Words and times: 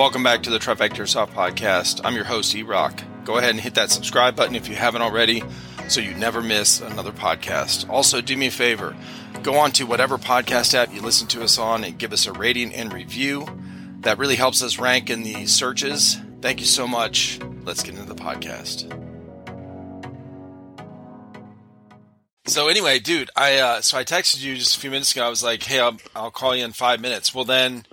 Welcome 0.00 0.22
back 0.22 0.44
to 0.44 0.50
the 0.50 0.58
Trifecta 0.58 1.06
Soft 1.06 1.34
Podcast. 1.34 2.00
I'm 2.04 2.14
your 2.14 2.24
host, 2.24 2.54
E 2.54 2.62
Rock. 2.62 3.02
Go 3.26 3.36
ahead 3.36 3.50
and 3.50 3.60
hit 3.60 3.74
that 3.74 3.90
subscribe 3.90 4.34
button 4.34 4.56
if 4.56 4.66
you 4.66 4.74
haven't 4.74 5.02
already 5.02 5.42
so 5.90 6.00
you 6.00 6.14
never 6.14 6.40
miss 6.40 6.80
another 6.80 7.12
podcast. 7.12 7.86
Also, 7.90 8.22
do 8.22 8.34
me 8.34 8.46
a 8.46 8.50
favor 8.50 8.96
go 9.42 9.58
on 9.58 9.72
to 9.72 9.84
whatever 9.84 10.16
podcast 10.16 10.72
app 10.72 10.94
you 10.94 11.02
listen 11.02 11.28
to 11.28 11.42
us 11.42 11.58
on 11.58 11.84
and 11.84 11.98
give 11.98 12.14
us 12.14 12.24
a 12.24 12.32
rating 12.32 12.72
and 12.74 12.94
review. 12.94 13.46
That 14.00 14.16
really 14.16 14.36
helps 14.36 14.62
us 14.62 14.78
rank 14.78 15.10
in 15.10 15.22
the 15.22 15.44
searches. 15.44 16.16
Thank 16.40 16.60
you 16.60 16.66
so 16.66 16.88
much. 16.88 17.38
Let's 17.64 17.82
get 17.82 17.94
into 17.94 18.08
the 18.08 18.14
podcast. 18.14 18.88
So 22.46 22.68
anyway, 22.68 23.00
dude, 23.00 23.28
I 23.36 23.58
uh, 23.58 23.80
so 23.82 23.98
I 23.98 24.04
texted 24.04 24.42
you 24.42 24.56
just 24.56 24.78
a 24.78 24.80
few 24.80 24.90
minutes 24.90 25.12
ago. 25.12 25.26
I 25.26 25.28
was 25.28 25.42
like, 25.42 25.62
"Hey, 25.62 25.78
I'll, 25.78 25.98
I'll 26.16 26.30
call 26.30 26.56
you 26.56 26.64
in 26.64 26.72
five 26.72 27.02
minutes." 27.02 27.34
Well, 27.34 27.44
then 27.44 27.84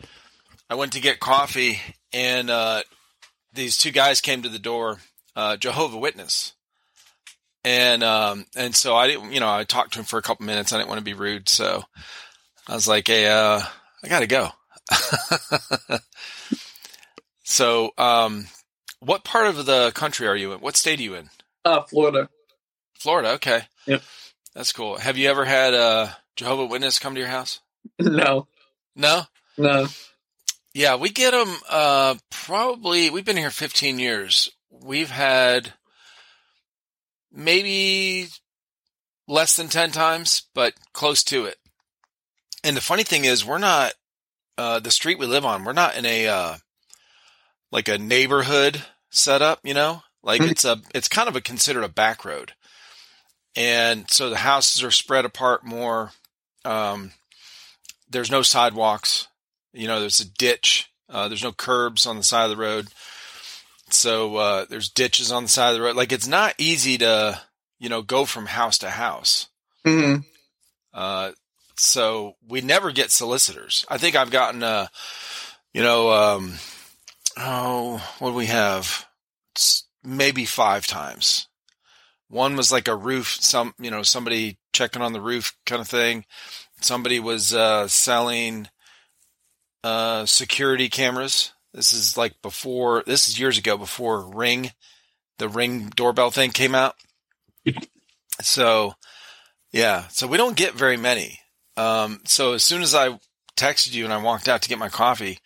I 0.70 0.76
went 0.76 0.94
to 0.94 1.02
get 1.02 1.20
coffee, 1.20 1.80
and 2.14 2.50
uh, 2.50 2.84
these 3.54 3.78
two 3.78 3.92
guys 3.92 4.22
came 4.22 4.42
to 4.44 4.50
the 4.50 4.60
door, 4.60 5.00
uh, 5.36 5.58
Jehovah 5.58 5.98
Witness, 5.98 6.54
and 7.64 8.04
um, 8.04 8.46
and 8.56 8.76
so 8.76 8.96
I 8.96 9.08
didn't, 9.08 9.34
you 9.34 9.40
know, 9.40 9.50
I 9.50 9.64
talked 9.64 9.94
to 9.94 10.00
him 10.00 10.06
for 10.06 10.18
a 10.18 10.22
couple 10.22 10.46
minutes. 10.46 10.72
I 10.74 10.78
didn't 10.78 10.90
want 10.90 11.00
to 11.00 11.06
be 11.06 11.14
rude, 11.14 11.50
so 11.50 11.84
I 12.68 12.74
was 12.74 12.88
like, 12.88 13.08
"Hey, 13.08 13.28
uh, 13.28 13.62
I 14.04 14.08
got 14.08 14.20
to 14.20 14.28
go." 14.28 14.50
so, 17.44 17.92
um, 17.98 18.48
what 19.00 19.24
part 19.24 19.48
of 19.48 19.66
the 19.66 19.92
country 19.92 20.28
are 20.28 20.36
you 20.36 20.54
in? 20.54 20.60
What 20.60 20.78
state 20.78 21.00
are 21.00 21.04
you 21.04 21.16
in? 21.16 21.30
Uh, 21.66 21.82
Florida. 21.84 22.30
Florida. 22.98 23.32
Okay. 23.32 23.62
Yep. 23.86 24.02
That's 24.56 24.72
cool. 24.72 24.98
Have 24.98 25.18
you 25.18 25.30
ever 25.30 25.46
had 25.46 25.74
a 25.74 26.18
Jehovah 26.36 26.66
Witness 26.66 27.00
come 27.00 27.14
to 27.14 27.20
your 27.20 27.30
house? 27.30 27.60
No. 28.00 28.48
No. 28.96 29.22
No. 29.58 29.88
Yeah, 30.78 30.98
we 30.98 31.10
get 31.10 31.32
them. 31.32 31.56
Uh, 31.68 32.16
probably 32.30 33.10
we've 33.10 33.26
been 33.26 33.36
here 33.36 33.50
15 33.50 33.98
years. 33.98 34.48
We've 34.70 35.10
had 35.10 35.74
maybe 37.32 38.28
less 39.28 39.56
than 39.56 39.70
10 39.70 39.90
times, 39.90 40.44
but 40.54 40.76
close 40.94 41.24
to 41.24 41.46
it. 41.46 41.58
And 42.64 42.78
the 42.78 42.82
funny 42.82 43.02
thing 43.02 43.26
is, 43.26 43.44
we're 43.44 43.58
not 43.58 43.94
uh, 44.60 44.80
the 44.80 44.92
street 44.92 45.18
we 45.18 45.26
live 45.26 45.46
on. 45.46 45.64
We're 45.64 45.74
not 45.74 45.98
in 45.98 46.06
a 46.06 46.28
uh, 46.28 46.58
like 47.72 47.88
a 47.88 47.98
neighborhood 47.98 48.84
setup. 49.10 49.62
You 49.64 49.74
know, 49.74 50.04
like 50.22 50.42
Mhm. 50.42 50.52
it's 50.52 50.64
a 50.64 50.80
it's 50.94 51.08
kind 51.08 51.28
of 51.28 51.36
a 51.36 51.42
considered 51.42 51.86
a 51.86 51.90
back 51.90 52.24
road, 52.24 52.54
and 53.56 54.10
so 54.12 54.30
the 54.30 54.38
houses 54.38 54.84
are 54.84 54.92
spread 54.92 55.26
apart 55.26 55.64
more. 55.64 56.12
Um, 56.66 57.14
there's 58.10 58.30
no 58.32 58.44
sidewalks. 58.44 59.27
You 59.78 59.88
know, 59.88 60.00
there's 60.00 60.20
a 60.20 60.30
ditch. 60.30 60.92
Uh, 61.10 61.28
there's 61.28 61.44
no 61.44 61.54
curbs 61.54 62.06
on 62.06 62.18
the 62.18 62.24
side 62.24 62.46
of 62.46 62.50
the 62.50 62.58
road. 62.58 62.88
So 63.90 64.36
uh, 64.36 64.66
there's 64.70 64.90
ditches 64.90 65.32
on 65.32 65.44
the 65.44 65.50
side 65.50 65.70
of 65.70 65.76
the 65.76 65.82
road. 65.82 65.96
Like 65.96 66.12
it's 66.12 66.28
not 66.28 66.56
easy 66.58 66.98
to, 66.98 67.40
you 67.80 67.88
know, 67.88 68.02
go 68.02 68.26
from 68.26 68.48
house 68.48 68.78
to 68.80 68.90
house. 68.90 69.48
hmm 69.86 70.16
Uh, 70.94 71.32
so 71.78 72.34
we 72.48 72.62
never 72.62 72.92
get 72.92 73.12
solicitors. 73.12 73.86
I 73.88 73.98
think 74.00 74.16
I've 74.16 74.32
gotten, 74.32 74.64
uh, 74.64 74.88
you 75.74 75.84
know, 75.84 76.12
um, 76.12 76.56
oh, 77.38 78.04
what 78.20 78.32
do 78.32 78.36
we 78.36 78.48
have? 78.48 79.06
It's 79.56 79.86
maybe 80.04 80.46
five 80.46 80.88
times. 80.88 81.48
One 82.30 82.58
was 82.58 82.72
like 82.72 82.88
a 82.88 82.96
roof, 82.96 83.38
some, 83.40 83.74
you 83.80 83.92
know, 83.92 84.02
somebody 84.02 84.58
checking 84.74 85.04
on 85.04 85.14
the 85.14 85.22
roof 85.22 85.56
kind 85.66 85.82
of 85.82 85.88
thing. 85.88 86.26
Somebody 86.82 87.20
was, 87.20 87.54
uh, 87.54 87.88
selling, 87.88 88.68
uh, 89.84 90.26
security 90.26 90.90
cameras. 90.90 91.54
This 91.74 91.94
is 91.94 92.18
like 92.18 92.42
before, 92.42 93.04
this 93.06 93.28
is 93.28 93.40
years 93.40 93.58
ago 93.58 93.78
before 93.78 94.22
Ring, 94.22 94.72
the 95.38 95.50
Ring 95.50 95.92
doorbell 95.96 96.32
thing 96.32 96.52
came 96.52 96.76
out. 96.76 96.96
So, 98.40 98.94
yeah, 99.72 100.10
so 100.10 100.28
we 100.28 100.38
don't 100.38 100.56
get 100.56 100.76
very 100.76 100.96
many. 100.96 101.40
Um, 101.76 102.22
so 102.26 102.54
as 102.54 102.64
soon 102.64 102.84
as 102.84 102.94
I 102.94 103.20
texted 103.56 103.94
you 103.94 104.04
and 104.04 104.14
I 104.14 104.22
walked 104.22 104.48
out 104.48 104.62
to 104.62 104.70
get 104.70 104.78
my 104.78 104.90
coffee, 104.90 105.40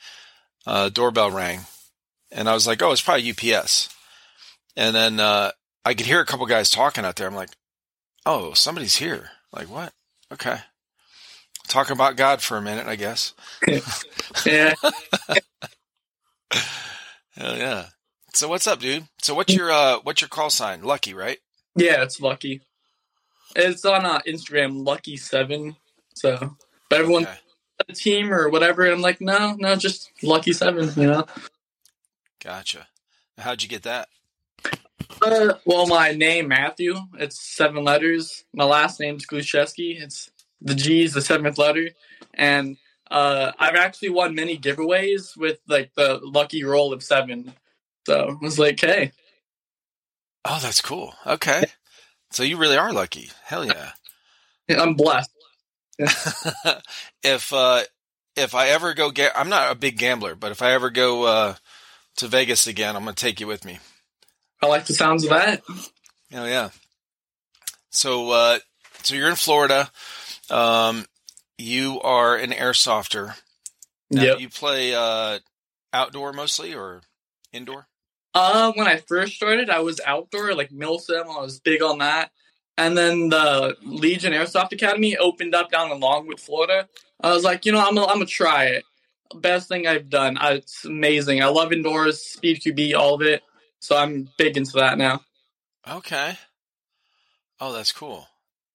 uh, 0.68 0.90
doorbell 0.90 1.32
rang 1.32 1.62
and 2.34 2.50
I 2.50 2.54
was 2.54 2.68
like, 2.68 2.82
oh, 2.82 2.92
it's 2.92 3.02
probably 3.02 3.32
UPS. 3.32 3.88
And 4.76 4.94
then, 4.94 5.22
uh, 5.22 5.52
I 5.84 5.94
could 5.94 6.06
hear 6.06 6.20
a 6.20 6.26
couple 6.26 6.46
guys 6.48 6.70
talking 6.70 7.06
out 7.06 7.16
there. 7.16 7.28
I'm 7.28 7.34
like, 7.34 7.52
oh, 8.26 8.54
somebody's 8.54 8.98
here. 8.98 9.30
Like, 9.52 9.70
what? 9.70 9.94
Okay. 10.32 10.58
Talking 11.72 11.94
about 11.94 12.18
God 12.18 12.42
for 12.42 12.58
a 12.58 12.62
minute, 12.62 12.86
I 12.86 12.98
guess. 12.98 13.34
Yeah. 14.46 14.74
Hell 17.36 17.58
yeah. 17.58 17.86
So 18.34 18.50
what's 18.50 18.68
up, 18.68 18.80
dude? 18.80 19.08
So 19.22 19.34
what's 19.34 19.54
your, 19.56 19.72
uh, 19.72 20.00
what's 20.04 20.20
your 20.22 20.28
call 20.28 20.50
sign? 20.50 20.84
Lucky, 20.84 21.14
right? 21.14 21.38
Yeah, 21.76 22.04
it's 22.04 22.20
lucky. 22.20 22.60
It's 23.56 23.86
on 23.86 24.06
uh, 24.06 24.20
Instagram, 24.28 24.86
Lucky 24.86 25.16
Seven. 25.16 25.78
So, 26.14 26.58
but 26.90 27.00
everyone, 27.00 27.24
Okay. 27.24 27.36
the 27.88 27.94
team 27.94 28.34
or 28.34 28.50
whatever, 28.50 28.86
I'm 28.92 29.00
like, 29.02 29.22
no, 29.22 29.56
no, 29.58 29.76
just 29.78 30.12
Lucky 30.22 30.52
Seven. 30.54 30.92
You 30.98 31.08
know. 31.08 31.26
Gotcha. 32.44 32.88
How'd 33.38 33.64
you 33.64 33.70
get 33.70 33.84
that? 33.84 34.10
Uh, 35.22 35.54
well, 35.66 35.88
my 35.88 36.12
name 36.12 36.48
Matthew. 36.50 36.96
It's 37.18 37.40
seven 37.42 37.84
letters. 37.86 38.44
My 38.54 38.64
last 38.66 39.00
name's 39.00 39.26
Gluszewski. 39.26 40.02
It's 40.02 40.31
the 40.62 40.76
G 40.76 41.04
is 41.04 41.14
the 41.14 41.22
seventh 41.22 41.58
letter, 41.58 41.90
and 42.34 42.78
uh, 43.10 43.52
I've 43.60 43.76
actually 43.76 44.10
won 44.10 44.36
many 44.36 44.58
giveaways 44.58 45.36
with 45.36 45.60
like 45.68 45.92
the 45.96 46.20
lucky 46.24 46.64
roll 46.64 46.94
of 46.94 47.04
seven. 47.04 47.54
So 48.06 48.38
I 48.42 48.44
was 48.44 48.58
like, 48.58 48.80
hey, 48.80 49.12
Oh, 50.46 50.60
that's 50.62 50.82
cool. 50.82 51.14
Okay. 51.26 51.66
So 52.32 52.44
you 52.44 52.58
really 52.58 52.78
are 52.78 52.94
lucky. 52.94 53.30
Hell 53.44 53.66
yeah. 53.66 53.92
I'm 54.70 54.96
blessed. 54.96 55.30
if 57.24 57.54
uh 57.54 57.82
if 58.36 58.56
I 58.56 58.70
ever 58.70 58.94
go 58.94 59.12
get 59.12 59.34
I'm 59.36 59.50
not 59.50 59.72
a 59.72 59.76
big 59.76 59.98
gambler, 59.98 60.36
but 60.36 60.52
if 60.52 60.62
I 60.62 60.72
ever 60.72 60.90
go 60.90 61.24
uh 61.26 61.56
to 62.18 62.28
Vegas 62.28 62.68
again, 62.68 62.96
I'm 62.96 63.04
gonna 63.04 63.14
take 63.14 63.40
you 63.40 63.48
with 63.48 63.66
me. 63.66 63.80
I 64.64 64.68
like 64.68 64.86
the 64.86 64.94
sounds 64.94 65.24
of 65.24 65.32
that. 65.32 65.62
Oh 66.34 66.46
yeah. 66.46 66.70
So 67.92 68.32
uh 68.32 68.60
so 69.04 69.16
you're 69.16 69.30
in 69.30 69.36
Florida. 69.36 69.92
Um 70.52 71.06
you 71.58 72.02
are 72.02 72.36
an 72.36 72.52
airsofter. 72.52 73.36
Now, 74.10 74.24
Yep. 74.24 74.40
you 74.40 74.50
play 74.50 74.94
uh 74.94 75.40
outdoor 75.94 76.34
mostly 76.34 76.74
or 76.74 77.02
indoor? 77.54 77.88
Uh, 78.34 78.72
when 78.76 78.88
I 78.88 78.98
first 78.98 79.36
started, 79.36 79.70
I 79.70 79.80
was 79.80 80.00
outdoor, 80.06 80.54
like 80.56 80.70
Milsim. 80.70 81.24
I 81.26 81.42
was 81.42 81.60
big 81.60 81.82
on 81.82 81.98
that. 81.98 82.32
And 82.78 82.98
then 82.98 83.28
the 83.30 83.76
Legion 83.84 84.32
Airsoft 84.32 84.72
Academy 84.72 85.18
opened 85.18 85.54
up 85.54 85.70
down 85.70 85.92
in 85.92 86.00
Longwood, 86.00 86.40
Florida. 86.40 86.88
I 87.22 87.32
was 87.34 87.44
like, 87.44 87.66
you 87.66 87.74
know, 87.74 87.80
I'm 87.80 87.94
gonna, 87.94 88.08
I'm 88.08 88.16
gonna 88.16 88.26
try 88.26 88.66
it. 88.66 88.86
Best 89.36 89.68
thing 89.68 89.86
I've 89.86 90.10
done. 90.10 90.38
I, 90.38 90.54
it's 90.54 90.86
amazing. 90.86 91.44
I 91.44 91.48
love 91.48 91.74
indoors, 91.74 92.22
speed 92.22 92.62
QB, 92.62 92.96
all 92.96 93.16
of 93.16 93.22
it. 93.22 93.44
So 93.80 93.98
I'm 93.98 94.30
big 94.38 94.56
into 94.58 94.74
that 94.74 94.98
now. 94.98 95.22
Okay. 95.90 96.38
Oh, 97.60 97.74
that's 97.74 97.92
cool. 97.92 98.28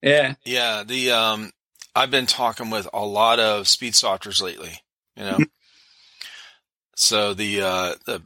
Yeah. 0.02 0.34
Yeah, 0.44 0.84
the 0.84 1.12
um 1.12 1.50
I've 1.96 2.10
been 2.10 2.26
talking 2.26 2.68
with 2.68 2.86
a 2.92 3.06
lot 3.06 3.40
of 3.40 3.66
speed 3.66 3.94
softers 3.94 4.42
lately, 4.42 4.82
you 5.16 5.24
know. 5.24 5.38
so 6.94 7.32
the 7.32 7.62
uh 7.62 7.94
the 8.04 8.22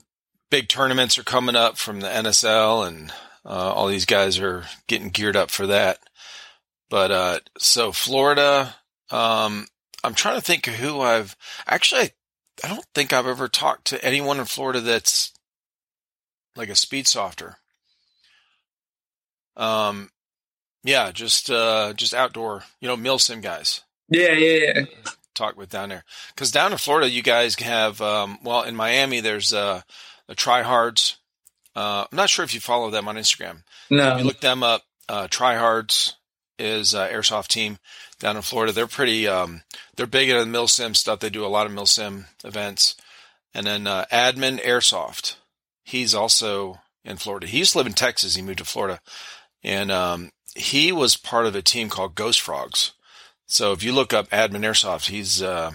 big 0.51 0.69
tournaments 0.69 1.17
are 1.19 1.23
coming 1.23 1.55
up 1.55 1.79
from 1.79 2.01
the 2.01 2.09
NSL 2.09 2.87
and 2.87 3.13
uh 3.45 3.73
all 3.73 3.87
these 3.87 4.07
guys 4.07 4.41
are 4.41 4.65
getting 4.89 5.11
geared 5.11 5.37
up 5.37 5.53
for 5.53 5.69
that. 5.69 6.01
But 6.91 7.13
uh 7.13 7.41
so 7.59 7.93
Florida 7.93 8.75
um 9.09 9.69
I'm 10.03 10.15
trying 10.15 10.35
to 10.35 10.45
think 10.45 10.67
of 10.67 10.75
who 10.75 11.01
I've 11.01 11.37
actually 11.65 12.01
I, 12.01 12.11
I 12.65 12.69
don't 12.69 12.87
think 12.93 13.13
I've 13.13 13.29
ever 13.29 13.47
talked 13.47 13.87
to 13.87 14.05
anyone 14.05 14.41
in 14.41 14.47
Florida 14.47 14.81
that's 14.81 15.33
like 16.57 16.71
a 16.71 16.75
speed 16.75 17.07
softer. 17.07 17.59
Um 19.57 20.11
yeah, 20.83 21.11
just 21.13 21.51
uh 21.51 21.93
just 21.95 22.15
outdoor, 22.15 22.65
you 22.81 22.89
know, 22.89 22.97
milsim 22.97 23.43
guys 23.43 23.83
Yeah, 24.09 24.33
yeah, 24.33 24.73
yeah. 24.75 24.85
talk 25.35 25.57
with 25.57 25.69
down 25.71 25.89
there. 25.91 26.05
Cuz 26.37 26.51
down 26.51 26.73
in 26.73 26.79
Florida 26.79 27.09
you 27.11 27.23
guys 27.23 27.55
have 27.57 28.01
um 28.01 28.39
well 28.43 28.63
in 28.63 28.75
Miami 28.77 29.21
there's 29.21 29.53
uh 29.53 29.83
the 30.29 30.35
tryhards. 30.35 31.17
Uh 31.77 32.05
I'm 32.11 32.17
not 32.17 32.31
sure 32.31 32.45
if 32.45 32.55
you 32.55 32.61
follow 32.61 32.91
them 32.91 33.09
on 33.09 33.17
Instagram. 33.17 33.63
No. 33.91 34.17
You 34.17 34.25
look 34.25 34.41
them 34.41 34.63
up, 34.63 34.83
uh 35.09 35.29
tryhards 35.29 36.15
is 36.59 36.95
uh, 36.95 37.09
airsoft 37.09 37.49
team 37.49 37.79
down 38.19 38.37
in 38.37 38.43
Florida. 38.43 38.73
They're 38.73 38.87
pretty 38.87 39.27
um 39.27 39.63
they're 39.97 40.07
big 40.07 40.29
into 40.29 40.45
the 40.45 40.51
milsim 40.51 40.95
stuff. 40.97 41.21
They 41.21 41.31
do 41.31 41.45
a 41.45 41.49
lot 41.49 41.67
of 41.67 41.73
milsim 41.73 42.27
events. 42.45 42.97
And 43.55 43.67
then 43.67 43.87
uh 43.87 44.05
Admin 44.13 44.63
Airsoft. 44.65 45.37
He's 45.85 46.15
also 46.15 46.81
in 47.05 47.17
Florida. 47.17 47.47
He 47.47 47.59
used 47.59 47.73
to 47.73 47.79
live 47.79 47.87
in 47.87 47.95
Texas. 47.95 48.35
He 48.35 48.43
moved 48.43 48.59
to 48.59 48.65
Florida. 48.65 49.01
And 49.63 49.91
um 49.91 50.31
he 50.55 50.93
was 50.93 51.17
part 51.17 51.47
of 51.47 51.55
a 51.55 51.63
team 51.63 51.89
called 51.89 52.15
Ghost 52.15 52.41
Frogs. 52.41 52.93
So 53.47 53.73
if 53.73 53.83
you 53.83 53.93
look 53.93 54.13
up 54.13 54.29
Admin 54.31 54.65
Airsoft, 54.65 55.09
he's 55.09 55.43
uh, 55.43 55.73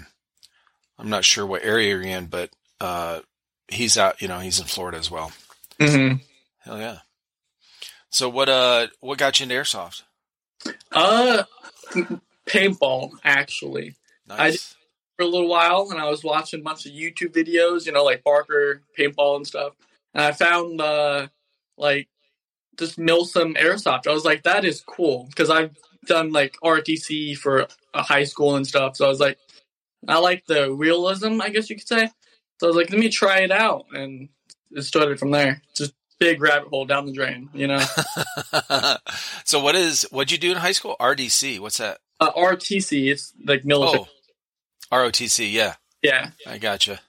I'm 0.98 1.10
not 1.10 1.26
sure 1.26 1.46
what 1.46 1.64
area 1.64 1.90
you're 1.90 2.02
in, 2.02 2.28
but 2.28 2.50
uh, 2.80 3.20
he's 3.68 3.98
out. 3.98 4.22
You 4.22 4.28
know, 4.28 4.40
he's 4.40 4.60
in 4.60 4.66
Florida 4.66 4.98
as 4.98 5.12
well. 5.12 5.32
hmm 5.80 6.14
Hell 6.64 6.80
yeah. 6.80 7.00
So 8.10 8.30
what 8.30 8.48
uh 8.50 8.88
what 9.02 9.18
got 9.18 9.40
you 9.40 9.44
into 9.44 9.56
airsoft? 9.56 10.04
Uh, 10.92 11.44
paintball 12.48 13.12
actually 13.24 13.96
Nice. 14.28 14.76
for 15.18 15.24
a 15.24 15.28
little 15.28 15.50
while, 15.50 15.90
and 15.92 16.00
I 16.00 16.10
was 16.10 16.24
watching 16.24 16.62
a 16.62 16.64
bunch 16.64 16.86
of 16.86 16.94
YouTube 16.94 17.34
videos, 17.34 17.86
you 17.86 17.92
know, 17.92 18.04
like 18.04 18.24
Barker 18.24 18.82
paintball 18.98 19.36
and 19.36 19.46
stuff, 19.48 19.74
and 20.14 20.24
I 20.24 20.32
found 20.32 20.80
uh 20.82 21.28
like 21.78 22.08
this 22.78 22.96
Milsim 22.96 23.58
airsoft. 23.58 24.08
I 24.08 24.14
was 24.14 24.26
like, 24.26 24.44
that 24.44 24.66
is 24.66 24.82
cool 24.82 25.26
because 25.30 25.50
I've 25.50 25.76
done 26.06 26.32
like 26.32 26.58
RTC 26.64 27.38
for 27.38 27.68
a 27.94 28.04
high 28.04 28.24
school 28.24 28.56
and 28.56 28.68
stuff. 28.68 28.96
So 28.96 29.06
I 29.06 29.10
was 29.10 29.20
like, 29.20 29.38
I 30.08 30.20
like 30.20 30.46
the 30.46 30.72
realism, 30.72 31.42
I 31.42 31.50
guess 31.50 31.70
you 31.70 31.76
could 31.76 31.88
say. 31.88 32.10
So 32.60 32.68
I 32.68 32.70
was 32.70 32.76
like, 32.76 32.90
let 32.90 33.00
me 33.00 33.10
try 33.10 33.40
it 33.40 33.52
out, 33.52 33.88
and 33.94 34.30
it 34.72 34.84
started 34.84 35.20
from 35.20 35.32
there. 35.32 35.62
Just 35.76 35.94
big 36.20 36.42
rabbit 36.42 36.70
hole 36.70 36.86
down 36.86 37.06
the 37.06 37.12
drain, 37.12 37.50
you 37.54 37.68
know. 37.68 37.80
so 39.44 39.60
what 39.60 39.76
is 39.76 40.04
what'd 40.12 40.32
you 40.32 40.38
do 40.38 40.52
in 40.52 40.58
high 40.58 40.72
school? 40.72 40.96
RDC. 41.00 41.60
What's 41.60 41.80
that? 41.80 41.98
Uh, 42.20 42.32
RTC, 42.32 43.12
it's 43.12 43.34
like 43.44 43.66
military. 43.66 44.06
Oh, 44.92 44.98
ROTC. 44.98 45.52
Yeah, 45.52 45.76
Yeah, 46.02 46.32
I 46.48 46.58
gotcha. 46.58 47.02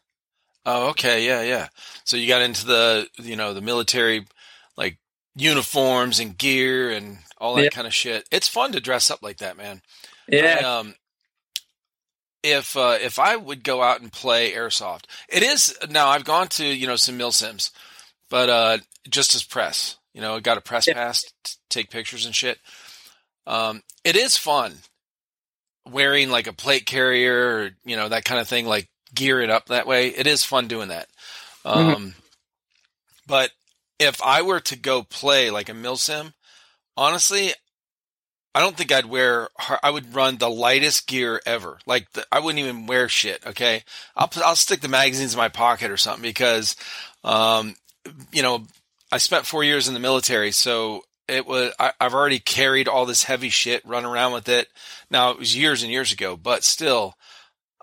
Oh, 0.64 0.88
okay. 0.90 1.24
Yeah, 1.24 1.42
yeah. 1.42 1.69
So 2.04 2.16
you 2.16 2.26
got 2.26 2.42
into 2.42 2.66
the 2.66 3.08
you 3.19 3.36
know 3.36 3.54
the 3.54 3.60
military 3.60 4.26
like 4.76 4.98
uniforms 5.36 6.18
and 6.18 6.36
gear 6.36 6.90
and 6.90 7.18
all 7.38 7.54
that 7.56 7.64
Yeah. 7.64 7.68
kind 7.70 7.86
of 7.86 7.94
shit. 7.94 8.26
It's 8.32 8.48
fun 8.48 8.72
to 8.72 8.80
dress 8.80 9.10
up 9.10 9.22
like 9.22 9.36
that, 9.38 9.56
man. 9.56 9.82
yeah. 10.28 10.58
I, 10.60 10.78
um, 10.78 10.94
if 12.42 12.76
uh, 12.76 12.98
if 13.00 13.18
I 13.18 13.36
would 13.36 13.62
go 13.64 13.82
out 13.82 14.00
and 14.00 14.12
play 14.12 14.52
airsoft, 14.52 15.04
it 15.28 15.42
is 15.42 15.76
now. 15.90 16.08
I've 16.08 16.24
gone 16.24 16.48
to 16.48 16.64
you 16.64 16.86
know 16.86 16.96
some 16.96 17.16
mil 17.16 17.32
sims, 17.32 17.70
but 18.30 18.48
uh, 18.48 18.78
just 19.08 19.34
as 19.34 19.42
press, 19.42 19.96
you 20.14 20.20
know, 20.20 20.38
got 20.40 20.56
a 20.58 20.60
press 20.60 20.86
Yeah. 20.86 20.94
pass 20.94 21.22
to 21.44 21.56
take 21.70 21.90
pictures 21.90 22.24
and 22.24 22.34
shit. 22.34 22.58
Um, 23.46 23.82
it 24.04 24.16
is 24.16 24.36
fun 24.36 24.78
wearing 25.88 26.30
like 26.30 26.46
a 26.46 26.52
plate 26.52 26.86
carrier, 26.86 27.48
or, 27.58 27.70
you 27.84 27.96
know, 27.96 28.08
that 28.08 28.24
kind 28.24 28.40
of 28.40 28.48
thing, 28.48 28.66
like 28.66 28.88
gear 29.14 29.40
it 29.40 29.50
up 29.50 29.66
that 29.66 29.86
way. 29.86 30.08
It 30.08 30.26
is 30.26 30.44
fun 30.44 30.66
doing 30.68 30.88
that. 30.88 31.08
Um, 31.64 32.14
but 33.26 33.50
if 33.98 34.22
I 34.22 34.43
were 34.43 34.60
to 34.60 34.76
go 34.76 35.02
play 35.02 35.50
like 35.50 35.69
a 35.69 35.75
mil 35.75 35.96
sim, 35.96 36.34
honestly, 36.96 37.52
I 38.54 38.60
don't 38.60 38.76
think 38.76 38.90
I'd 38.90 39.06
wear. 39.06 39.48
I 39.82 39.90
would 39.90 40.14
run 40.14 40.38
the 40.38 40.48
lightest 40.48 41.06
gear 41.06 41.43
ever. 41.44 41.78
Like 41.87 42.10
the, 42.12 42.26
I 42.32 42.40
wouldn't 42.40 42.64
even 42.64 42.87
wear 42.87 43.08
shit. 43.08 43.46
Okay, 43.46 43.84
I'll 44.16 44.31
I'll 44.44 44.56
stick 44.56 44.81
the 44.81 44.88
magazines 44.88 45.34
in 45.34 45.38
my 45.38 45.50
pocket 45.50 45.90
or 45.90 45.98
something 45.98 46.22
because, 46.22 46.75
um, 47.22 47.75
you 48.32 48.43
know, 48.43 48.64
I 49.12 49.19
spent 49.19 49.46
four 49.46 49.62
years 49.62 49.88
in 49.88 49.94
the 49.94 50.00
military, 50.00 50.52
so 50.52 51.02
it 51.28 51.46
was. 51.46 51.72
I, 51.78 51.93
I've 52.00 52.14
already 52.14 52.38
carried 52.38 52.88
all 52.88 53.04
this 53.04 53.25
heavy 53.25 53.50
shit, 53.50 53.84
run 53.84 54.06
around 54.06 54.32
with 54.32 54.48
it. 54.48 54.69
Now 55.10 55.32
it 55.32 55.38
was 55.38 55.54
years 55.54 55.82
and 55.82 55.93
years 55.93 56.10
ago, 56.10 56.34
but 56.34 56.64
still, 56.64 57.14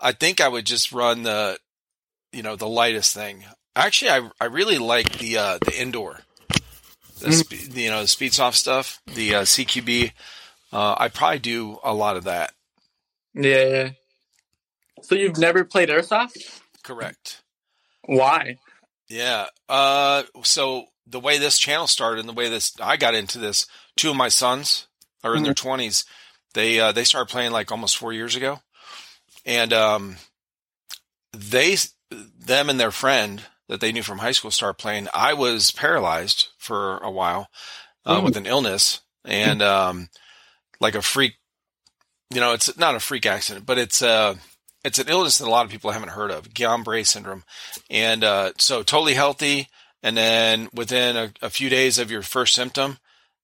I 0.00 0.10
think 0.10 0.40
I 0.40 0.48
would 0.48 0.66
just 0.66 0.90
run 0.90 1.22
the, 1.22 1.58
you 2.32 2.42
know, 2.42 2.56
the 2.56 2.68
lightest 2.68 3.14
thing. 3.14 3.44
Actually, 3.76 4.10
I 4.12 4.30
I 4.40 4.44
really 4.46 4.78
like 4.78 5.18
the 5.18 5.38
uh, 5.38 5.58
the 5.64 5.80
indoor, 5.80 6.20
the 7.20 7.28
Mhm. 7.28 7.34
spe- 7.34 7.76
you 7.76 7.90
know, 7.90 8.02
the 8.02 8.08
speed 8.08 8.32
soft 8.32 8.56
stuff, 8.56 9.00
the 9.06 9.34
uh, 9.36 9.42
CQB. 9.42 10.12
Uh, 10.72 10.94
I 10.98 11.08
probably 11.08 11.38
do 11.40 11.78
a 11.84 11.92
lot 11.94 12.16
of 12.16 12.24
that. 12.24 12.52
Yeah, 13.34 13.64
yeah. 13.68 13.90
So 15.02 15.14
you've 15.14 15.38
never 15.38 15.64
played 15.64 15.88
airsoft? 15.88 16.60
Correct. 16.82 17.42
Why? 18.04 18.58
Yeah. 19.08 19.46
Uh, 19.68 20.24
so 20.42 20.86
the 21.06 21.20
way 21.20 21.38
this 21.38 21.58
channel 21.58 21.86
started 21.86 22.20
and 22.20 22.28
the 22.28 22.32
way 22.32 22.48
this 22.48 22.72
I 22.80 22.96
got 22.96 23.14
into 23.14 23.38
this, 23.38 23.66
two 23.96 24.10
of 24.10 24.16
my 24.16 24.28
sons 24.28 24.86
are 25.22 25.34
in 25.36 25.42
their 25.42 25.54
twenties. 25.54 26.04
They 26.54 26.78
uh, 26.78 26.92
they 26.92 27.04
started 27.04 27.30
playing 27.30 27.50
like 27.52 27.72
almost 27.72 27.96
four 27.96 28.12
years 28.12 28.36
ago, 28.36 28.60
and 29.44 29.72
um, 29.72 30.16
they 31.32 31.76
them 32.10 32.70
and 32.70 32.78
their 32.78 32.92
friend 32.92 33.42
that 33.68 33.80
they 33.80 33.92
knew 33.92 34.02
from 34.02 34.18
high 34.18 34.32
school 34.32 34.50
start 34.50 34.78
playing. 34.78 35.08
I 35.14 35.32
was 35.34 35.70
paralyzed 35.70 36.48
for 36.58 36.98
a 36.98 37.10
while 37.10 37.48
uh, 38.04 38.20
Mhm. 38.20 38.24
with 38.24 38.36
an 38.36 38.46
illness 38.46 39.00
and 39.24 39.62
um, 39.62 40.08
like 40.80 40.94
a 40.94 41.02
freak. 41.02 41.34
You 42.30 42.40
know, 42.40 42.52
it's 42.52 42.76
not 42.76 42.94
a 42.94 43.00
freak 43.00 43.26
accident, 43.26 43.64
but 43.66 43.78
it's 43.78 44.02
uh 44.02 44.34
it's 44.82 44.98
an 44.98 45.08
illness 45.08 45.38
that 45.38 45.48
a 45.48 45.50
lot 45.50 45.64
of 45.64 45.70
people 45.70 45.92
haven't 45.92 46.10
heard 46.10 46.30
of, 46.30 46.50
Guillain-Barré 46.50 47.06
syndrome, 47.06 47.44
and 47.88 48.22
uh, 48.22 48.52
so 48.58 48.82
totally 48.82 49.14
healthy. 49.14 49.68
And 50.02 50.14
then 50.14 50.68
within 50.74 51.16
a, 51.16 51.32
a 51.40 51.48
few 51.48 51.70
days 51.70 51.98
of 51.98 52.10
your 52.10 52.20
first 52.20 52.52
symptom, 52.54 52.98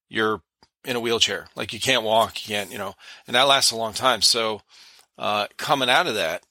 you're 0.07 0.43
in 0.85 0.95
a 0.95 0.99
wheelchair, 0.99 1.47
like 1.55 1.73
you 1.73 1.79
can't 1.79 2.03
walk, 2.03 2.47
you 2.47 2.53
can't, 2.53 2.71
you 2.71 2.77
know, 2.77 2.93
and 3.25 3.35
that 3.35 3.47
lasts 3.47 3.71
a 3.71 3.75
long 3.75 3.93
time. 3.93 4.21
So 4.21 4.61
uh, 5.17 5.47
coming 5.57 5.89
out 5.89 6.05
of 6.05 6.13
that, 6.13 6.43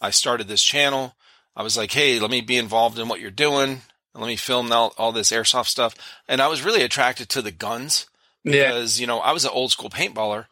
I 0.00 0.10
started 0.10 0.46
this 0.46 0.62
channel. 0.62 1.15
I 1.56 1.62
was 1.62 1.76
like, 1.76 1.92
hey, 1.92 2.20
let 2.20 2.30
me 2.30 2.42
be 2.42 2.56
involved 2.58 2.98
in 2.98 3.08
what 3.08 3.20
you're 3.20 3.30
doing. 3.30 3.80
Let 4.14 4.26
me 4.26 4.36
film 4.36 4.70
all, 4.72 4.94
all 4.96 5.12
this 5.12 5.32
airsoft 5.32 5.66
stuff. 5.66 5.94
And 6.28 6.40
I 6.40 6.48
was 6.48 6.62
really 6.62 6.82
attracted 6.82 7.28
to 7.30 7.42
the 7.42 7.50
guns 7.50 8.06
Yeah, 8.44 8.68
because 8.68 9.00
you 9.00 9.06
know 9.06 9.18
I 9.20 9.32
was 9.32 9.44
an 9.44 9.50
old 9.52 9.72
school 9.72 9.90
paintballer, 9.90 10.46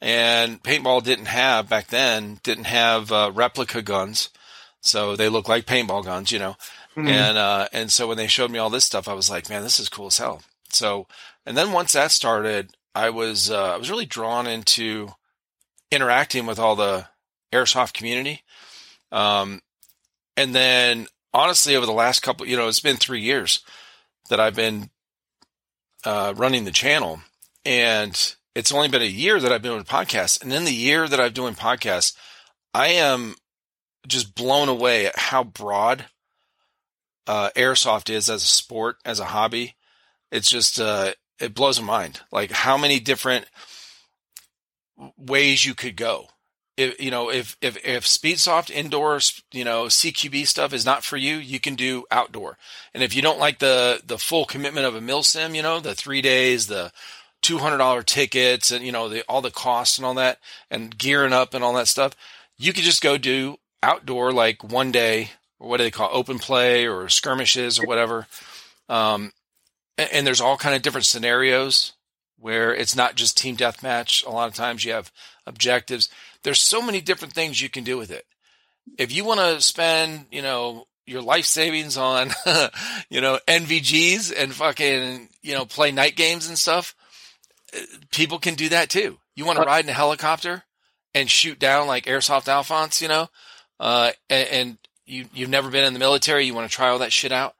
and 0.00 0.62
paintball 0.62 1.02
didn't 1.02 1.26
have 1.26 1.68
back 1.68 1.88
then 1.88 2.40
didn't 2.42 2.64
have 2.64 3.10
uh, 3.10 3.32
replica 3.34 3.82
guns, 3.82 4.30
so 4.80 5.16
they 5.16 5.28
look 5.28 5.48
like 5.48 5.66
paintball 5.66 6.04
guns, 6.04 6.30
you 6.30 6.38
know. 6.38 6.56
Mhm. 6.96 7.08
And 7.08 7.38
uh, 7.38 7.68
and 7.72 7.90
so 7.90 8.06
when 8.06 8.16
they 8.16 8.26
showed 8.26 8.50
me 8.50 8.58
all 8.58 8.70
this 8.70 8.84
stuff, 8.84 9.08
I 9.08 9.14
was 9.14 9.30
like, 9.30 9.48
man, 9.48 9.62
this 9.62 9.80
is 9.80 9.88
cool 9.88 10.06
as 10.08 10.18
hell. 10.18 10.42
So 10.70 11.06
and 11.46 11.56
then 11.56 11.72
once 11.72 11.92
that 11.94 12.10
started, 12.12 12.70
I 12.94 13.10
was 13.10 13.50
uh, 13.50 13.74
I 13.74 13.76
was 13.76 13.90
really 13.90 14.06
drawn 14.06 14.46
into 14.46 15.08
interacting 15.90 16.46
with 16.46 16.58
all 16.58 16.76
the 16.76 17.06
airsoft 17.52 17.94
community. 17.94 18.42
Um, 19.10 19.62
and 20.38 20.54
then 20.54 21.08
honestly, 21.34 21.74
over 21.74 21.84
the 21.84 21.92
last 21.92 22.20
couple, 22.20 22.46
you 22.46 22.56
know, 22.56 22.68
it's 22.68 22.78
been 22.78 22.96
three 22.96 23.20
years 23.20 23.60
that 24.30 24.38
I've 24.38 24.54
been 24.54 24.90
uh, 26.04 26.32
running 26.36 26.64
the 26.64 26.70
channel, 26.70 27.20
and 27.64 28.36
it's 28.54 28.70
only 28.70 28.86
been 28.86 29.02
a 29.02 29.06
year 29.06 29.40
that 29.40 29.50
I've 29.50 29.62
been 29.62 29.72
doing 29.72 29.82
podcasts. 29.82 30.40
And 30.40 30.52
in 30.52 30.64
the 30.64 30.72
year 30.72 31.08
that 31.08 31.18
I've 31.18 31.34
doing 31.34 31.54
podcasts, 31.54 32.14
I 32.72 32.88
am 32.88 33.34
just 34.06 34.36
blown 34.36 34.68
away 34.68 35.06
at 35.06 35.18
how 35.18 35.42
broad 35.42 36.04
uh, 37.26 37.50
airsoft 37.56 38.08
is 38.08 38.30
as 38.30 38.44
a 38.44 38.46
sport, 38.46 38.98
as 39.04 39.18
a 39.18 39.24
hobby. 39.24 39.74
It's 40.30 40.48
just 40.48 40.80
uh, 40.80 41.14
it 41.40 41.52
blows 41.52 41.80
my 41.80 41.86
mind. 41.86 42.20
Like 42.30 42.52
how 42.52 42.78
many 42.78 43.00
different 43.00 43.46
ways 45.16 45.64
you 45.64 45.74
could 45.74 45.96
go. 45.96 46.28
If 46.78 47.00
you 47.00 47.10
know, 47.10 47.28
if 47.28 47.56
if 47.60 47.76
if 47.84 48.04
Speedsoft 48.04 48.70
indoor, 48.70 49.18
you 49.52 49.64
know, 49.64 49.86
CQB 49.86 50.46
stuff 50.46 50.72
is 50.72 50.86
not 50.86 51.02
for 51.02 51.16
you, 51.16 51.34
you 51.36 51.58
can 51.58 51.74
do 51.74 52.04
outdoor. 52.10 52.56
And 52.94 53.02
if 53.02 53.16
you 53.16 53.20
don't 53.20 53.40
like 53.40 53.58
the 53.58 54.00
the 54.06 54.16
full 54.16 54.44
commitment 54.44 54.86
of 54.86 54.94
a 54.94 55.00
mil 55.00 55.24
sim, 55.24 55.56
you 55.56 55.62
know, 55.62 55.80
the 55.80 55.96
three 55.96 56.22
days, 56.22 56.68
the 56.68 56.92
two 57.42 57.58
hundred 57.58 57.78
dollar 57.78 58.04
tickets, 58.04 58.70
and 58.70 58.84
you 58.86 58.92
know, 58.92 59.08
the 59.08 59.24
all 59.28 59.42
the 59.42 59.50
costs 59.50 59.98
and 59.98 60.06
all 60.06 60.14
that, 60.14 60.38
and 60.70 60.96
gearing 60.96 61.32
up 61.32 61.52
and 61.52 61.64
all 61.64 61.74
that 61.74 61.88
stuff, 61.88 62.14
you 62.56 62.72
could 62.72 62.84
just 62.84 63.02
go 63.02 63.18
do 63.18 63.58
outdoor 63.82 64.32
like 64.32 64.62
one 64.62 64.92
day 64.92 65.30
or 65.58 65.68
what 65.68 65.78
do 65.78 65.82
they 65.82 65.90
call 65.90 66.10
open 66.12 66.38
play 66.38 66.86
or 66.86 67.08
skirmishes 67.08 67.80
or 67.80 67.86
whatever. 67.86 68.28
Um, 68.88 69.32
and, 69.96 70.10
and 70.12 70.26
there's 70.26 70.40
all 70.40 70.56
kind 70.56 70.76
of 70.76 70.82
different 70.82 71.06
scenarios 71.06 71.92
where 72.38 72.72
it's 72.72 72.94
not 72.94 73.16
just 73.16 73.36
team 73.36 73.56
deathmatch. 73.56 74.24
A 74.24 74.30
lot 74.30 74.48
of 74.48 74.54
times 74.54 74.84
you 74.84 74.92
have 74.92 75.12
objectives. 75.46 76.08
There's 76.48 76.62
so 76.62 76.80
many 76.80 77.02
different 77.02 77.34
things 77.34 77.60
you 77.60 77.68
can 77.68 77.84
do 77.84 77.98
with 77.98 78.10
it. 78.10 78.24
If 78.96 79.12
you 79.12 79.22
want 79.22 79.38
to 79.38 79.60
spend, 79.60 80.24
you 80.32 80.40
know, 80.40 80.86
your 81.04 81.20
life 81.20 81.44
savings 81.44 81.98
on, 81.98 82.30
you 83.10 83.20
know, 83.20 83.38
NVGs 83.46 84.32
and 84.34 84.54
fucking, 84.54 85.28
you 85.42 85.52
know, 85.52 85.66
play 85.66 85.92
night 85.92 86.16
games 86.16 86.48
and 86.48 86.56
stuff, 86.56 86.94
uh, 87.76 87.80
people 88.12 88.38
can 88.38 88.54
do 88.54 88.70
that 88.70 88.88
too. 88.88 89.18
You 89.36 89.44
want 89.44 89.58
to 89.58 89.64
ride 89.66 89.84
in 89.84 89.90
a 89.90 89.92
helicopter 89.92 90.62
and 91.12 91.28
shoot 91.28 91.58
down 91.58 91.86
like 91.86 92.06
Airsoft 92.06 92.48
Alphonse, 92.48 93.02
you 93.02 93.08
know, 93.08 93.28
uh, 93.78 94.12
and, 94.30 94.48
and 94.48 94.78
you, 95.04 95.26
you've 95.34 95.50
never 95.50 95.68
been 95.68 95.84
in 95.84 95.92
the 95.92 95.98
military. 95.98 96.46
You 96.46 96.54
want 96.54 96.70
to 96.70 96.74
try 96.74 96.88
all 96.88 97.00
that 97.00 97.12
shit 97.12 97.30
out. 97.30 97.56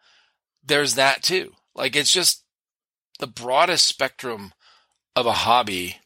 There's 0.64 0.94
that 0.94 1.22
too. 1.22 1.52
Like 1.74 1.94
it's 1.94 2.10
just 2.10 2.42
the 3.20 3.26
broadest 3.26 3.84
spectrum 3.84 4.54
of 5.14 5.26
a 5.26 5.32
hobby 5.32 5.96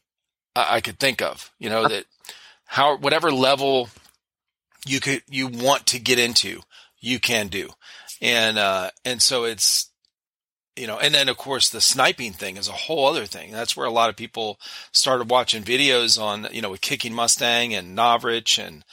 I, 0.53 0.75
I 0.75 0.81
could 0.81 0.99
think 0.99 1.21
of, 1.21 1.49
you 1.59 1.69
know, 1.69 1.87
that 1.87 2.07
how, 2.73 2.97
whatever 2.97 3.31
level 3.31 3.89
you 4.85 4.99
could, 4.99 5.21
you 5.29 5.47
want 5.47 5.85
to 5.87 5.99
get 5.99 6.17
into, 6.17 6.61
you 6.99 7.19
can 7.19 7.47
do. 7.47 7.69
And, 8.19 8.57
uh, 8.57 8.89
and 9.05 9.21
so 9.21 9.43
it's, 9.43 9.91
you 10.75 10.87
know, 10.87 10.97
and 10.97 11.13
then 11.13 11.29
of 11.29 11.37
course 11.37 11.69
the 11.69 11.81
sniping 11.81 12.33
thing 12.33 12.57
is 12.57 12.67
a 12.67 12.71
whole 12.71 13.05
other 13.05 13.27
thing. 13.27 13.51
That's 13.51 13.77
where 13.77 13.85
a 13.85 13.91
lot 13.91 14.09
of 14.09 14.15
people 14.15 14.59
started 14.91 15.29
watching 15.29 15.63
videos 15.63 16.19
on, 16.19 16.47
you 16.51 16.61
know, 16.63 16.71
with 16.71 16.81
Kicking 16.81 17.13
Mustang 17.13 17.75
and 17.75 17.95
Novritsch 17.95 18.57
and 18.57 18.83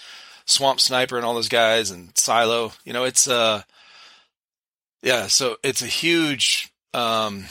Swamp 0.45 0.79
Sniper 0.79 1.17
and 1.17 1.25
all 1.25 1.35
those 1.35 1.49
guys 1.49 1.91
and 1.91 2.11
Silo. 2.19 2.73
You 2.85 2.93
know, 2.93 3.05
it's 3.05 3.27
uh 3.29 3.63
Yeah, 5.03 5.29
so 5.29 5.57
it's 5.63 5.81
a 5.81 5.87
huge. 5.87 6.71
Um, 6.93 7.47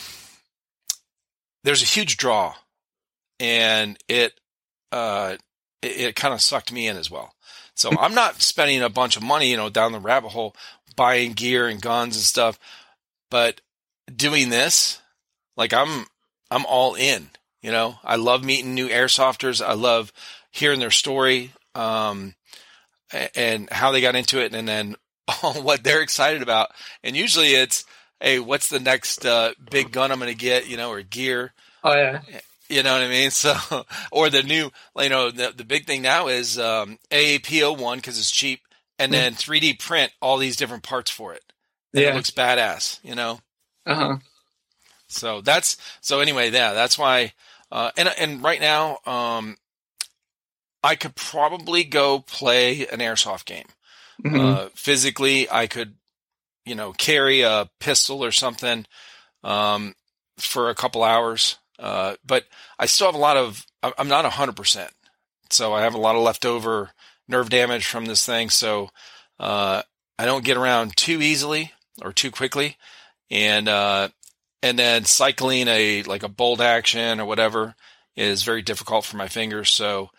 there's 1.63 1.81
a 1.81 1.85
huge 1.85 2.17
draw, 2.17 2.53
and 3.39 3.97
it 4.07 4.39
uh, 4.91 5.37
it, 5.81 6.01
it 6.01 6.15
kind 6.15 6.33
of 6.33 6.41
sucked 6.41 6.71
me 6.71 6.87
in 6.87 6.97
as 6.97 7.09
well. 7.09 7.33
So 7.75 7.91
I'm 7.97 8.13
not 8.13 8.41
spending 8.41 8.81
a 8.81 8.89
bunch 8.89 9.15
of 9.15 9.23
money, 9.23 9.49
you 9.49 9.57
know, 9.57 9.69
down 9.69 9.93
the 9.93 9.99
rabbit 9.99 10.29
hole 10.29 10.55
buying 10.95 11.31
gear 11.31 11.67
and 11.67 11.81
guns 11.81 12.17
and 12.17 12.25
stuff, 12.25 12.59
but 13.31 13.61
doing 14.13 14.49
this, 14.49 15.01
like 15.55 15.73
I'm 15.73 16.05
I'm 16.51 16.65
all 16.65 16.95
in. 16.95 17.29
You 17.61 17.71
know, 17.71 17.99
I 18.03 18.15
love 18.15 18.43
meeting 18.43 18.73
new 18.73 18.87
airsofters. 18.87 19.65
I 19.65 19.73
love 19.73 20.11
hearing 20.51 20.79
their 20.79 20.91
story 20.91 21.51
um, 21.75 22.35
and 23.35 23.69
how 23.69 23.91
they 23.91 24.01
got 24.01 24.15
into 24.15 24.41
it, 24.41 24.53
and 24.53 24.67
then 24.67 24.95
what 25.41 25.83
they're 25.83 26.01
excited 26.01 26.41
about. 26.41 26.69
And 27.03 27.15
usually 27.15 27.49
it's, 27.49 27.85
hey, 28.19 28.39
what's 28.39 28.69
the 28.69 28.79
next 28.79 29.25
uh, 29.25 29.53
big 29.69 29.91
gun 29.91 30.11
I'm 30.11 30.19
going 30.19 30.31
to 30.31 30.37
get? 30.37 30.69
You 30.69 30.77
know, 30.77 30.91
or 30.91 31.01
gear. 31.01 31.53
Oh 31.83 31.93
yeah. 31.93 32.21
You 32.69 32.83
know 32.83 32.93
what 32.93 33.01
I 33.03 33.07
mean? 33.07 33.31
So, 33.31 33.55
or 34.11 34.29
the 34.29 34.43
new, 34.43 34.71
you 34.97 35.09
know, 35.09 35.31
the, 35.31 35.53
the 35.55 35.65
big 35.65 35.85
thing 35.87 36.01
now 36.01 36.27
is 36.27 36.59
um, 36.59 36.99
AAP01 37.11 37.97
because 37.97 38.19
it's 38.19 38.31
cheap, 38.31 38.61
and 38.99 39.13
then 39.13 39.35
3D 39.35 39.73
print 39.73 40.11
all 40.21 40.37
these 40.37 40.55
different 40.57 40.83
parts 40.83 41.09
for 41.11 41.33
it. 41.33 41.43
Yeah. 41.93 42.11
It 42.11 42.13
looks 42.15 42.31
badass, 42.31 42.99
you 43.03 43.15
know? 43.15 43.39
Uh 43.85 43.95
huh. 43.95 44.17
So 45.07 45.41
that's, 45.41 45.77
so 46.01 46.19
anyway, 46.19 46.51
yeah, 46.51 46.73
that's 46.73 46.97
why, 46.97 47.33
uh, 47.71 47.91
and, 47.97 48.09
and 48.17 48.43
right 48.43 48.61
now, 48.61 48.99
um, 49.05 49.57
I 50.83 50.95
could 50.95 51.15
probably 51.15 51.83
go 51.83 52.19
play 52.19 52.87
an 52.87 52.99
airsoft 52.99 53.45
game. 53.45 53.65
hmm 54.23 54.35
Uh, 54.39 54.69
physically, 54.75 55.49
I 55.51 55.67
could, 55.67 55.95
you 56.65 56.75
know, 56.75 56.93
carry 56.93 57.41
a 57.41 57.69
pistol 57.79 58.23
or 58.23 58.31
something 58.31 58.85
um, 59.43 59.95
for 60.39 60.69
a 60.69 60.75
couple 60.75 61.03
hours. 61.03 61.58
Uh, 61.79 62.15
but 62.25 62.45
I 62.77 62.85
still 62.85 63.07
have 63.07 63.15
a 63.15 63.19
lot 63.19 63.37
of. 63.37 63.65
I'm 63.81 64.09
not 64.09 64.25
hundred 64.25 64.55
percent, 64.55 64.91
so 65.49 65.73
I 65.73 65.81
have 65.81 65.95
a 65.95 65.99
lot 65.99 66.15
of 66.15 66.21
leftover 66.21 66.91
nerve 67.27 67.49
damage 67.49 67.85
from 67.85 68.05
this 68.05 68.25
thing. 68.25 68.49
So 68.49 68.89
uh, 69.39 69.83
I 70.17 70.25
don't 70.25 70.43
get 70.43 70.57
around 70.57 70.97
too 70.97 71.21
easily 71.21 71.71
or 72.01 72.11
too 72.11 72.31
quickly, 72.31 72.77
and 73.31 73.69
uh, 73.69 74.09
and 74.61 74.77
then 74.77 75.05
cycling 75.05 75.67
a 75.67 76.03
like 76.03 76.23
a 76.23 76.29
bolt 76.29 76.59
action 76.59 77.19
or 77.19 77.25
whatever 77.25 77.75
is 78.15 78.43
very 78.43 78.61
difficult 78.61 79.05
for 79.05 79.17
my 79.17 79.27
fingers. 79.27 79.69
So. 79.69 80.09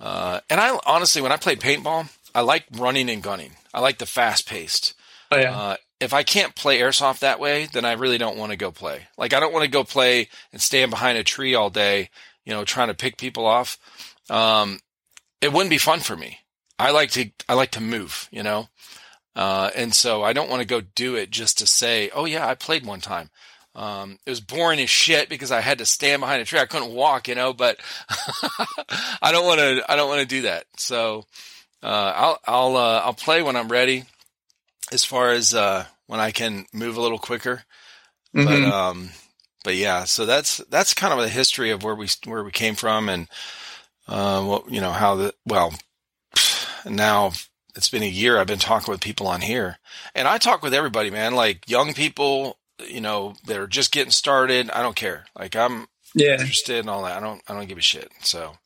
Uh, 0.00 0.40
and 0.50 0.60
I 0.60 0.76
honestly, 0.84 1.22
when 1.22 1.30
I 1.30 1.36
play 1.36 1.54
paintball, 1.54 2.08
I 2.34 2.40
like 2.40 2.64
running 2.72 3.08
and 3.08 3.22
gunning. 3.22 3.52
I 3.72 3.80
like 3.80 3.98
the 3.98 4.06
fast 4.06 4.46
paced. 4.46 4.94
Oh 5.30 5.38
yeah. 5.38 5.76
If 6.00 6.12
I 6.12 6.22
can't 6.22 6.54
play 6.54 6.80
airsoft 6.80 7.20
that 7.20 7.40
way, 7.40 7.66
then 7.72 7.84
I 7.84 7.92
really 7.92 8.18
don't 8.18 8.36
want 8.36 8.50
to 8.50 8.56
go 8.56 8.70
play. 8.70 9.06
Like 9.16 9.32
I 9.32 9.40
don't 9.40 9.52
want 9.52 9.64
to 9.64 9.70
go 9.70 9.84
play 9.84 10.28
and 10.52 10.60
stand 10.60 10.90
behind 10.90 11.18
a 11.18 11.24
tree 11.24 11.54
all 11.54 11.70
day, 11.70 12.10
you 12.44 12.52
know, 12.52 12.64
trying 12.64 12.88
to 12.88 12.94
pick 12.94 13.16
people 13.16 13.46
off. 13.46 13.78
Um, 14.28 14.80
it 15.40 15.52
wouldn't 15.52 15.70
be 15.70 15.78
fun 15.78 16.00
for 16.00 16.16
me. 16.16 16.40
I 16.78 16.90
like 16.90 17.10
to, 17.12 17.30
I 17.48 17.54
like 17.54 17.70
to 17.72 17.80
move, 17.80 18.28
you 18.32 18.42
know? 18.42 18.68
Uh, 19.36 19.70
and 19.74 19.94
so 19.94 20.22
I 20.22 20.32
don't 20.32 20.50
want 20.50 20.62
to 20.62 20.66
go 20.66 20.80
do 20.80 21.16
it 21.16 21.30
just 21.30 21.58
to 21.58 21.66
say, 21.66 22.10
oh 22.14 22.24
yeah, 22.24 22.46
I 22.46 22.54
played 22.54 22.86
one 22.86 23.00
time. 23.00 23.30
Um, 23.74 24.18
it 24.24 24.30
was 24.30 24.40
boring 24.40 24.80
as 24.80 24.90
shit 24.90 25.28
because 25.28 25.50
I 25.50 25.60
had 25.60 25.78
to 25.78 25.86
stand 25.86 26.20
behind 26.20 26.40
a 26.40 26.44
tree. 26.44 26.60
I 26.60 26.66
couldn't 26.66 26.94
walk, 26.94 27.26
you 27.26 27.34
know, 27.34 27.52
but 27.52 27.78
I 29.20 29.32
don't 29.32 29.46
want 29.46 29.58
to, 29.58 29.84
I 29.88 29.96
don't 29.96 30.08
want 30.08 30.20
to 30.20 30.26
do 30.26 30.42
that. 30.42 30.66
So, 30.76 31.26
uh, 31.82 32.12
I'll, 32.14 32.38
I'll, 32.46 32.76
uh, 32.76 33.00
I'll 33.00 33.14
play 33.14 33.42
when 33.42 33.56
I'm 33.56 33.68
ready 33.68 34.04
as 34.92 35.04
far 35.04 35.30
as, 35.30 35.54
uh, 35.54 35.84
when 36.06 36.20
I 36.20 36.30
can 36.30 36.66
move 36.72 36.96
a 36.96 37.00
little 37.00 37.18
quicker. 37.18 37.64
But, 38.32 38.46
Mhm. 38.46 38.70
um, 38.70 39.10
but 39.62 39.76
yeah, 39.76 40.04
so 40.04 40.26
that's, 40.26 40.58
that's 40.68 40.92
kind 40.94 41.12
of 41.12 41.20
the 41.20 41.28
history 41.28 41.70
of 41.70 41.82
where 41.82 41.94
we, 41.94 42.08
where 42.24 42.42
we 42.44 42.50
came 42.50 42.74
from 42.74 43.08
and, 43.08 43.28
uh, 44.08 44.42
what, 44.42 44.70
you 44.70 44.80
know, 44.80 44.92
how 44.92 45.14
the, 45.14 45.34
well, 45.46 45.72
now 46.84 47.32
it's 47.76 47.88
been 47.88 48.02
a 48.02 48.06
year 48.06 48.38
I've 48.38 48.46
been 48.46 48.58
talking 48.58 48.92
with 48.92 49.00
people 49.00 49.26
on 49.26 49.40
here 49.40 49.78
and 50.14 50.28
I 50.28 50.38
talk 50.38 50.62
with 50.62 50.74
everybody, 50.74 51.10
man, 51.10 51.34
like 51.34 51.68
young 51.68 51.94
people, 51.94 52.58
you 52.86 53.00
know, 53.00 53.34
that 53.46 53.56
are 53.58 53.66
just 53.66 53.92
getting 53.92 54.10
started. 54.10 54.70
I 54.70 54.82
don't 54.82 54.96
care. 54.96 55.24
Like 55.38 55.56
I'm 55.56 55.86
yeah. 56.14 56.32
interested 56.32 56.76
in 56.76 56.88
all 56.88 57.02
that. 57.04 57.16
I 57.16 57.20
don't, 57.20 57.42
I 57.48 57.54
don't 57.54 57.68
give 57.68 57.78
a 57.78 57.82
shit. 57.82 58.10
So 58.20 58.56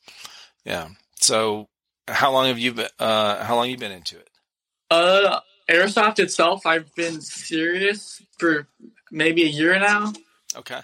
yeah. 0.64 0.88
So 1.20 1.68
how 2.08 2.32
long 2.32 2.46
have 2.46 2.58
you 2.58 2.72
been, 2.72 2.88
uh, 2.98 3.44
how 3.44 3.54
long 3.56 3.66
have 3.66 3.70
you 3.70 3.78
been 3.78 3.92
into 3.92 4.18
it? 4.18 4.28
Uh, 4.90 5.40
airsoft 5.68 6.18
itself, 6.18 6.66
I've 6.66 6.94
been 6.94 7.20
serious 7.20 8.22
for 8.38 8.66
maybe 9.10 9.42
a 9.44 9.48
year 9.48 9.78
now. 9.78 10.12
Okay. 10.56 10.80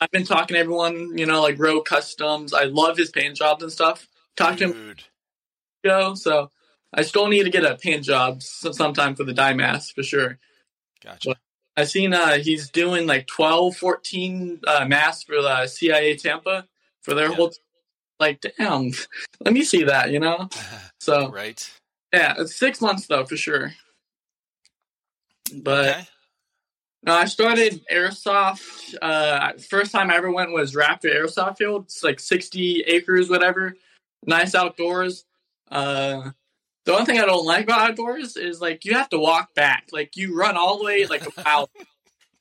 I've 0.00 0.10
been 0.10 0.24
talking 0.24 0.54
to 0.54 0.60
everyone, 0.60 1.18
you 1.18 1.26
know, 1.26 1.42
like 1.42 1.58
Rogue 1.58 1.84
Customs. 1.84 2.54
I 2.54 2.64
love 2.64 2.96
his 2.96 3.10
paint 3.10 3.36
jobs 3.36 3.62
and 3.62 3.72
stuff. 3.72 4.06
Talked 4.36 4.58
to 4.58 4.64
him 4.66 4.72
Dude. 4.72 5.02
go, 5.84 6.14
so 6.14 6.50
I 6.94 7.02
still 7.02 7.26
need 7.26 7.44
to 7.44 7.50
get 7.50 7.64
a 7.64 7.74
paint 7.76 8.04
job 8.04 8.42
sometime 8.42 9.16
for 9.16 9.24
the 9.24 9.34
dye 9.34 9.54
mask 9.54 9.94
for 9.96 10.04
sure. 10.04 10.38
Gotcha. 11.02 11.34
I 11.76 11.84
seen 11.84 12.12
uh 12.12 12.38
he's 12.38 12.70
doing 12.70 13.06
like 13.06 13.26
12, 13.26 13.76
14 13.76 14.60
uh, 14.66 14.84
masks 14.86 15.24
for 15.24 15.40
the 15.42 15.66
CIA 15.66 16.16
Tampa 16.16 16.66
for 17.02 17.14
their 17.14 17.28
Yeah. 17.30 17.34
whole. 17.36 17.52
Like, 18.20 18.40
damn, 18.58 18.90
let 19.44 19.54
me 19.54 19.62
see 19.64 19.84
that, 19.84 20.10
you 20.10 20.20
know. 20.20 20.48
So 21.00 21.30
right. 21.30 21.70
yeah, 22.12 22.34
it's 22.38 22.56
six 22.56 22.80
months 22.80 23.06
though 23.06 23.24
for 23.24 23.36
sure. 23.36 23.72
But 25.50 25.88
Okay. 25.88 26.08
no, 27.04 27.14
I 27.14 27.24
started 27.26 27.80
airsoft. 27.90 28.94
Uh, 29.00 29.52
first 29.68 29.92
time 29.92 30.10
I 30.10 30.16
ever 30.16 30.30
went 30.30 30.52
was 30.52 30.74
Raptor 30.74 31.14
Airsoft 31.14 31.58
Field. 31.58 31.84
It's 31.84 32.02
like 32.02 32.20
sixty 32.20 32.82
acres, 32.86 33.28
whatever. 33.30 33.74
Nice 34.26 34.54
outdoors. 34.54 35.24
Uh, 35.70 36.30
the 36.84 36.92
only 36.92 37.04
thing 37.04 37.20
I 37.20 37.26
don't 37.26 37.44
like 37.44 37.64
about 37.64 37.90
outdoors 37.90 38.36
is 38.36 38.60
like 38.60 38.84
you 38.84 38.94
have 38.94 39.08
to 39.10 39.18
walk 39.18 39.54
back. 39.54 39.88
Like 39.92 40.16
you 40.16 40.36
run 40.36 40.56
all 40.56 40.78
the 40.78 40.84
way 40.84 41.06
like 41.06 41.24
a 41.26 41.42
mile, 41.44 41.70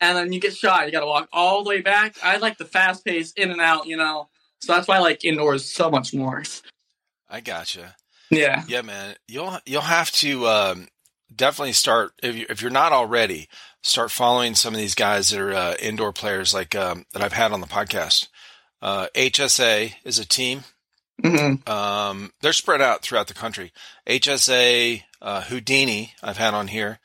and 0.01 0.17
then 0.17 0.31
you 0.33 0.39
get 0.39 0.55
shot. 0.55 0.85
You 0.85 0.91
got 0.91 1.01
to 1.01 1.05
walk 1.05 1.29
all 1.33 1.63
the 1.63 1.69
way 1.69 1.81
back. 1.81 2.15
I 2.23 2.37
like 2.37 2.57
the 2.57 2.65
fast 2.65 3.03
pace 3.05 3.31
in 3.33 3.51
and 3.51 3.61
out. 3.61 3.85
You 3.87 3.97
know, 3.97 4.29
so 4.61 4.73
that's 4.73 4.87
why 4.87 4.95
I 4.97 4.99
like 4.99 5.23
indoors 5.25 5.65
so 5.65 5.91
much 5.91 6.13
more. 6.13 6.43
I 7.29 7.41
gotcha. 7.41 7.95
Yeah. 8.31 8.63
Yeah, 8.67 8.81
man. 8.81 9.15
You'll 9.27 9.59
you'll 9.65 9.81
have 9.81 10.11
to 10.13 10.47
um, 10.47 10.87
definitely 11.33 11.73
start 11.73 12.11
if 12.23 12.35
you 12.35 12.45
if 12.49 12.61
you're 12.61 12.71
not 12.71 12.91
already 12.93 13.47
start 13.81 14.11
following 14.11 14.55
some 14.55 14.73
of 14.73 14.79
these 14.79 14.95
guys 14.95 15.29
that 15.29 15.39
are 15.39 15.53
uh, 15.53 15.75
indoor 15.79 16.11
players 16.11 16.53
like 16.53 16.75
um, 16.75 17.05
that 17.13 17.21
I've 17.21 17.33
had 17.33 17.51
on 17.51 17.61
the 17.61 17.67
podcast. 17.67 18.27
Uh, 18.81 19.07
HSA 19.15 19.93
is 20.03 20.19
a 20.19 20.25
team. 20.27 20.63
hmm 21.23 21.55
Um, 21.65 22.31
they're 22.41 22.53
spread 22.53 22.81
out 22.81 23.01
throughout 23.01 23.27
the 23.27 23.33
country. 23.33 23.71
HSA, 24.07 25.03
uh, 25.21 25.41
Houdini, 25.43 26.13
I've 26.21 26.37
had 26.37 26.53
on 26.53 26.67
here. 26.67 26.99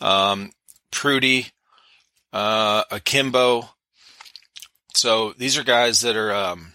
Um, 0.00 0.52
Prudy, 0.92 1.50
uh, 2.32 2.84
Akimbo. 2.90 3.70
So 4.94 5.32
these 5.38 5.56
are 5.58 5.64
guys 5.64 6.00
that 6.02 6.16
are, 6.16 6.34
um, 6.34 6.72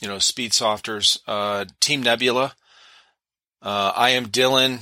you 0.00 0.08
know, 0.08 0.18
speed 0.18 0.52
softers. 0.52 1.18
Uh, 1.26 1.64
Team 1.80 2.02
Nebula. 2.02 2.54
Uh, 3.62 3.92
I 3.94 4.10
am 4.10 4.26
Dylan. 4.26 4.80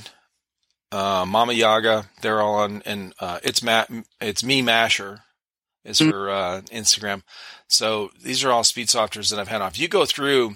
Uh, 0.91 1.25
Mama 1.27 1.53
Yaga. 1.53 2.05
They're 2.21 2.41
all 2.41 2.55
on, 2.55 2.81
and 2.85 3.13
uh, 3.19 3.39
it's 3.43 3.61
Matt. 3.61 3.89
It's 4.21 4.43
me 4.43 4.61
Masher. 4.61 5.21
Is 5.83 5.99
Mm. 5.99 6.09
for 6.11 6.29
uh, 6.29 6.61
Instagram. 6.63 7.23
So 7.69 8.11
these 8.21 8.43
are 8.43 8.51
all 8.51 8.65
speed 8.65 8.89
softers 8.89 9.29
that 9.29 9.39
I've 9.39 9.47
had 9.47 9.61
on. 9.61 9.69
If 9.69 9.79
you 9.79 9.87
go 9.87 10.05
through 10.05 10.55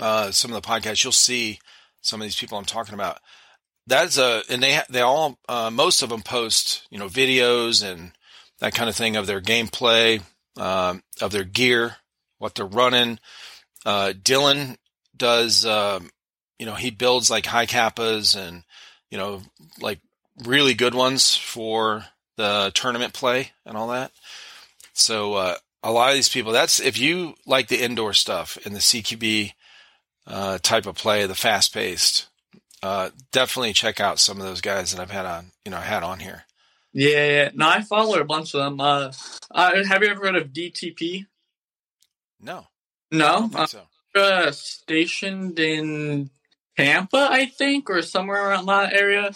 uh, 0.00 0.30
some 0.30 0.50
of 0.52 0.62
the 0.62 0.66
podcasts, 0.66 1.04
you'll 1.04 1.12
see 1.12 1.58
some 2.00 2.22
of 2.22 2.24
these 2.24 2.38
people 2.38 2.56
I'm 2.56 2.64
talking 2.64 2.94
about. 2.94 3.18
That's 3.86 4.16
a, 4.16 4.42
and 4.48 4.62
they 4.62 4.80
they 4.88 5.02
all 5.02 5.38
uh, 5.50 5.70
most 5.70 6.00
of 6.02 6.08
them 6.08 6.22
post 6.22 6.86
you 6.90 6.98
know 6.98 7.08
videos 7.08 7.84
and 7.84 8.12
that 8.60 8.74
kind 8.74 8.88
of 8.88 8.96
thing 8.96 9.16
of 9.16 9.26
their 9.26 9.42
gameplay, 9.42 10.22
um, 10.56 11.02
of 11.20 11.30
their 11.30 11.44
gear, 11.44 11.96
what 12.38 12.54
they're 12.54 12.64
running. 12.64 13.18
Uh, 13.84 14.14
Dylan 14.20 14.76
does, 15.14 15.66
um, 15.66 16.08
you 16.58 16.64
know, 16.64 16.74
he 16.74 16.90
builds 16.90 17.30
like 17.30 17.44
hi-capas 17.46 18.34
and 18.34 18.64
you 19.10 19.18
know 19.18 19.42
like 19.80 20.00
really 20.44 20.74
good 20.74 20.94
ones 20.94 21.36
for 21.36 22.04
the 22.36 22.70
tournament 22.74 23.12
play 23.14 23.52
and 23.64 23.76
all 23.76 23.88
that. 23.88 24.12
So 24.92 25.34
uh, 25.34 25.54
a 25.82 25.90
lot 25.92 26.10
of 26.10 26.14
these 26.14 26.28
people, 26.28 26.52
that's 26.52 26.80
if 26.80 26.98
you 26.98 27.34
like 27.46 27.68
the 27.68 27.82
indoor 27.82 28.12
stuff 28.12 28.58
and 28.64 28.74
the 28.74 28.80
CQB 28.80 29.52
uh, 30.26 30.58
type 30.62 30.86
of 30.86 30.96
play, 30.96 31.26
the 31.26 31.34
fast 31.34 31.72
paced. 31.72 32.28
Uh, 32.82 33.10
definitely 33.32 33.72
check 33.72 34.00
out 34.00 34.18
some 34.18 34.38
of 34.38 34.46
those 34.46 34.60
guys 34.60 34.92
that 34.92 35.00
I've 35.00 35.10
had 35.10 35.24
on, 35.26 35.50
you 35.64 35.70
know, 35.70 35.78
had 35.78 36.02
on 36.02 36.20
here. 36.20 36.44
Yeah, 36.92 37.26
yeah. 37.26 37.50
No, 37.54 37.68
I 37.68 37.82
follow 37.82 38.18
a 38.20 38.24
bunch 38.24 38.54
of 38.54 38.60
them. 38.62 38.80
Uh, 38.80 39.12
uh, 39.50 39.84
have 39.84 40.02
you 40.02 40.08
ever 40.10 40.26
heard 40.26 40.36
of 40.36 40.48
DTP? 40.52 41.26
No, 42.40 42.66
No, 43.10 43.26
I 43.26 43.30
don't 43.40 43.48
think 43.48 43.62
uh, 43.62 43.66
so. 43.66 43.82
uh, 44.14 44.50
stationed 44.52 45.58
in 45.58 46.30
Tampa, 46.76 47.28
I 47.30 47.46
think, 47.46 47.88
or 47.90 48.02
somewhere 48.02 48.48
around 48.48 48.66
that 48.66 48.92
area. 48.92 49.32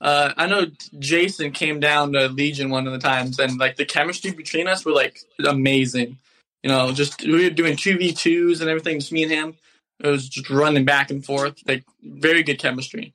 uh, 0.00 0.32
I 0.36 0.46
know 0.46 0.66
Jason 0.98 1.52
came 1.52 1.80
down 1.80 2.12
to 2.12 2.28
Legion 2.28 2.70
one 2.70 2.86
of 2.86 2.92
the 2.92 2.98
times, 2.98 3.38
and 3.38 3.58
like 3.58 3.76
the 3.76 3.84
chemistry 3.84 4.32
between 4.32 4.66
us 4.66 4.84
were 4.84 4.92
like 4.92 5.20
amazing. 5.46 6.18
You 6.62 6.70
know, 6.70 6.92
just 6.92 7.22
we 7.22 7.44
were 7.44 7.50
doing 7.50 7.76
two 7.76 7.96
v 7.96 8.12
twos 8.12 8.60
and 8.60 8.68
everything. 8.68 8.98
Just 8.98 9.12
me 9.12 9.22
and 9.22 9.32
him. 9.32 9.54
It 10.00 10.08
was 10.08 10.28
just 10.28 10.48
running 10.50 10.84
back 10.84 11.10
and 11.10 11.24
forth, 11.24 11.58
like 11.66 11.84
very 12.02 12.42
good 12.42 12.58
chemistry. 12.58 13.12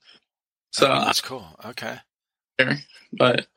So 0.72 0.88
oh, 0.92 1.06
that's 1.06 1.22
cool. 1.22 1.46
Okay, 1.66 1.98
but 3.12 3.48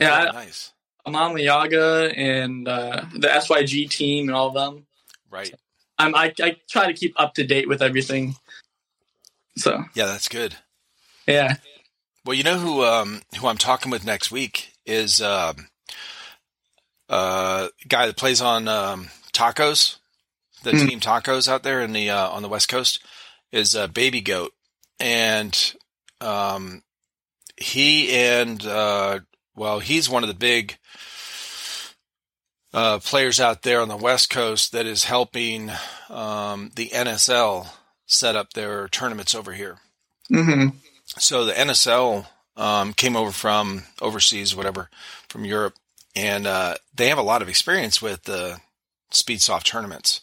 yeah, 0.00 0.26
oh, 0.30 0.32
nice. 0.32 0.72
I'm 1.06 1.16
on 1.16 1.38
Yaga 1.38 2.12
and 2.16 2.66
uh, 2.66 3.04
the 3.12 3.28
SYG 3.28 3.90
team 3.90 4.28
and 4.28 4.36
all 4.36 4.48
of 4.48 4.54
them. 4.54 4.86
Right. 5.30 5.54
I'm 5.98 6.14
I, 6.14 6.32
I 6.42 6.56
try 6.68 6.86
to 6.86 6.94
keep 6.94 7.18
up 7.20 7.34
to 7.34 7.46
date 7.46 7.68
with 7.68 7.82
everything. 7.82 8.36
So 9.56 9.84
yeah, 9.94 10.06
that's 10.06 10.28
good. 10.28 10.56
Yeah. 11.26 11.56
Well, 12.24 12.34
you 12.34 12.42
know 12.42 12.58
who 12.58 12.84
um, 12.84 13.22
who 13.38 13.46
I'm 13.46 13.58
talking 13.58 13.90
with 13.90 14.04
next 14.04 14.30
week 14.30 14.72
is 14.86 15.20
uh, 15.20 15.52
uh, 17.08 17.68
guy 17.88 18.06
that 18.06 18.16
plays 18.16 18.40
on 18.40 18.68
um, 18.68 19.08
Tacos, 19.32 19.98
the 20.62 20.72
mm. 20.72 20.88
team 20.88 21.00
Tacos 21.00 21.48
out 21.48 21.62
there 21.62 21.80
in 21.82 21.92
the 21.92 22.10
uh, 22.10 22.28
on 22.28 22.42
the 22.42 22.48
West 22.48 22.68
Coast 22.68 23.04
is 23.52 23.76
uh, 23.76 23.86
Baby 23.86 24.20
Goat, 24.20 24.52
and 24.98 25.74
um, 26.20 26.82
he 27.56 28.10
and 28.12 28.64
uh, 28.66 29.20
well, 29.54 29.80
he's 29.80 30.10
one 30.10 30.24
of 30.24 30.28
the 30.28 30.34
big 30.34 30.78
uh, 32.72 32.98
players 32.98 33.38
out 33.38 33.62
there 33.62 33.80
on 33.80 33.88
the 33.88 33.96
West 33.96 34.30
Coast 34.30 34.72
that 34.72 34.86
is 34.86 35.04
helping 35.04 35.70
um, 36.10 36.70
the 36.74 36.88
NSL 36.88 37.68
set 38.06 38.36
up 38.36 38.52
their 38.52 38.88
tournaments 38.88 39.34
over 39.34 39.52
here. 39.52 39.78
Mm-hmm. 40.30 40.76
So 41.18 41.44
the 41.44 41.52
NSL 41.52 42.26
um, 42.56 42.92
came 42.92 43.16
over 43.16 43.30
from 43.30 43.84
overseas, 44.00 44.54
whatever, 44.54 44.90
from 45.28 45.44
Europe, 45.44 45.74
and 46.16 46.46
uh, 46.46 46.74
they 46.94 47.08
have 47.08 47.18
a 47.18 47.22
lot 47.22 47.42
of 47.42 47.48
experience 47.48 48.00
with 48.00 48.24
the 48.24 48.60
Speedsoft 49.10 49.64
tournaments. 49.64 50.20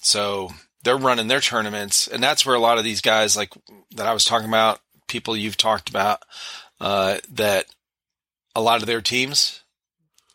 So 0.00 0.50
they're 0.82 0.96
running 0.96 1.28
their 1.28 1.40
tournaments, 1.40 2.08
and 2.08 2.22
that's 2.22 2.44
where 2.44 2.56
a 2.56 2.60
lot 2.60 2.78
of 2.78 2.84
these 2.84 3.00
guys, 3.00 3.36
like 3.36 3.52
that 3.96 4.06
I 4.06 4.12
was 4.12 4.24
talking 4.24 4.48
about, 4.48 4.80
people 5.08 5.36
you've 5.36 5.56
talked 5.56 5.88
about, 5.88 6.22
uh, 6.80 7.18
that 7.32 7.66
a 8.54 8.60
lot 8.60 8.80
of 8.80 8.86
their 8.86 9.00
teams 9.00 9.62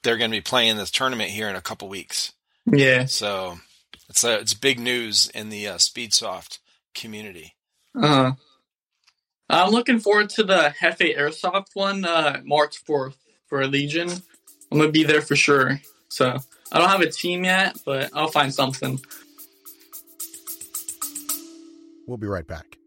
they're 0.08 0.18
going 0.18 0.32
to 0.32 0.38
be 0.38 0.42
playing 0.42 0.78
this 0.78 0.90
tournament 0.90 1.30
here 1.32 1.50
in 1.50 1.56
a 1.58 1.62
couple 1.62 1.90
weeks. 1.90 2.32
Yeah. 2.66 3.06
So 3.06 3.60
it's 4.10 4.24
a, 4.24 4.40
it's 4.40 4.54
big 4.54 4.80
news 4.80 5.30
in 5.34 5.50
the 5.50 5.68
uh, 5.68 5.76
Speedsoft 5.76 6.60
community. 7.00 7.56
Uh, 8.00 8.32
I'm 9.50 9.72
looking 9.72 10.00
forward 10.00 10.30
to 10.32 10.44
the 10.44 10.74
Hefe 10.82 11.18
Airsoft 11.18 11.68
one, 11.74 12.04
uh, 12.06 12.42
March 12.44 12.84
4th 12.86 13.16
for 13.48 13.66
Legion. 13.66 14.10
I'm 14.72 14.78
going 14.78 14.90
to 14.90 14.92
be 14.92 15.04
there 15.04 15.22
for 15.22 15.36
sure. 15.36 15.80
So 16.10 16.38
I 16.72 16.80
don't 16.80 16.90
have 16.90 17.02
a 17.02 17.10
team 17.10 17.46
yet, 17.46 17.78
but 17.86 18.10
I'll 18.14 18.28
find 18.28 18.54
something. 18.54 19.00
We'll 22.06 22.18
be 22.18 22.28
right 22.28 22.48
back. 22.48 22.78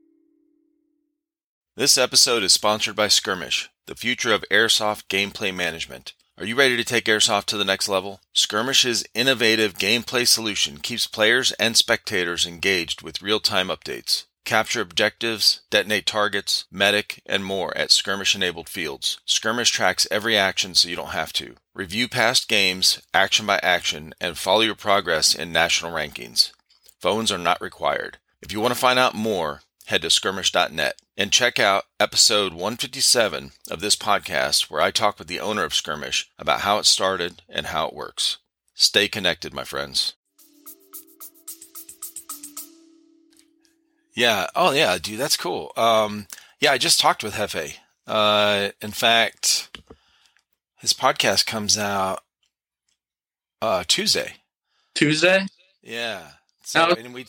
This 1.76 1.97
episode 1.97 2.43
is 2.43 2.52
sponsored 2.52 2.97
by 2.97 3.09
Skirmish, 3.09 3.71
the 3.87 3.95
future 3.95 4.35
of 4.35 4.45
airsoft 4.50 5.05
gameplay 5.09 5.55
management. 5.55 6.14
Are 6.40 6.47
you 6.47 6.56
ready 6.56 6.78
to 6.78 6.85
take 6.85 7.04
Airsoft 7.04 7.44
to 7.47 7.59
the 7.59 7.66
next 7.66 7.87
level? 7.87 8.23
Skirmish's 8.32 9.04
innovative 9.12 9.75
gameplay 9.75 10.26
solution 10.26 10.78
keeps 10.78 11.06
players 11.06 11.52
and 11.61 11.76
spectators 11.76 12.47
engaged 12.47 13.02
with 13.02 13.20
real 13.20 13.40
time 13.40 13.68
updates. 13.68 14.25
Capture 14.47 14.80
objectives, 14.80 15.61
detonate 15.68 16.06
targets, 16.06 16.64
medic, 16.73 17.20
and 17.26 17.44
more 17.44 17.76
at 17.76 17.90
skirmish 17.90 18.35
enabled 18.35 18.70
fields. 18.70 19.20
Skirmish 19.26 19.70
tracks 19.70 20.06
every 20.11 20.35
action 20.35 20.75
so 20.75 20.88
you 20.88 20.97
don't 20.97 21.09
have 21.09 21.35
to. 21.35 21.56
Review 21.75 22.09
past 22.09 22.49
games, 22.49 23.02
action 23.12 23.44
by 23.44 23.61
action, 23.62 24.14
and 24.18 24.38
follow 24.38 24.62
your 24.62 24.75
progress 24.75 25.34
in 25.34 25.52
national 25.52 25.93
rankings. 25.93 26.52
Phones 26.99 27.30
are 27.30 27.36
not 27.36 27.60
required. 27.60 28.17
If 28.41 28.50
you 28.50 28.60
want 28.60 28.73
to 28.73 28.80
find 28.80 28.99
out 28.99 29.15
more, 29.15 29.60
head 29.91 30.03
to 30.03 30.09
skirmish.net 30.09 30.95
and 31.17 31.33
check 31.33 31.59
out 31.59 31.85
episode 31.99 32.53
157 32.53 33.50
of 33.71 33.81
this 33.81 33.97
podcast 33.97 34.71
where 34.71 34.81
I 34.81 34.93
talk 34.93 35.19
with 35.19 35.26
the 35.26 35.41
owner 35.41 35.65
of 35.65 35.75
Skirmish 35.75 36.31
about 36.39 36.61
how 36.61 36.79
it 36.79 36.87
started 36.87 37.43
and 37.49 37.67
how 37.67 37.89
it 37.89 37.95
works. 37.95 38.39
Stay 38.73 39.09
connected, 39.09 39.53
my 39.53 39.65
friends. 39.65 40.15
Yeah. 44.15 44.47
Oh, 44.55 44.71
yeah, 44.71 44.97
dude, 44.97 45.19
that's 45.19 45.37
cool. 45.37 45.73
Um, 45.76 46.29
yeah, 46.61 46.71
I 46.71 46.79
just 46.79 47.00
talked 47.00 47.25
with 47.25 47.35
Hefe. 47.35 47.75
Uh, 48.07 48.71
in 48.81 48.93
fact, 48.93 49.76
his 50.79 50.93
podcast 50.93 51.47
comes 51.47 51.76
out 51.76 52.23
uh, 53.61 53.83
Tuesday. 53.89 54.35
Tuesday? 54.95 55.47
Yeah. 55.83 56.29
So, 56.63 56.95
and 56.97 57.13
we 57.13 57.26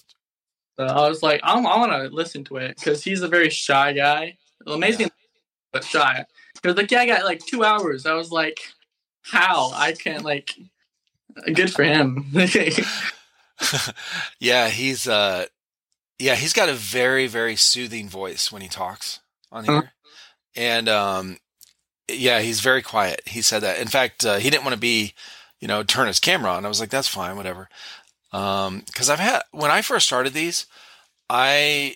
so 0.88 0.96
I 0.96 1.08
was 1.08 1.22
like, 1.22 1.42
I'm, 1.44 1.68
I 1.68 1.78
want 1.78 1.92
to 1.92 2.16
listen 2.16 2.44
to 2.46 2.58
it 2.58 2.78
because 2.78 3.04
he's 3.04 3.22
a 3.22 3.28
very 3.28 3.50
shy 3.50 3.94
guy. 3.94 4.38
Amazing, 4.66 5.08
yeah. 5.08 5.28
but 5.72 5.84
shy. 5.84 6.26
He 6.62 6.68
was 6.68 6.78
like, 6.78 6.90
yeah, 6.90 7.02
I 7.02 7.06
got 7.06 7.24
like 7.24 7.46
two 7.46 7.64
hours. 7.64 8.06
I 8.06 8.14
was 8.14 8.32
like, 8.32 8.60
how? 9.22 9.72
I 9.74 9.92
can't 9.92 10.24
like. 10.24 10.56
Good 11.54 11.72
for 11.72 11.84
him. 11.84 12.26
yeah, 14.40 14.70
he's 14.70 15.08
uh, 15.08 15.46
yeah, 16.20 16.36
he's 16.36 16.54
got 16.54 16.68
a 16.68 16.74
very 16.74 17.28
very 17.28 17.56
soothing 17.56 18.10
voice 18.10 18.52
when 18.52 18.62
he 18.62 18.68
talks 18.68 19.22
on 19.52 19.64
here, 19.64 19.76
uh-huh. 19.76 19.88
and 20.56 20.90
um, 20.90 21.38
yeah, 22.10 22.42
he's 22.42 22.60
very 22.60 22.82
quiet. 22.82 23.22
He 23.26 23.42
said 23.42 23.60
that. 23.60 23.80
In 23.80 23.88
fact, 23.88 24.26
uh, 24.26 24.38
he 24.38 24.50
didn't 24.50 24.66
want 24.66 24.74
to 24.74 24.80
be, 24.80 25.14
you 25.60 25.68
know, 25.68 25.84
turn 25.84 26.08
his 26.08 26.20
camera 26.20 26.52
on. 26.52 26.66
I 26.66 26.68
was 26.68 26.82
like, 26.82 26.90
that's 26.90 27.08
fine, 27.08 27.38
whatever. 27.38 27.70
Um, 28.32 28.84
cause 28.94 29.10
I've 29.10 29.20
had, 29.20 29.42
when 29.52 29.72
I 29.72 29.82
first 29.82 30.08
started 30.08 30.34
these, 30.34 30.66
I, 31.30 31.96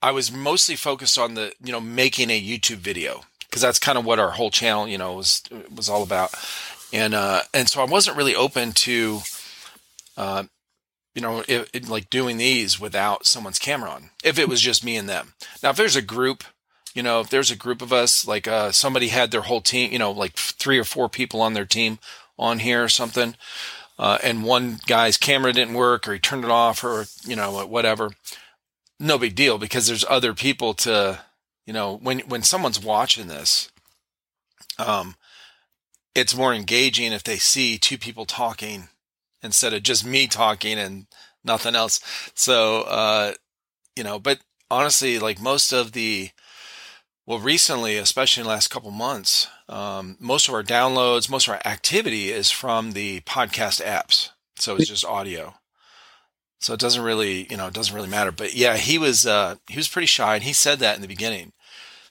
I 0.00 0.10
was 0.10 0.32
mostly 0.32 0.76
focused 0.76 1.18
on 1.18 1.34
the, 1.34 1.52
you 1.62 1.72
know, 1.72 1.80
making 1.80 2.30
a 2.30 2.42
YouTube 2.42 2.78
video 2.78 3.22
because 3.42 3.62
that's 3.62 3.78
kind 3.78 3.98
of 3.98 4.04
what 4.04 4.18
our 4.18 4.30
whole 4.30 4.50
channel, 4.50 4.88
you 4.88 4.98
know, 4.98 5.12
was, 5.12 5.42
was 5.74 5.88
all 5.88 6.02
about. 6.02 6.34
And, 6.92 7.14
uh, 7.14 7.42
and 7.52 7.68
so 7.68 7.80
I 7.82 7.84
wasn't 7.84 8.16
really 8.16 8.34
open 8.34 8.72
to, 8.72 9.20
uh, 10.16 10.44
you 11.14 11.20
know, 11.20 11.44
it, 11.46 11.68
it, 11.72 11.88
like 11.88 12.10
doing 12.10 12.38
these 12.38 12.80
without 12.80 13.26
someone's 13.26 13.58
camera 13.58 13.90
on, 13.90 14.10
if 14.24 14.38
it 14.38 14.48
was 14.48 14.60
just 14.60 14.84
me 14.84 14.96
and 14.96 15.08
them. 15.08 15.34
Now, 15.62 15.70
if 15.70 15.76
there's 15.76 15.96
a 15.96 16.02
group, 16.02 16.44
you 16.94 17.02
know, 17.02 17.20
if 17.20 17.28
there's 17.28 17.50
a 17.50 17.56
group 17.56 17.82
of 17.82 17.92
us, 17.92 18.26
like, 18.26 18.48
uh, 18.48 18.72
somebody 18.72 19.08
had 19.08 19.30
their 19.30 19.42
whole 19.42 19.60
team, 19.60 19.92
you 19.92 19.98
know, 19.98 20.10
like 20.10 20.34
three 20.34 20.78
or 20.78 20.84
four 20.84 21.08
people 21.08 21.40
on 21.40 21.52
their 21.52 21.66
team 21.66 21.98
on 22.38 22.58
here 22.60 22.82
or 22.82 22.88
something, 22.88 23.36
uh, 23.98 24.18
and 24.22 24.44
one 24.44 24.78
guy's 24.86 25.16
camera 25.16 25.52
didn't 25.52 25.74
work 25.74 26.08
or 26.08 26.14
he 26.14 26.18
turned 26.18 26.44
it 26.44 26.50
off 26.50 26.82
or, 26.82 27.06
you 27.24 27.36
know, 27.36 27.64
whatever, 27.66 28.10
no 28.98 29.18
big 29.18 29.34
deal 29.34 29.58
because 29.58 29.86
there's 29.86 30.04
other 30.08 30.34
people 30.34 30.74
to, 30.74 31.20
you 31.66 31.72
know, 31.72 31.96
when, 31.96 32.20
when 32.20 32.42
someone's 32.42 32.82
watching 32.82 33.28
this, 33.28 33.70
um, 34.78 35.14
it's 36.14 36.36
more 36.36 36.52
engaging 36.52 37.12
if 37.12 37.22
they 37.22 37.36
see 37.36 37.78
two 37.78 37.98
people 37.98 38.24
talking 38.24 38.88
instead 39.42 39.72
of 39.72 39.82
just 39.82 40.04
me 40.04 40.26
talking 40.26 40.78
and 40.78 41.06
nothing 41.44 41.74
else. 41.74 42.00
So, 42.34 42.82
uh, 42.82 43.34
you 43.96 44.04
know, 44.04 44.18
but 44.18 44.40
honestly, 44.70 45.18
like 45.18 45.40
most 45.40 45.72
of 45.72 45.92
the, 45.92 46.30
well, 47.26 47.38
recently, 47.38 47.96
especially 47.98 48.40
in 48.40 48.44
the 48.44 48.52
last 48.52 48.68
couple 48.68 48.90
months, 48.90 49.46
um, 49.68 50.16
most 50.18 50.48
of 50.48 50.54
our 50.54 50.62
downloads, 50.62 51.30
most 51.30 51.46
of 51.46 51.54
our 51.54 51.60
activity 51.64 52.30
is 52.30 52.50
from 52.50 52.92
the 52.92 53.20
podcast 53.20 53.84
apps. 53.84 54.30
So 54.56 54.76
it's 54.76 54.88
just 54.88 55.04
audio. 55.04 55.54
So 56.58 56.74
it 56.74 56.80
doesn't 56.80 57.02
really, 57.02 57.46
you 57.50 57.56
know, 57.56 57.68
it 57.68 57.74
doesn't 57.74 57.94
really 57.94 58.08
matter. 58.08 58.32
But 58.32 58.54
yeah, 58.54 58.76
he 58.76 58.98
was 58.98 59.26
uh, 59.26 59.56
he 59.68 59.76
was 59.76 59.88
pretty 59.88 60.06
shy, 60.06 60.34
and 60.34 60.44
he 60.44 60.52
said 60.52 60.78
that 60.80 60.96
in 60.96 61.02
the 61.02 61.08
beginning. 61.08 61.52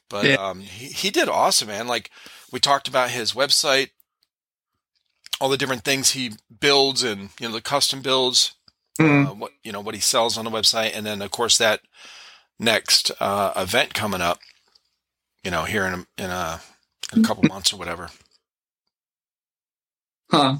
But 0.10 0.26
yeah. 0.26 0.36
um, 0.36 0.62
he 0.62 0.88
he 0.88 1.10
did 1.10 1.30
awesome, 1.30 1.70
man. 1.70 1.88
Like 1.88 2.10
we 2.52 2.60
talked 2.60 2.88
about 2.88 3.10
his 3.10 3.34
website, 3.34 3.90
all 5.40 5.50
the 5.50 5.58
different 5.58 5.84
things 5.84 6.12
he 6.12 6.32
builds, 6.60 7.04
and 7.04 7.30
you 7.40 7.48
know 7.48 7.54
the 7.54 7.62
custom 7.62 8.02
builds, 8.02 8.54
mm-hmm. 9.00 9.28
uh, 9.28 9.34
what 9.34 9.52
you 9.64 9.72
know 9.72 9.82
what 9.82 9.96
he 9.96 10.02
sells 10.02 10.38
on 10.38 10.46
the 10.46 10.52
website, 10.52 10.92
and 10.96 11.06
then 11.06 11.22
of 11.22 11.32
course 11.32 11.58
that 11.58 11.82
next 12.60 13.12
uh, 13.22 13.54
event 13.56 13.94
coming 13.94 14.22
up 14.22 14.40
you 15.44 15.52
know, 15.52 15.64
here 15.64 15.86
in 15.86 15.94
a, 15.94 16.06
in 16.18 16.30
a, 16.30 16.62
in 17.14 17.24
a 17.24 17.28
couple 17.28 17.44
months 17.46 17.74
or 17.74 17.78
whatever. 17.78 18.10
Huh. 20.30 20.58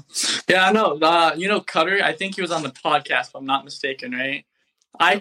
Yeah, 0.48 0.66
I 0.66 0.72
know. 0.72 0.98
Uh, 1.00 1.34
you 1.36 1.48
know, 1.48 1.60
Cutter, 1.60 2.00
I 2.02 2.12
think 2.12 2.34
he 2.34 2.42
was 2.42 2.50
on 2.50 2.62
the 2.62 2.68
podcast, 2.68 3.28
if 3.28 3.34
I'm 3.34 3.46
not 3.46 3.64
mistaken, 3.64 4.12
right? 4.12 4.44
I 5.00 5.20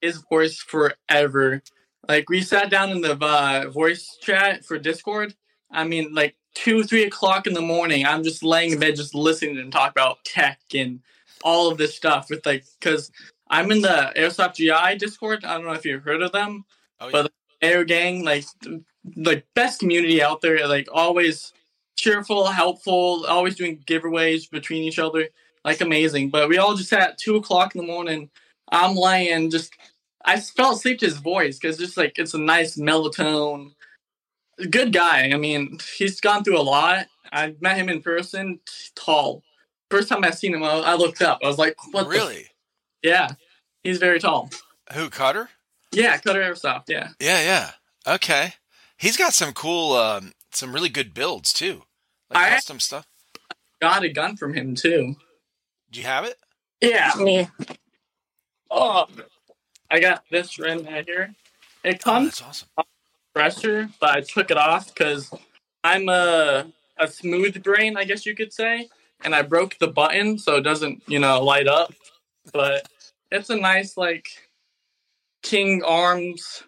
his 0.00 0.22
voice 0.30 0.58
forever. 0.58 1.62
Like 2.08 2.28
we 2.28 2.42
sat 2.42 2.70
down 2.70 2.90
in 2.90 3.00
the 3.00 3.16
uh, 3.20 3.70
voice 3.70 4.18
chat 4.20 4.64
for 4.64 4.78
Discord. 4.78 5.34
I 5.70 5.84
mean, 5.84 6.14
like 6.14 6.36
two, 6.54 6.82
three 6.82 7.04
o'clock 7.04 7.46
in 7.46 7.54
the 7.54 7.60
morning, 7.60 8.06
I'm 8.06 8.22
just 8.22 8.42
laying 8.42 8.72
in 8.72 8.80
bed, 8.80 8.96
just 8.96 9.14
listening 9.14 9.58
and 9.58 9.72
talk 9.72 9.90
about 9.90 10.24
tech 10.24 10.60
and 10.74 11.00
all 11.42 11.70
of 11.70 11.78
this 11.78 11.94
stuff. 11.94 12.30
With 12.30 12.46
like, 12.46 12.64
because 12.78 13.10
I'm 13.48 13.70
in 13.70 13.82
the 13.82 14.12
Airsoft 14.16 14.54
GI 14.54 14.98
Discord. 14.98 15.44
I 15.44 15.54
don't 15.54 15.66
know 15.66 15.72
if 15.72 15.84
you've 15.84 16.04
heard 16.04 16.22
of 16.22 16.32
them, 16.32 16.64
oh, 17.00 17.06
yeah. 17.06 17.12
but 17.12 17.32
Air 17.64 17.84
Gang, 17.84 18.24
like 18.24 18.44
like 19.16 19.46
best 19.54 19.80
community 19.80 20.22
out 20.22 20.40
there. 20.40 20.66
Like 20.68 20.88
always 20.92 21.52
cheerful, 21.96 22.46
helpful, 22.46 23.24
always 23.26 23.56
doing 23.56 23.78
giveaways 23.86 24.50
between 24.50 24.84
each 24.84 24.98
other. 24.98 25.28
Like 25.64 25.80
amazing. 25.80 26.30
But 26.30 26.48
we 26.48 26.58
all 26.58 26.76
just 26.76 26.92
at 26.92 27.18
two 27.18 27.36
o'clock 27.36 27.74
in 27.74 27.80
the 27.80 27.86
morning. 27.86 28.30
I'm 28.70 28.96
laying 28.96 29.50
just. 29.50 29.72
I 30.26 30.40
fell 30.40 30.72
asleep 30.72 31.00
to 31.00 31.06
his 31.06 31.18
voice 31.18 31.58
because 31.58 31.76
just 31.76 31.96
like 31.96 32.18
it's 32.18 32.34
a 32.34 32.38
nice 32.38 32.76
melatonin. 32.76 33.72
Good 34.70 34.92
guy. 34.92 35.30
I 35.32 35.36
mean, 35.36 35.78
he's 35.96 36.20
gone 36.20 36.44
through 36.44 36.58
a 36.58 36.62
lot. 36.62 37.06
I 37.32 37.54
met 37.60 37.76
him 37.76 37.88
in 37.88 38.00
person. 38.00 38.60
Tall. 38.94 39.42
First 39.90 40.08
time 40.08 40.24
I 40.24 40.30
seen 40.30 40.54
him, 40.54 40.62
I, 40.62 40.70
I 40.70 40.94
looked 40.94 41.20
up. 41.20 41.40
I 41.42 41.46
was 41.46 41.58
like, 41.58 41.76
"What?" 41.92 42.04
the- 42.04 42.10
really? 42.10 42.46
yeah, 43.02 43.28
he's 43.82 43.98
very 43.98 44.18
tall. 44.18 44.50
Who 44.92 45.10
Cutter? 45.10 45.50
Yeah, 45.94 46.18
Cutter 46.18 46.40
Airsoft. 46.42 46.84
Yeah. 46.88 47.08
Yeah, 47.20 47.40
yeah. 47.42 47.70
Okay. 48.14 48.54
He's 48.96 49.16
got 49.16 49.34
some 49.34 49.52
cool, 49.52 49.92
um, 49.94 50.32
some 50.52 50.72
really 50.72 50.88
good 50.88 51.14
builds 51.14 51.52
too, 51.52 51.82
like 52.30 52.38
I- 52.46 52.50
custom 52.54 52.80
stuff. 52.80 53.06
Got 53.80 54.04
a 54.04 54.08
gun 54.08 54.36
from 54.36 54.54
him 54.54 54.74
too. 54.74 55.16
Do 55.90 56.00
you 56.00 56.06
have 56.06 56.24
it? 56.24 56.36
Yeah. 56.80 57.12
Me. 57.18 57.48
Oh, 58.70 59.06
I 59.90 60.00
got 60.00 60.24
this 60.30 60.58
rim 60.58 60.84
right 60.84 61.04
here. 61.04 61.34
It 61.82 61.96
Oh, 62.00 62.04
comes 62.10 62.26
that's 62.38 62.42
awesome. 62.42 62.68
pressure, 63.34 63.88
but 64.00 64.10
I 64.16 64.20
took 64.22 64.50
it 64.50 64.56
off 64.56 64.86
because 64.88 65.30
I'm 65.82 66.08
a 66.08 66.66
a 66.96 67.08
smooth 67.08 67.62
brain, 67.62 67.96
I 67.96 68.04
guess 68.04 68.24
you 68.24 68.34
could 68.36 68.52
say, 68.52 68.88
and 69.24 69.34
I 69.34 69.42
broke 69.42 69.78
the 69.78 69.88
button 69.88 70.38
so 70.38 70.56
it 70.56 70.62
doesn't, 70.62 71.02
you 71.08 71.18
know, 71.18 71.42
light 71.42 71.66
up. 71.66 71.92
But 72.52 72.88
it's 73.32 73.50
a 73.50 73.56
nice 73.56 73.96
like 73.96 74.28
King 75.44 75.82
Arms. 75.84 76.64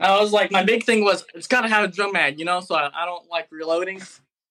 I 0.00 0.20
was 0.20 0.32
like, 0.32 0.50
my 0.50 0.64
big 0.64 0.84
thing 0.84 1.04
was 1.04 1.24
it's 1.34 1.46
got 1.46 1.60
to 1.60 1.68
have 1.68 1.84
a 1.84 1.88
drum 1.88 2.12
mag, 2.12 2.38
you 2.38 2.44
know, 2.44 2.60
so 2.60 2.74
I, 2.74 2.90
I 2.94 3.04
don't 3.04 3.28
like 3.28 3.46
reloading. 3.52 4.00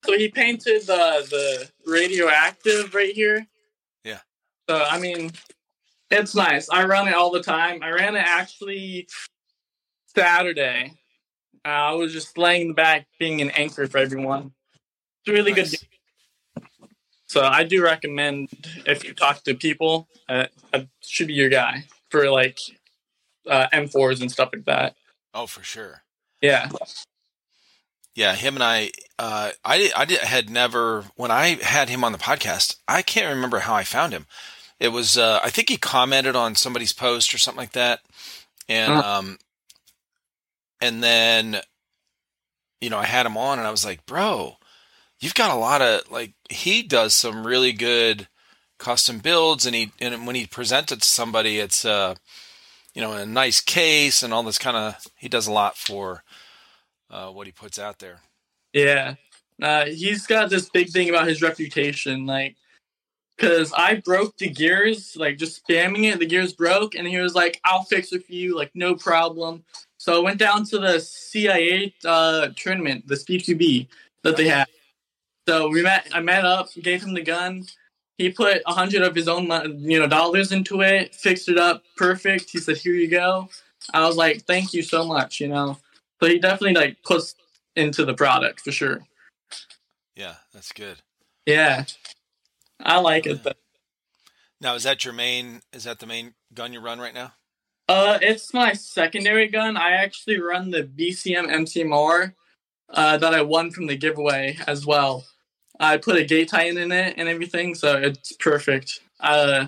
So 0.05 0.17
he 0.17 0.29
painted 0.29 0.83
the 0.83 1.27
the 1.29 1.69
radioactive 1.85 2.93
right 2.93 3.13
here. 3.13 3.45
Yeah. 4.05 4.19
So 4.69 4.81
I 4.81 4.99
mean, 4.99 5.31
it's 6.11 6.35
nice. 6.35 6.69
I 6.69 6.85
run 6.85 7.07
it 7.07 7.13
all 7.13 7.31
the 7.31 7.43
time. 7.43 7.81
I 7.81 7.89
ran 7.89 8.15
it 8.15 8.23
actually 8.25 9.07
Saturday. 10.15 10.93
Uh, 11.65 11.69
I 11.69 11.91
was 11.93 12.13
just 12.13 12.37
laying 12.37 12.61
in 12.61 12.67
the 12.69 12.73
back, 12.73 13.07
being 13.19 13.41
an 13.41 13.49
anchor 13.51 13.87
for 13.87 13.97
everyone. 13.97 14.53
It's 15.21 15.29
a 15.29 15.33
really 15.33 15.51
Nice. 15.51 15.71
good. 15.71 15.79
So 17.27 17.43
I 17.43 17.63
do 17.65 17.83
recommend 17.83 18.49
if 18.85 19.03
you 19.03 19.13
talk 19.13 19.43
to 19.43 19.53
people, 19.53 20.07
uh, 20.29 20.47
uh, 20.71 20.83
should 21.01 21.27
be 21.27 21.33
your 21.33 21.49
guy 21.49 21.83
for 22.09 22.29
like 22.29 22.59
uh, 23.49 23.67
M4s 23.73 24.21
and 24.21 24.31
stuff 24.31 24.49
like 24.53 24.65
that. 24.65 24.95
Oh, 25.33 25.47
for 25.47 25.63
sure. 25.63 26.03
Yeah. 26.41 26.69
Yeah, 28.15 28.33
him 28.33 28.55
and 28.55 28.63
I, 28.63 28.91
uh, 29.19 29.51
I, 29.63 29.91
I 29.95 30.05
did, 30.05 30.19
had 30.19 30.49
never, 30.49 31.05
when 31.15 31.29
I 31.29 31.49
had 31.61 31.89
him 31.89 32.03
on 32.03 32.13
the 32.13 32.17
podcast, 32.17 32.77
I 32.87 33.03
can't 33.03 33.33
remember 33.33 33.59
how 33.59 33.75
I 33.75 33.83
found 33.83 34.11
him. 34.13 34.25
It 34.79 34.89
was, 34.89 35.17
uh, 35.17 35.39
I 35.43 35.51
think 35.51 35.69
he 35.69 35.77
commented 35.77 36.35
on 36.35 36.55
somebody's 36.55 36.93
post 36.93 37.33
or 37.33 37.37
something 37.37 37.59
like 37.61 37.73
that. 37.73 37.99
And, 38.67 38.91
Uh-huh. 38.91 39.19
um, 39.19 39.37
and 40.81 41.03
then, 41.03 41.61
you 42.81 42.89
know, 42.89 42.97
I 42.97 43.05
had 43.05 43.25
him 43.25 43.37
on 43.37 43.59
and 43.59 43.67
I 43.67 43.71
was 43.71 43.85
like, 43.85 44.05
bro, 44.07 44.57
you've 45.19 45.35
got 45.35 45.51
a 45.51 45.59
lot 45.59 45.81
of, 45.81 46.09
like, 46.11 46.33
he 46.49 46.81
does 46.81 47.13
some 47.13 47.45
really 47.45 47.71
good 47.71 48.27
custom 48.79 49.19
builds 49.19 49.65
and 49.67 49.75
he, 49.75 49.91
and 49.99 50.25
when 50.25 50.35
he 50.35 50.47
presents 50.47 50.91
it 50.91 51.01
to 51.01 51.07
somebody, 51.07 51.59
it's, 51.59 51.85
uh, 51.85 52.15
you 52.97 53.03
know, 53.03 53.13
in 53.13 53.19
a 53.19 53.25
nice 53.27 53.61
case 53.61 54.23
and 54.23 54.33
all 54.33 54.41
this 54.41 54.57
kind 54.57 54.75
of, 54.75 55.05
he 55.17 55.29
does 55.29 55.45
a 55.45 55.51
lot 55.51 55.77
for, 55.77 56.23
uh, 57.11 57.27
what 57.27 57.45
he 57.45 57.53
puts 57.53 57.77
out 57.77 57.99
there. 57.99 58.21
Yeah. 58.73 59.13
Uh, 59.61 59.85
he's 59.85 60.25
got 60.25 60.49
this 60.49 60.67
big 60.67 60.89
thing 60.89 61.07
about 61.07 61.27
his 61.27 61.43
reputation, 61.43 62.25
like, 62.25 62.55
because 63.37 63.71
I 63.77 64.01
broke 64.03 64.39
the 64.39 64.49
gears, 64.49 65.15
like 65.15 65.37
just 65.37 65.63
spamming 65.63 66.11
it, 66.11 66.17
the 66.17 66.25
gears 66.25 66.53
broke, 66.53 66.95
and 66.95 67.07
he 67.07 67.19
was 67.19 67.35
like, 67.35 67.61
I'll 67.63 67.83
fix 67.83 68.11
it 68.13 68.25
for 68.25 68.33
you, 68.33 68.57
like, 68.57 68.71
no 68.73 68.95
problem. 68.95 69.63
So 69.97 70.19
I 70.19 70.23
went 70.23 70.39
down 70.39 70.65
to 70.65 70.79
the 70.79 70.99
CIA 70.99 71.93
uh, 72.03 72.47
tournament, 72.55 73.07
the 73.07 73.15
Speed 73.15 73.43
2B 73.43 73.89
that 74.23 74.37
they 74.37 74.47
had. 74.47 74.67
So 75.47 75.69
we 75.69 75.83
met, 75.83 76.07
I 76.15 76.21
met 76.21 76.45
up, 76.45 76.73
gave 76.73 77.03
him 77.03 77.13
the 77.13 77.21
gun. 77.21 77.67
He 78.17 78.31
put 78.31 78.61
a 78.65 78.73
hundred 78.73 79.03
of 79.03 79.13
his 79.13 79.27
own, 79.27 79.45
you 79.79 79.99
know, 79.99 80.07
dollars 80.07 80.51
into 80.51 80.81
it, 80.81 81.13
fixed 81.13 81.49
it 81.49 81.57
up 81.57 81.83
perfect. 81.95 82.49
He 82.49 82.59
said, 82.59 82.77
"Here 82.77 82.93
you 82.93 83.09
go." 83.09 83.49
I 83.93 84.05
was 84.05 84.15
like, 84.17 84.43
"Thank 84.45 84.73
you 84.73 84.81
so 84.81 85.05
much," 85.05 85.39
you 85.39 85.47
know. 85.47 85.77
So 86.19 86.27
he 86.27 86.39
definitely 86.39 86.73
like 86.73 87.03
puts 87.03 87.35
into 87.75 88.05
the 88.05 88.15
product 88.15 88.61
for 88.61 88.71
sure. 88.71 89.05
Yeah, 90.15 90.35
that's 90.51 90.71
good. 90.71 90.97
Yeah, 91.45 91.85
I 92.79 92.99
like 92.99 93.27
it. 93.27 93.43
But, 93.43 93.57
Now, 94.59 94.73
is 94.73 94.83
that 94.83 95.05
your 95.05 95.13
main? 95.13 95.61
Is 95.71 95.83
that 95.83 95.99
the 95.99 96.07
main 96.07 96.33
gun 96.53 96.73
you 96.73 96.79
run 96.79 96.99
right 96.99 97.13
now? 97.13 97.33
uh, 97.89 98.17
it's 98.21 98.53
my 98.53 98.73
secondary 98.73 99.47
gun. 99.47 99.77
I 99.77 99.91
actually 99.91 100.41
run 100.41 100.71
the 100.71 100.83
BCM 100.83 101.47
MCMR 101.47 102.33
uh, 102.89 103.17
that 103.17 103.33
I 103.33 103.41
won 103.43 103.71
from 103.71 103.85
the 103.87 103.95
giveaway 103.95 104.57
as 104.67 104.85
well. 104.85 105.25
I 105.79 105.97
put 105.97 106.17
a 106.17 106.23
gate 106.23 106.49
titan 106.49 106.77
in 106.77 106.91
it 106.91 107.15
and 107.17 107.27
everything, 107.29 107.75
so 107.75 107.97
it's 107.97 108.31
perfect. 108.33 108.99
Uh, 109.19 109.67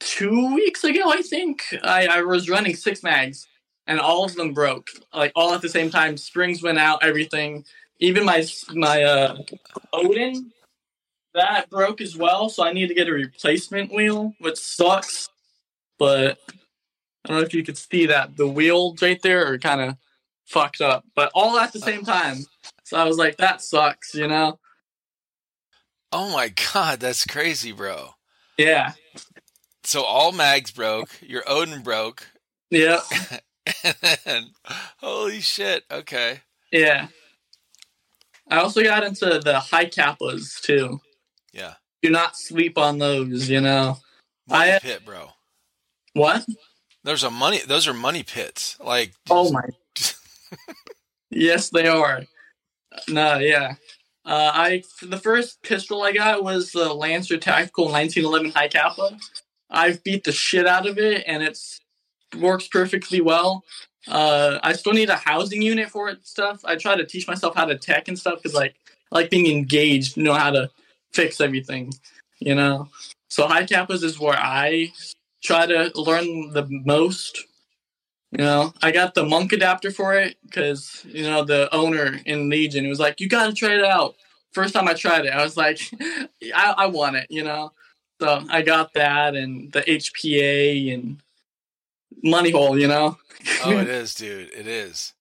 two 0.00 0.54
weeks 0.54 0.84
ago, 0.84 1.10
I 1.10 1.22
think 1.22 1.62
I, 1.82 2.06
I 2.06 2.22
was 2.22 2.48
running 2.48 2.76
six 2.76 3.02
mags, 3.02 3.46
and 3.86 4.00
all 4.00 4.24
of 4.24 4.34
them 4.34 4.52
broke, 4.52 4.88
like 5.14 5.32
all 5.34 5.54
at 5.54 5.62
the 5.62 5.68
same 5.68 5.90
time. 5.90 6.16
Springs 6.16 6.62
went 6.62 6.78
out, 6.78 7.02
everything. 7.02 7.64
Even 7.98 8.24
my 8.24 8.46
my 8.74 9.02
uh, 9.02 9.38
Odin 9.92 10.52
that 11.36 11.70
broke 11.70 12.00
as 12.00 12.16
well, 12.16 12.48
so 12.48 12.64
I 12.64 12.72
need 12.72 12.88
to 12.88 12.94
get 12.94 13.08
a 13.08 13.12
replacement 13.12 13.92
wheel, 13.92 14.34
which 14.40 14.58
sucks. 14.58 15.28
But 15.98 16.38
I 17.24 17.28
don't 17.28 17.38
know 17.38 17.42
if 17.42 17.54
you 17.54 17.62
could 17.62 17.78
see 17.78 18.06
that 18.06 18.36
the 18.36 18.48
wheels 18.48 19.02
right 19.02 19.20
there 19.22 19.46
are 19.52 19.58
kind 19.58 19.80
of 19.80 19.96
fucked 20.46 20.80
up, 20.80 21.04
but 21.14 21.30
all 21.34 21.58
at 21.58 21.72
the 21.72 21.78
same 21.78 22.04
time. 22.04 22.38
So 22.84 22.96
I 22.96 23.04
was 23.04 23.18
like, 23.18 23.36
that 23.38 23.62
sucks, 23.62 24.14
you 24.14 24.28
know? 24.28 24.58
Oh 26.12 26.32
my 26.32 26.48
god, 26.72 27.00
that's 27.00 27.24
crazy, 27.24 27.72
bro. 27.72 28.10
Yeah, 28.58 28.92
So 29.84 30.02
all 30.02 30.32
mags 30.32 30.70
broke. 30.70 31.10
Your 31.20 31.42
Odin 31.46 31.82
broke. 31.82 32.26
yeah, 32.70 33.00
and 34.24 34.46
holy 34.98 35.40
shit. 35.40 35.84
Okay. 35.90 36.40
yeah. 36.72 37.08
I 38.48 38.58
also 38.58 38.82
got 38.84 39.02
into 39.02 39.40
the 39.44 39.58
hi-capas 39.58 40.60
too. 40.62 41.00
Yeah. 41.52 41.74
Do 42.00 42.10
not 42.10 42.36
sleep 42.36 42.78
on 42.78 42.98
those, 42.98 43.48
you 43.50 43.60
know. 43.60 43.98
Money 44.48 44.70
I- 44.70 44.76
uh, 44.76 44.80
pit, 44.80 45.04
bro. 45.04 45.30
What? 46.12 46.46
There's 47.02 47.24
a 47.24 47.30
money. 47.30 47.60
Those 47.66 47.86
are 47.88 47.92
money 47.94 48.22
pits. 48.22 48.76
Like. 48.80 49.12
Oh 49.30 49.50
my. 49.52 49.62
yes, 51.30 51.70
they 51.70 51.86
are. 51.88 52.22
No, 53.08 53.38
yeah. 53.38 53.74
Uh, 54.26 54.50
I 54.52 54.82
the 55.02 55.18
first 55.18 55.62
pistol 55.62 56.02
I 56.02 56.12
got 56.12 56.42
was 56.42 56.72
the 56.72 56.92
Lancer 56.92 57.36
Tactical 57.36 57.84
1911 57.84 58.50
Hi-Capa. 58.50 59.16
I've 59.70 60.02
beat 60.02 60.24
the 60.24 60.32
shit 60.32 60.66
out 60.66 60.86
of 60.86 60.98
it, 60.98 61.22
and 61.28 61.44
it's 61.44 61.80
works 62.36 62.66
perfectly 62.66 63.20
well. 63.20 63.64
Uh, 64.08 64.58
I 64.62 64.72
still 64.72 64.92
need 64.92 65.10
a 65.10 65.16
housing 65.16 65.62
unit 65.62 65.90
for 65.90 66.08
it 66.08 66.26
stuff. 66.26 66.60
I 66.64 66.74
try 66.76 66.96
to 66.96 67.06
teach 67.06 67.28
myself 67.28 67.54
how 67.54 67.66
to 67.66 67.78
tech 67.78 68.08
and 68.08 68.18
stuff 68.18 68.42
because 68.42 68.54
like 68.54 68.74
I 69.12 69.16
like 69.16 69.30
being 69.30 69.46
engaged, 69.46 70.16
know 70.16 70.34
how 70.34 70.50
to 70.50 70.70
fix 71.12 71.40
everything, 71.40 71.92
you 72.40 72.54
know. 72.56 72.88
So 73.30 73.46
hi-capas 73.46 74.02
is 74.02 74.18
where 74.18 74.38
I 74.38 74.92
try 75.42 75.66
to 75.66 75.92
learn 75.94 76.52
the 76.52 76.66
most. 76.68 77.44
You 78.32 78.38
know, 78.44 78.74
I 78.82 78.92
got 78.92 79.14
the 79.14 79.24
monk 79.24 79.52
adapter 79.52 79.90
for 79.90 80.14
it 80.14 80.36
because 80.44 81.04
you 81.06 81.24
know 81.24 81.44
the 81.44 81.74
owner 81.74 82.20
in 82.26 82.48
Legion 82.50 82.88
was 82.88 83.00
like, 83.00 83.20
"You 83.20 83.28
got 83.28 83.46
to 83.46 83.52
try 83.54 83.74
it 83.74 83.84
out." 83.84 84.16
First 84.52 84.74
time 84.74 84.88
I 84.88 84.94
tried 84.94 85.26
it, 85.26 85.32
I 85.34 85.42
was 85.44 85.56
like, 85.56 85.80
"I, 86.54 86.74
I 86.78 86.86
want 86.86 87.16
it," 87.16 87.26
you 87.30 87.44
know. 87.44 87.72
So 88.20 88.44
I 88.50 88.62
got 88.62 88.94
that 88.94 89.34
and 89.36 89.72
the 89.72 89.82
HPA 89.82 90.94
and 90.94 91.22
money 92.22 92.50
hole, 92.52 92.78
you 92.78 92.88
know. 92.88 93.18
Oh, 93.58 93.78
it 93.78 93.88
is, 93.88 94.14
dude. 94.14 94.50
It 94.52 94.66
is. 94.66 95.14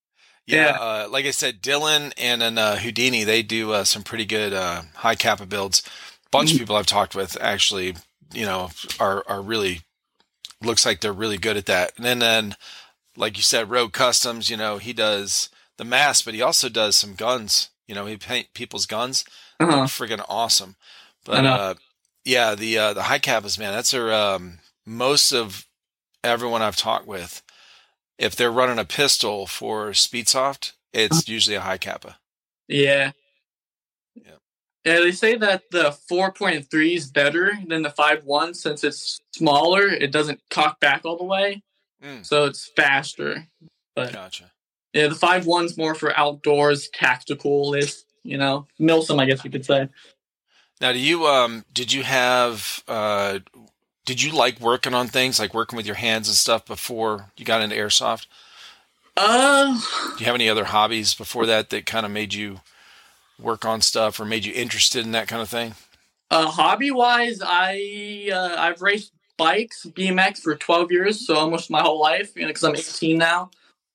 Yeah, 0.47 0.67
Yeah. 0.67 0.77
Uh, 0.79 1.07
like 1.09 1.25
I 1.25 1.31
said, 1.31 1.61
Dylan 1.61 2.13
and 2.17 2.41
then 2.41 2.57
uh, 2.57 2.77
Houdini, 2.77 3.23
they 3.23 3.43
do 3.43 3.71
uh, 3.73 3.83
some 3.83 4.03
pretty 4.03 4.25
good 4.25 4.53
uh, 4.53 4.83
hi-capa 4.95 5.45
builds. 5.47 5.83
Bunch 6.31 6.51
Mm-hmm. 6.51 6.55
of 6.55 6.59
people 6.59 6.75
I've 6.75 6.85
talked 6.85 7.15
with 7.15 7.37
actually, 7.41 7.95
you 8.33 8.45
know, 8.45 8.71
are 8.99 9.23
are 9.27 9.41
really 9.41 9.81
looks 10.63 10.85
like 10.85 11.01
they're 11.01 11.13
really 11.13 11.37
good 11.37 11.57
at 11.57 11.65
that. 11.67 11.93
And 11.97 12.05
then, 12.05 12.19
then 12.19 12.55
like 13.17 13.37
you 13.37 13.43
said, 13.43 13.69
Rogue 13.69 13.93
Customs, 13.93 14.49
you 14.49 14.57
know, 14.57 14.77
he 14.77 14.93
does 14.93 15.49
the 15.77 15.85
mask, 15.85 16.25
but 16.25 16.33
he 16.33 16.41
also 16.41 16.69
does 16.69 16.95
some 16.95 17.15
guns. 17.15 17.69
You 17.87 17.95
know, 17.95 18.05
he 18.05 18.17
paint 18.17 18.47
people's 18.53 18.85
guns. 18.85 19.25
Uh-huh. 19.59 19.85
Friggin' 19.85 20.23
awesome. 20.27 20.75
But 21.23 21.45
uh, 21.45 21.73
yeah, 22.23 22.55
the 22.55 22.77
uh, 22.77 22.93
the 22.93 23.03
hi-capas, 23.03 23.57
man, 23.57 23.73
that's 23.73 23.91
their 23.91 24.13
um, 24.13 24.59
most 24.85 25.31
of 25.31 25.65
everyone 26.23 26.61
I've 26.61 26.75
talked 26.75 27.07
with. 27.07 27.41
If 28.17 28.35
they're 28.35 28.51
running 28.51 28.79
a 28.79 28.85
pistol 28.85 29.45
for 29.45 29.89
Speedsoft, 29.89 30.73
it's 30.93 31.27
usually 31.27 31.55
a 31.55 31.61
hi-capa. 31.61 32.17
Yeah. 32.67 33.11
Yeah. 34.15 34.31
Yeah, 34.85 34.99
they 34.99 35.11
say 35.11 35.35
that 35.35 35.63
the 35.71 35.97
4.3 36.09 36.95
is 36.95 37.11
better 37.11 37.57
than 37.67 37.81
the 37.81 37.89
5.1 37.89 38.55
since 38.55 38.83
it's 38.83 39.19
smaller. 39.33 39.87
It 39.87 40.11
doesn't 40.11 40.41
cock 40.49 40.79
back 40.79 41.01
all 41.05 41.17
the 41.17 41.23
way, 41.25 41.63
Mm, 42.05 42.25
so 42.25 42.45
it's 42.45 42.71
faster. 42.75 43.47
But 43.95 44.13
gotcha. 44.13 44.51
yeah, 44.93 45.07
the 45.07 45.15
5.1's 45.15 45.77
more 45.77 45.95
for 45.95 46.15
outdoors, 46.17 46.89
tactical 46.89 47.73
is, 47.73 48.05
you 48.23 48.37
know, 48.37 48.67
Milsim, 48.79 49.19
I 49.19 49.25
guess 49.25 49.43
you 49.43 49.49
could 49.51 49.65
say. 49.65 49.89
Now, 50.81 50.91
do 50.91 50.99
you 50.99 51.25
um 51.25 51.63
did 51.73 51.93
you 51.93 52.03
have 52.03 52.83
uh 52.87 53.39
did 54.05 54.21
you 54.21 54.31
like 54.33 54.59
working 54.59 54.93
on 54.93 55.07
things 55.07 55.39
like 55.39 55.53
working 55.53 55.77
with 55.77 55.85
your 55.85 55.95
hands 55.95 56.27
and 56.27 56.35
stuff 56.35 56.65
before 56.65 57.31
you 57.37 57.45
got 57.45 57.61
into 57.61 57.75
airsoft? 57.75 58.27
Uh, 59.17 59.73
Do 59.73 60.19
you 60.19 60.25
have 60.25 60.35
any 60.35 60.49
other 60.49 60.65
hobbies 60.65 61.13
before 61.13 61.45
that 61.45 61.69
that 61.69 61.85
kind 61.85 62.05
of 62.05 62.11
made 62.11 62.33
you 62.33 62.59
work 63.39 63.63
on 63.63 63.79
stuff 63.81 64.19
or 64.19 64.25
made 64.25 64.43
you 64.45 64.53
interested 64.53 65.05
in 65.05 65.13
that 65.13 65.27
kind 65.29 65.41
of 65.41 65.49
thing? 65.49 65.75
uh 66.29 66.47
hobby 66.47 66.91
wise, 66.91 67.39
I 67.41 68.29
uh, 68.33 68.55
I've 68.59 68.81
raced 68.81 69.13
bikes, 69.37 69.85
BMX 69.85 70.39
for 70.39 70.55
12 70.55 70.91
years, 70.91 71.25
so 71.25 71.35
almost 71.35 71.69
my 71.69 71.81
whole 71.81 71.99
life, 71.99 72.35
you 72.35 72.43
know, 72.43 72.47
because 72.47 72.63
I'm 72.63 72.75
18 72.75 73.17
now. 73.17 73.51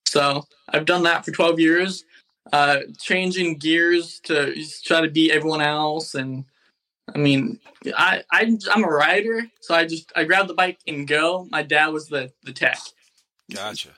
So 0.06 0.44
I've 0.68 0.86
done 0.86 1.02
that 1.04 1.24
for 1.24 1.30
12 1.30 1.60
years. 1.60 2.04
Uh, 2.52 2.80
changing 2.98 3.56
gears 3.58 4.20
to 4.24 4.54
try 4.84 5.00
to 5.00 5.10
beat 5.10 5.30
everyone 5.30 5.60
else, 5.60 6.14
and 6.14 6.44
I 7.14 7.18
mean, 7.18 7.60
I, 7.96 8.22
I 8.32 8.56
I'm 8.72 8.82
a 8.82 8.88
rider, 8.88 9.46
so 9.60 9.74
I 9.74 9.84
just 9.84 10.10
I 10.16 10.24
grab 10.24 10.48
the 10.48 10.54
bike 10.54 10.78
and 10.86 11.06
go. 11.06 11.46
My 11.50 11.62
dad 11.62 11.88
was 11.88 12.08
the 12.08 12.32
the 12.42 12.52
tech. 12.52 12.78
Gotcha. 13.52 13.90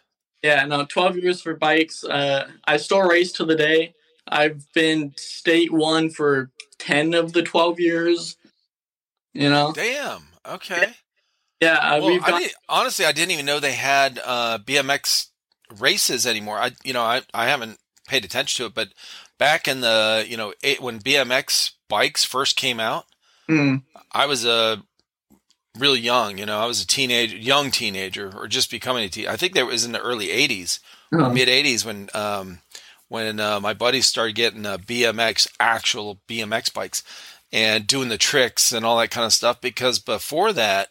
Yeah, 0.42 0.64
no, 0.66 0.84
12 0.84 1.18
years 1.18 1.40
for 1.40 1.54
bikes. 1.54 2.04
Uh, 2.04 2.48
I 2.66 2.76
still 2.76 3.02
race 3.02 3.32
to 3.32 3.44
the 3.44 3.54
day. 3.54 3.94
I've 4.26 4.70
been 4.72 5.12
state 5.16 5.72
one 5.72 6.10
for 6.10 6.50
10 6.78 7.14
of 7.14 7.32
the 7.32 7.42
12 7.42 7.78
years. 7.78 8.36
You 9.34 9.48
know, 9.48 9.72
Damn. 9.72 10.24
Okay. 10.46 10.92
Yeah, 11.62 11.74
uh, 11.76 12.00
Well, 12.00 12.10
we've 12.10 12.24
I 12.24 12.30
got. 12.30 12.38
didn't- 12.40 12.54
honestly, 12.68 13.04
I 13.06 13.12
didn't 13.12 13.30
even 13.32 13.46
know 13.46 13.60
they 13.60 13.72
had 13.72 14.20
uh, 14.24 14.58
BMX 14.58 15.28
races 15.78 16.26
anymore. 16.26 16.58
I, 16.58 16.72
you 16.84 16.92
know, 16.92 17.02
I, 17.02 17.22
I 17.32 17.46
haven't 17.48 17.78
paid 18.08 18.24
attention 18.24 18.64
to 18.64 18.66
it, 18.68 18.74
but 18.74 18.88
back 19.38 19.66
in 19.68 19.80
the, 19.80 20.24
you 20.28 20.36
know, 20.36 20.52
eight, 20.62 20.80
when 20.82 20.98
BMX 21.00 21.72
bikes 21.88 22.24
first 22.24 22.56
came 22.56 22.80
out, 22.80 23.06
Mm, 23.48 23.82
I 24.12 24.26
was 24.26 24.44
a 24.44 24.82
really 25.78 25.98
young. 26.00 26.38
You 26.38 26.46
know, 26.46 26.58
I 26.60 26.66
was 26.66 26.80
a 26.82 26.86
teenager, 26.86 27.36
young 27.36 27.70
teenager, 27.72 28.32
or 28.36 28.46
just 28.46 28.70
becoming 28.70 29.04
a 29.04 29.08
teen. 29.08 29.26
I 29.26 29.36
think 29.36 29.54
that 29.54 29.66
was 29.66 29.84
in 29.84 29.90
the 29.92 30.00
early 30.00 30.28
'80s, 30.28 30.78
oh, 31.12 31.28
mid 31.28 31.48
'80s, 31.48 31.84
when 31.84 32.08
um, 32.14 32.60
when 33.08 33.40
uh, 33.40 33.58
my 33.60 33.74
buddies 33.74 34.06
started 34.06 34.36
getting 34.36 34.64
uh, 34.64 34.78
BMX, 34.78 35.48
actual 35.58 36.20
BMX 36.28 36.72
bikes, 36.72 37.02
and 37.52 37.84
doing 37.86 38.08
the 38.10 38.16
tricks 38.16 38.72
and 38.72 38.84
all 38.86 38.96
that 38.98 39.10
kind 39.10 39.26
of 39.26 39.32
stuff. 39.32 39.60
Because 39.60 39.98
before 39.98 40.52
that, 40.52 40.90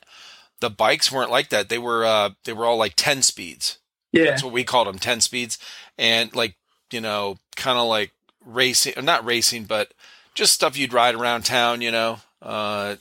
the 0.62 0.69
bikes 0.69 1.12
weren't 1.12 1.32
like 1.32 1.50
that. 1.50 1.67
They 1.67 1.78
were 1.78 2.06
uh, 2.06 2.30
they 2.45 2.54
were 2.54 2.65
all 2.65 2.78
like 2.78 2.93
ten 2.95 3.21
speeds. 3.21 3.80
yeah, 4.13 4.26
That's 4.26 4.43
what 4.43 4.54
we 4.54 4.63
called 4.63 4.88
them, 4.88 5.00
ten 5.00 5.19
speeds, 5.19 5.58
and 5.97 6.34
like 6.34 6.56
you 6.91 7.02
know, 7.02 7.38
kind 7.56 7.78
of 7.78 7.88
like 7.88 8.12
racing, 8.45 8.93
not 9.04 9.26
racing, 9.26 9.65
but 9.65 9.93
just 10.34 10.54
stuff 10.54 10.78
you'd 10.78 10.93
ride 10.93 11.15
around 11.15 11.43
town, 11.43 11.82
you 11.82 11.91
know. 11.91 12.19
Uh, 12.41 12.95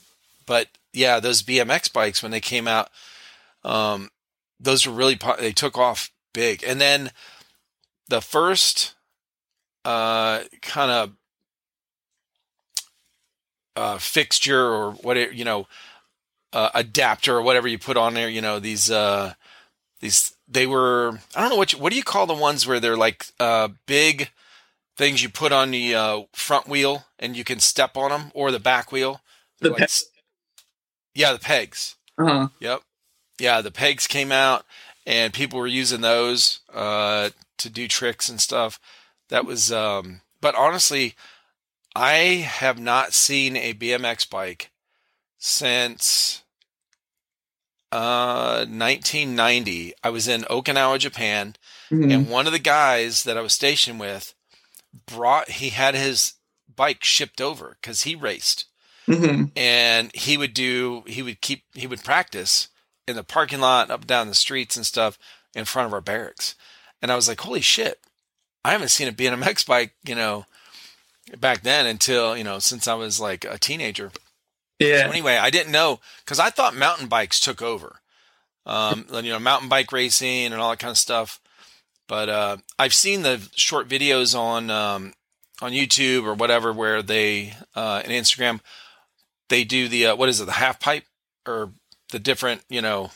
but 0.45 0.67
yeah, 0.91 1.19
those 1.19 1.43
BMX 1.43 1.91
bikes 1.91 2.21
when 2.21 2.31
they 2.31 2.41
came 2.41 2.67
out, 2.67 2.89
um, 3.63 4.09
those 4.59 4.85
were 4.85 4.93
really 4.93 5.15
po- 5.15 5.37
they 5.39 5.51
took 5.51 5.77
off 5.77 6.11
big, 6.33 6.63
and 6.63 6.81
then 6.81 7.11
the 8.09 8.21
first 8.21 8.95
uh, 9.85 10.41
kind 10.61 10.91
of 10.91 11.11
uh, 13.75 13.97
fixture 13.99 14.65
or 14.65 14.91
whatever 14.91 15.31
you 15.31 15.45
know 15.45 15.67
uh, 16.53 16.69
adapter 16.73 17.37
or 17.37 17.41
whatever 17.41 17.67
you 17.67 17.77
put 17.79 17.97
on 17.97 18.13
there, 18.13 18.29
you 18.29 18.41
know 18.41 18.59
these 18.59 18.89
uh, 18.91 19.33
these 19.99 20.33
they 20.47 20.67
were 20.67 21.19
I 21.35 21.41
don't 21.41 21.49
know 21.49 21.55
what 21.55 21.73
you, 21.73 21.79
what 21.79 21.91
do 21.91 21.97
you 21.97 22.03
call 22.03 22.25
the 22.25 22.33
ones 22.33 22.67
where 22.67 22.79
they're 22.79 22.97
like 22.97 23.25
uh, 23.39 23.69
big 23.85 24.29
things 24.97 25.23
you 25.23 25.29
put 25.29 25.51
on 25.51 25.71
the 25.71 25.95
uh, 25.95 26.21
front 26.33 26.67
wheel 26.67 27.05
and 27.17 27.35
you 27.35 27.43
can 27.43 27.59
step 27.59 27.95
on 27.97 28.09
them 28.11 28.31
or 28.33 28.51
the 28.51 28.59
back 28.59 28.91
wheel. 28.91 29.21
The 29.59 29.69
like 29.69 29.79
pe- 29.79 29.87
yeah, 31.13 31.33
the 31.33 31.39
pegs. 31.39 31.95
uh-huh. 32.17 32.49
Yep. 32.59 32.81
Yeah, 33.39 33.61
the 33.61 33.71
pegs 33.71 34.07
came 34.07 34.31
out 34.31 34.65
and 35.05 35.33
people 35.33 35.59
were 35.59 35.67
using 35.67 36.01
those 36.01 36.59
uh, 36.73 37.29
to 37.57 37.69
do 37.69 37.87
tricks 37.87 38.29
and 38.29 38.39
stuff. 38.39 38.79
That 39.29 39.45
was 39.45 39.71
um 39.71 40.21
but 40.41 40.55
honestly, 40.55 41.15
I 41.95 42.13
have 42.47 42.79
not 42.79 43.13
seen 43.13 43.55
a 43.55 43.73
BMX 43.73 44.29
bike 44.29 44.71
since 45.43 46.43
uh 47.91 48.65
1990. 48.69 49.93
I 50.03 50.09
was 50.09 50.27
in 50.27 50.43
Okinawa, 50.43 50.99
Japan, 50.99 51.55
Mhm. 51.91 52.13
and 52.13 52.29
one 52.29 52.45
of 52.47 52.53
the 52.53 52.59
guys 52.59 53.23
that 53.23 53.37
I 53.37 53.41
was 53.41 53.53
stationed 53.53 53.99
with 53.99 54.33
brought 55.05 55.49
he 55.51 55.69
had 55.69 55.95
his 55.95 56.33
bike 56.73 57.03
shipped 57.03 57.41
over 57.41 57.77
cuz 57.81 58.03
he 58.03 58.15
raced 58.15 58.65
Mhm. 59.07 59.51
and 59.57 60.13
he 60.15 60.37
would 60.37 60.53
do 60.53 61.03
he 61.07 61.21
would 61.21 61.41
keep 61.41 61.65
he 61.73 61.87
would 61.87 62.03
practice 62.03 62.69
in 63.07 63.15
the 63.15 63.23
parking 63.23 63.59
lot 63.59 63.89
up 63.91 64.01
and 64.01 64.07
down 64.07 64.27
the 64.27 64.35
streets 64.35 64.75
and 64.77 64.85
stuff 64.85 65.17
in 65.53 65.65
front 65.65 65.87
of 65.87 65.93
our 65.93 66.01
barracks 66.01 66.55
and 67.01 67.11
i 67.11 67.15
was 67.15 67.27
like 67.27 67.41
holy 67.41 67.61
shit 67.61 67.99
i 68.63 68.71
haven't 68.71 68.89
seen 68.89 69.07
a 69.07 69.11
bmx 69.13 69.65
bike 69.65 69.95
you 70.05 70.15
know 70.15 70.45
back 71.37 71.61
then 71.63 71.85
until 71.85 72.37
you 72.37 72.43
know 72.43 72.59
since 72.59 72.87
i 72.87 72.93
was 72.93 73.19
like 73.19 73.43
a 73.45 73.57
teenager 73.57 74.11
Yeah. 74.81 75.03
so 75.05 75.09
anyway 75.11 75.37
i 75.37 75.49
didn't 75.49 75.71
know 75.71 75.99
because 76.25 76.39
i 76.39 76.49
thought 76.49 76.75
mountain 76.75 77.07
bikes 77.07 77.39
took 77.39 77.61
over 77.61 77.99
um 78.65 79.05
you 79.13 79.31
know 79.31 79.39
mountain 79.39 79.69
bike 79.69 79.91
racing 79.91 80.45
and 80.47 80.55
all 80.55 80.69
that 80.71 80.79
kind 80.79 80.91
of 80.91 80.97
stuff 80.97 81.39
but 82.07 82.29
uh 82.29 82.57
i've 82.79 82.93
seen 82.93 83.21
the 83.23 83.47
short 83.55 83.87
videos 83.87 84.37
on 84.37 84.69
um 84.69 85.13
on 85.61 85.71
youtube 85.71 86.23
or 86.25 86.33
whatever 86.33 86.71
where 86.73 87.01
they 87.01 87.53
uh 87.75 88.01
and 88.03 88.11
instagram 88.13 88.59
they 89.49 89.63
do 89.63 89.87
the 89.87 90.07
uh, 90.07 90.15
what 90.15 90.29
is 90.29 90.39
it 90.41 90.45
the 90.45 90.51
half 90.53 90.79
pipe 90.79 91.03
or 91.47 91.71
the 92.11 92.19
different 92.19 92.61
you 92.69 92.81
know 92.81 93.11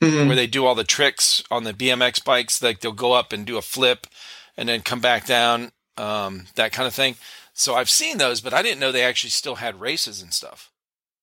Mhm. 0.00 0.28
where 0.28 0.36
they 0.36 0.46
do 0.46 0.64
all 0.64 0.76
the 0.76 0.84
tricks 0.84 1.42
on 1.50 1.64
the 1.64 1.72
BMX 1.74 2.24
bikes 2.24 2.62
like 2.62 2.78
they'll 2.78 2.92
go 2.92 3.14
up 3.14 3.32
and 3.32 3.44
do 3.44 3.58
a 3.58 3.62
flip 3.62 4.06
and 4.56 4.68
then 4.68 4.80
come 4.80 5.00
back 5.00 5.26
down 5.26 5.72
um, 5.96 6.46
that 6.54 6.70
kind 6.70 6.86
of 6.86 6.94
thing 6.94 7.16
so 7.52 7.74
I've 7.74 7.90
seen 7.90 8.18
those 8.18 8.40
but 8.40 8.54
I 8.54 8.62
didn't 8.62 8.78
know 8.78 8.92
they 8.92 9.02
actually 9.02 9.30
still 9.30 9.56
had 9.56 9.80
races 9.80 10.22
and 10.22 10.32
stuff 10.32 10.70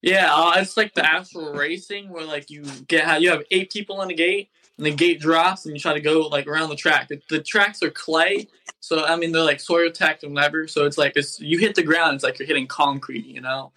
Yeah, 0.06 0.32
uh, 0.32 0.54
it's 0.58 0.76
like 0.76 0.94
the 0.94 1.04
actual 1.04 1.52
racing 1.52 2.10
where 2.10 2.24
like 2.24 2.48
you 2.48 2.62
get 2.88 3.20
you 3.20 3.30
have 3.30 3.42
eight 3.50 3.72
people 3.72 4.02
in 4.02 4.08
the 4.08 4.14
gate 4.14 4.50
and 4.78 4.86
the 4.86 4.92
gate 4.94 5.20
drops 5.20 5.66
and 5.66 5.74
you 5.74 5.80
try 5.80 5.94
to 5.94 6.00
go 6.00 6.20
like 6.28 6.46
around 6.46 6.70
the 6.70 6.76
track. 6.76 7.08
The, 7.08 7.20
the 7.28 7.40
tracks 7.42 7.82
are 7.82 7.90
clay, 7.90 8.48
so 8.80 9.04
I 9.04 9.16
mean 9.16 9.32
they're 9.32 9.42
like 9.42 9.60
soil 9.60 9.90
tech 9.90 10.22
and 10.22 10.32
whatever. 10.34 10.68
So 10.68 10.86
it's 10.86 10.96
like 10.96 11.14
it's 11.16 11.40
you 11.40 11.58
hit 11.58 11.74
the 11.74 11.82
ground, 11.82 12.14
it's 12.14 12.24
like 12.24 12.38
you're 12.38 12.46
hitting 12.46 12.68
concrete, 12.68 13.26
you 13.26 13.40
know. 13.42 13.72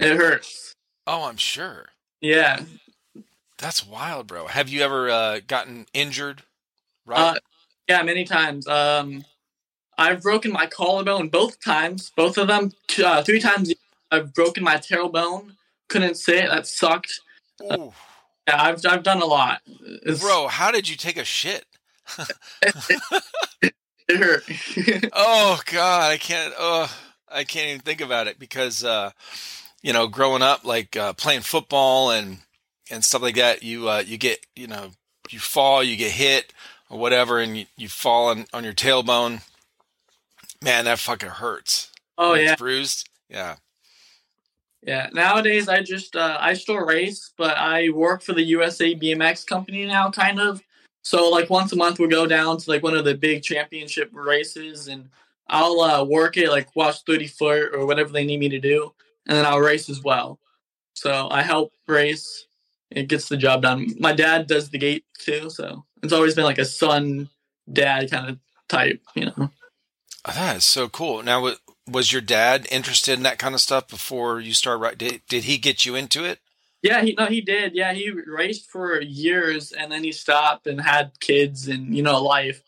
It 0.00 0.16
hurts. 0.16 0.72
oh 1.06 1.24
I'm 1.24 1.36
sure 1.38 1.86
Yeah. 2.20 2.64
that's 3.58 3.86
wild 3.86 4.26
bro 4.26 4.48
have 4.48 4.68
you 4.68 4.82
ever 4.82 5.10
uh, 5.10 5.40
gotten 5.46 5.86
injured 5.94 6.42
right 7.06 7.36
Uh, 7.36 7.40
yeah, 7.88 8.02
many 8.02 8.24
times. 8.24 8.66
Um, 8.66 9.24
I've 9.98 10.22
broken 10.22 10.52
my 10.52 10.66
collarbone 10.66 11.28
both 11.28 11.62
times. 11.62 12.10
Both 12.16 12.38
of 12.38 12.48
them, 12.48 12.72
uh, 13.04 13.22
three 13.22 13.40
times. 13.40 13.72
I've 14.12 14.32
broken 14.34 14.62
my 14.62 14.76
tailbone. 14.76 15.56
Couldn't 15.88 16.16
sit. 16.16 16.48
That 16.48 16.66
sucked. 16.66 17.20
Ooh. 17.62 17.92
Yeah, 18.46 18.62
I've 18.62 18.84
I've 18.86 19.02
done 19.02 19.22
a 19.22 19.26
lot. 19.26 19.60
It's, 19.66 20.20
bro 20.20 20.48
how 20.48 20.70
did 20.70 20.88
you 20.88 20.96
take 20.96 21.16
a 21.16 21.24
shit 21.24 21.64
it 22.62 23.72
hurt. 24.08 24.44
oh 25.12 25.60
god 25.66 26.10
i 26.10 26.16
can't 26.16 26.52
oh 26.58 26.92
i 27.28 27.44
can't 27.44 27.68
even 27.68 27.80
think 27.80 28.00
about 28.00 28.26
it 28.26 28.38
because 28.38 28.82
uh 28.84 29.10
you 29.82 29.92
know 29.92 30.08
growing 30.08 30.42
up 30.42 30.64
like 30.64 30.96
uh 30.96 31.12
playing 31.12 31.40
football 31.40 32.10
and 32.10 32.38
and 32.90 33.04
stuff 33.04 33.22
like 33.22 33.36
that 33.36 33.62
you 33.62 33.88
uh 33.88 34.02
you 34.04 34.18
get 34.18 34.44
you 34.56 34.66
know 34.66 34.90
you 35.30 35.38
fall 35.38 35.82
you 35.82 35.96
get 35.96 36.10
hit 36.10 36.52
or 36.90 36.98
whatever 36.98 37.38
and 37.38 37.56
you, 37.56 37.66
you 37.76 37.88
fall 37.88 38.28
on, 38.28 38.44
on 38.52 38.64
your 38.64 38.74
tailbone 38.74 39.42
man 40.60 40.84
that 40.84 40.98
fucking 40.98 41.28
hurts 41.28 41.92
oh 42.18 42.32
When 42.32 42.40
it's 42.40 42.50
yeah, 42.50 42.56
bruised 42.56 43.08
yeah 43.28 43.56
yeah. 44.82 45.08
Nowadays, 45.12 45.68
I 45.68 45.82
just 45.82 46.16
uh, 46.16 46.38
I 46.40 46.54
still 46.54 46.78
race, 46.78 47.32
but 47.36 47.56
I 47.56 47.90
work 47.90 48.22
for 48.22 48.32
the 48.32 48.42
USA 48.42 48.94
BMX 48.94 49.46
company 49.46 49.86
now, 49.86 50.10
kind 50.10 50.40
of. 50.40 50.62
So 51.02 51.28
like 51.30 51.50
once 51.50 51.72
a 51.72 51.76
month, 51.76 51.98
we 51.98 52.08
go 52.08 52.26
down 52.26 52.58
to 52.58 52.70
like 52.70 52.82
one 52.82 52.96
of 52.96 53.04
the 53.04 53.14
big 53.14 53.42
championship 53.42 54.10
races, 54.12 54.88
and 54.88 55.08
I'll 55.48 55.80
uh, 55.80 56.04
work 56.04 56.36
it 56.36 56.50
like 56.50 56.74
watch 56.74 57.02
thirty 57.06 57.26
foot 57.26 57.70
or 57.74 57.86
whatever 57.86 58.10
they 58.10 58.24
need 58.24 58.40
me 58.40 58.48
to 58.48 58.60
do, 58.60 58.92
and 59.26 59.36
then 59.36 59.46
I'll 59.46 59.60
race 59.60 59.88
as 59.88 60.02
well. 60.02 60.38
So 60.94 61.28
I 61.30 61.42
help 61.42 61.72
race. 61.86 62.46
It 62.90 63.08
gets 63.08 63.28
the 63.28 63.36
job 63.36 63.62
done. 63.62 63.88
My 63.98 64.12
dad 64.12 64.46
does 64.46 64.68
the 64.68 64.78
gate 64.78 65.04
too, 65.18 65.48
so 65.48 65.84
it's 66.02 66.12
always 66.12 66.34
been 66.34 66.44
like 66.44 66.58
a 66.58 66.64
son 66.64 67.28
dad 67.72 68.10
kind 68.10 68.28
of 68.28 68.38
type, 68.68 69.00
you 69.14 69.26
know. 69.26 69.50
Oh, 70.24 70.32
that 70.32 70.56
is 70.56 70.64
so 70.64 70.88
cool. 70.88 71.22
Now, 71.22 71.52
was 71.90 72.12
your 72.12 72.22
dad 72.22 72.66
interested 72.70 73.14
in 73.14 73.22
that 73.24 73.38
kind 73.38 73.54
of 73.54 73.60
stuff 73.60 73.88
before 73.88 74.40
you 74.40 74.52
started? 74.52 74.80
Right? 74.80 74.98
Did, 74.98 75.22
did 75.28 75.44
he 75.44 75.58
get 75.58 75.84
you 75.84 75.94
into 75.94 76.24
it? 76.24 76.38
Yeah, 76.82 77.02
he 77.02 77.14
no, 77.16 77.26
he 77.26 77.40
did. 77.40 77.74
Yeah, 77.74 77.92
he 77.92 78.10
raced 78.10 78.68
for 78.70 79.00
years, 79.00 79.72
and 79.72 79.90
then 79.90 80.02
he 80.02 80.10
stopped 80.12 80.66
and 80.66 80.80
had 80.80 81.12
kids 81.20 81.68
and 81.68 81.96
you 81.96 82.02
know 82.02 82.20
life. 82.22 82.62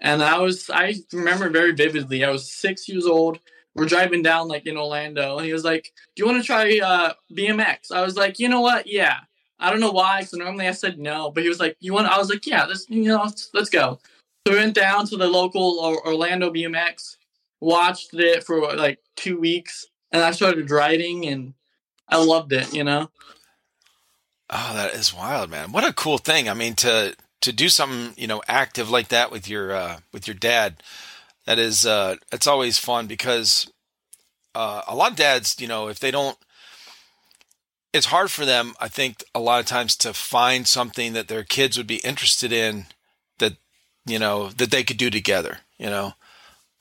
And 0.00 0.22
I 0.22 0.38
was, 0.38 0.70
I 0.70 0.94
remember 1.12 1.50
very 1.50 1.72
vividly. 1.72 2.24
I 2.24 2.30
was 2.30 2.50
six 2.50 2.88
years 2.88 3.04
old. 3.04 3.40
We're 3.74 3.86
driving 3.86 4.22
down 4.22 4.48
like 4.48 4.66
in 4.66 4.76
Orlando, 4.76 5.36
and 5.36 5.46
he 5.46 5.52
was 5.52 5.64
like, 5.64 5.92
"Do 6.16 6.22
you 6.22 6.26
want 6.26 6.40
to 6.40 6.46
try 6.46 6.78
uh, 6.78 7.12
BMX?" 7.32 7.92
I 7.92 8.02
was 8.02 8.16
like, 8.16 8.38
"You 8.38 8.48
know 8.48 8.60
what? 8.60 8.86
Yeah." 8.86 9.20
I 9.60 9.70
don't 9.70 9.80
know 9.80 9.90
why, 9.90 10.20
because 10.20 10.34
normally 10.34 10.68
I 10.68 10.72
said 10.72 11.00
no, 11.00 11.32
but 11.32 11.42
he 11.42 11.48
was 11.48 11.60
like, 11.60 11.76
"You 11.80 11.92
want?" 11.92 12.06
I 12.06 12.18
was 12.18 12.30
like, 12.30 12.46
"Yeah, 12.46 12.64
let's 12.64 12.88
you 12.88 13.04
know, 13.04 13.22
let's, 13.24 13.50
let's 13.52 13.70
go." 13.70 13.98
So 14.46 14.54
we 14.54 14.60
went 14.60 14.74
down 14.74 15.06
to 15.08 15.16
the 15.16 15.28
local 15.28 15.78
Orlando 16.06 16.50
BMX, 16.50 17.17
watched 17.60 18.14
it 18.14 18.44
for 18.44 18.74
like 18.76 19.00
two 19.16 19.38
weeks, 19.38 19.86
and 20.12 20.22
I 20.22 20.30
started 20.32 20.70
writing, 20.70 21.26
and 21.26 21.54
I 22.08 22.22
loved 22.22 22.52
it. 22.52 22.72
You 22.74 22.84
know. 22.84 23.10
Oh, 24.50 24.72
that 24.74 24.94
is 24.94 25.14
wild, 25.14 25.50
man! 25.50 25.72
What 25.72 25.84
a 25.84 25.92
cool 25.92 26.18
thing. 26.18 26.48
I 26.48 26.54
mean, 26.54 26.74
to 26.76 27.14
to 27.40 27.52
do 27.52 27.68
something 27.68 28.14
you 28.16 28.26
know 28.26 28.42
active 28.48 28.90
like 28.90 29.08
that 29.08 29.30
with 29.30 29.48
your 29.48 29.72
uh, 29.72 29.98
with 30.12 30.26
your 30.26 30.34
dad, 30.34 30.82
that 31.46 31.58
is 31.58 31.86
uh, 31.86 32.16
it's 32.32 32.46
always 32.46 32.78
fun 32.78 33.06
because 33.06 33.70
uh, 34.54 34.82
a 34.86 34.94
lot 34.94 35.12
of 35.12 35.16
dads, 35.16 35.56
you 35.60 35.68
know, 35.68 35.88
if 35.88 35.98
they 35.98 36.10
don't, 36.10 36.36
it's 37.92 38.06
hard 38.06 38.30
for 38.30 38.44
them. 38.44 38.74
I 38.80 38.88
think 38.88 39.24
a 39.34 39.40
lot 39.40 39.60
of 39.60 39.66
times 39.66 39.96
to 39.96 40.12
find 40.12 40.66
something 40.66 41.12
that 41.12 41.28
their 41.28 41.44
kids 41.44 41.76
would 41.76 41.86
be 41.86 41.98
interested 41.98 42.52
in 42.52 42.86
that 43.38 43.54
you 44.04 44.18
know 44.18 44.48
that 44.48 44.70
they 44.70 44.82
could 44.82 44.96
do 44.96 45.10
together. 45.10 45.58
You 45.78 45.86
know, 45.86 46.14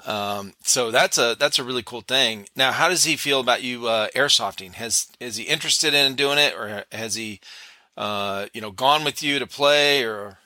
um, 0.06 0.54
so 0.64 0.92
that's 0.92 1.18
a 1.18 1.36
that's 1.40 1.60
a 1.60 1.64
really 1.64 1.84
cool 1.84 2.02
thing. 2.02 2.48
Now, 2.56 2.72
how 2.72 2.88
does 2.88 3.04
he 3.04 3.16
feel 3.16 3.40
about 3.40 3.64
you 3.64 3.88
uh, 3.88 4.10
airsofting? 4.16 4.74
Has 4.74 5.08
is 5.20 5.38
he 5.38 5.44
interested 5.44 5.94
in 5.94 6.16
doing 6.16 6.38
it, 6.38 6.54
or 6.54 6.86
has 6.92 7.16
he, 7.16 7.40
uh, 7.96 8.48
you 8.54 8.62
know, 8.62 8.72
gone 8.72 9.04
with 9.04 9.24
you 9.24 9.40
to 9.40 9.48
play? 9.48 10.04
Or 10.04 10.38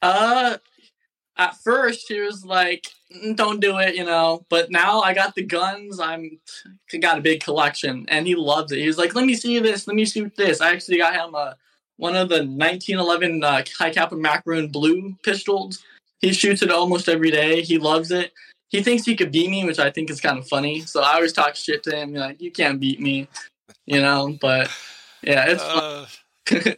Uh, 0.00 0.56
at 1.36 1.56
first 1.58 2.08
he 2.08 2.20
was 2.20 2.44
like, 2.44 2.88
"Mm, 3.14 3.36
"Don't 3.36 3.60
do 3.60 3.78
it," 3.78 3.94
you 3.94 4.04
know. 4.04 4.46
But 4.48 4.70
now 4.70 5.00
I 5.00 5.12
got 5.14 5.34
the 5.34 5.42
guns. 5.42 6.00
I'm 6.00 6.40
got 7.00 7.18
a 7.18 7.22
big 7.22 7.42
collection, 7.42 8.06
and 8.08 8.26
he 8.26 8.34
loves 8.34 8.72
it. 8.72 8.78
He 8.78 8.86
was 8.86 8.98
like, 8.98 9.14
"Let 9.14 9.26
me 9.26 9.34
see 9.34 9.58
this. 9.58 9.86
Let 9.86 9.96
me 9.96 10.06
shoot 10.06 10.34
this." 10.36 10.60
I 10.60 10.72
actually 10.72 10.98
got 10.98 11.14
him 11.14 11.34
a 11.34 11.56
one 11.98 12.16
of 12.16 12.28
the 12.30 12.44
1911 12.44 13.44
uh, 13.44 13.62
high 13.78 13.90
cap 13.90 14.12
macaroon 14.12 14.68
blue 14.68 15.14
pistols. 15.22 15.84
He 16.20 16.32
shoots 16.32 16.62
it 16.62 16.70
almost 16.70 17.08
every 17.08 17.30
day. 17.30 17.62
He 17.62 17.78
loves 17.78 18.10
it. 18.10 18.32
He 18.72 18.82
thinks 18.82 19.04
he 19.04 19.14
could 19.14 19.30
beat 19.30 19.50
me, 19.50 19.64
which 19.66 19.78
I 19.78 19.90
think 19.90 20.08
is 20.08 20.20
kind 20.20 20.38
of 20.38 20.48
funny. 20.48 20.80
So 20.80 21.02
I 21.02 21.12
always 21.14 21.34
talk 21.34 21.54
shit 21.54 21.82
to 21.84 21.94
him, 21.94 22.14
like, 22.14 22.40
"You 22.40 22.50
can't 22.50 22.80
beat 22.80 23.00
me," 23.00 23.28
you 23.84 24.00
know. 24.00 24.36
But 24.40 24.70
yeah, 25.22 25.44
it's 25.46 25.62
fun. 25.62 25.82
uh, 25.82 26.06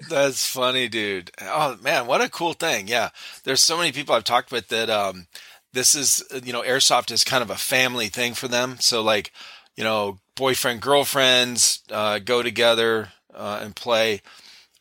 that's 0.11 0.44
funny, 0.44 0.88
dude. 0.88 1.30
Oh 1.40 1.78
man, 1.80 2.09
what 2.09 2.20
a 2.20 2.28
cool 2.28 2.52
thing! 2.52 2.88
Yeah, 2.88 3.11
there's 3.44 3.62
so 3.62 3.78
many 3.78 3.92
people 3.92 4.12
I've 4.12 4.24
talked 4.24 4.50
with 4.50 4.68
that 4.68 4.90
um, 4.90 5.28
this 5.72 5.94
is 5.94 6.22
you 6.42 6.52
know 6.52 6.62
airsoft 6.62 7.12
is 7.12 7.22
kind 7.22 7.44
of 7.44 7.50
a 7.50 7.57
family 7.57 8.09
thing 8.09 8.35
for 8.35 8.48
them. 8.48 8.76
So 8.80 9.00
like 9.00 9.33
you 9.76 9.85
know 9.85 10.18
boyfriend 10.35 10.80
girlfriends 10.83 11.85
uh, 11.92 12.18
go 12.18 12.42
together 12.42 13.12
uh, 13.33 13.61
and 13.62 13.74
play. 13.74 14.20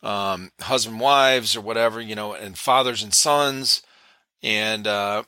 Um, 0.02 0.50
husband 0.60 1.00
wives 1.00 1.56
or 1.56 1.62
whatever 1.62 1.98
you 1.98 2.14
know 2.14 2.34
and 2.34 2.58
fathers 2.58 3.02
and 3.02 3.14
sons 3.14 3.82
and 4.42 4.86
uh, 4.86 5.22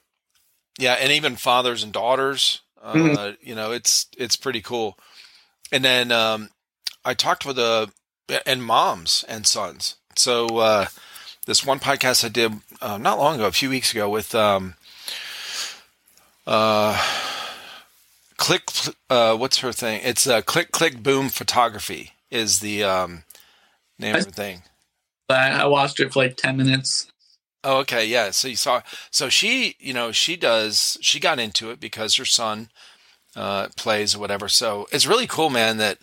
yeah 0.78 0.94
and 0.94 1.12
even 1.12 1.36
fathers 1.36 1.82
and 1.82 1.92
daughters 1.92 2.60
uh, 2.82 2.94
Mhm. 2.94 3.36
you 3.40 3.54
know 3.54 3.72
it's 3.72 4.06
it's 4.16 4.36
pretty 4.36 4.60
cool 4.60 4.98
and 5.72 5.84
then 5.84 6.12
um, 6.12 6.50
i 7.04 7.14
talked 7.14 7.44
with 7.46 7.58
a 7.58 7.90
and 8.44 8.62
moms 8.64 9.24
and 9.28 9.46
sons 9.46 9.96
so 10.16 10.46
uh, 10.58 10.86
this 11.46 11.64
one 11.64 11.78
podcast 11.80 12.24
i 12.24 12.28
did 12.28 12.52
uh, 12.80 12.98
not 12.98 13.18
long 13.18 13.36
ago 13.36 13.46
a 13.46 13.52
few 13.52 13.70
weeks 13.70 13.92
ago 13.92 14.08
with 14.08 14.34
um, 14.34 14.74
uh, 16.46 16.96
click 18.36 18.64
uh, 19.10 19.36
what's 19.36 19.58
her 19.58 19.72
thing 19.72 20.00
it's 20.04 20.26
uh, 20.26 20.42
click 20.42 20.70
click 20.70 21.02
boom 21.02 21.28
photography 21.28 22.12
is 22.30 22.60
the 22.60 22.82
um, 22.84 23.22
name 23.98 24.16
of 24.16 24.24
the 24.26 24.30
thing 24.32 24.62
I 25.28 25.66
watched 25.66 25.98
it 25.98 26.12
for 26.12 26.22
like 26.22 26.36
10 26.36 26.56
minutes. 26.56 27.10
Oh, 27.68 27.79
okay, 27.79 28.07
yeah. 28.07 28.31
So 28.31 28.46
you 28.46 28.55
saw, 28.55 28.83
so 29.11 29.29
she, 29.29 29.74
you 29.81 29.92
know, 29.92 30.12
she 30.12 30.37
does, 30.37 30.96
she 31.00 31.18
got 31.18 31.40
into 31.40 31.70
it 31.70 31.81
because 31.81 32.14
her 32.14 32.24
son 32.24 32.68
uh, 33.35 33.68
plays 33.76 34.14
or 34.14 34.20
whatever. 34.20 34.48
So 34.48 34.87
it's 34.92 35.05
really 35.05 35.26
cool, 35.26 35.50
man. 35.50 35.79
That 35.79 35.98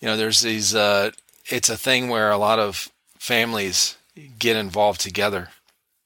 you 0.00 0.08
know, 0.08 0.16
there's 0.16 0.40
these. 0.40 0.74
Uh, 0.74 1.12
it's 1.48 1.68
a 1.68 1.76
thing 1.76 2.08
where 2.08 2.32
a 2.32 2.36
lot 2.38 2.58
of 2.58 2.90
families 3.20 3.96
get 4.38 4.56
involved 4.56 5.00
together. 5.00 5.50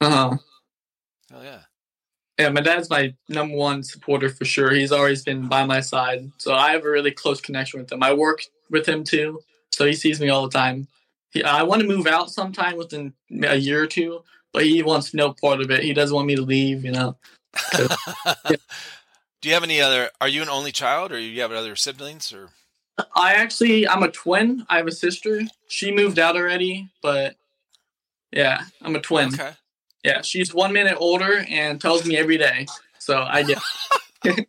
Uh-huh. 0.03 0.37
Oh 1.33 1.43
yeah, 1.43 1.61
Yeah, 2.39 2.51
my 2.51 2.61
dad's 2.61 2.91
my 2.91 3.15
number 3.29 3.57
one 3.57 3.83
supporter 3.83 4.29
for 4.29 4.45
sure. 4.45 4.71
He's 4.73 4.93
always 4.93 5.23
been 5.25 5.49
by 5.49 5.65
my 5.65 5.81
side. 5.81 6.31
So 6.39 6.55
I 6.55 6.73
have 6.73 6.85
a 6.85 6.91
really 6.91 7.11
close 7.11 7.41
connection 7.41 7.81
with 7.81 7.91
him. 7.91 8.03
I 8.03 8.13
work 8.13 8.43
with 8.71 8.87
him 8.87 9.05
too. 9.05 9.41
So 9.71 9.87
he 9.87 9.95
sees 9.95 10.21
me 10.21 10.29
all 10.29 10.43
the 10.47 10.59
time. 10.59 10.89
He, 11.31 11.43
I 11.43 11.63
want 11.63 11.81
to 11.83 11.89
move 11.89 12.07
out 12.07 12.31
sometime 12.31 12.77
within 12.77 13.15
a 13.45 13.57
year 13.57 13.83
or 13.83 13.87
two, 13.87 14.23
but 14.53 14.65
he 14.65 14.83
wants 14.83 15.15
no 15.15 15.33
part 15.33 15.61
of 15.61 15.71
it. 15.71 15.83
He 15.83 15.93
doesn't 15.93 16.15
want 16.15 16.27
me 16.27 16.37
to 16.37 16.43
leave, 16.43 16.85
you 16.85 16.93
know. 16.93 17.17
Do 17.77 19.49
you 19.49 19.55
have 19.55 19.63
any 19.63 19.81
other? 19.81 20.11
Are 20.21 20.29
you 20.29 20.43
an 20.43 20.49
only 20.49 20.73
child, 20.73 21.13
or 21.13 21.19
you 21.19 21.41
have 21.41 21.53
other 21.53 21.75
siblings? 21.75 22.33
Or 22.33 22.51
I 23.15 23.35
actually, 23.35 23.89
I'm 23.89 24.03
a 24.03 24.11
twin. 24.11 24.67
I 24.69 24.77
have 24.77 24.87
a 24.87 24.93
sister. 24.93 25.43
She 25.69 25.93
moved 25.93 26.19
out 26.19 26.37
already, 26.37 26.89
but 27.03 27.37
yeah, 28.33 28.65
I'm 28.83 28.95
a 28.97 29.01
twin. 29.01 29.29
okay, 29.29 29.53
Yeah, 30.05 30.23
she's 30.23 30.55
one 30.55 30.73
minute 30.73 30.97
older 30.99 31.45
and 31.49 31.81
tells 31.81 32.05
me 32.05 32.17
every 32.17 32.37
day. 32.39 32.67
So 32.99 33.23
I 33.23 33.43
get. 33.43 33.59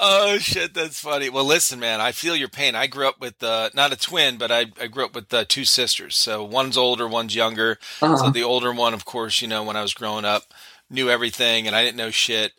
oh 0.00 0.38
shit, 0.38 0.74
that's 0.74 1.00
funny. 1.00 1.30
Well, 1.30 1.44
listen, 1.44 1.80
man, 1.80 2.00
I 2.00 2.12
feel 2.12 2.36
your 2.36 2.48
pain. 2.48 2.74
I 2.74 2.86
grew 2.86 3.08
up 3.08 3.20
with 3.20 3.42
uh, 3.42 3.70
not 3.74 3.92
a 3.92 3.96
twin, 3.96 4.36
but 4.38 4.50
I, 4.50 4.66
I 4.80 4.86
grew 4.86 5.04
up 5.04 5.14
with 5.14 5.32
uh, 5.32 5.44
two 5.48 5.64
sisters. 5.64 6.16
So 6.16 6.44
one's 6.44 6.76
older, 6.76 7.08
one's 7.08 7.34
younger. 7.34 7.78
So 7.98 8.06
Uh-huh. 8.06 8.30
the 8.30 8.42
older 8.42 8.72
one, 8.72 8.94
of 8.94 9.04
course, 9.04 9.40
you 9.42 9.48
know, 9.48 9.62
when 9.62 9.76
I 9.76 9.82
was 9.82 9.94
growing 9.94 10.24
up, 10.24 10.52
knew 10.90 11.08
everything, 11.08 11.66
and 11.66 11.74
I 11.74 11.82
didn't 11.84 11.96
know 11.96 12.10
shit. 12.10 12.52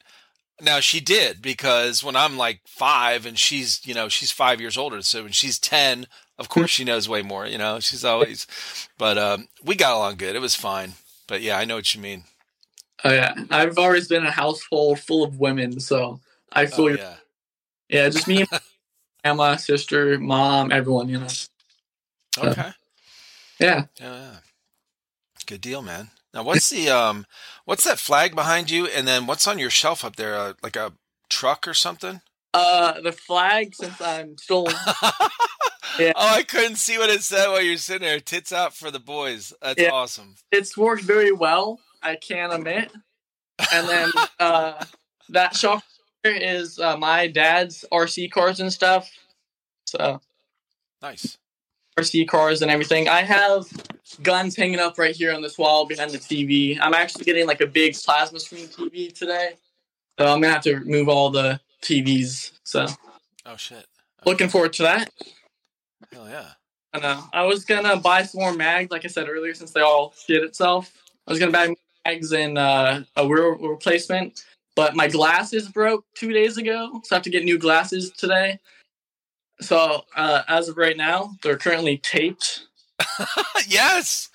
Now 0.62 0.80
she 0.80 1.00
did 1.00 1.41
because 1.41 2.04
when 2.04 2.15
I'm 2.15 2.38
like 2.38 2.62
five 2.65 3.26
and 3.26 3.38
she's, 3.38 3.82
you 3.86 3.94
know, 3.96 4.10
she's 4.10 4.32
five 4.32 4.62
years 4.62 4.78
older. 4.78 5.02
So 5.02 5.24
when 5.24 5.32
she's 5.32 5.58
ten, 5.58 6.06
of 6.38 6.50
course 6.50 6.70
she 6.70 6.84
knows 6.84 7.10
way 7.10 7.22
more. 7.24 7.48
You 7.48 7.58
know, 7.58 7.80
she's 7.80 8.06
always. 8.06 8.46
But 8.98 9.17
um, 9.17 9.48
we 9.63 9.76
got 9.76 9.94
along 9.96 10.17
good. 10.17 10.36
It 10.36 10.41
was 10.41 10.56
fine. 10.56 10.94
But 11.28 11.41
yeah, 11.41 11.58
I 11.58 11.65
know 11.65 11.76
what 11.76 11.96
you 11.96 12.02
mean. 12.02 12.26
Oh 13.04 13.12
yeah, 13.12 13.34
I've 13.50 13.80
always 13.80 14.08
been 14.08 14.24
a 14.26 14.32
household 14.32 15.00
full 15.00 15.24
of 15.24 15.39
women, 15.39 15.80
so 15.80 16.20
I 16.52 16.66
feel 16.66 16.86
Oh, 16.86 16.88
your- 16.90 16.98
yeah. 16.98 17.16
yeah, 17.90 18.10
just 18.10 18.28
me, 18.28 18.46
and 19.24 19.38
my 19.38 19.56
sister, 19.56 20.20
mom, 20.20 20.72
everyone, 20.72 21.10
you 21.10 21.20
know. 21.20 21.28
Okay. 22.38 22.72
Yeah, 23.60 23.86
Yeah, 24.00 24.14
yeah. 24.16 24.38
Good 25.46 25.62
deal, 25.62 25.82
man. 25.82 26.10
Now, 26.34 26.44
what's 26.44 26.70
the 26.70 26.90
um, 26.90 27.26
what's 27.66 27.84
that 27.84 28.00
flag 28.00 28.36
behind 28.36 28.72
you, 28.72 28.88
and 28.88 29.08
then 29.08 29.28
what's 29.28 29.48
on 29.48 29.60
your 29.60 29.70
shelf 29.70 30.06
up 30.06 30.16
there? 30.16 30.36
Uh, 30.38 30.54
like 30.64 30.76
a 30.76 30.94
truck 31.30 31.68
or 31.68 31.74
something? 31.74 32.22
uh, 32.54 33.00
the 33.02 33.12
flag 33.14 33.74
since 33.76 34.02
I'm 34.02 34.38
still 34.38 34.68
Yeah. 36.00 36.14
Oh, 36.16 36.36
I 36.36 36.44
couldn't 36.44 36.78
see 36.78 36.98
what 36.98 37.10
it 37.10 37.22
said 37.22 37.48
while 37.48 37.62
you're 37.62 37.78
sitting 37.78 38.08
there. 38.08 38.20
Tits 38.22 38.52
out 38.54 38.74
for 38.74 38.92
the 38.92 39.00
boys. 39.00 39.54
That's 39.62 39.82
Yeah. 39.82 39.90
awesome. 39.92 40.36
it's 40.52 40.78
worked 40.78 41.04
very 41.04 41.32
well. 41.34 41.80
I 42.02 42.16
can't 42.16 42.54
admit. 42.54 42.91
And 43.74 43.88
then 43.89 44.12
uh, 44.39 44.84
that 45.30 45.56
shop 45.56 45.84
is 46.24 46.80
uh, 46.80 46.97
my 46.97 47.28
dad's 47.28 47.86
RC 47.91 48.32
cars 48.32 48.59
and 48.59 48.72
stuff. 48.72 49.09
So 49.86 50.22
Nice. 51.01 51.38
RC 51.97 52.28
cars 52.28 52.61
and 52.61 52.69
everything. 52.69 53.09
I 53.09 53.22
have 53.24 53.65
guns 54.22 54.55
hanging 54.55 54.80
up 54.80 54.97
right 54.97 55.15
here 55.15 55.34
on 55.34 55.41
this 55.41 55.57
wall 55.57 55.86
behind 55.86 56.11
the 56.11 56.19
TV. 56.19 56.78
I'm 56.80 56.93
actually 56.93 57.26
getting 57.26 57.47
like 57.47 57.61
a 57.61 57.67
big 57.67 57.95
plasma 57.95 58.39
screen 58.39 58.67
TV 58.67 59.13
today. 59.13 59.53
So 60.19 60.28
I'm 60.28 60.39
gonna 60.41 60.53
have 60.53 60.63
to 60.63 60.76
remove 60.76 61.09
all 61.09 61.30
the 61.32 61.59
TVs. 61.82 62.51
So 62.63 62.86
Oh 63.45 63.55
shit. 63.57 63.86
looking 64.26 64.47
forward 64.47 64.74
to 64.74 64.84
that. 64.84 65.09
Hell 66.13 66.30
yeah. 66.30 66.49
I 66.93 66.99
know. 66.99 67.24
I 67.34 67.43
was 67.43 67.65
gonna 67.65 67.97
buy 67.97 68.24
some 68.24 68.41
more 68.41 68.53
mags, 68.53 68.91
like 68.91 69.03
I 69.05 69.07
said 69.07 69.28
earlier, 69.28 69.53
since 69.53 69.72
they 69.72 69.82
all 69.82 70.13
shit 70.28 70.43
itself. 70.43 70.93
I 71.28 71.32
was 71.32 71.39
gonna 71.39 71.51
buy 71.51 71.74
mags 72.05 72.32
and 72.32 72.57
uh, 72.57 73.01
a 73.15 73.26
wheel 73.26 73.57
replacement, 73.57 74.45
but 74.76 74.95
my 74.95 75.07
glasses 75.07 75.67
broke 75.69 76.05
two 76.15 76.32
days 76.34 76.57
ago, 76.57 77.01
so 77.03 77.15
I 77.15 77.17
have 77.17 77.24
to 77.24 77.30
get 77.30 77.43
new 77.43 77.57
glasses 77.57 78.11
today. 78.11 78.59
So 79.59 80.05
uh, 80.15 80.43
as 80.47 80.69
of 80.69 80.78
right 80.78 80.97
now, 80.97 81.36
they're 81.43 81.57
currently 81.57 81.97
taped. 81.97 82.65
yes, 83.67 84.30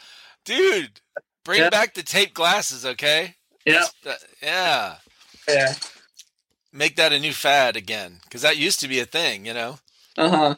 dude. 0.44 1.00
Bring 1.44 1.60
Yeah. 1.62 1.70
back 1.70 1.94
the 1.94 2.02
taped 2.02 2.34
glasses, 2.34 2.84
okay? 2.84 3.34
Yeah, 3.64 3.84
That- 4.04 4.18
yeah. 4.42 4.96
yeah. 5.48 5.74
make 6.72 6.96
that 6.96 7.12
a 7.12 7.18
new 7.18 7.32
fad 7.32 7.76
again 7.76 8.20
because 8.24 8.42
that 8.42 8.56
used 8.56 8.80
to 8.80 8.88
be 8.88 9.00
a 9.00 9.04
thing, 9.06 9.46
you 9.46 9.54
know. 9.54 9.78
Uh 10.18 10.28
huh. 10.28 10.54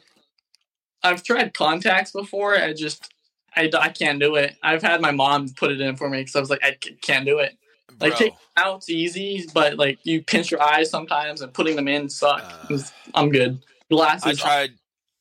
I've 1.03 1.23
tried 1.23 1.55
contacts 1.55 2.11
before. 2.11 2.57
I 2.57 2.73
just 2.73 3.13
I, 3.57 3.71
I 3.79 3.89
can't 3.91 4.21
do 4.21 4.35
it. 4.37 4.57
I've 4.63 4.83
had 4.83 5.01
my 5.01 5.11
mom 5.13 5.49
put 5.51 5.71
it 5.71 5.81
in 5.81 5.97
for 5.97 6.09
me 6.11 6.19
because 6.21 6.37
I 6.37 6.41
was 6.41 6.51
like 6.51 6.63
I 6.63 6.77
c- 6.83 6.97
can't 7.01 7.25
do 7.25 7.39
it. 7.39 7.57
Like 8.01 8.13
Bro, 8.13 8.19
take 8.19 8.35
out's 8.57 8.91
easy, 8.91 9.47
but 9.53 9.77
like 9.77 9.99
you 10.05 10.23
pinch 10.23 10.51
your 10.51 10.63
eyes 10.63 10.91
sometimes 10.91 11.41
and 11.41 11.53
putting 11.53 11.77
them 11.77 11.89
in 11.89 12.09
suck. 12.09 12.45
Uh, 12.45 12.79
I'm 13.15 13.31
good. 13.31 13.61
Glasses. 13.91 14.25
I 14.27 14.33
tried. 14.35 14.71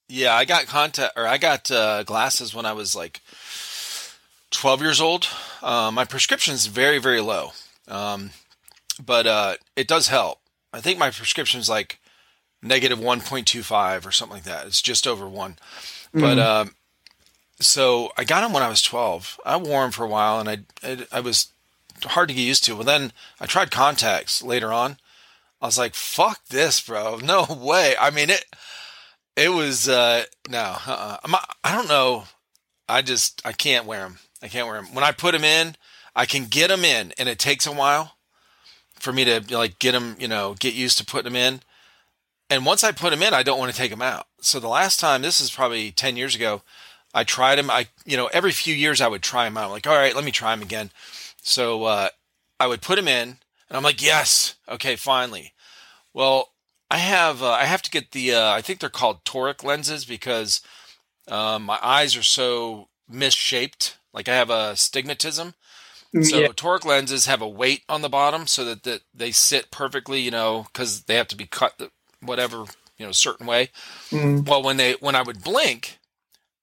Yeah, 0.09 0.33
I 0.35 0.45
got 0.45 0.67
contact 0.67 1.17
or 1.17 1.25
I 1.27 1.37
got 1.37 1.69
uh, 1.71 2.03
glasses 2.03 2.53
when 2.53 2.65
I 2.65 2.73
was 2.73 2.95
like 2.95 3.21
12 4.51 4.81
years 4.81 5.01
old. 5.01 5.27
Uh, 5.61 5.91
my 5.91 6.05
prescription's 6.05 6.67
very 6.67 6.97
very 6.99 7.21
low, 7.21 7.51
um, 7.87 8.31
but 9.03 9.27
uh, 9.27 9.55
it 9.75 9.87
does 9.87 10.07
help. 10.07 10.39
I 10.71 10.81
think 10.81 10.99
my 10.99 11.09
prescription's 11.09 11.67
like 11.69 11.99
negative 12.61 12.99
1.25 12.99 14.05
or 14.05 14.11
something 14.11 14.35
like 14.35 14.43
that. 14.45 14.65
It's 14.67 14.81
just 14.81 15.07
over 15.07 15.27
one. 15.27 15.57
But 16.13 16.37
Mhm. 16.37 16.41
um, 16.41 16.75
so 17.59 18.11
I 18.17 18.23
got 18.23 18.41
them 18.41 18.53
when 18.53 18.63
I 18.63 18.69
was 18.69 18.81
12. 18.81 19.39
I 19.45 19.57
wore 19.57 19.81
them 19.81 19.91
for 19.91 20.05
a 20.05 20.09
while, 20.09 20.39
and 20.39 20.49
I, 20.49 20.59
I 20.83 21.07
I 21.11 21.19
was 21.21 21.47
hard 22.03 22.29
to 22.29 22.35
get 22.35 22.41
used 22.41 22.63
to. 22.65 22.75
Well, 22.75 22.83
then 22.83 23.11
I 23.39 23.45
tried 23.45 23.71
contacts 23.71 24.41
later 24.43 24.71
on. 24.71 24.97
I 25.61 25.65
was 25.65 25.77
like, 25.77 25.95
"Fuck 25.95 26.45
this, 26.45 26.81
bro! 26.81 27.17
No 27.23 27.45
way!" 27.49 27.95
I 27.99 28.09
mean 28.09 28.29
it. 28.29 28.45
It 29.35 29.49
was 29.49 29.87
uh, 29.87 30.25
no. 30.49 30.77
Uh-uh. 30.85 31.17
I 31.63 31.75
don't 31.75 31.87
know. 31.87 32.25
I 32.89 33.01
just 33.01 33.41
I 33.45 33.51
can't 33.51 33.85
wear 33.85 34.01
them. 34.01 34.19
I 34.41 34.47
can't 34.47 34.67
wear 34.67 34.81
them. 34.81 34.93
When 34.93 35.03
I 35.03 35.11
put 35.11 35.33
them 35.33 35.43
in, 35.43 35.75
I 36.15 36.25
can 36.25 36.45
get 36.45 36.69
them 36.69 36.83
in, 36.83 37.13
and 37.17 37.29
it 37.29 37.39
takes 37.39 37.65
a 37.65 37.71
while 37.71 38.17
for 38.95 39.11
me 39.11 39.25
to 39.25 39.43
like 39.51 39.79
get 39.79 39.91
them. 39.91 40.15
You 40.19 40.27
know, 40.27 40.55
get 40.59 40.73
used 40.73 40.97
to 40.99 41.05
putting 41.05 41.31
them 41.31 41.35
in. 41.35 41.61
And 42.49 42.65
once 42.65 42.83
I 42.83 42.91
put 42.93 43.09
them 43.09 43.21
in, 43.21 43.33
I 43.33 43.43
don't 43.43 43.59
want 43.59 43.71
to 43.71 43.77
take 43.77 43.91
them 43.91 44.01
out. 44.01 44.27
So 44.39 44.59
the 44.59 44.69
last 44.69 44.99
time, 44.99 45.21
this 45.21 45.41
is 45.41 45.51
probably 45.51 45.91
ten 45.91 46.15
years 46.15 46.35
ago, 46.35 46.61
I 47.13 47.23
tried 47.23 47.55
them. 47.55 47.69
I 47.69 47.87
you 48.05 48.17
know 48.17 48.27
every 48.27 48.51
few 48.51 48.73
years 48.73 49.01
I 49.01 49.07
would 49.07 49.23
try 49.23 49.45
them 49.45 49.57
out. 49.57 49.65
I'm 49.65 49.71
like, 49.71 49.87
all 49.87 49.95
right, 49.95 50.15
let 50.15 50.23
me 50.23 50.31
try 50.31 50.55
them 50.55 50.63
again. 50.63 50.91
So 51.47 51.85
uh, 51.85 52.09
I 52.59 52.67
would 52.67 52.81
put 52.81 52.97
them 52.97 53.07
in, 53.07 53.37
and 53.69 53.77
I'm 53.77 53.83
like, 53.83 54.03
yes, 54.03 54.55
okay, 54.67 54.97
finally. 54.97 55.53
Well, 56.13 56.49
I 56.91 56.97
have 56.97 57.41
uh, 57.41 57.51
I 57.51 57.63
have 57.63 57.81
to 57.83 57.91
get 57.91 58.11
the 58.11 58.33
uh, 58.33 58.51
I 58.51 58.61
think 58.61 58.79
they're 58.79 58.89
called 58.89 59.23
toric 59.23 59.63
lenses 59.63 60.03
because 60.03 60.61
um, 61.29 61.63
my 61.63 61.79
eyes 61.81 62.17
are 62.17 62.23
so 62.23 62.89
misshaped. 63.09 63.97
Like 64.13 64.27
I 64.27 64.35
have 64.35 64.49
a 64.49 64.73
stigmatism. 64.73 65.53
So 66.21 66.39
yeah. 66.39 66.47
toric 66.47 66.83
lenses 66.83 67.27
have 67.27 67.41
a 67.41 67.47
weight 67.47 67.83
on 67.87 68.01
the 68.01 68.09
bottom 68.09 68.47
so 68.47 68.65
that, 68.65 68.83
that 68.83 69.01
they 69.13 69.31
sit 69.31 69.71
perfectly, 69.71 70.19
you 70.21 70.31
know, 70.31 70.65
because 70.71 71.03
they 71.03 71.15
have 71.15 71.27
to 71.27 71.35
be 71.35 71.45
cut 71.45 71.77
the, 71.77 71.91
whatever 72.21 72.65
you 72.97 73.05
know 73.05 73.11
certain 73.11 73.45
way. 73.45 73.69
Mhm. 74.09 74.47
Well, 74.47 74.63
when 74.63 74.77
they 74.77 74.93
when 74.93 75.15
I 75.15 75.21
would 75.21 75.43
blink, 75.43 75.99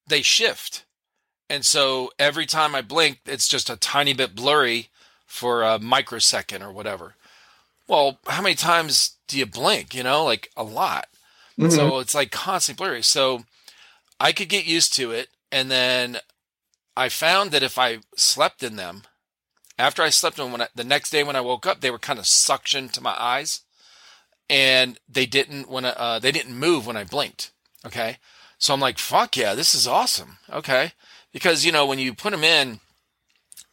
they 0.07 0.23
shift, 0.23 0.84
and 1.55 1.65
so 1.65 2.11
every 2.19 2.47
time 2.47 2.75
I 2.75 2.83
blink, 2.83 3.21
it's 3.27 3.49
just 3.49 3.71
a 3.71 3.77
tiny 3.77 4.13
bit 4.13 4.35
blurry 4.35 4.89
for 5.27 5.63
a 5.63 5.79
microsecond 5.79 6.63
or 6.65 6.73
whatever. 6.73 7.15
Well, 7.87 8.19
how 8.27 8.43
many 8.43 8.55
times 8.55 9.17
do 9.29 9.39
you 9.39 9.47
blink? 9.47 9.95
You 9.95 10.03
know, 10.03 10.25
like 10.25 10.51
a 10.57 10.65
lot. 10.65 11.09
Mhm. 11.59 11.73
So 11.75 11.99
it's 12.01 12.15
like 12.15 12.31
constantly 12.31 12.85
blurry. 12.85 13.03
So 13.03 13.45
I 14.19 14.33
could 14.33 14.49
get 14.49 14.67
used 14.67 14.93
to 14.95 15.13
it. 15.13 15.29
And 15.53 15.71
then 15.71 16.19
I 16.97 17.09
found 17.09 17.51
that 17.53 17.63
if 17.63 17.79
I 17.79 17.99
slept 18.17 18.63
in 18.63 18.77
them, 18.77 19.05
after 19.79 20.03
I 20.03 20.11
slept 20.11 20.39
in 20.39 20.45
them, 20.45 20.53
when 20.53 20.63
I, 20.63 20.69
the 20.75 20.85
next 20.85 21.11
day 21.11 21.23
when 21.23 21.37
I 21.37 21.41
woke 21.41 21.67
up, 21.67 21.81
they 21.81 21.91
were 21.91 21.99
kind 21.99 22.19
of 22.19 22.25
suctioned 22.25 22.93
to 22.93 23.01
my 23.01 23.15
eyes, 23.19 23.61
and 24.49 24.99
they 25.09 25.27
didn't 25.27 25.69
when 25.69 25.85
I, 25.85 25.91
uh, 25.91 26.19
they 26.19 26.33
didn't 26.33 26.57
move 26.59 26.87
when 26.87 26.97
I 26.97 27.05
blinked. 27.05 27.51
Okay, 27.87 28.19
so 28.59 28.73
I'm 28.73 28.81
like, 28.81 28.99
fuck 28.99 29.37
yeah, 29.37 29.55
this 29.55 29.75
is 29.75 29.87
awesome. 29.87 30.39
Okay, 30.49 30.93
because 31.35 31.67
you 31.67 31.73
know 31.73 31.85
when 31.85 31.99
you 31.99 32.15
put 32.15 32.31
them 32.31 32.45
in, 32.45 32.81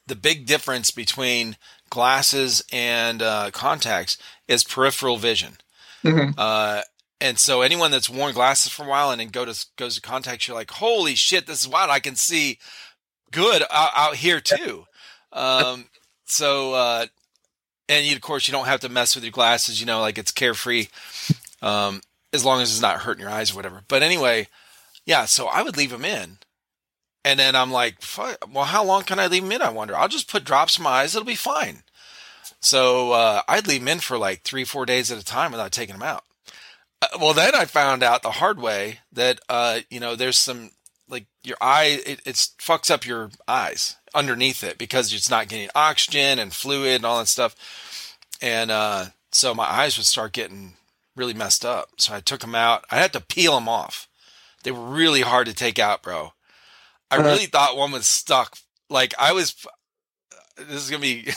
the 0.07 0.15
big 0.15 0.45
difference 0.45 0.91
between 0.91 1.55
glasses 1.89 2.61
and 2.73 3.21
uh, 3.21 3.51
contacts 3.53 4.17
is 4.49 4.65
peripheral 4.65 5.15
vision. 5.17 5.53
Mhm. 6.03 6.33
Uh, 6.37 6.81
and 7.21 7.37
so 7.37 7.61
anyone 7.61 7.91
that's 7.91 8.09
worn 8.09 8.33
glasses 8.33 8.71
for 8.71 8.83
a 8.83 8.89
while 8.89 9.11
and 9.11 9.21
then 9.21 9.29
go 9.29 9.45
to 9.45 9.65
goes 9.77 9.95
to 9.95 10.01
contacts, 10.01 10.47
you're 10.47 10.57
like, 10.57 10.71
holy 10.71 11.13
shit, 11.15 11.45
this 11.45 11.61
is 11.61 11.67
wild. 11.67 11.91
I 11.91 11.99
can 11.99 12.15
see 12.15 12.57
good 13.31 13.61
out, 13.69 13.91
out 13.95 14.15
here 14.15 14.41
too. 14.41 14.85
Um, 15.31 15.85
so 16.25 16.73
uh, 16.73 17.05
and 17.87 18.05
you, 18.05 18.15
of 18.15 18.21
course 18.21 18.47
you 18.47 18.51
don't 18.51 18.65
have 18.65 18.79
to 18.79 18.89
mess 18.89 19.13
with 19.13 19.23
your 19.23 19.31
glasses. 19.31 19.79
You 19.79 19.85
know, 19.85 20.01
like 20.01 20.17
it's 20.17 20.31
carefree, 20.31 20.87
um, 21.61 22.01
as 22.33 22.43
long 22.43 22.61
as 22.61 22.71
it's 22.71 22.81
not 22.81 23.01
hurting 23.01 23.21
your 23.21 23.31
eyes 23.31 23.51
or 23.51 23.55
whatever. 23.55 23.83
But 23.87 24.01
anyway, 24.01 24.47
yeah. 25.05 25.25
So 25.25 25.45
I 25.45 25.61
would 25.61 25.77
leave 25.77 25.91
them 25.91 26.05
in. 26.05 26.39
And 27.23 27.39
then 27.39 27.55
I'm 27.55 27.71
like, 27.71 27.97
well, 28.51 28.65
how 28.65 28.83
long 28.83 29.03
can 29.03 29.19
I 29.19 29.27
leave 29.27 29.43
them 29.43 29.51
in? 29.51 29.61
I 29.61 29.69
wonder. 29.69 29.95
I'll 29.95 30.07
just 30.07 30.29
put 30.29 30.43
drops 30.43 30.77
in 30.77 30.83
my 30.83 30.89
eyes. 30.89 31.15
It'll 31.15 31.25
be 31.25 31.35
fine. 31.35 31.83
So 32.61 33.11
uh, 33.11 33.41
I'd 33.47 33.67
leave 33.67 33.81
them 33.81 33.87
in 33.87 33.99
for 33.99 34.17
like 34.17 34.43
three, 34.43 34.63
four 34.63 34.85
days 34.85 35.11
at 35.11 35.19
a 35.19 35.25
time 35.25 35.51
without 35.51 35.71
taking 35.71 35.95
them 35.95 36.03
out. 36.03 36.23
Uh, 37.01 37.07
well, 37.19 37.33
then 37.33 37.55
I 37.55 37.65
found 37.65 38.03
out 38.03 38.21
the 38.21 38.31
hard 38.31 38.59
way 38.59 38.99
that 39.11 39.39
uh, 39.49 39.79
you 39.89 39.99
know 39.99 40.15
there's 40.15 40.37
some 40.37 40.71
like 41.09 41.25
your 41.43 41.57
eye 41.59 41.99
it 42.05 42.21
it's 42.25 42.53
fucks 42.59 42.91
up 42.91 43.05
your 43.05 43.31
eyes 43.47 43.97
underneath 44.13 44.63
it 44.63 44.77
because 44.77 45.13
it's 45.13 45.29
not 45.29 45.47
getting 45.47 45.69
oxygen 45.73 46.39
and 46.39 46.53
fluid 46.53 46.97
and 46.97 47.05
all 47.05 47.19
that 47.19 47.27
stuff, 47.27 48.17
and 48.41 48.69
uh, 48.69 49.05
so 49.31 49.55
my 49.55 49.65
eyes 49.65 49.97
would 49.97 50.05
start 50.05 50.33
getting 50.33 50.73
really 51.15 51.33
messed 51.33 51.65
up. 51.65 51.89
So 51.97 52.13
I 52.13 52.19
took 52.19 52.41
them 52.41 52.55
out. 52.55 52.85
I 52.91 52.97
had 52.97 53.13
to 53.13 53.19
peel 53.19 53.55
them 53.55 53.67
off. 53.67 54.07
They 54.63 54.71
were 54.71 54.85
really 54.85 55.21
hard 55.21 55.47
to 55.47 55.53
take 55.53 55.79
out, 55.79 56.03
bro. 56.03 56.33
I 57.11 57.17
Uh-huh. 57.17 57.27
really 57.27 57.45
thought 57.45 57.77
one 57.77 57.91
was 57.91 58.07
stuck. 58.07 58.57
Like 58.89 59.13
I 59.19 59.33
was 59.33 59.53
this 60.57 60.83
is 60.83 60.89
gonna 60.89 61.01
be 61.01 61.31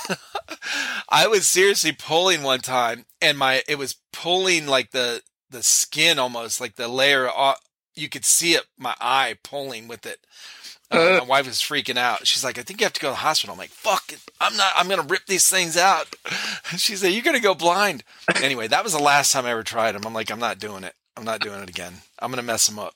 I 1.08 1.26
was 1.26 1.46
seriously 1.46 1.92
pulling 1.92 2.42
one 2.42 2.60
time 2.60 3.06
and 3.22 3.38
my 3.38 3.62
it 3.68 3.76
was 3.78 3.96
pulling 4.12 4.66
like 4.66 4.90
the 4.90 5.22
the 5.50 5.62
skin 5.62 6.18
almost 6.18 6.60
like 6.60 6.76
the 6.76 6.88
layer 6.88 7.28
off, 7.30 7.60
you 7.94 8.08
could 8.08 8.24
see 8.24 8.54
it 8.54 8.64
my 8.78 8.94
eye 9.00 9.36
pulling 9.44 9.86
with 9.88 10.04
it. 10.06 10.18
Uh, 10.90 10.96
Uh. 10.98 11.18
my 11.20 11.24
wife 11.24 11.46
was 11.46 11.60
freaking 11.60 11.96
out. 11.96 12.26
She's 12.26 12.44
like 12.44 12.58
i 12.58 12.62
think 12.62 12.80
you 12.80 12.84
have 12.86 12.92
to 12.94 13.00
go 13.00 13.08
to 13.08 13.12
the 13.12 13.16
hospital. 13.16 13.52
I'm 13.54 13.58
like 13.58 13.70
fuck 13.70 14.12
it. 14.12 14.20
I'm 14.40 14.56
not 14.56 14.72
i'm 14.76 14.88
gonna 14.88 15.02
rip 15.02 15.26
these 15.26 15.48
things 15.48 15.76
out. 15.76 16.14
She 16.76 16.96
said 16.96 17.12
you're 17.12 17.22
gonna 17.22 17.40
go 17.40 17.54
blind. 17.54 18.02
Anyway 18.42 18.66
that 18.68 18.82
was 18.84 18.92
the 18.94 18.98
last 19.02 19.32
time 19.32 19.46
i 19.46 19.50
ever 19.50 19.62
tried 19.62 19.92
them 19.92 20.02
i'm 20.06 20.14
like 20.14 20.30
i'm 20.30 20.40
not 20.40 20.58
doing 20.58 20.82
it. 20.84 20.94
I'm 21.16 21.24
not 21.24 21.40
doing 21.40 21.60
it 21.62 21.68
again. 21.70 21.94
I'm 22.18 22.30
gonna 22.30 22.42
mess 22.42 22.66
them 22.66 22.78
up 22.78 22.94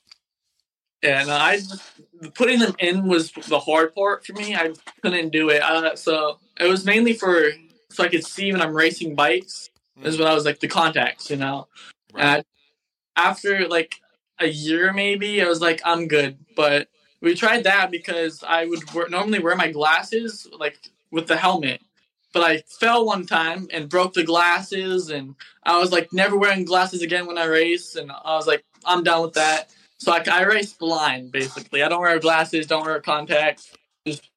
No, 1.03 1.29
I 1.29 1.61
putting 2.35 2.59
them 2.59 2.75
in 2.81 3.07
was 3.07 3.31
the 3.31 3.61
hard 3.61 3.95
part 3.95 4.27
for 4.27 4.33
me. 4.33 4.55
I 4.55 4.73
couldn't 5.03 5.31
do 5.31 5.49
it. 5.51 5.63
Uh, 5.63 5.95
so 5.95 6.39
it 6.59 6.67
was 6.67 6.85
mainly 6.85 7.13
for 7.13 7.51
so 7.91 8.05
I 8.05 8.09
could 8.09 8.25
see 8.25 8.53
when 8.53 8.63
I'm 8.63 8.75
racing 8.75 9.15
bikes. 9.15 9.71
Is 10.03 10.19
when 10.19 10.29
I 10.29 10.35
was 10.35 10.45
like 10.45 10.61
the 10.61 10.69
contacts, 10.69 11.29
you 11.29 11.37
know. 11.37 11.67
Right. 12.15 12.37
And 12.37 12.45
after 13.17 13.67
like 13.67 13.97
a 14.39 14.47
year, 14.47 14.93
maybe 14.93 15.43
I 15.43 15.49
was 15.49 15.61
like, 15.61 15.81
I'm 15.85 16.07
good. 16.07 16.39
But 16.57 16.89
we 17.21 17.35
tried 17.35 17.65
that 17.65 17.91
because 17.91 18.45
I 18.47 18.67
would 18.67 18.93
wear, 18.95 19.09
normally 19.09 19.41
wear 19.41 19.57
my 19.57 19.73
glasses 19.73 20.47
like 20.57 20.79
with 21.11 21.27
the 21.27 21.37
helmet. 21.37 21.81
But 22.33 22.43
I 22.43 22.63
fell 22.79 23.07
one 23.07 23.27
time 23.27 23.69
and 23.73 23.89
broke 23.89 24.13
the 24.13 24.23
glasses, 24.23 25.11
and 25.11 25.35
I 25.65 25.79
was 25.79 25.91
like 25.91 26.13
never 26.13 26.37
wearing 26.37 26.65
glasses 26.65 27.03
again 27.03 27.27
when 27.27 27.39
I 27.39 27.47
race. 27.47 27.97
And 27.97 28.13
I 28.13 28.37
was 28.37 28.47
like, 28.47 28.65
I'm 28.85 29.03
done 29.03 29.23
with 29.23 29.33
that. 29.35 29.71
So 29.99 30.13
I, 30.13 30.23
I 30.31 30.43
race 30.43 30.73
blind 30.73 31.33
basically. 31.33 31.83
I 31.83 31.89
don't 31.89 32.01
wear 32.01 32.19
glasses, 32.19 32.67
don't 32.67 32.85
wear 32.87 33.01
contacts, 33.01 33.73
just 34.07 34.31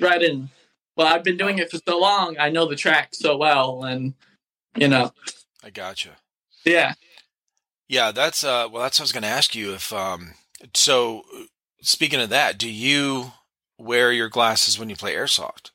right 0.00 0.22
in. 0.22 0.48
But 0.96 1.06
I've 1.06 1.24
been 1.24 1.36
doing 1.36 1.58
it 1.58 1.70
for 1.70 1.78
so 1.86 1.98
long, 1.98 2.36
I 2.38 2.50
know 2.50 2.66
the 2.66 2.76
track 2.76 3.10
so 3.14 3.36
well, 3.36 3.84
and 3.84 4.14
you 4.76 4.88
know, 4.88 5.12
i 5.62 5.70
gotcha 5.70 6.10
yeah. 6.64 6.94
Yeah, 7.88 8.10
that's 8.12 8.44
uh 8.44 8.68
well 8.70 8.82
that's 8.82 8.98
what 8.98 9.04
I 9.04 9.04
was 9.04 9.12
going 9.12 9.22
to 9.22 9.28
ask 9.28 9.54
you 9.54 9.74
if 9.74 9.92
um 9.92 10.34
so 10.74 11.24
speaking 11.82 12.20
of 12.20 12.30
that, 12.30 12.58
do 12.58 12.70
you 12.70 13.32
wear 13.78 14.12
your 14.12 14.28
glasses 14.28 14.78
when 14.78 14.88
you 14.88 14.96
play 14.96 15.14
airsoft? 15.14 15.70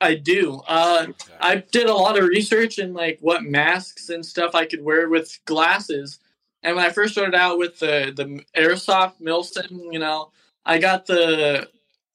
I 0.00 0.14
do. 0.14 0.62
Uh, 0.66 1.06
Okay. 1.08 1.32
I 1.40 1.56
did 1.56 1.86
a 1.86 1.94
lot 1.94 2.18
of 2.18 2.24
research 2.24 2.78
in 2.78 2.94
like 2.94 3.18
what 3.20 3.42
masks 3.42 4.08
and 4.08 4.24
stuff 4.24 4.54
I 4.54 4.64
could 4.64 4.82
wear 4.82 5.08
with 5.08 5.38
glasses. 5.44 6.20
And 6.62 6.76
when 6.76 6.84
I 6.86 6.90
first 6.90 7.14
started 7.14 7.34
out 7.36 7.58
with 7.58 7.78
the 7.80 8.12
the 8.16 8.44
airsoft 8.60 9.14
milsim, 9.22 9.92
you 9.92 9.98
know, 10.00 10.32
I 10.66 10.78
got 10.78 11.06
the 11.06 11.68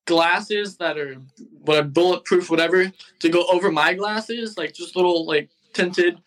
glasses 0.06 0.78
that 0.78 0.98
are 1.00 1.16
what 1.64 1.94
bulletproof, 1.94 2.52
whatever, 2.52 2.92
to 3.22 3.30
go 3.30 3.46
over 3.48 3.72
my 3.72 3.96
glasses, 3.96 4.58
like 4.58 4.74
just 4.74 4.96
little 4.98 5.26
like 5.28 5.50
tinted. 5.74 6.20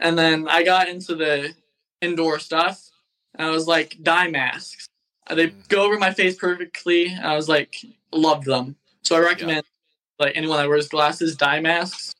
And 0.00 0.18
then 0.18 0.48
I 0.48 0.64
got 0.64 0.88
into 0.88 1.16
the 1.16 1.54
indoor 2.02 2.40
stuff. 2.40 2.90
And 3.36 3.46
I 3.48 3.50
was 3.52 3.68
like 3.68 3.98
dye 4.02 4.28
masks. 4.28 4.88
Uh, 5.28 5.36
They 5.36 5.48
Mm. 5.48 5.68
go 5.68 5.84
over 5.84 5.98
my 5.98 6.12
face 6.12 6.36
perfectly. 6.36 7.14
I 7.16 7.36
was 7.36 7.48
like 7.48 7.76
loved 8.12 8.46
them. 8.46 8.76
So 9.04 9.16
I 9.16 9.20
recommend 9.20 9.64
like 10.18 10.36
anyone 10.36 10.58
that 10.58 10.68
wears 10.68 10.88
glasses, 10.88 11.36
dye 11.36 11.60
masks. 11.60 12.12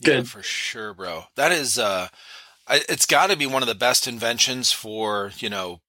Yeah, 0.00 0.16
Good. 0.18 0.28
for 0.30 0.42
sure, 0.42 0.94
bro. 0.94 1.24
That 1.36 1.52
is 1.52 1.78
uh 1.78 2.08
it's 2.70 3.06
got 3.06 3.30
to 3.30 3.36
be 3.36 3.46
one 3.46 3.62
of 3.62 3.68
the 3.68 3.74
best 3.74 4.06
inventions 4.06 4.72
for 4.72 5.32
you 5.38 5.50
know 5.50 5.80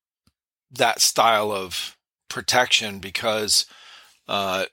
that 0.72 1.02
style 1.02 1.52
of 1.52 1.98
protection 2.30 3.00
because 3.00 3.66
uh, 4.28 4.66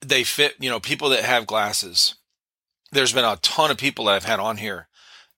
they 0.00 0.24
fit. 0.24 0.54
You 0.60 0.70
know, 0.70 0.80
people 0.80 1.08
that 1.10 1.24
have 1.24 1.46
glasses. 1.46 2.14
There's 2.92 3.12
been 3.12 3.24
a 3.24 3.36
ton 3.36 3.70
of 3.70 3.76
people 3.76 4.06
that 4.06 4.16
I've 4.16 4.24
had 4.24 4.40
on 4.40 4.56
here 4.56 4.88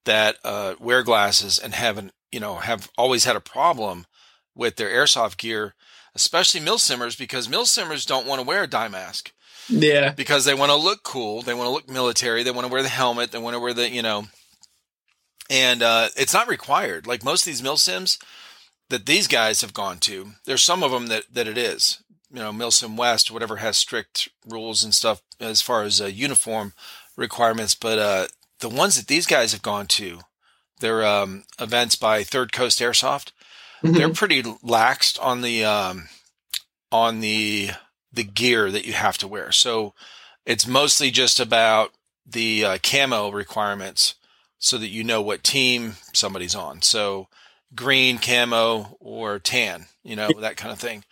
that 0.04 0.36
uh, 0.44 0.74
wear 0.80 1.02
glasses 1.02 1.58
and 1.58 1.74
haven't, 1.74 2.12
you 2.30 2.40
know, 2.40 2.56
have 2.56 2.90
always 2.96 3.24
had 3.24 3.36
a 3.36 3.40
problem 3.40 4.06
with 4.54 4.76
their 4.76 4.88
airsoft 4.88 5.36
gear, 5.36 5.74
especially 6.14 6.60
milsimmers, 6.60 7.18
because 7.18 7.48
milsimmers 7.48 8.06
don't 8.06 8.26
want 8.26 8.40
to 8.40 8.46
wear 8.46 8.64
a 8.64 8.66
dye 8.66 8.88
mask. 8.88 9.32
Yeah. 9.68 10.12
Because 10.12 10.44
they 10.44 10.54
want 10.54 10.70
to 10.70 10.76
look 10.76 11.02
cool, 11.02 11.42
they 11.42 11.54
want 11.54 11.66
to 11.66 11.72
look 11.72 11.88
military, 11.88 12.42
they 12.42 12.50
want 12.50 12.66
to 12.66 12.72
wear 12.72 12.82
the 12.82 12.88
helmet, 12.88 13.30
they 13.30 13.38
want 13.38 13.54
to 13.54 13.60
wear 13.60 13.72
the, 13.72 13.88
you 13.88 14.02
know, 14.02 14.24
and 15.52 15.82
uh, 15.82 16.08
it's 16.16 16.32
not 16.32 16.48
required. 16.48 17.06
Like 17.06 17.22
most 17.22 17.42
of 17.42 17.46
these 17.46 17.60
milsims 17.62 18.18
that 18.88 19.04
these 19.04 19.28
guys 19.28 19.60
have 19.60 19.74
gone 19.74 19.98
to, 19.98 20.32
there's 20.46 20.62
some 20.62 20.82
of 20.82 20.90
them 20.90 21.08
that 21.08 21.24
that 21.32 21.46
it 21.46 21.58
is. 21.58 22.02
You 22.32 22.38
know, 22.38 22.50
Milsim 22.50 22.96
West, 22.96 23.30
whatever 23.30 23.56
has 23.56 23.76
strict 23.76 24.30
rules 24.48 24.82
and 24.82 24.94
stuff 24.94 25.20
as 25.38 25.60
far 25.60 25.82
as 25.82 26.00
uh, 26.00 26.06
uniform 26.06 26.72
requirements, 27.14 27.74
but 27.74 27.98
uh, 27.98 28.26
the 28.60 28.70
ones 28.70 28.96
that 28.96 29.06
these 29.06 29.26
guys 29.26 29.52
have 29.52 29.60
gone 29.60 29.86
to, 29.86 30.20
they're 30.80 31.04
um, 31.04 31.44
events 31.60 31.94
by 31.94 32.24
Third 32.24 32.52
Coast 32.52 32.80
Airsoft. 32.80 33.32
Mm-hmm. 33.82 33.92
They're 33.92 34.08
pretty 34.08 34.42
laxed 34.42 35.22
on 35.22 35.42
the 35.42 35.62
um, 35.66 36.08
on 36.90 37.20
the 37.20 37.72
the 38.10 38.24
gear 38.24 38.70
that 38.70 38.86
you 38.86 38.94
have 38.94 39.18
to 39.18 39.28
wear. 39.28 39.52
So 39.52 39.92
it's 40.46 40.66
mostly 40.66 41.10
just 41.10 41.38
about 41.38 41.92
the 42.24 42.64
uh, 42.64 42.78
camo 42.82 43.30
requirements 43.30 44.14
so 44.62 44.78
that 44.78 44.88
you 44.88 45.04
know 45.04 45.22
what 45.22 45.44
team 45.44 45.96
somebody's 46.14 46.54
on. 46.56 46.82
So 46.82 47.28
green 47.74 48.18
camo 48.18 48.96
or 49.00 49.40
tan, 49.40 49.86
you 50.04 50.16
know, 50.16 50.40
that 50.40 50.56
kind 50.56 50.72
of 50.72 50.78
thing. 50.78 51.04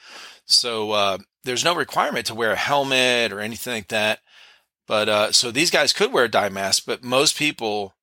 So 0.47 0.93
uh, 0.93 1.19
there's 1.45 1.65
no 1.65 1.75
requirement 1.75 2.27
to 2.27 2.35
wear 2.35 2.53
a 2.53 2.57
helmet 2.57 3.33
or 3.33 3.41
anything 3.41 3.75
like 3.75 3.89
that. 3.89 4.21
But 4.87 5.09
uh, 5.09 5.33
so 5.33 5.51
these 5.51 5.71
guys 5.71 5.93
could 5.93 6.13
wear 6.13 6.25
a 6.25 6.29
dye 6.31 6.49
mask, 6.49 6.85
but 6.87 7.05
most 7.05 7.37
people 7.39 7.95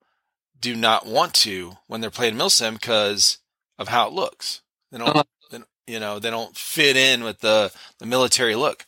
do 0.59 0.75
not 0.75 1.05
want 1.05 1.33
to 1.35 1.77
when 1.87 2.01
they're 2.01 2.09
playing 2.11 2.35
milsim 2.35 2.73
because 2.73 3.39
of 3.77 3.89
how 3.89 4.07
it 4.07 4.13
looks. 4.13 4.61
They 4.91 4.97
don't, 4.99 5.17
Uh-huh. 5.17 5.23
they 5.51 5.59
you 5.87 5.99
know, 5.99 6.19
they 6.19 6.29
don't 6.31 6.57
fit 6.57 6.95
in 6.97 7.23
with 7.23 7.39
the 7.39 7.71
the 7.99 8.05
military 8.05 8.55
look. 8.55 8.85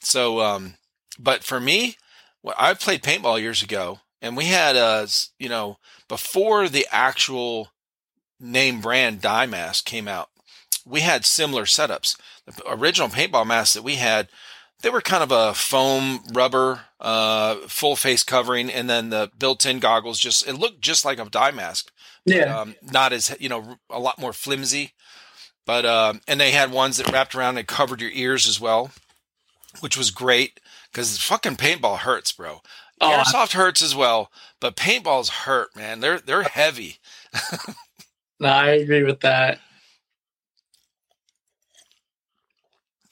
So, 0.00 0.40
um, 0.40 0.74
but 1.18 1.44
for 1.44 1.60
me, 1.60 1.96
well, 2.42 2.54
I 2.58 2.74
played 2.74 3.02
paintball 3.02 3.40
years 3.40 3.62
ago, 3.62 4.00
and 4.24 4.36
we 4.36 4.46
had 4.46 4.74
uh, 4.76 5.02
s- 5.04 5.30
you 5.38 5.48
know, 5.48 5.76
before 6.08 6.68
the 6.68 6.86
actual 6.90 7.68
name 8.40 8.80
brand 8.80 9.20
dye 9.20 9.46
mask 9.46 9.84
came 9.84 10.08
out, 10.08 10.28
we 10.84 11.00
had 11.00 11.24
similar 11.24 11.64
setups. 11.64 12.16
The 12.46 12.62
original 12.70 13.08
paintball 13.08 13.46
masks 13.46 13.74
that 13.74 13.82
we 13.84 13.94
had, 13.96 14.28
they 14.82 14.90
were 14.90 15.00
kind 15.00 15.22
of 15.22 15.30
a 15.32 15.54
foam 15.54 16.20
rubber, 16.32 16.80
uh, 17.00 17.54
full 17.68 17.96
face 17.96 18.22
covering, 18.22 18.70
and 18.70 18.90
then 18.90 19.10
the 19.10 19.30
built-in 19.38 19.78
goggles. 19.78 20.18
Just 20.18 20.46
it 20.46 20.54
looked 20.54 20.80
just 20.82 21.04
like 21.04 21.18
a 21.18 21.24
dye 21.30 21.52
mask, 21.52 21.90
Yeah. 22.26 22.58
um, 22.60 22.74
not 22.82 23.12
as 23.12 23.34
you 23.40 23.48
know, 23.48 23.76
a 23.88 23.98
lot 24.00 24.18
more 24.20 24.32
flimsy. 24.32 24.92
But 25.66 25.86
um, 25.86 26.20
and 26.28 26.38
they 26.38 26.50
had 26.50 26.70
ones 26.70 26.98
that 26.98 27.10
wrapped 27.10 27.34
around 27.34 27.56
and 27.56 27.66
covered 27.66 28.02
your 28.02 28.10
ears 28.12 28.46
as 28.46 28.60
well, 28.60 28.90
which 29.80 29.96
was 29.96 30.10
great 30.10 30.60
because 30.92 31.16
fucking 31.18 31.56
paintball 31.56 32.00
hurts, 32.00 32.32
bro. 32.32 32.60
Oh, 33.00 33.10
I- 33.10 33.22
Airsoft 33.22 33.52
hurts 33.52 33.82
as 33.82 33.94
well, 33.94 34.30
but 34.60 34.76
paintballs 34.76 35.28
hurt, 35.28 35.74
man. 35.76 36.00
They're 36.00 36.20
they're 36.20 36.42
heavy. 36.44 36.98
no, 38.40 38.48
I 38.48 38.70
agree 38.70 39.02
with 39.02 39.20
that. 39.20 39.60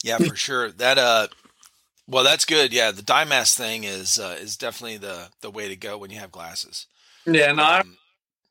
Yeah, 0.05 0.19
for 0.19 0.37
sure. 0.37 0.71
That 0.73 0.99
uh, 0.99 1.29
well, 2.09 2.25
that's 2.25 2.45
good. 2.45 2.73
Yeah, 2.73 2.91
the 2.91 3.03
dye 3.03 3.25
mask 3.25 3.57
thing 3.57 3.85
is 3.85 4.19
uh, 4.19 4.37
is 4.41 4.57
definitely 4.57 4.99
the 4.99 5.29
the 5.41 5.51
way 5.51 5.69
to 5.69 5.77
go 5.77 5.99
when 5.99 6.11
you 6.11 6.19
have 6.19 6.33
glasses. 6.33 6.87
Yeah, 7.27 7.55
I 7.57 7.81
Um, 7.81 7.97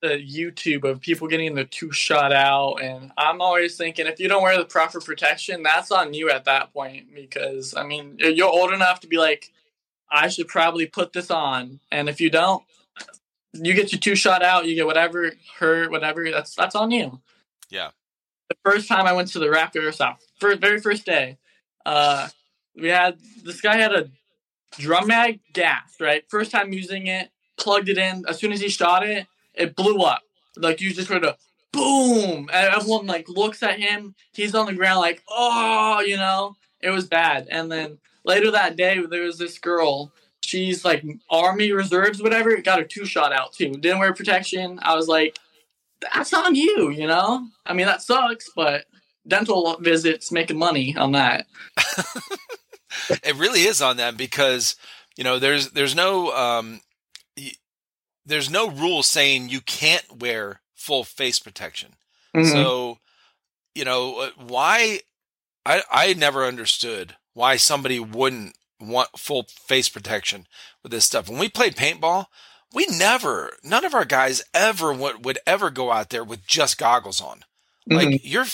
the 0.01 0.17
YouTube 0.17 0.83
of 0.83 0.99
people 0.99 1.27
getting 1.27 1.53
the 1.53 1.65
two 1.65 1.91
shot 1.91 2.31
out, 2.33 2.77
and 2.81 3.11
I'm 3.17 3.41
always 3.41 3.77
thinking 3.77 4.07
if 4.07 4.19
you 4.19 4.27
don't 4.27 4.41
wear 4.41 4.57
the 4.57 4.65
proper 4.65 4.99
protection, 4.99 5.61
that's 5.61 5.91
on 5.91 6.13
you 6.13 6.29
at 6.29 6.45
that 6.45 6.73
point. 6.73 7.13
Because 7.13 7.75
I 7.75 7.83
mean, 7.83 8.15
you're 8.19 8.49
old 8.49 8.71
enough 8.73 9.01
to 9.01 9.07
be 9.07 9.17
like, 9.17 9.51
I 10.11 10.27
should 10.27 10.47
probably 10.47 10.85
put 10.85 11.13
this 11.13 11.31
on, 11.31 11.79
and 11.91 12.09
if 12.09 12.19
you 12.19 12.29
don't, 12.29 12.63
you 13.53 13.73
get 13.73 13.91
your 13.91 13.99
two 13.99 14.15
shot 14.15 14.43
out, 14.43 14.65
you 14.65 14.75
get 14.75 14.85
whatever 14.85 15.31
hurt, 15.57 15.91
whatever. 15.91 16.29
That's 16.29 16.55
that's 16.55 16.75
on 16.75 16.91
you. 16.91 17.21
Yeah. 17.69 17.89
The 18.49 18.55
first 18.63 18.87
time 18.87 19.07
I 19.07 19.13
went 19.13 19.29
to 19.29 19.39
the 19.39 19.47
Raptor 19.47 19.77
Airsoft, 19.77 20.17
first, 20.39 20.59
very 20.59 20.79
first 20.79 21.05
day, 21.05 21.37
uh, 21.85 22.27
we 22.75 22.89
had 22.89 23.17
this 23.43 23.61
guy 23.61 23.77
had 23.77 23.93
a 23.93 24.09
drum 24.77 25.07
mag 25.07 25.39
gas, 25.53 25.95
right? 25.99 26.23
First 26.29 26.51
time 26.51 26.73
using 26.73 27.07
it, 27.07 27.29
plugged 27.57 27.89
it 27.89 27.97
in. 27.97 28.25
As 28.27 28.39
soon 28.39 28.51
as 28.51 28.61
he 28.61 28.69
shot 28.69 29.07
it, 29.07 29.27
it 29.53 29.75
blew 29.75 30.01
up. 30.01 30.21
Like 30.57 30.81
you 30.81 30.93
just 30.93 31.09
heard 31.09 31.23
a 31.23 31.37
boom, 31.71 32.49
and 32.51 32.73
everyone 32.73 33.07
like 33.07 33.29
looks 33.29 33.63
at 33.63 33.79
him. 33.79 34.15
He's 34.33 34.55
on 34.55 34.65
the 34.65 34.73
ground, 34.73 34.99
like 34.99 35.23
oh, 35.29 36.01
you 36.05 36.17
know, 36.17 36.55
it 36.81 36.89
was 36.89 37.07
bad. 37.07 37.47
And 37.49 37.71
then 37.71 37.99
later 38.23 38.51
that 38.51 38.75
day, 38.75 38.99
there 39.09 39.23
was 39.23 39.37
this 39.37 39.57
girl. 39.59 40.11
She's 40.43 40.83
like 40.83 41.03
Army 41.29 41.71
Reserves, 41.71 42.21
whatever. 42.21 42.55
Got 42.61 42.79
her 42.79 42.85
two 42.85 43.05
shot 43.05 43.31
out 43.31 43.53
too. 43.53 43.71
Didn't 43.71 43.99
wear 43.99 44.13
protection. 44.13 44.79
I 44.81 44.95
was 44.95 45.07
like, 45.07 45.37
that's 46.01 46.33
on 46.33 46.55
you, 46.55 46.89
you 46.89 47.07
know. 47.07 47.47
I 47.65 47.73
mean, 47.73 47.85
that 47.85 48.01
sucks, 48.01 48.49
but 48.55 48.85
dental 49.27 49.77
visits 49.79 50.31
making 50.31 50.57
money 50.57 50.95
on 50.97 51.11
that. 51.11 51.45
it 53.23 53.35
really 53.35 53.61
is 53.61 53.81
on 53.81 53.97
them 53.97 54.15
because 54.15 54.75
you 55.15 55.23
know 55.23 55.39
there's 55.39 55.71
there's 55.71 55.95
no 55.95 56.31
um 56.35 56.81
y- 57.37 57.51
there's 58.25 58.49
no 58.49 58.69
rule 58.69 59.03
saying 59.03 59.49
you 59.49 59.61
can't 59.61 60.19
wear 60.19 60.61
full 60.75 61.03
face 61.03 61.39
protection. 61.39 61.93
Mhm. 62.35 62.51
So, 62.51 62.97
you 63.75 63.85
know, 63.85 64.19
uh, 64.21 64.29
why 64.37 65.01
I 65.65 65.83
I 65.91 66.13
never 66.13 66.45
understood 66.45 67.15
why 67.33 67.55
somebody 67.55 67.99
wouldn't 67.99 68.55
want 68.79 69.09
full 69.17 69.43
face 69.49 69.89
protection 69.89 70.47
with 70.83 70.91
this 70.91 71.05
stuff. 71.05 71.29
When 71.29 71.39
we 71.39 71.49
played 71.49 71.75
paintball, 71.75 72.25
we 72.73 72.85
never 72.87 73.57
none 73.63 73.85
of 73.85 73.93
our 73.93 74.05
guys 74.05 74.43
ever 74.53 74.91
would, 74.93 75.25
would 75.25 75.39
ever 75.45 75.69
go 75.69 75.91
out 75.91 76.09
there 76.09 76.23
with 76.23 76.45
just 76.47 76.77
goggles 76.77 77.21
on. 77.21 77.43
Like 77.87 78.07
Mhm. 78.09 78.19
you're 78.23 78.45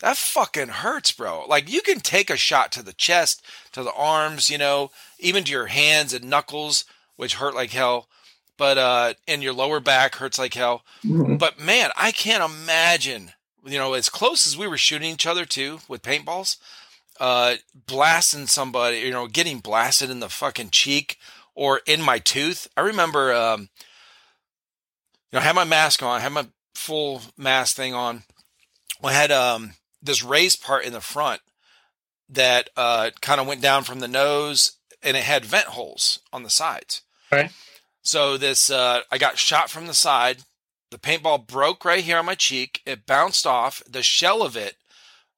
that 0.00 0.16
fucking 0.16 0.68
hurts, 0.68 1.12
bro. 1.12 1.44
Like 1.46 1.70
you 1.70 1.80
can 1.80 2.00
take 2.00 2.28
a 2.30 2.36
shot 2.36 2.72
to 2.72 2.82
the 2.82 2.92
chest, 2.92 3.42
to 3.72 3.82
the 3.82 3.92
arms, 3.92 4.50
you 4.50 4.58
know, 4.58 4.90
even 5.18 5.44
to 5.44 5.50
your 5.52 5.66
hands 5.66 6.12
and 6.12 6.24
knuckles, 6.24 6.84
which 7.16 7.34
hurt 7.34 7.54
like 7.54 7.70
hell. 7.70 8.08
But 8.56 8.78
uh 8.78 9.14
and 9.28 9.42
your 9.42 9.52
lower 9.54 9.80
back 9.80 10.16
hurts 10.16 10.38
like 10.38 10.54
hell. 10.54 10.84
Mhm. 11.04 11.38
But 11.38 11.58
man, 11.58 11.90
I 11.96 12.10
can't 12.12 12.42
imagine, 12.44 13.32
you 13.64 13.78
know, 13.78 13.94
as 13.94 14.08
close 14.08 14.46
as 14.46 14.56
we 14.56 14.66
were 14.66 14.76
shooting 14.78 15.12
each 15.12 15.26
other 15.26 15.44
too 15.46 15.80
with 15.88 16.02
paintballs, 16.02 16.56
uh, 17.22 17.54
blasting 17.86 18.48
somebody, 18.48 18.98
you 18.98 19.12
know, 19.12 19.28
getting 19.28 19.60
blasted 19.60 20.10
in 20.10 20.18
the 20.18 20.28
fucking 20.28 20.70
cheek 20.70 21.18
or 21.54 21.80
in 21.86 22.02
my 22.02 22.18
tooth. 22.18 22.66
I 22.76 22.80
remember, 22.80 23.32
um, 23.32 23.68
you 25.30 25.36
know, 25.36 25.38
I 25.38 25.42
had 25.42 25.54
my 25.54 25.62
mask 25.62 26.02
on, 26.02 26.16
I 26.16 26.18
had 26.18 26.32
my 26.32 26.48
full 26.74 27.22
mask 27.36 27.76
thing 27.76 27.94
on. 27.94 28.24
I 29.04 29.12
had 29.12 29.30
um, 29.30 29.74
this 30.02 30.24
raised 30.24 30.64
part 30.64 30.84
in 30.84 30.92
the 30.92 31.00
front 31.00 31.40
that 32.28 32.70
uh, 32.76 33.10
kind 33.20 33.40
of 33.40 33.46
went 33.46 33.62
down 33.62 33.84
from 33.84 34.00
the 34.00 34.08
nose 34.08 34.72
and 35.00 35.16
it 35.16 35.22
had 35.22 35.44
vent 35.44 35.66
holes 35.66 36.18
on 36.32 36.42
the 36.42 36.50
sides. 36.50 37.02
Okay. 37.32 37.50
So 38.02 38.36
this, 38.36 38.68
uh, 38.68 39.02
I 39.12 39.18
got 39.18 39.38
shot 39.38 39.70
from 39.70 39.86
the 39.86 39.94
side. 39.94 40.38
The 40.90 40.98
paintball 40.98 41.46
broke 41.46 41.84
right 41.84 42.02
here 42.02 42.18
on 42.18 42.26
my 42.26 42.34
cheek. 42.34 42.82
It 42.84 43.06
bounced 43.06 43.46
off. 43.46 43.80
The 43.88 44.02
shell 44.02 44.42
of 44.42 44.56
it 44.56 44.74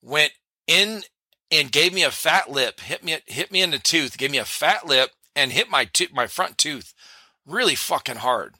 went 0.00 0.32
in 0.66 1.02
and 1.50 1.72
gave 1.72 1.92
me 1.92 2.02
a 2.02 2.10
fat 2.10 2.50
lip. 2.50 2.80
Hit 2.80 3.04
me, 3.04 3.18
hit 3.26 3.52
me 3.52 3.62
in 3.62 3.70
the 3.70 3.78
tooth. 3.78 4.18
Gave 4.18 4.30
me 4.30 4.38
a 4.38 4.44
fat 4.44 4.86
lip 4.86 5.10
and 5.36 5.52
hit 5.52 5.70
my 5.70 5.84
tooth, 5.84 6.12
my 6.12 6.26
front 6.26 6.58
tooth, 6.58 6.94
really 7.46 7.74
fucking 7.74 8.16
hard. 8.16 8.54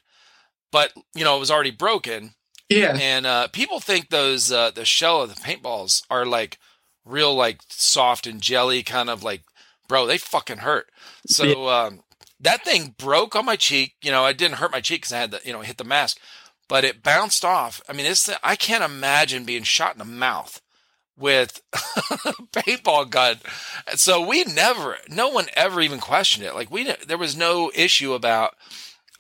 But 0.71 0.93
you 1.15 1.25
know, 1.25 1.37
it 1.37 1.41
was 1.41 1.51
already 1.51 1.71
broken. 1.71 2.35
Yeah. 2.69 2.97
And 2.99 3.27
uh, 3.27 3.49
people 3.49 3.81
think 3.81 4.09
those 4.09 4.51
uh, 4.51 4.71
the 4.71 4.85
shell 4.85 5.23
of 5.23 5.35
the 5.35 5.41
paintballs 5.41 6.03
are 6.11 6.27
like 6.27 6.59
real, 7.05 7.35
like 7.35 7.61
soft 7.69 8.27
and 8.27 8.41
jelly, 8.41 8.83
kind 8.83 9.11
of 9.11 9.23
like, 9.23 9.43
bro, 9.89 10.07
they 10.07 10.19
fucking 10.19 10.59
hurt. 10.59 10.87
So 11.27 11.69
um, 11.69 12.01
that 12.41 12.65
thing 12.65 12.95
broke 12.99 13.37
on 13.37 13.45
my 13.45 13.57
cheek. 13.57 13.95
You 14.03 14.11
know, 14.11 14.27
it 14.27 14.39
didn't 14.39 14.57
hurt 14.57 14.73
my 14.73 14.81
cheek 14.81 15.03
because 15.03 15.13
I 15.13 15.21
had 15.21 15.31
the 15.31 15.41
you 15.45 15.53
know 15.53 15.61
hit 15.61 15.77
the 15.77 15.85
mask, 15.85 16.19
but 16.69 16.85
it 16.85 17.03
bounced 17.03 17.45
off. 17.45 17.81
I 17.89 17.93
mean, 17.93 18.07
it's 18.07 18.29
I 18.43 18.57
can't 18.57 18.85
imagine 18.85 19.45
being 19.45 19.63
shot 19.63 19.93
in 19.93 19.99
the 19.99 20.05
mouth 20.05 20.61
with 21.17 21.63
a 21.73 21.79
paintball 22.53 23.11
gun. 23.11 23.37
So 23.95 24.27
we 24.27 24.45
never, 24.45 24.99
no 25.09 25.29
one 25.29 25.47
ever 25.55 25.81
even 25.81 26.01
questioned 26.01 26.47
it. 26.47 26.55
Like 26.55 26.71
we, 26.71 26.93
there 27.07 27.19
was 27.19 27.37
no 27.37 27.71
issue 27.75 28.13
about 28.15 28.55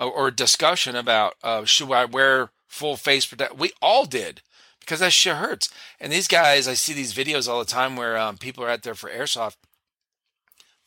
or, 0.01 0.11
or 0.11 0.31
discussion 0.31 0.97
about 0.97 1.35
uh, 1.43 1.65
should 1.65 1.91
I 1.93 2.05
wear 2.05 2.51
full 2.69 2.97
face 2.97 3.27
protect. 3.27 3.57
We 3.57 3.73
all 3.81 4.05
did 4.05 4.43
because 4.81 5.01
that 5.01 5.13
shit 5.13 5.37
hurts. 5.37 5.71
And 6.01 6.13
these 6.13 6.29
guys, 6.29 6.69
I 6.69 6.75
see 6.75 6.93
these 6.93 7.15
videos 7.15 7.49
all 7.49 7.59
the 7.59 7.65
time 7.65 7.97
where 7.97 8.17
um, 8.17 8.37
people 8.37 8.65
are 8.65 8.71
out 8.71 8.83
there 8.83 8.95
for 8.95 9.09
airsoft, 9.09 9.57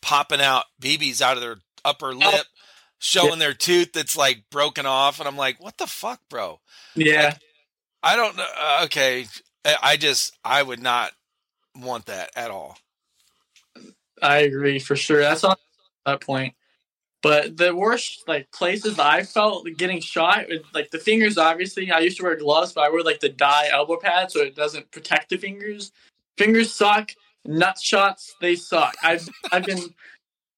popping 0.01 0.41
out 0.41 0.65
BBs 0.81 1.21
out 1.21 1.37
of 1.37 1.41
their 1.41 1.57
upper 1.83 2.13
lip, 2.13 2.45
showing 2.99 3.39
their 3.39 3.53
tooth 3.53 3.93
that's 3.93 4.17
like 4.17 4.43
broken 4.51 4.85
off, 4.85 5.19
and 5.19 5.27
I'm 5.27 5.37
like, 5.37 5.61
what 5.61 5.77
the 5.77 5.87
fuck, 5.87 6.19
bro? 6.29 6.59
Yeah. 6.95 7.35
I 8.03 8.15
don't 8.15 8.37
know. 8.37 8.45
Uh, 8.59 8.81
okay, 8.85 9.25
I 9.65 9.97
just 9.97 10.37
I 10.43 10.63
would 10.63 10.81
not 10.81 11.11
want 11.75 12.05
that 12.07 12.31
at 12.35 12.51
all. 12.51 12.77
I 14.21 14.37
agree 14.39 14.79
for 14.79 14.95
sure. 14.95 15.19
That's 15.19 15.43
on 15.43 15.55
that 16.05 16.21
point. 16.21 16.53
But 17.21 17.57
the 17.57 17.75
worst 17.75 18.23
like 18.27 18.51
places 18.51 18.99
I 18.99 19.23
felt 19.23 19.67
getting 19.77 19.99
shot, 19.99 20.45
like 20.73 20.91
the 20.91 20.99
fingers. 20.99 21.37
Obviously, 21.37 21.91
I 21.91 21.99
used 21.99 22.17
to 22.17 22.23
wear 22.23 22.35
gloves, 22.35 22.73
but 22.73 22.85
I 22.85 22.89
wear 22.89 23.03
like 23.03 23.19
the 23.19 23.29
dye 23.29 23.69
elbow 23.71 23.97
pad, 23.97 24.31
so 24.31 24.41
it 24.41 24.55
doesn't 24.55 24.91
protect 24.91 25.29
the 25.29 25.37
fingers. 25.37 25.91
Fingers 26.37 26.73
suck. 26.73 27.11
Nut 27.45 27.79
shots, 27.79 28.35
they 28.41 28.55
suck. 28.55 28.95
I've 29.01 29.27
I've 29.51 29.65
been 29.65 29.93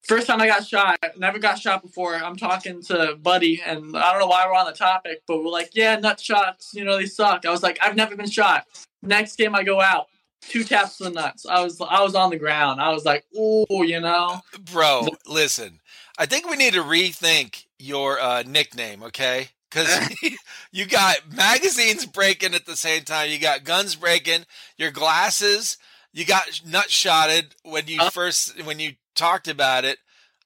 first 0.04 0.28
time 0.28 0.42
I 0.42 0.48
got 0.48 0.68
shot. 0.68 0.98
Never 1.18 1.40
got 1.40 1.60
shot 1.60 1.82
before. 1.82 2.16
I'm 2.16 2.36
talking 2.36 2.82
to 2.84 3.16
Buddy, 3.22 3.62
and 3.66 3.96
I 3.96 4.12
don't 4.12 4.20
know 4.20 4.28
why 4.28 4.46
we're 4.48 4.56
on 4.56 4.66
the 4.66 4.74
topic, 4.74 5.22
but 5.28 5.38
we're 5.44 5.50
like, 5.50 5.72
yeah, 5.74 5.96
nut 5.98 6.20
shots. 6.20 6.74
You 6.74 6.84
know 6.84 6.98
they 6.98 7.06
suck. 7.06 7.46
I 7.46 7.52
was 7.52 7.64
like, 7.64 7.80
I've 7.82 7.96
never 7.96 8.16
been 8.16 8.30
shot. 8.30 8.66
Next 9.02 9.36
game 9.38 9.56
I 9.56 9.64
go 9.64 9.80
out, 9.82 10.08
two 10.42 10.64
taps 10.64 10.98
to 10.98 11.06
the 11.06 11.10
nuts. 11.12 11.46
I 11.46 11.62
was 11.64 11.80
I 11.82 12.02
was 12.02 12.16
on 12.16 12.30
the 12.30 12.38
ground. 12.38 12.82
I 12.82 12.90
was 12.90 13.06
like, 13.06 13.26
ooh, 13.38 13.66
you 13.70 14.00
know. 14.00 14.42
Bro, 14.72 15.08
listen. 15.28 15.80
I 16.18 16.26
think 16.26 16.50
we 16.50 16.58
need 16.58 16.74
to 16.74 16.84
rethink 16.84 17.66
your 17.80 18.20
uh, 18.20 18.44
nickname, 18.46 19.04
okay? 19.04 19.48
Because 19.70 20.10
you 20.72 20.86
got 20.86 21.18
magazines 21.34 22.06
breaking 22.06 22.54
at 22.56 22.66
the 22.66 22.76
same 22.76 23.04
time. 23.04 23.30
You 23.30 23.40
got 23.40 23.64
guns 23.64 23.96
breaking. 23.96 24.46
Your 24.78 24.92
glasses. 24.92 25.78
You 26.12 26.26
got 26.26 26.62
nut 26.66 26.90
shotted 26.90 27.56
when 27.64 27.88
you 27.88 28.02
Uh. 28.02 28.10
first 28.10 28.62
when 28.66 28.80
you 28.80 28.94
talked 29.16 29.48
about 29.48 29.86
it. 29.86 30.00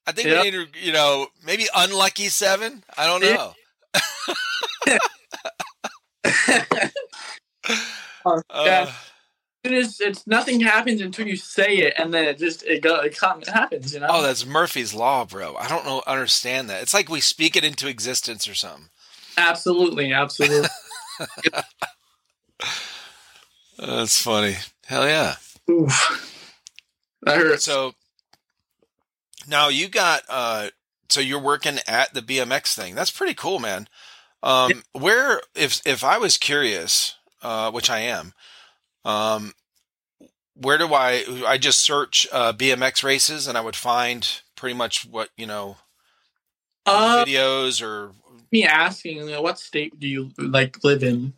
I 0.05 0.11
think 0.11 0.27
Yep. 0.27 0.43
we 0.43 0.51
need 0.51 0.73
to, 0.73 0.79
you 0.85 0.91
know, 0.91 1.27
maybe 1.45 1.65
unlucky 1.73 2.27
seven. 2.27 2.83
I 2.97 3.05
don't 3.07 3.21
know. 3.21 3.53
Uh, 8.25 8.41
yeah. 8.65 8.91
It 9.63 9.71
is. 9.71 10.01
It's 10.01 10.27
nothing 10.27 10.59
happens 10.59 10.99
until 10.99 11.25
you 11.25 11.37
say 11.37 11.77
it, 11.77 11.93
and 11.97 12.13
then 12.13 12.25
it 12.25 12.37
just 12.37 12.63
it 12.63 12.81
go 12.81 12.99
it, 12.99 13.17
it 13.17 13.47
happens. 13.47 13.93
You 13.93 14.01
know. 14.01 14.07
Oh, 14.09 14.21
that's 14.21 14.45
Murphy's 14.45 14.93
law, 14.93 15.23
bro. 15.23 15.55
I 15.55 15.69
don't 15.69 15.85
know 15.85 16.03
understand 16.05 16.69
that. 16.69 16.81
It's 16.81 16.93
like 16.93 17.07
we 17.07 17.21
speak 17.21 17.55
it 17.55 17.63
into 17.63 17.87
existence 17.87 18.45
or 18.45 18.55
something. 18.55 18.89
absolutely, 19.37 20.11
absolutely. 20.11 20.67
That's 23.77 24.21
funny. 24.21 24.55
Hell 24.85 25.07
yeah. 25.07 25.35
Oof. 25.69 26.29
That 27.23 27.37
hurts. 27.37 27.65
So 27.65 27.93
now 29.47 29.69
you 29.69 29.87
got 29.87 30.23
uh 30.29 30.69
so 31.09 31.19
you're 31.19 31.39
working 31.39 31.79
at 31.87 32.13
the 32.13 32.21
BMX 32.21 32.73
thing. 32.75 32.95
That's 32.95 33.11
pretty 33.11 33.33
cool, 33.33 33.59
man. 33.59 33.87
Um 34.41 34.83
where 34.93 35.41
if 35.55 35.81
if 35.85 36.03
I 36.03 36.17
was 36.17 36.37
curious, 36.37 37.15
uh 37.43 37.69
which 37.71 37.89
I 37.89 37.99
am, 37.99 38.33
um 39.05 39.53
where 40.55 40.77
do 40.77 40.93
I 40.93 41.23
I 41.45 41.57
just 41.57 41.81
search 41.81 42.27
uh 42.31 42.53
BMX 42.53 43.03
races 43.03 43.47
and 43.47 43.57
I 43.57 43.61
would 43.61 43.75
find 43.75 44.27
pretty 44.55 44.75
much 44.75 45.05
what, 45.05 45.29
you 45.37 45.45
know, 45.45 45.77
Uh, 46.85 47.23
videos 47.25 47.81
or 47.81 48.11
me 48.51 48.63
asking, 48.65 49.17
you 49.17 49.31
know, 49.31 49.41
what 49.41 49.59
state 49.59 49.99
do 49.99 50.07
you 50.07 50.31
like 50.37 50.83
live 50.83 51.03
in? 51.03 51.33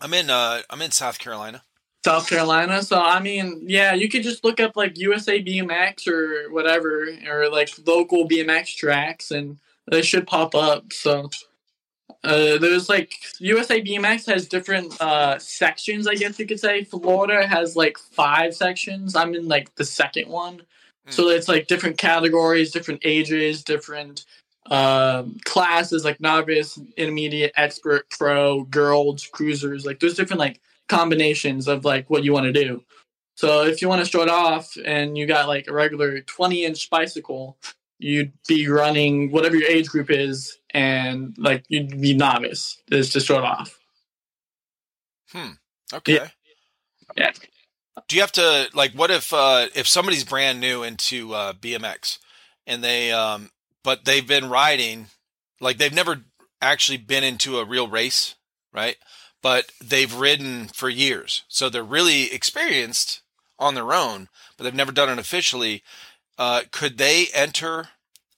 I'm 0.00 0.12
in 0.12 0.28
uh 0.30 0.62
I'm 0.70 0.82
in 0.82 0.90
South 0.90 1.18
Carolina. 1.18 1.62
South 2.04 2.28
Carolina. 2.28 2.82
So 2.82 3.00
I 3.00 3.18
mean, 3.20 3.62
yeah, 3.66 3.92
you 3.94 4.08
could 4.08 4.22
just 4.22 4.44
look 4.44 4.60
up 4.60 4.76
like 4.76 4.98
USA 4.98 5.42
BMX 5.42 6.06
or 6.06 6.52
whatever, 6.52 7.08
or 7.28 7.48
like 7.50 7.70
local 7.84 8.28
BMX 8.28 8.76
tracks, 8.76 9.30
and 9.30 9.58
they 9.90 10.02
should 10.02 10.26
pop 10.26 10.54
up. 10.54 10.92
So 10.92 11.30
uh, 12.24 12.58
there's 12.58 12.88
like 12.88 13.14
USA 13.38 13.80
BMX 13.80 14.26
has 14.26 14.48
different 14.48 15.00
uh, 15.00 15.38
sections, 15.38 16.06
I 16.06 16.14
guess 16.14 16.38
you 16.38 16.46
could 16.46 16.60
say. 16.60 16.84
Florida 16.84 17.46
has 17.46 17.76
like 17.76 17.98
five 17.98 18.54
sections. 18.54 19.14
I'm 19.14 19.34
in 19.34 19.48
like 19.48 19.74
the 19.76 19.84
second 19.84 20.28
one, 20.28 20.62
so 21.08 21.28
it's 21.28 21.48
like 21.48 21.68
different 21.68 21.98
categories, 21.98 22.72
different 22.72 23.02
ages, 23.04 23.62
different 23.62 24.24
um 24.68 25.36
classes 25.44 26.04
like 26.04 26.20
novice, 26.20 26.76
intermediate, 26.96 27.52
expert, 27.56 28.10
pro, 28.10 28.64
girls, 28.64 29.26
cruisers. 29.26 29.86
Like 29.86 30.00
there's 30.00 30.14
different 30.14 30.40
like 30.40 30.60
combinations 30.88 31.68
of 31.68 31.84
like 31.84 32.10
what 32.10 32.24
you 32.24 32.32
want 32.32 32.46
to 32.46 32.52
do. 32.52 32.82
So 33.36 33.64
if 33.66 33.82
you 33.82 33.88
want 33.88 34.00
to 34.00 34.06
start 34.06 34.28
off 34.28 34.76
and 34.84 35.16
you 35.16 35.26
got 35.26 35.46
like 35.46 35.68
a 35.68 35.72
regular 35.72 36.20
20 36.20 36.64
inch 36.64 36.88
bicycle, 36.88 37.58
you'd 37.98 38.32
be 38.48 38.66
running 38.68 39.30
whatever 39.30 39.56
your 39.56 39.68
age 39.68 39.88
group 39.88 40.10
is, 40.10 40.58
and 40.76 41.34
like 41.38 41.64
you'd 41.68 41.98
be 42.02 42.12
novice 42.12 42.76
is 42.90 43.10
to 43.14 43.20
start 43.20 43.44
off. 43.44 43.78
Hmm. 45.32 45.52
Okay. 45.92 46.12
Yeah. 46.14 46.28
Do 48.08 48.16
you 48.16 48.20
have 48.20 48.32
to 48.32 48.68
like 48.74 48.92
what 48.92 49.10
if 49.10 49.32
uh 49.32 49.68
if 49.74 49.88
somebody's 49.88 50.22
brand 50.22 50.60
new 50.60 50.82
into 50.82 51.32
uh 51.32 51.54
BMX 51.54 52.18
and 52.66 52.84
they 52.84 53.10
um 53.10 53.48
but 53.82 54.04
they've 54.04 54.26
been 54.26 54.50
riding 54.50 55.06
like 55.62 55.78
they've 55.78 55.94
never 55.94 56.24
actually 56.60 56.98
been 56.98 57.24
into 57.24 57.58
a 57.58 57.64
real 57.64 57.88
race, 57.88 58.34
right? 58.70 58.96
But 59.42 59.72
they've 59.82 60.12
ridden 60.12 60.68
for 60.68 60.90
years. 60.90 61.44
So 61.48 61.70
they're 61.70 61.82
really 61.82 62.30
experienced 62.34 63.22
on 63.58 63.74
their 63.74 63.94
own, 63.94 64.28
but 64.58 64.64
they've 64.64 64.74
never 64.74 64.92
done 64.92 65.08
it 65.08 65.18
officially. 65.18 65.82
Uh 66.36 66.62
could 66.70 66.98
they 66.98 67.28
enter 67.32 67.88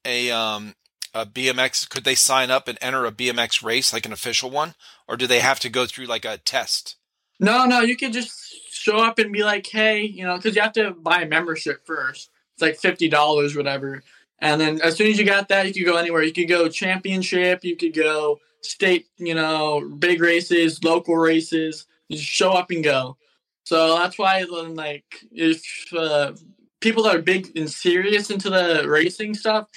a 0.04 0.30
um 0.30 0.76
a 1.14 1.26
BMX 1.26 1.88
could 1.88 2.04
they 2.04 2.14
sign 2.14 2.50
up 2.50 2.68
and 2.68 2.78
enter 2.80 3.06
a 3.06 3.12
BMX 3.12 3.62
race 3.62 3.92
like 3.92 4.06
an 4.06 4.12
official 4.12 4.50
one 4.50 4.74
or 5.06 5.16
do 5.16 5.26
they 5.26 5.40
have 5.40 5.60
to 5.60 5.68
go 5.68 5.86
through 5.86 6.06
like 6.06 6.24
a 6.24 6.38
test? 6.38 6.96
No, 7.40 7.66
no, 7.66 7.80
you 7.80 7.96
can 7.96 8.12
just 8.12 8.32
show 8.72 8.98
up 8.98 9.18
and 9.18 9.32
be 9.32 9.44
like, 9.44 9.66
hey, 9.66 10.02
you 10.02 10.24
know, 10.24 10.36
because 10.36 10.56
you 10.56 10.62
have 10.62 10.72
to 10.72 10.90
buy 10.90 11.22
a 11.22 11.28
membership 11.28 11.86
first. 11.86 12.30
It's 12.54 12.62
like 12.62 12.76
fifty 12.76 13.08
dollars, 13.08 13.56
whatever. 13.56 14.02
And 14.40 14.60
then 14.60 14.80
as 14.82 14.96
soon 14.96 15.10
as 15.10 15.18
you 15.18 15.24
got 15.24 15.48
that, 15.48 15.66
you 15.66 15.72
could 15.72 15.90
go 15.90 15.96
anywhere. 15.96 16.22
You 16.22 16.32
could 16.32 16.48
go 16.48 16.68
championship. 16.68 17.64
You 17.64 17.76
could 17.76 17.94
go 17.94 18.40
state. 18.62 19.06
You 19.16 19.34
know, 19.34 19.88
big 19.98 20.20
races, 20.20 20.82
local 20.82 21.16
races. 21.16 21.86
You 22.08 22.16
just 22.16 22.28
show 22.28 22.52
up 22.52 22.70
and 22.70 22.82
go. 22.82 23.16
So 23.64 23.98
that's 23.98 24.18
why, 24.18 24.42
like, 24.42 25.04
if 25.30 25.62
uh, 25.92 26.32
people 26.80 27.02
that 27.04 27.16
are 27.16 27.22
big 27.22 27.56
and 27.56 27.70
serious 27.70 28.30
into 28.30 28.48
the 28.50 28.84
racing 28.88 29.34
stuff, 29.34 29.68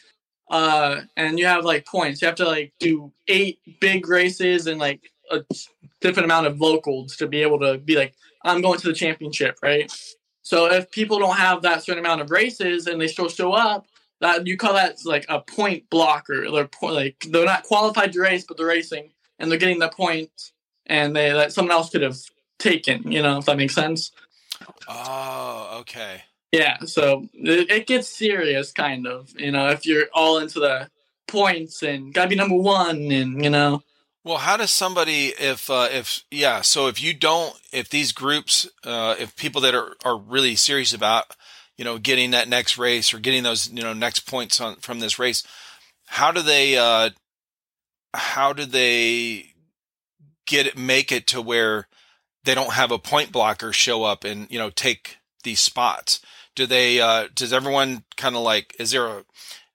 uh, 0.51 1.01
and 1.15 1.39
you 1.39 1.45
have 1.45 1.63
like 1.63 1.85
points, 1.85 2.21
you 2.21 2.27
have 2.27 2.35
to 2.35 2.45
like 2.45 2.73
do 2.77 3.11
eight 3.27 3.59
big 3.79 4.07
races 4.07 4.67
and 4.67 4.79
like 4.79 5.09
a 5.31 5.39
different 6.01 6.25
amount 6.25 6.45
of 6.45 6.59
locals 6.59 7.15
to 7.15 7.25
be 7.25 7.41
able 7.41 7.57
to 7.59 7.77
be 7.77 7.95
like, 7.95 8.13
I'm 8.43 8.61
going 8.61 8.77
to 8.79 8.87
the 8.87 8.93
championship, 8.93 9.57
right? 9.63 9.91
So 10.41 10.69
if 10.69 10.91
people 10.91 11.19
don't 11.19 11.37
have 11.37 11.61
that 11.61 11.83
certain 11.83 12.03
amount 12.03 12.19
of 12.19 12.31
races 12.31 12.87
and 12.87 12.99
they 12.99 13.07
still 13.07 13.29
show 13.29 13.53
up, 13.53 13.87
that 14.19 14.45
you 14.45 14.57
call 14.57 14.73
that 14.73 14.97
like 15.05 15.25
a 15.29 15.39
point 15.39 15.89
blocker. 15.89 16.51
They're 16.51 16.69
like 16.81 17.25
they're 17.29 17.45
not 17.45 17.63
qualified 17.63 18.11
to 18.13 18.19
race, 18.19 18.43
but 18.43 18.57
they're 18.57 18.67
racing 18.67 19.11
and 19.39 19.49
they're 19.49 19.57
getting 19.57 19.79
the 19.79 19.89
points, 19.89 20.53
and 20.85 21.15
they 21.15 21.31
that 21.31 21.53
someone 21.53 21.71
else 21.71 21.89
could 21.89 22.03
have 22.03 22.19
taken. 22.59 23.11
You 23.11 23.23
know, 23.23 23.39
if 23.39 23.45
that 23.45 23.57
makes 23.57 23.73
sense. 23.73 24.11
Oh, 24.87 25.77
okay. 25.79 26.21
Yeah. 26.51 26.79
So 26.85 27.27
it, 27.33 27.71
it 27.71 27.87
gets 27.87 28.09
serious, 28.09 28.71
kind 28.71 29.07
of. 29.07 29.33
You 29.39 29.51
know, 29.51 29.69
if 29.69 29.85
you're 29.85 30.07
all 30.13 30.39
into 30.39 30.59
the 30.59 30.89
points 31.27 31.81
and 31.83 32.13
gotta 32.13 32.29
be 32.29 32.35
number 32.35 32.55
one, 32.55 33.11
and 33.11 33.43
you 33.43 33.49
know, 33.49 33.83
Well, 34.23 34.37
how 34.37 34.57
does 34.57 34.71
somebody 34.71 35.27
if 35.39 35.69
uh, 35.69 35.87
if 35.91 36.23
yeah, 36.29 36.61
so 36.61 36.87
if 36.87 37.01
you 37.01 37.13
don't 37.13 37.55
if 37.71 37.89
these 37.89 38.11
groups 38.11 38.69
uh, 38.83 39.15
if 39.19 39.35
people 39.35 39.61
that 39.61 39.73
are 39.75 39.95
are 40.05 40.17
really 40.17 40.55
serious 40.55 40.93
about 40.93 41.35
you 41.77 41.85
know 41.85 41.97
getting 41.97 42.31
that 42.31 42.47
next 42.49 42.77
race 42.77 43.13
or 43.13 43.19
getting 43.19 43.43
those 43.43 43.69
you 43.71 43.81
know 43.83 43.93
next 43.93 44.21
points 44.21 44.61
on 44.61 44.75
from 44.77 44.99
this 44.99 45.17
race, 45.19 45.43
how 46.07 46.31
do 46.31 46.41
they 46.41 46.77
uh 46.77 47.09
how 48.13 48.53
do 48.53 48.65
they 48.65 49.53
get 50.45 50.67
it 50.67 50.77
make 50.77 51.11
it 51.11 51.27
to 51.27 51.41
where 51.41 51.87
they 52.43 52.53
don't 52.53 52.73
have 52.73 52.91
a 52.91 52.99
point 52.99 53.31
blocker 53.31 53.71
show 53.73 54.03
up 54.03 54.23
and 54.23 54.47
you 54.51 54.59
know 54.59 54.69
take 54.69 55.17
these 55.43 55.59
spots? 55.59 56.19
Do 56.55 56.65
they 56.65 56.99
uh 56.99 57.27
does 57.33 57.53
everyone 57.53 58.03
kind 58.17 58.35
of 58.35 58.41
like 58.41 58.75
is 58.79 58.91
there 58.91 59.07
a 59.07 59.25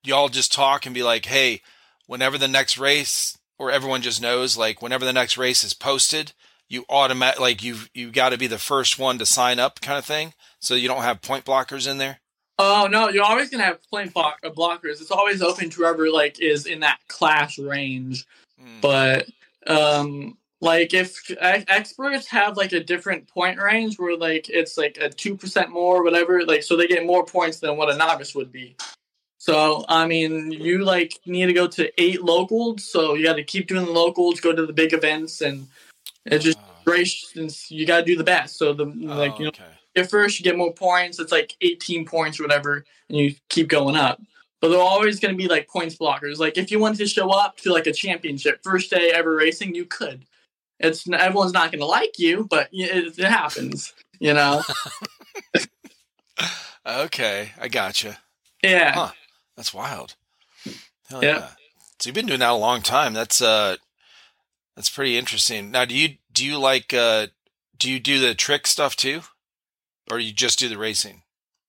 y'all 0.04 0.28
just 0.28 0.52
talk 0.52 0.86
and 0.86 0.94
be 0.94 1.02
like, 1.02 1.26
"Hey, 1.26 1.62
whenever 2.06 2.38
the 2.38 2.48
next 2.48 2.78
race 2.78 3.38
or 3.58 3.70
everyone 3.70 4.02
just 4.02 4.20
knows 4.20 4.56
like 4.56 4.82
whenever 4.82 5.04
the 5.04 5.12
next 5.12 5.36
race 5.38 5.64
is 5.64 5.74
posted 5.74 6.32
you 6.68 6.84
automatic 6.88 7.40
like 7.40 7.62
you've 7.62 7.88
you've 7.94 8.12
got 8.12 8.30
to 8.30 8.38
be 8.38 8.46
the 8.46 8.58
first 8.58 8.98
one 8.98 9.18
to 9.18 9.26
sign 9.26 9.58
up 9.58 9.80
kind 9.80 9.98
of 9.98 10.04
thing 10.04 10.34
so 10.60 10.74
you 10.74 10.88
don't 10.88 11.02
have 11.02 11.22
point 11.22 11.44
blockers 11.44 11.90
in 11.90 11.98
there 11.98 12.20
Oh 12.58 12.88
no, 12.90 13.10
you're 13.10 13.22
always 13.22 13.50
gonna 13.50 13.64
have 13.64 13.80
point 13.90 14.14
block- 14.14 14.40
uh, 14.42 14.48
blockers. 14.48 15.02
It's 15.02 15.10
always 15.10 15.42
open 15.42 15.68
to 15.68 15.76
whoever 15.76 16.08
like 16.08 16.40
is 16.40 16.64
in 16.64 16.80
that 16.80 16.98
class 17.06 17.58
range. 17.58 18.24
Hmm. 18.58 18.80
But 18.80 19.26
um, 19.66 20.38
like 20.66 20.92
if 20.92 21.30
experts 21.40 22.26
have 22.26 22.56
like 22.56 22.72
a 22.72 22.80
different 22.80 23.28
point 23.28 23.58
range 23.58 23.98
where 23.98 24.16
like 24.16 24.50
it's 24.50 24.76
like 24.76 24.98
a 25.00 25.08
two 25.08 25.36
percent 25.36 25.70
more, 25.70 25.98
or 25.98 26.02
whatever, 26.02 26.44
like 26.44 26.64
so 26.64 26.76
they 26.76 26.88
get 26.88 27.06
more 27.06 27.24
points 27.24 27.60
than 27.60 27.76
what 27.76 27.88
a 27.88 27.96
novice 27.96 28.34
would 28.34 28.50
be. 28.50 28.76
So 29.38 29.84
I 29.88 30.06
mean, 30.06 30.50
you 30.50 30.84
like 30.84 31.20
need 31.24 31.46
to 31.46 31.52
go 31.52 31.68
to 31.68 32.02
eight 32.02 32.22
locals, 32.22 32.84
so 32.84 33.14
you 33.14 33.24
got 33.24 33.36
to 33.36 33.44
keep 33.44 33.68
doing 33.68 33.86
the 33.86 33.92
locals, 33.92 34.40
go 34.40 34.52
to 34.52 34.66
the 34.66 34.72
big 34.72 34.92
events, 34.92 35.40
and 35.40 35.68
it's 36.24 36.44
just 36.44 36.58
ah. 36.58 36.82
race. 36.84 37.30
since 37.32 37.70
You 37.70 37.86
got 37.86 37.98
to 37.98 38.04
do 38.04 38.16
the 38.16 38.24
best. 38.24 38.58
So 38.58 38.72
the 38.72 38.86
like 38.86 39.34
oh, 39.34 39.38
you 39.38 39.44
know, 39.44 39.48
okay. 39.50 39.64
get 39.94 40.10
first, 40.10 40.38
you 40.38 40.44
get 40.44 40.58
more 40.58 40.72
points. 40.72 41.20
It's 41.20 41.32
like 41.32 41.54
18 41.60 42.06
points 42.06 42.40
or 42.40 42.42
whatever, 42.42 42.84
and 43.08 43.18
you 43.18 43.36
keep 43.48 43.68
going 43.68 43.96
up. 43.96 44.20
But 44.60 44.70
they're 44.70 44.80
always 44.80 45.20
going 45.20 45.32
to 45.32 45.38
be 45.38 45.48
like 45.48 45.68
points 45.68 45.94
blockers. 45.96 46.38
Like 46.38 46.58
if 46.58 46.72
you 46.72 46.80
wanted 46.80 46.98
to 46.98 47.06
show 47.06 47.30
up 47.30 47.56
to 47.58 47.72
like 47.72 47.86
a 47.86 47.92
championship, 47.92 48.64
first 48.64 48.90
day 48.90 49.12
ever 49.14 49.36
racing, 49.36 49.76
you 49.76 49.84
could. 49.84 50.24
It's 50.78 51.08
everyone's 51.10 51.52
not 51.52 51.70
going 51.72 51.80
to 51.80 51.86
like 51.86 52.18
you, 52.18 52.46
but 52.50 52.68
it, 52.72 53.18
it 53.18 53.24
happens. 53.24 53.92
You 54.20 54.34
know? 54.34 54.62
Okay, 56.86 57.50
I 57.60 57.66
gotcha. 57.68 58.18
Yeah. 58.62 58.92
Huh. 58.94 59.10
That's 59.56 59.74
wild. 59.74 60.14
Hell 61.08 61.22
Yeah. 61.24 61.38
yeah. 61.38 61.48
So 61.98 62.08
you've 62.08 62.14
been 62.14 62.26
doing 62.26 62.40
that 62.40 62.50
a 62.50 62.54
long 62.54 62.82
time. 62.82 63.12
That's 63.12 63.42
uh 63.42 63.76
that's 64.76 64.90
pretty 64.90 65.16
interesting. 65.16 65.70
Now 65.70 65.84
do 65.84 65.96
you 65.96 66.16
do 66.32 66.46
you 66.46 66.58
like 66.58 66.94
uh 66.94 67.28
do 67.76 67.90
you 67.90 67.98
do 67.98 68.20
the 68.20 68.34
trick 68.34 68.66
stuff 68.66 68.94
too? 68.94 69.22
Or 70.10 70.20
you 70.20 70.32
just 70.32 70.58
do 70.58 70.68
the 70.68 70.78
racing? 70.78 71.22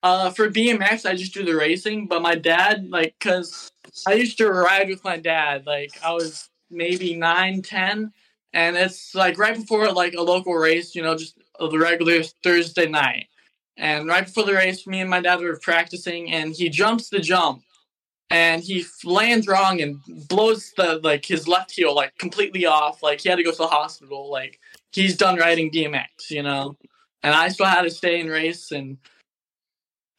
Uh, 0.03 0.30
for 0.30 0.47
BMX, 0.49 1.10
I 1.10 1.16
just 1.16 1.34
do 1.34 1.43
the 1.43 1.55
racing. 1.55 2.05
But 2.08 2.22
my 2.22 2.36
dad, 2.36 2.88
like, 2.91 3.16
cause 3.20 3.72
I 4.05 4.14
used 4.14 4.38
to 4.38 4.51
ride 4.51 4.89
with 4.89 5.03
my 5.03 5.18
dad. 5.18 5.66
Like 5.66 5.91
I 6.03 6.14
was 6.14 6.49
maybe 6.70 7.16
nine, 7.16 7.64
ten, 7.64 8.14
and 8.54 8.76
it's 8.76 9.14
like 9.14 9.38
right 9.38 9.56
before 9.56 9.91
like 9.91 10.14
a 10.14 10.22
local 10.22 10.54
race. 10.54 10.95
You 10.95 11.04
know, 11.04 11.16
just 11.16 11.38
the 11.60 11.78
regular 11.78 12.24
Thursday 12.43 12.88
night. 12.88 13.28
And 13.78 14.08
right 14.08 14.26
before 14.26 14.45
the 14.45 14.54
race, 14.54 14.88
me 14.88 15.02
and 15.02 15.10
my 15.10 15.22
dad 15.22 15.39
were 15.39 15.60
practicing, 15.62 16.32
and 16.32 16.54
he 16.54 16.68
jumps 16.70 17.10
the 17.10 17.20
jump, 17.20 17.62
and 18.32 18.64
he 18.64 18.84
lands 19.04 19.48
wrong 19.48 19.82
and 19.82 20.00
blows 20.28 20.74
the 20.76 21.00
like 21.04 21.26
his 21.26 21.48
left 21.48 21.72
heel 21.72 21.93
like 21.93 22.18
completely 22.18 22.66
off. 22.66 23.04
Like 23.04 23.22
he 23.22 23.30
had 23.30 23.36
to 23.36 23.43
go 23.43 23.52
to 23.52 23.58
the 23.58 23.68
hospital. 23.68 24.32
Like 24.32 24.60
he's 24.91 25.16
done 25.16 25.38
riding 25.38 25.72
BMX, 25.72 26.30
you 26.30 26.43
know. 26.43 26.76
And 27.24 27.36
I 27.36 27.50
still 27.50 27.66
had 27.66 27.84
to 27.84 27.91
stay 27.91 28.20
and 28.20 28.30
race, 28.30 28.72
and 28.72 28.98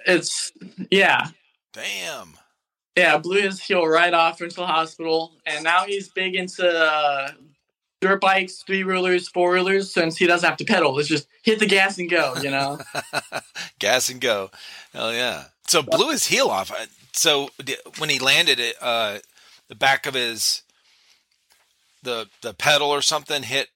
it's 0.07 0.53
yeah, 0.91 1.29
Damn. 1.73 2.35
yeah. 2.97 3.19
Blew 3.19 3.43
his 3.43 3.61
heel 3.61 3.87
right 3.87 4.15
off 4.15 4.41
into 4.41 4.57
the 4.57 4.67
hospital, 4.67 5.33
and 5.47 5.65
now 5.65 5.85
he's 5.85 6.09
big 6.09 6.37
into 6.37 6.69
uh, 6.69 7.31
dirt 8.01 8.21
bikes, 8.21 8.63
three 8.63 8.85
wheelers, 8.85 9.29
four 9.29 9.53
wheelers. 9.53 9.93
Since 9.93 10.17
he 10.17 10.27
doesn't 10.27 10.49
have 10.49 10.59
to 10.59 10.65
pedal, 10.65 10.99
it's 10.99 11.09
just 11.09 11.27
hit 11.43 11.59
the 11.59 11.67
gas 11.67 11.99
and 11.99 12.11
go. 12.11 12.35
You 12.43 12.51
know. 12.51 12.79
Gas 13.79 14.09
and 14.11 14.21
go. 14.21 14.51
Hell 14.93 15.13
yeah. 15.13 15.45
So 15.67 15.83
blew 15.83 16.11
his 16.11 16.27
heel 16.27 16.49
off. 16.49 16.71
Uh, 16.73 16.87
So 17.13 17.51
when 17.99 18.11
he 18.11 18.19
landed 18.19 18.59
it 18.61 18.77
uh 18.81 19.19
the 19.69 19.75
back 19.75 20.07
of 20.07 20.15
his 20.15 20.63
the 22.03 22.29
the 22.43 22.55
pedal 22.55 22.91
or 22.91 23.03
something 23.03 23.43
hit 23.43 23.69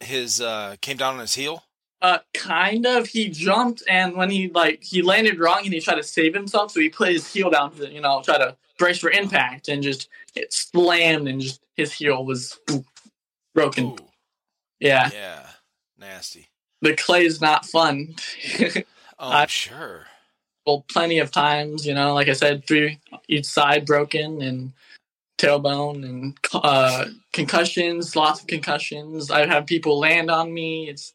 his 0.00 0.40
uh 0.40 0.76
came 0.80 0.96
down 0.96 1.14
on 1.14 1.20
his 1.20 1.34
heel? 1.34 1.64
Uh, 2.02 2.18
kind 2.34 2.84
of. 2.84 3.06
He 3.06 3.30
jumped, 3.30 3.82
and 3.88 4.14
when 4.14 4.28
he 4.28 4.48
like 4.48 4.82
he 4.82 5.00
landed 5.00 5.38
wrong, 5.38 5.60
and 5.64 5.72
he 5.72 5.80
tried 5.80 5.94
to 5.94 6.02
save 6.02 6.34
himself, 6.34 6.70
so 6.72 6.80
he 6.80 6.90
put 6.90 7.08
his 7.08 7.32
heel 7.32 7.48
down 7.48 7.74
to 7.76 7.90
you 7.90 8.00
know 8.00 8.20
try 8.22 8.36
to 8.36 8.56
brace 8.78 8.98
for 8.98 9.10
impact, 9.10 9.68
and 9.68 9.82
just 9.82 10.08
it 10.34 10.52
slammed, 10.52 11.28
and 11.28 11.40
just 11.40 11.62
his 11.76 11.92
heel 11.94 12.24
was 12.24 12.58
broken. 13.54 13.86
Ooh. 13.86 13.96
Yeah, 14.80 15.10
Yeah. 15.12 15.46
Nasty. 15.98 16.48
the 16.82 16.94
clay 16.94 17.24
is 17.24 17.40
not 17.40 17.64
fun. 17.66 18.16
Oh, 19.16 19.30
I'm 19.30 19.46
sure. 19.46 20.06
well, 20.66 20.84
plenty 20.88 21.20
of 21.20 21.30
times, 21.30 21.86
you 21.86 21.94
know, 21.94 22.14
like 22.14 22.28
I 22.28 22.32
said, 22.32 22.66
three 22.66 22.98
each 23.28 23.46
side 23.46 23.86
broken 23.86 24.42
and 24.42 24.72
tailbone 25.38 26.04
and 26.04 26.36
uh, 26.52 27.06
concussions, 27.32 28.16
lots 28.16 28.40
of 28.40 28.48
concussions. 28.48 29.30
I 29.30 29.40
have 29.40 29.48
had 29.48 29.66
people 29.68 30.00
land 30.00 30.32
on 30.32 30.52
me. 30.52 30.88
It's 30.88 31.14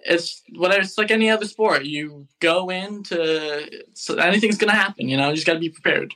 it's 0.00 0.42
whatever. 0.56 0.82
It's 0.82 0.98
like 0.98 1.12
any 1.12 1.30
other 1.30 1.46
sport. 1.46 1.84
You 1.84 2.26
go 2.40 2.70
into 2.70 3.84
so 3.94 4.16
anything's 4.16 4.58
gonna 4.58 4.72
happen. 4.74 5.08
You 5.08 5.16
know, 5.16 5.28
you 5.28 5.36
just 5.36 5.46
got 5.46 5.54
to 5.54 5.60
be 5.60 5.70
prepared. 5.70 6.12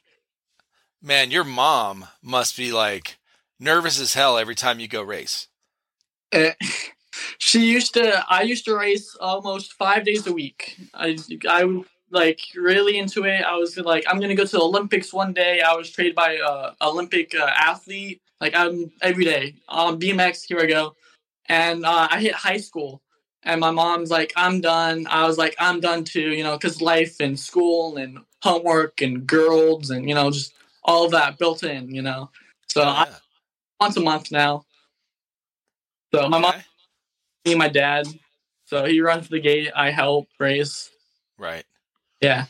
Man, 1.00 1.30
your 1.30 1.44
mom 1.44 2.06
must 2.20 2.56
be 2.56 2.72
like 2.72 3.16
nervous 3.58 4.00
as 4.00 4.14
hell 4.14 4.38
every 4.38 4.54
time 4.54 4.80
you 4.80 4.88
go 4.88 5.02
race. 5.02 5.48
Uh, 6.32 6.50
she 7.38 7.70
used 7.70 7.94
to. 7.94 8.24
I 8.28 8.42
used 8.42 8.64
to 8.66 8.76
race 8.76 9.16
almost 9.20 9.72
five 9.72 10.04
days 10.04 10.26
a 10.26 10.32
week. 10.32 10.76
I 10.94 11.16
I 11.48 11.64
was 11.64 11.86
like 12.10 12.40
really 12.54 12.98
into 12.98 13.24
it. 13.24 13.42
I 13.42 13.56
was 13.56 13.76
like, 13.76 14.04
I'm 14.08 14.20
gonna 14.20 14.34
go 14.34 14.44
to 14.44 14.50
the 14.50 14.60
Olympics 14.60 15.12
one 15.12 15.32
day. 15.32 15.60
I 15.60 15.74
was 15.74 15.90
trained 15.90 16.14
by 16.14 16.38
a 16.44 16.72
Olympic 16.86 17.34
uh, 17.34 17.50
athlete. 17.56 18.20
Like 18.40 18.54
I'm 18.54 18.92
every 19.02 19.24
day 19.24 19.54
on 19.68 19.98
BMX. 20.00 20.44
Here 20.46 20.60
I 20.60 20.66
go, 20.66 20.94
and 21.46 21.84
uh, 21.84 22.08
I 22.10 22.20
hit 22.20 22.34
high 22.34 22.58
school. 22.58 23.02
And 23.42 23.60
my 23.60 23.70
mom's 23.70 24.10
like, 24.10 24.32
I'm 24.34 24.60
done. 24.60 25.06
I 25.08 25.24
was 25.24 25.38
like, 25.38 25.54
I'm 25.60 25.78
done 25.78 26.02
too, 26.02 26.32
you 26.32 26.42
know, 26.42 26.56
because 26.56 26.82
life 26.82 27.20
and 27.20 27.38
school 27.38 27.96
and 27.96 28.18
homework 28.42 29.00
and 29.00 29.24
girls 29.24 29.90
and, 29.90 30.08
you 30.08 30.16
know, 30.16 30.32
just 30.32 30.52
all 30.82 31.04
of 31.04 31.12
that 31.12 31.38
built 31.38 31.62
in, 31.62 31.94
you 31.94 32.02
know. 32.02 32.28
So 32.66 32.82
Oh, 32.82 32.86
I 32.88 33.06
yeah. 33.08 33.16
Once 33.80 33.96
a 33.96 34.00
month 34.00 34.30
now. 34.30 34.64
So 36.14 36.28
my 36.28 36.38
mom 36.38 36.54
me 37.44 37.52
and 37.52 37.58
my 37.58 37.68
dad. 37.68 38.06
So 38.64 38.84
he 38.84 39.00
runs 39.00 39.28
the 39.28 39.40
gate. 39.40 39.70
I 39.74 39.90
help 39.90 40.28
race. 40.38 40.90
Right. 41.38 41.64
Yeah. 42.20 42.46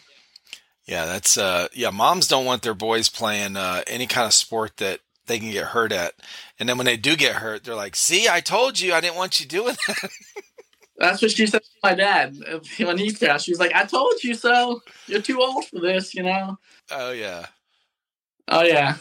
Yeah, 0.86 1.04
that's 1.04 1.36
uh 1.36 1.68
yeah, 1.72 1.90
moms 1.90 2.28
don't 2.28 2.44
want 2.44 2.62
their 2.62 2.74
boys 2.74 3.08
playing 3.08 3.56
uh 3.56 3.82
any 3.86 4.06
kind 4.06 4.26
of 4.26 4.32
sport 4.32 4.76
that 4.78 5.00
they 5.26 5.38
can 5.38 5.50
get 5.50 5.66
hurt 5.66 5.92
at. 5.92 6.14
And 6.58 6.68
then 6.68 6.78
when 6.78 6.86
they 6.86 6.96
do 6.96 7.16
get 7.16 7.36
hurt, 7.36 7.64
they're 7.64 7.74
like, 7.74 7.96
"See, 7.96 8.28
I 8.28 8.40
told 8.40 8.78
you 8.80 8.94
I 8.94 9.00
didn't 9.00 9.16
want 9.16 9.40
you 9.40 9.46
doing 9.46 9.76
that." 9.86 10.10
That's 10.98 11.20
what 11.20 11.32
she 11.32 11.46
said 11.46 11.62
to 11.62 11.68
my 11.82 11.94
dad 11.94 12.36
uh, 12.50 12.60
when 12.78 12.96
he 12.96 13.12
crashed. 13.12 13.44
She 13.44 13.52
was 13.52 13.60
like, 13.60 13.74
I 13.74 13.84
told 13.84 14.14
you 14.24 14.34
so. 14.34 14.80
You're 15.06 15.20
too 15.20 15.38
old 15.40 15.66
for 15.66 15.78
this, 15.78 16.14
you 16.14 16.22
know? 16.22 16.58
oh 16.90 17.10
yeah. 17.10 17.46
Oh, 18.48 18.62
yeah. 18.62 18.96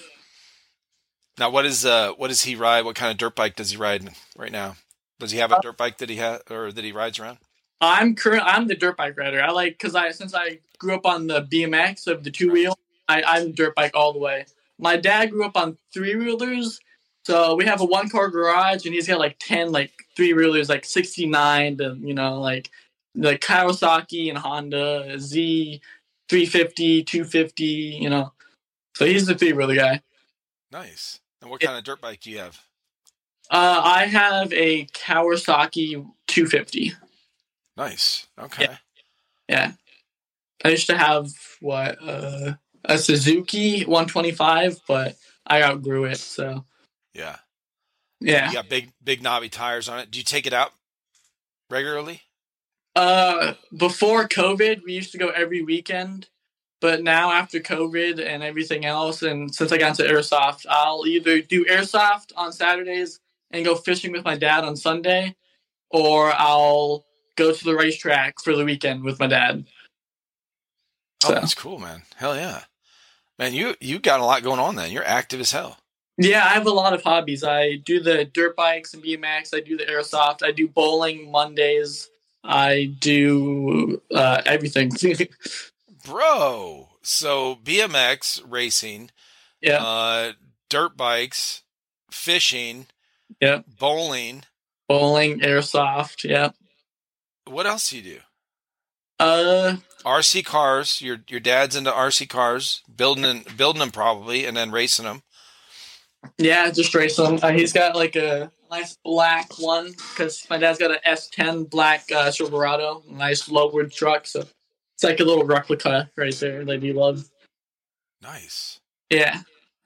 Now, 1.38 1.50
what 1.50 1.66
is 1.66 1.86
uh 1.86 2.14
what 2.14 2.30
does 2.30 2.44
he 2.44 2.56
ride? 2.56 2.86
What 2.86 2.96
kind 2.96 3.12
of 3.12 3.18
dirt 3.18 3.36
bike 3.36 3.56
does 3.56 3.72
he 3.72 3.78
ride 3.78 4.10
right 4.38 4.52
now? 4.52 4.76
Does 5.20 5.32
he 5.32 5.38
have 5.40 5.52
a 5.52 5.60
dirt 5.62 5.78
bike 5.78 5.98
that 6.00 6.10
he 6.10 6.18
has 6.18 6.42
or 6.50 6.72
that 6.72 6.84
he 6.84 6.92
rides 6.92 7.20
around? 7.20 7.38
I'm 7.82 8.16
current. 8.16 8.44
I'm 8.46 8.68
the 8.68 8.76
dirt 8.76 8.98
bike 8.98 9.18
rider. 9.18 9.42
I 9.42 9.52
like 9.52 9.74
because 9.74 9.96
I 9.96 10.12
since 10.12 10.34
I 10.34 10.60
grew 10.78 10.96
up 10.96 11.06
on 11.06 11.28
the 11.28 11.44
BMX 11.44 12.08
of 12.08 12.24
the 12.24 12.32
two 12.32 12.52
wheel. 12.52 12.78
I, 13.08 13.22
I'm 13.24 13.52
dirt 13.52 13.76
bike 13.76 13.92
all 13.94 14.14
the 14.14 14.20
way. 14.20 14.46
My 14.80 14.98
dad 14.98 15.32
grew 15.32 15.46
up 15.46 15.56
on 15.56 15.78
three 15.94 16.16
wheelers, 16.16 16.80
so 17.26 17.56
we 17.56 17.66
have 17.66 17.82
a 17.82 17.86
one 17.86 18.10
car 18.10 18.30
garage, 18.30 18.86
and 18.86 18.94
he's 18.94 19.08
got 19.08 19.20
like 19.20 19.38
ten 19.40 19.72
like 19.72 19.92
three 20.16 20.34
wheelers, 20.34 20.70
like 20.70 20.86
sixty 20.86 21.28
nine, 21.28 21.78
to 21.78 21.98
you 22.00 22.14
know 22.14 22.40
like 22.42 22.70
the 23.14 23.38
Kawasaki 23.38 24.30
and 24.30 24.38
Honda 24.38 25.18
Z 25.20 25.82
350, 26.30 27.04
250, 27.04 27.64
you 27.64 28.10
know. 28.10 28.34
So 28.96 29.06
he's 29.06 29.26
the 29.26 29.36
three 29.36 29.54
wheeler 29.54 29.76
guy. 29.76 30.02
Nice. 30.72 31.20
And 31.46 31.52
what 31.52 31.62
Yeah. 31.62 31.68
kind 31.68 31.78
of 31.78 31.84
dirt 31.84 32.02
bike 32.02 32.22
do 32.22 32.32
you 32.32 32.40
have? 32.40 32.60
Uh, 33.52 33.80
I 33.84 34.06
have 34.08 34.52
a 34.52 34.88
Kawasaki 34.88 36.12
250. 36.26 36.94
Nice. 37.78 38.26
Okay. 38.40 38.68
Yeah. 39.48 39.74
I 40.64 40.70
used 40.70 40.88
to 40.88 40.98
have 40.98 41.30
what 41.62 42.00
uh, 42.02 42.56
a 42.86 42.98
Suzuki 42.98 43.84
125, 43.84 44.82
but 44.88 45.18
I 45.46 45.62
outgrew 45.62 46.06
it. 46.06 46.18
So 46.18 46.66
Yeah. 47.14 47.38
yeah. 48.20 48.48
You 48.48 48.54
got 48.54 48.70
big 48.70 48.92
big 49.04 49.22
knobby 49.22 49.50
tires 49.50 49.88
on 49.88 50.00
it. 50.00 50.10
Do 50.10 50.18
you 50.18 50.24
take 50.26 50.48
it 50.48 50.54
out 50.54 50.72
regularly? 51.70 52.24
Uh, 52.96 53.54
before 53.78 54.28
COVID, 54.28 54.82
we 54.84 54.94
used 54.94 55.12
to 55.12 55.20
go 55.20 55.30
every 55.30 55.62
weekend, 55.62 56.30
but 56.82 57.04
now 57.04 57.32
after 57.32 57.60
COVID 57.60 58.24
and 58.26 58.44
everything 58.44 58.86
else, 58.86 59.22
and 59.22 59.54
since 59.54 59.72
I 59.72 59.78
got 59.78 60.00
into 60.00 60.12
airsoft, 60.12 60.66
I'll 60.70 61.06
either 61.08 61.42
do 61.42 61.66
airsoft 61.66 62.32
on 62.36 62.52
Saturdays 62.52 63.20
and 63.52 63.66
go 63.66 63.76
fishing 63.76 64.12
with 64.12 64.26
my 64.26 64.38
dad 64.38 64.64
on 64.64 64.76
Sunday, 64.76 65.36
or 65.90 66.34
I'll 66.34 67.06
go 67.36 67.54
to 67.54 67.64
the 67.64 67.76
racetrack 67.76 68.36
for 68.44 68.56
the 68.56 68.66
weekend 68.66 69.04
with 69.04 69.20
my 69.20 69.28
dad. 69.28 69.66
Oh, 71.26 71.34
that's 71.34 71.56
cool, 71.56 71.80
man. 71.80 72.04
Hell 72.18 72.36
yeah. 72.36 72.62
Man, 73.40 73.54
you 73.54 73.76
you 73.82 74.00
got 74.00 74.20
a 74.20 74.26
lot 74.26 74.44
going 74.44 74.60
on 74.60 74.76
then. 74.76 74.92
You're 74.92 75.06
active 75.06 75.40
as 75.40 75.52
hell. 75.52 75.78
Yeah, 76.18 76.46
I 76.46 76.50
have 76.50 76.68
a 76.68 76.72
lot 76.72 76.94
of 76.94 77.04
hobbies. 77.04 77.44
I 77.44 77.76
do 77.76 78.00
the 78.00 78.26
dirt 78.26 78.56
bikes 78.56 78.94
and 78.94 79.04
BMX. 79.04 79.54
I 79.54 79.60
do 79.60 79.76
the 79.76 79.86
airsoft. 79.86 80.44
I 80.44 80.52
do 80.52 80.68
bowling 80.68 81.30
Mondays. 81.30 82.10
I 82.44 82.96
do 83.00 84.02
uh, 84.14 84.42
everything. 84.46 84.92
Bro. 86.06 86.90
So 87.04 87.56
BMX 87.64 88.42
racing, 88.48 89.12
yeah, 89.62 89.84
uh 89.84 90.32
dirt 90.70 90.96
bikes, 90.96 91.64
fishing, 92.12 92.88
Yeah. 93.42 93.62
bowling. 93.80 94.44
bowling, 94.88 95.40
airsoft. 95.42 96.24
Yeah. 96.24 96.50
What 97.46 97.66
else 97.68 97.90
do 97.90 97.98
you 97.98 98.04
do? 98.04 98.20
Uh, 99.20 99.78
RC 100.04 100.44
cars. 100.46 101.02
Your 101.02 101.18
your 101.30 101.40
dad's 101.40 101.76
into 101.76 101.92
RC 101.92 102.28
cars, 102.30 102.82
building 102.94 103.26
and 103.26 103.58
building 103.58 103.80
them 103.80 103.92
probably, 103.92 104.46
and 104.46 104.56
then 104.58 104.72
racing 104.72 105.06
them. 105.06 105.24
yeah, 106.38 106.70
just 106.72 106.94
race 106.96 107.16
them. 107.16 107.40
Uh, 107.42 107.52
he's 107.52 107.72
got 107.74 107.96
like 107.96 108.16
a 108.16 108.52
nice 108.72 108.98
black 109.06 109.48
one 109.60 109.92
because 109.92 110.46
my 110.50 110.58
dad's 110.58 110.80
got 110.80 110.92
an 110.92 110.98
S10 111.08 111.70
black 111.70 112.04
uh, 112.14 112.30
Silverado, 112.32 113.04
nice 113.10 113.48
lowered 113.50 113.92
truck. 113.92 114.26
So 114.28 114.44
it's 114.96 115.04
like 115.04 115.20
a 115.20 115.26
little 115.26 115.44
replica 115.44 116.10
right 116.16 116.36
there 116.36 116.64
that 116.66 116.82
he 116.82 116.94
loves. 116.94 117.30
Nice. 118.22 118.80
Yeah, 119.10 119.42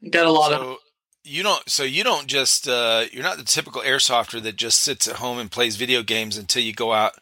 got 0.10 0.26
a 0.26 0.32
lot 0.32 0.54
of. 0.54 0.78
You 1.24 1.44
don't. 1.44 1.68
So 1.68 1.84
you 1.84 2.04
don't 2.04 2.28
just. 2.28 2.68
Uh, 2.68 3.06
you're 3.12 3.24
not 3.24 3.38
the 3.38 3.44
typical 3.44 3.82
airsofter 3.82 4.42
that 4.44 4.56
just 4.56 4.82
sits 4.82 5.08
at 5.08 5.18
home 5.18 5.40
and 5.40 5.52
plays 5.52 5.76
video 5.76 6.04
games 6.04 6.38
until 6.38 6.64
you 6.64 6.74
go 6.74 6.94
out 6.94 7.14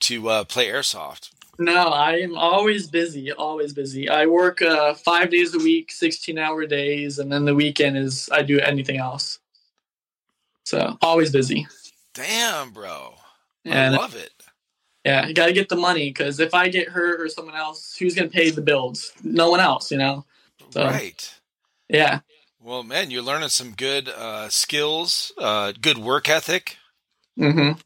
to 0.00 0.28
uh, 0.28 0.44
play 0.44 0.68
airsoft. 0.68 1.30
No, 1.60 1.88
I 1.88 2.18
am 2.18 2.36
always 2.36 2.86
busy, 2.86 3.32
always 3.32 3.72
busy. 3.72 4.08
I 4.08 4.26
work 4.26 4.62
uh, 4.62 4.94
five 4.94 5.30
days 5.30 5.54
a 5.54 5.58
week, 5.58 5.90
16 5.90 6.38
hour 6.38 6.66
days, 6.66 7.18
and 7.18 7.32
then 7.32 7.44
the 7.44 7.54
weekend 7.54 7.96
is 7.96 8.28
I 8.30 8.42
do 8.42 8.60
anything 8.60 8.98
else. 8.98 9.40
So 10.64 10.98
always 11.02 11.32
busy. 11.32 11.66
Damn, 12.14 12.70
bro. 12.70 13.14
I 13.66 13.88
love 13.88 14.14
it. 14.14 14.30
Yeah, 15.08 15.26
you 15.26 15.34
got 15.34 15.46
to 15.46 15.52
get 15.52 15.68
the 15.68 15.76
money 15.76 16.10
because 16.10 16.38
if 16.40 16.52
I 16.54 16.68
get 16.68 16.88
hurt 16.88 17.20
or 17.20 17.28
someone 17.28 17.54
else, 17.56 17.96
who's 17.96 18.14
going 18.14 18.28
to 18.28 18.34
pay 18.34 18.50
the 18.50 18.60
bills? 18.62 19.12
No 19.22 19.50
one 19.50 19.60
else, 19.60 19.90
you 19.90 19.98
know? 19.98 20.24
So- 20.70 20.84
right. 20.84 21.34
Yeah. 21.88 22.20
Well, 22.60 22.82
man, 22.82 23.10
you're 23.10 23.22
learning 23.22 23.48
some 23.48 23.72
good 23.72 24.08
uh, 24.08 24.48
skills, 24.50 25.32
uh, 25.38 25.72
good 25.80 25.96
work 25.98 26.28
ethic. 26.28 26.76
Mm 27.38 27.52
hmm 27.52 27.80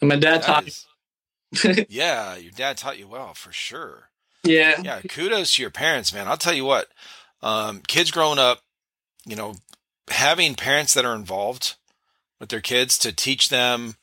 And 0.00 0.08
my 0.08 0.16
dad 0.16 0.40
That 0.40 0.42
taught 0.42 0.66
is- 0.66 0.86
me. 0.86 1.86
yeah, 1.88 2.34
your 2.36 2.50
dad 2.52 2.76
taught 2.76 2.98
you 2.98 3.06
well 3.06 3.32
for 3.34 3.52
sure. 3.52 4.10
yeah. 4.42 4.80
Yeah, 4.82 5.00
kudos 5.08 5.54
to 5.54 5.62
your 5.62 5.70
parents, 5.70 6.12
man. 6.12 6.26
I'll 6.28 6.36
tell 6.36 6.54
you 6.54 6.64
what, 6.64 6.88
um, 7.42 7.82
kids 7.86 8.10
growing 8.10 8.38
up, 8.40 8.62
you 9.24 9.36
know, 9.36 9.54
having 10.10 10.54
parents 10.56 10.92
that 10.94 11.04
are 11.04 11.14
involved 11.14 11.76
with 12.40 12.48
their 12.48 12.60
kids 12.60 12.98
to 12.98 13.12
teach 13.12 13.48
them 13.48 13.94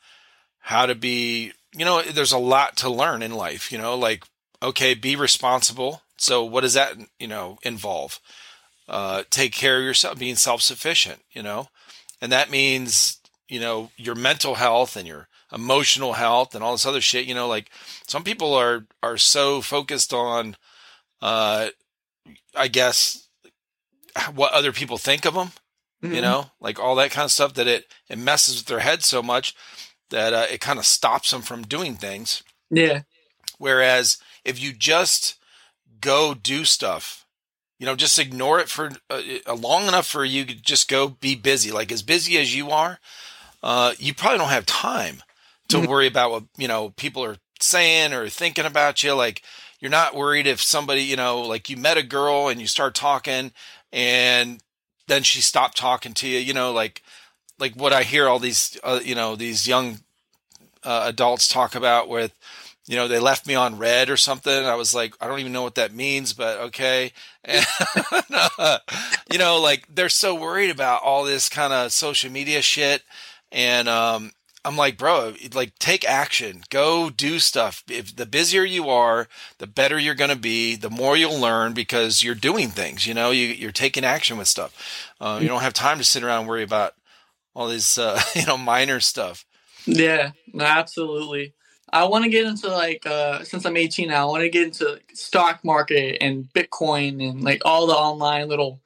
how 0.59 0.85
to 0.85 0.95
be, 0.95 1.51
you 1.75 1.85
know, 1.85 2.01
there's 2.01 2.31
a 2.31 2.37
lot 2.37 2.77
to 2.77 2.89
learn 2.89 3.21
in 3.21 3.33
life, 3.33 3.71
you 3.71 3.77
know, 3.77 3.95
like, 3.97 4.23
okay, 4.61 4.93
be 4.93 5.15
responsible. 5.15 6.01
So 6.17 6.43
what 6.43 6.61
does 6.61 6.73
that, 6.73 6.95
you 7.19 7.27
know, 7.27 7.57
involve? 7.63 8.19
Uh, 8.87 9.23
take 9.29 9.53
care 9.53 9.77
of 9.77 9.83
yourself, 9.83 10.19
being 10.19 10.35
self-sufficient, 10.35 11.21
you 11.31 11.41
know, 11.41 11.69
and 12.21 12.31
that 12.31 12.51
means, 12.51 13.19
you 13.47 13.59
know, 13.59 13.91
your 13.97 14.15
mental 14.15 14.55
health 14.55 14.95
and 14.95 15.07
your 15.07 15.27
emotional 15.51 16.13
health 16.13 16.53
and 16.53 16.63
all 16.63 16.73
this 16.73 16.85
other 16.85 17.01
shit, 17.01 17.25
you 17.25 17.33
know, 17.33 17.47
like 17.47 17.69
some 18.07 18.23
people 18.23 18.53
are, 18.53 18.85
are 19.01 19.17
so 19.17 19.61
focused 19.61 20.13
on, 20.13 20.57
uh, 21.21 21.69
I 22.55 22.67
guess 22.67 23.27
what 24.35 24.53
other 24.53 24.71
people 24.71 24.97
think 24.97 25.25
of 25.25 25.33
them, 25.33 25.51
Mhm. 26.03 26.15
you 26.15 26.21
know, 26.21 26.51
like 26.59 26.79
all 26.79 26.95
that 26.95 27.11
kind 27.11 27.25
of 27.25 27.31
stuff 27.31 27.53
that 27.53 27.67
it, 27.67 27.91
it 28.09 28.17
messes 28.17 28.57
with 28.57 28.65
their 28.65 28.79
head 28.79 29.03
so 29.03 29.23
much 29.23 29.55
that 30.13 30.33
uh, 30.33 30.45
it 30.49 30.61
kind 30.61 30.79
of 30.79 30.85
stops 30.85 31.31
them 31.31 31.41
from 31.41 31.63
doing 31.63 31.95
things. 31.95 32.43
Yeah. 32.69 33.01
Whereas 33.57 34.17
if 34.45 34.61
you 34.61 34.71
just 34.73 35.35
go 35.99 36.33
do 36.33 36.65
stuff, 36.65 37.25
you 37.79 37.85
know, 37.85 37.95
just 37.95 38.19
ignore 38.19 38.59
it 38.59 38.69
for 38.69 38.91
uh, 39.09 39.21
uh, 39.47 39.55
long 39.55 39.87
enough 39.87 40.07
for 40.07 40.23
you 40.23 40.45
to 40.45 40.53
just 40.55 40.87
go 40.87 41.07
be 41.09 41.35
busy, 41.35 41.71
like 41.71 41.91
as 41.91 42.03
busy 42.03 42.37
as 42.37 42.55
you 42.55 42.69
are, 42.69 42.99
uh, 43.63 43.93
you 43.97 44.13
probably 44.13 44.37
don't 44.37 44.49
have 44.49 44.65
time 44.65 45.23
to 45.69 45.77
Mhm. 45.77 45.87
worry 45.87 46.07
about 46.07 46.31
what, 46.31 46.43
you 46.57 46.67
know, 46.67 46.91
people 46.91 47.23
are 47.23 47.37
saying 47.59 48.13
or 48.13 48.29
thinking 48.29 48.65
about 48.65 49.03
you. 49.03 49.13
Like 49.13 49.41
you're 49.79 49.91
not 49.91 50.15
worried 50.15 50.45
if 50.45 50.61
somebody, 50.61 51.01
you 51.01 51.15
know, 51.15 51.41
like 51.41 51.69
you 51.69 51.77
met 51.77 51.97
a 51.97 52.03
girl 52.03 52.49
and 52.49 52.61
you 52.61 52.67
start 52.67 52.93
talking 52.95 53.51
and 53.91 54.61
then 55.07 55.23
she 55.23 55.41
stopped 55.41 55.75
talking 55.77 56.13
to 56.13 56.27
you, 56.27 56.39
you 56.39 56.53
know, 56.53 56.71
like, 56.71 57.01
like 57.59 57.73
what 57.75 57.93
I 57.93 58.03
hear 58.03 58.27
all 58.27 58.39
these, 58.39 58.77
uh, 58.83 58.99
you 59.03 59.15
know, 59.15 59.35
these 59.35 59.67
young 59.67 59.99
uh, 60.83 61.03
adults 61.05 61.47
talk 61.47 61.75
about 61.75 62.09
with, 62.09 62.37
you 62.85 62.95
know, 62.95 63.07
they 63.07 63.19
left 63.19 63.47
me 63.47 63.55
on 63.55 63.77
read 63.77 64.09
or 64.09 64.17
something. 64.17 64.65
I 64.65 64.75
was 64.75 64.93
like, 64.93 65.13
I 65.21 65.27
don't 65.27 65.39
even 65.39 65.53
know 65.53 65.63
what 65.63 65.75
that 65.75 65.93
means, 65.93 66.33
but 66.33 66.59
okay. 66.59 67.13
And, 67.45 67.65
you 69.31 69.37
know, 69.37 69.59
like 69.59 69.85
they're 69.93 70.09
so 70.09 70.33
worried 70.33 70.69
about 70.69 71.03
all 71.03 71.23
this 71.23 71.49
kind 71.49 71.73
of 71.73 71.91
social 71.91 72.31
media 72.31 72.61
shit. 72.61 73.03
And, 73.51 73.89
um, 73.89 74.31
I'm 74.65 74.77
like, 74.77 74.97
bro, 74.97 75.33
like 75.53 75.77
take 75.77 76.07
action, 76.07 76.63
go 76.69 77.09
do 77.09 77.39
stuff. 77.39 77.83
If 77.89 78.15
the 78.15 78.25
busier 78.25 78.63
you 78.63 78.89
are, 78.89 79.27
the 79.57 79.67
better 79.67 79.99
you're 79.99 80.15
going 80.15 80.29
to 80.29 80.37
be, 80.37 80.75
the 80.75 80.89
more 80.89 81.17
you'll 81.17 81.39
learn 81.39 81.73
because 81.73 82.23
you're 82.23 82.33
doing 82.33 82.69
things, 82.69 83.05
you 83.05 83.13
know, 83.13 83.31
you, 83.31 83.47
you're 83.47 83.71
taking 83.73 84.05
action 84.05 84.37
with 84.37 84.47
stuff. 84.47 85.11
Uh, 85.19 85.39
you 85.41 85.49
don't 85.49 85.61
have 85.61 85.73
time 85.73 85.97
to 85.97 86.03
sit 86.03 86.23
around 86.23 86.41
and 86.41 86.49
worry 86.49 86.63
about 86.63 86.93
all 87.53 87.67
this, 87.67 87.97
uh, 87.97 88.21
you 88.35 88.45
know, 88.45 88.57
minor 88.57 89.01
stuff. 89.01 89.45
Yeah, 89.85 90.31
absolutely. 90.59 91.53
I 91.91 92.05
want 92.05 92.23
to 92.23 92.29
get 92.29 92.45
into 92.47 92.69
like 92.69 93.05
uh 93.05 93.43
since 93.43 93.65
I'm 93.65 93.77
18 93.77 94.09
now, 94.09 94.27
I 94.27 94.31
want 94.31 94.41
to 94.41 94.49
get 94.49 94.63
into 94.63 94.99
stock 95.13 95.63
market 95.63 96.17
and 96.21 96.45
Bitcoin 96.53 97.27
and 97.27 97.43
like 97.43 97.61
all 97.65 97.87
the 97.87 97.93
online 97.93 98.47
little 98.47 98.81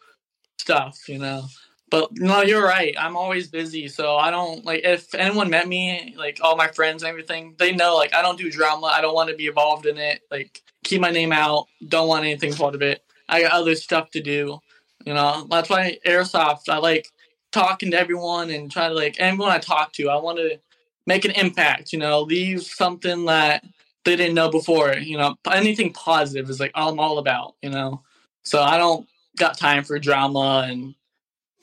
stuff, 0.59 1.09
you 1.09 1.19
know. 1.19 1.45
But 1.89 2.09
no, 2.13 2.41
you're 2.41 2.65
right. 2.65 2.95
I'm 2.99 3.17
always 3.17 3.47
busy, 3.47 3.87
so 3.87 4.17
I 4.17 4.31
don't 4.31 4.65
like 4.65 4.81
if 4.83 5.15
anyone 5.15 5.49
met 5.49 5.67
me, 5.67 6.15
like 6.17 6.39
all 6.41 6.57
my 6.57 6.67
friends 6.69 7.03
and 7.03 7.09
everything, 7.09 7.55
they 7.59 7.73
know 7.73 7.95
like 7.95 8.13
I 8.13 8.21
don't 8.21 8.37
do 8.37 8.51
drama. 8.51 8.87
I 8.87 9.01
don't 9.01 9.15
want 9.15 9.29
to 9.29 9.35
be 9.35 9.47
involved 9.47 9.85
in 9.85 9.97
it. 9.97 10.21
Like 10.31 10.61
keep 10.83 11.01
my 11.01 11.11
name 11.11 11.31
out. 11.31 11.67
Don't 11.87 12.07
want 12.07 12.25
anything 12.25 12.53
part 12.53 12.75
of 12.75 12.81
it. 12.81 13.03
I 13.29 13.41
got 13.41 13.53
other 13.53 13.75
stuff 13.75 14.11
to 14.11 14.21
do. 14.21 14.59
You 15.05 15.13
know, 15.13 15.47
that's 15.49 15.69
why 15.69 15.97
airsoft. 16.05 16.69
I 16.69 16.77
like 16.77 17.09
talking 17.51 17.91
to 17.91 17.99
everyone 17.99 18.49
and 18.49 18.71
try 18.71 18.89
to 18.89 18.93
like 18.93 19.15
anyone 19.19 19.49
I 19.49 19.59
talk 19.59 19.93
to. 19.93 20.09
I 20.09 20.17
want 20.17 20.39
to 20.39 20.59
make 21.07 21.25
an 21.25 21.31
impact, 21.31 21.91
you 21.91 21.97
know, 21.97 22.21
leave 22.21 22.61
something 22.61 23.25
that 23.25 23.63
they 24.05 24.15
didn't 24.15 24.35
know 24.35 24.51
before, 24.51 24.93
you 24.93 25.17
know, 25.17 25.35
anything 25.49 25.91
positive 25.93 26.49
is 26.49 26.59
like 26.59 26.71
I'm 26.75 26.99
all 26.99 27.17
about, 27.17 27.55
you 27.63 27.71
know. 27.71 28.03
So 28.43 28.61
I 28.61 28.77
don't 28.77 29.07
got 29.37 29.57
time 29.57 29.83
for 29.83 29.97
drama 29.97 30.67
and 30.69 30.93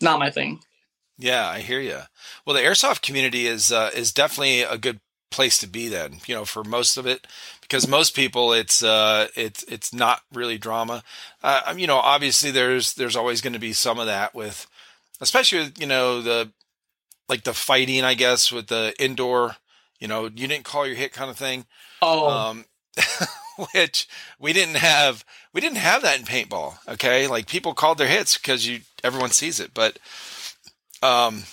not 0.00 0.18
my 0.18 0.30
thing. 0.30 0.60
Yeah, 1.18 1.48
I 1.48 1.60
hear 1.60 1.80
you. 1.80 2.00
Well, 2.44 2.56
the 2.56 2.62
airsoft 2.62 3.02
community 3.02 3.46
is 3.46 3.70
uh, 3.70 3.90
is 3.94 4.12
definitely 4.12 4.62
a 4.62 4.76
good 4.76 5.00
place 5.30 5.58
to 5.58 5.68
be. 5.68 5.88
Then, 5.88 6.16
you 6.26 6.34
know, 6.34 6.44
for 6.44 6.64
most 6.64 6.96
of 6.96 7.06
it, 7.06 7.26
because 7.60 7.86
most 7.86 8.16
people, 8.16 8.52
it's 8.52 8.82
uh, 8.82 9.28
it's 9.36 9.62
it's 9.64 9.94
not 9.94 10.22
really 10.32 10.58
drama. 10.58 11.04
Uh, 11.42 11.74
you 11.76 11.86
know, 11.86 11.98
obviously, 11.98 12.50
there's 12.50 12.94
there's 12.94 13.16
always 13.16 13.40
going 13.40 13.52
to 13.52 13.60
be 13.60 13.72
some 13.72 14.00
of 14.00 14.06
that 14.06 14.34
with, 14.34 14.66
especially 15.20 15.60
with, 15.60 15.80
you 15.80 15.86
know 15.86 16.20
the 16.20 16.50
like 17.28 17.44
the 17.44 17.54
fighting, 17.54 18.04
I 18.04 18.14
guess, 18.14 18.52
with 18.52 18.68
the 18.68 18.94
indoor. 18.98 19.56
You 20.00 20.08
know, 20.08 20.24
you 20.24 20.46
didn't 20.48 20.64
call 20.64 20.86
your 20.86 20.96
hit 20.96 21.12
kind 21.12 21.30
of 21.30 21.36
thing. 21.36 21.66
Oh, 22.02 22.28
Um, 22.28 22.64
which 23.74 24.08
we 24.38 24.52
didn't 24.52 24.76
have. 24.76 25.24
We 25.52 25.60
didn't 25.60 25.78
have 25.78 26.02
that 26.02 26.18
in 26.18 26.24
paintball. 26.26 26.76
Okay, 26.88 27.26
like 27.26 27.46
people 27.46 27.74
called 27.74 27.98
their 27.98 28.08
hits 28.08 28.36
because 28.36 28.66
you 28.66 28.80
everyone 29.02 29.30
sees 29.30 29.60
it, 29.60 29.72
but 29.74 29.98
um, 31.02 31.44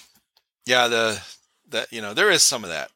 yeah, 0.66 0.88
the 0.88 1.22
that 1.70 1.92
you 1.92 2.02
know 2.02 2.14
there 2.14 2.30
is 2.32 2.44
some 2.44 2.64
of 2.64 2.70
that. 2.70 2.92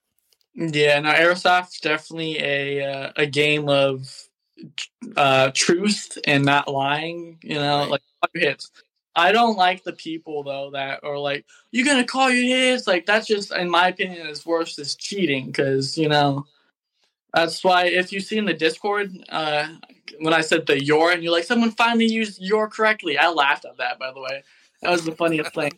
yeah, 0.55 0.99
now 0.99 1.13
airsoft's 1.13 1.80
definitely 1.80 2.39
a 2.39 2.86
uh, 2.86 3.11
a 3.15 3.26
game 3.26 3.69
of 3.69 4.28
uh, 5.15 5.51
truth 5.53 6.17
and 6.26 6.45
not 6.45 6.67
lying. 6.67 7.39
You 7.43 7.55
know, 7.55 7.80
Right. 7.80 7.89
like 7.89 8.01
hits. 8.34 8.71
I 9.16 9.32
don't 9.32 9.57
like 9.57 9.84
the 9.84 9.93
people 9.93 10.43
though 10.43 10.72
that 10.72 11.03
are 11.03 11.18
like, 11.18 11.45
"You're 11.72 11.86
gonna 11.86 12.05
call 12.05 12.30
your 12.30 12.43
hits." 12.43 12.88
Like 12.88 13.05
that's 13.05 13.28
just, 13.28 13.51
in 13.53 13.70
my 13.70 13.88
opinion, 13.89 14.28
is 14.28 14.45
worse 14.45 14.78
as 14.80 14.95
cheating 14.95 15.47
because 15.47 15.97
you 15.97 16.09
know. 16.09 16.45
That's 17.34 17.66
why 17.66 17.88
if 17.88 18.13
you 18.13 18.22
see 18.22 18.38
in 18.38 18.45
the 18.45 18.53
Discord, 18.53 19.11
uh, 19.28 19.68
when 20.20 20.34
I 20.34 20.39
said 20.39 20.66
the 20.66 20.82
your 20.82 21.11
and 21.11 21.22
you're 21.22 21.34
like, 21.34 21.43
someone 21.43 21.72
finally 21.72 22.05
used 22.05 22.41
your 22.41 22.70
correctly. 22.70 23.18
I 23.18 23.28
laughed 23.28 23.66
at 23.66 23.76
that, 23.78 23.99
by 23.99 24.13
the 24.13 24.22
way. 24.22 24.41
That 24.82 24.91
was 24.91 25.03
the 25.03 25.11
funniest 25.11 25.53
thing. 25.53 25.74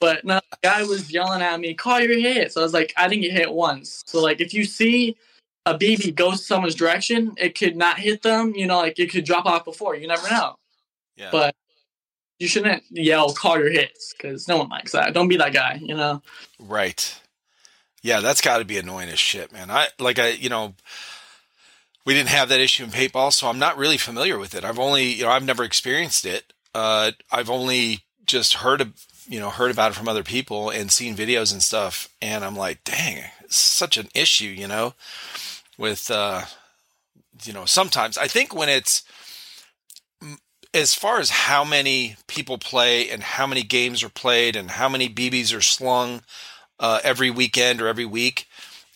But 0.00 0.24
no, 0.24 0.40
the 0.50 0.58
guy 0.62 0.82
was 0.84 1.12
yelling 1.12 1.42
at 1.42 1.58
me, 1.60 1.74
call 1.74 2.00
your 2.00 2.18
hit. 2.18 2.52
So 2.52 2.60
I 2.60 2.64
was 2.64 2.72
like, 2.72 2.92
I 2.96 3.08
didn't 3.08 3.22
get 3.22 3.32
hit 3.32 3.52
once. 3.52 4.02
So 4.06 4.20
like 4.22 4.40
if 4.40 4.54
you 4.54 4.64
see 4.64 5.16
a 5.66 5.76
BB 5.76 6.14
go 6.14 6.34
someone's 6.34 6.74
direction, 6.74 7.34
it 7.38 7.58
could 7.58 7.76
not 7.76 7.98
hit 7.98 8.22
them, 8.22 8.54
you 8.54 8.66
know, 8.66 8.78
like 8.78 8.98
it 8.98 9.10
could 9.10 9.24
drop 9.24 9.46
off 9.46 9.64
before. 9.64 9.96
You 9.96 10.06
never 10.06 10.28
know. 10.30 10.56
Yeah, 11.16 11.28
But 11.32 11.56
you 12.38 12.48
shouldn't 12.48 12.82
yell 12.90 13.32
call 13.32 13.58
your 13.58 13.70
hits 13.70 14.12
because 14.12 14.48
no 14.48 14.58
one 14.58 14.68
likes 14.68 14.92
that. 14.92 15.14
Don't 15.14 15.28
be 15.28 15.36
that 15.36 15.52
guy, 15.52 15.80
you 15.82 15.94
know. 15.94 16.22
right. 16.58 17.20
Yeah, 18.02 18.20
that's 18.20 18.42
got 18.42 18.58
to 18.58 18.66
be 18.66 18.76
annoying 18.76 19.08
as 19.08 19.18
shit, 19.18 19.50
man. 19.50 19.70
I 19.70 19.88
like 19.98 20.18
I 20.18 20.28
you 20.30 20.50
know 20.50 20.74
we 22.04 22.12
didn't 22.12 22.28
have 22.28 22.50
that 22.50 22.60
issue 22.60 22.84
in 22.84 22.90
paintball, 22.90 23.32
so 23.32 23.48
I'm 23.48 23.58
not 23.58 23.78
really 23.78 23.96
familiar 23.96 24.38
with 24.38 24.54
it. 24.54 24.64
I've 24.64 24.78
only 24.78 25.04
you 25.04 25.24
know 25.24 25.30
I've 25.30 25.44
never 25.44 25.64
experienced 25.64 26.26
it. 26.26 26.52
Uh, 26.74 27.12
I've 27.32 27.48
only 27.48 28.00
just 28.26 28.54
heard 28.54 28.80
of 28.80 28.92
you 29.26 29.40
know 29.40 29.50
heard 29.50 29.70
about 29.70 29.92
it 29.92 29.94
from 29.94 30.08
other 30.08 30.22
people 30.22 30.70
and 30.70 30.92
seen 30.92 31.16
videos 31.16 31.52
and 31.52 31.62
stuff, 31.62 32.08
and 32.20 32.44
I'm 32.44 32.56
like, 32.56 32.84
dang, 32.84 33.24
it's 33.42 33.56
such 33.56 33.96
an 33.96 34.08
issue, 34.14 34.46
you 34.48 34.68
know, 34.68 34.94
with 35.78 36.10
uh, 36.10 36.42
you 37.44 37.52
know 37.52 37.64
sometimes 37.64 38.18
I 38.18 38.26
think 38.26 38.54
when 38.54 38.68
it's 38.68 39.02
as 40.74 40.94
far 40.94 41.20
as 41.20 41.30
how 41.30 41.64
many 41.64 42.16
people 42.26 42.58
play 42.58 43.08
and 43.08 43.22
how 43.22 43.46
many 43.46 43.62
games 43.62 44.02
are 44.02 44.08
played 44.08 44.56
and 44.56 44.72
how 44.72 44.88
many 44.88 45.08
BBs 45.08 45.56
are 45.56 45.60
slung 45.60 46.22
uh, 46.80 47.00
every 47.04 47.30
weekend 47.30 47.80
or 47.80 47.86
every 47.86 48.04
week 48.04 48.48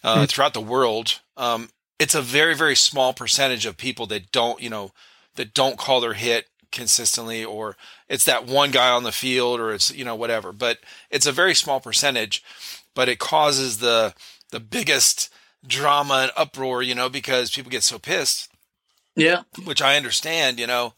uh, 0.03 0.16
mm-hmm. 0.16 0.24
throughout 0.24 0.55
the 0.55 0.61
world, 0.61 1.20
um, 1.37 1.70
it's 1.99 2.14
a 2.14 2.22
very 2.22 2.55
very 2.55 2.76
small 2.76 3.12
percentage 3.12 3.64
of 3.64 3.76
people 3.76 4.07
that 4.07 4.31
don't 4.33 4.61
you 4.61 4.68
know 4.68 4.93
that 5.37 5.55
don't 5.55 5.79
call 5.79 6.01
their 6.01 6.14
hit 6.14 6.49
consistently 6.70 7.45
or 7.45 7.76
it's 8.09 8.24
that 8.24 8.47
one 8.47 8.70
guy 8.70 8.91
on 8.91 9.05
the 9.05 9.12
field 9.12 9.59
or 9.61 9.72
it's 9.72 9.95
you 9.95 10.05
know 10.05 10.16
whatever. 10.16 10.53
But 10.53 10.79
it's 11.11 11.26
a 11.26 11.33
very 11.33 11.55
small 11.55 11.81
percentage 11.81 12.43
but 12.95 13.09
it 13.09 13.20
causes 13.20 13.79
the 13.79 14.12
the 14.51 14.59
biggest 14.59 15.33
drama 15.64 16.14
and 16.22 16.33
uproar 16.37 16.83
you 16.83 16.95
know 16.97 17.09
because 17.09 17.53
people 17.53 17.70
get 17.70 17.85
so 17.85 17.99
pissed. 17.99 18.51
Yeah. 19.14 19.43
Which 19.64 19.83
i 19.83 19.97
understand 19.97 20.59
you 20.59 20.66
know 20.66 20.95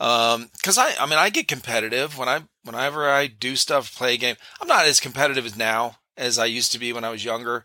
um 0.00 0.48
because 0.56 0.78
i 0.78 0.94
i 1.00 1.06
mean 1.06 1.18
i 1.18 1.30
get 1.30 1.48
competitive 1.48 2.16
when 2.16 2.28
i 2.28 2.40
whenever 2.64 3.08
i 3.08 3.26
do 3.26 3.56
stuff 3.56 3.96
play 3.96 4.14
a 4.14 4.18
game 4.18 4.36
i'm 4.60 4.68
not 4.68 4.84
as 4.84 5.00
competitive 5.00 5.44
as 5.44 5.56
now 5.56 5.96
as 6.16 6.38
i 6.38 6.44
used 6.44 6.72
to 6.72 6.78
be 6.78 6.92
when 6.92 7.04
i 7.04 7.10
was 7.10 7.24
younger 7.24 7.64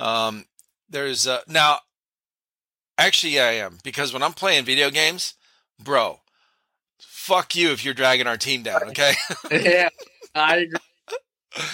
um 0.00 0.44
there's 0.88 1.26
uh 1.26 1.40
now 1.46 1.78
actually 2.96 3.34
yeah, 3.34 3.46
i 3.46 3.52
am 3.52 3.78
because 3.84 4.12
when 4.12 4.22
i'm 4.22 4.32
playing 4.32 4.64
video 4.64 4.90
games 4.90 5.34
bro 5.78 6.20
fuck 7.28 7.54
you 7.54 7.72
if 7.72 7.84
you're 7.84 7.92
dragging 7.92 8.26
our 8.26 8.38
team 8.38 8.62
down, 8.62 8.82
okay? 8.84 9.12
yeah, 9.50 9.90
I 10.34 10.56
agree. 10.56 10.78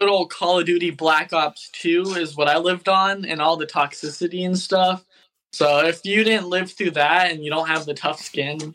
Good 0.00 0.10
old 0.10 0.30
Call 0.30 0.58
of 0.58 0.66
Duty 0.66 0.90
Black 0.90 1.32
Ops 1.32 1.70
2 1.72 2.16
is 2.18 2.36
what 2.36 2.48
I 2.48 2.58
lived 2.58 2.88
on 2.88 3.24
and 3.24 3.40
all 3.40 3.56
the 3.56 3.66
toxicity 3.66 4.44
and 4.44 4.58
stuff. 4.58 5.02
So 5.52 5.86
if 5.86 6.04
you 6.04 6.22
didn't 6.24 6.48
live 6.50 6.70
through 6.70 6.90
that 6.92 7.30
and 7.30 7.42
you 7.42 7.50
don't 7.50 7.68
have 7.68 7.86
the 7.86 7.94
tough 7.94 8.20
skin, 8.20 8.74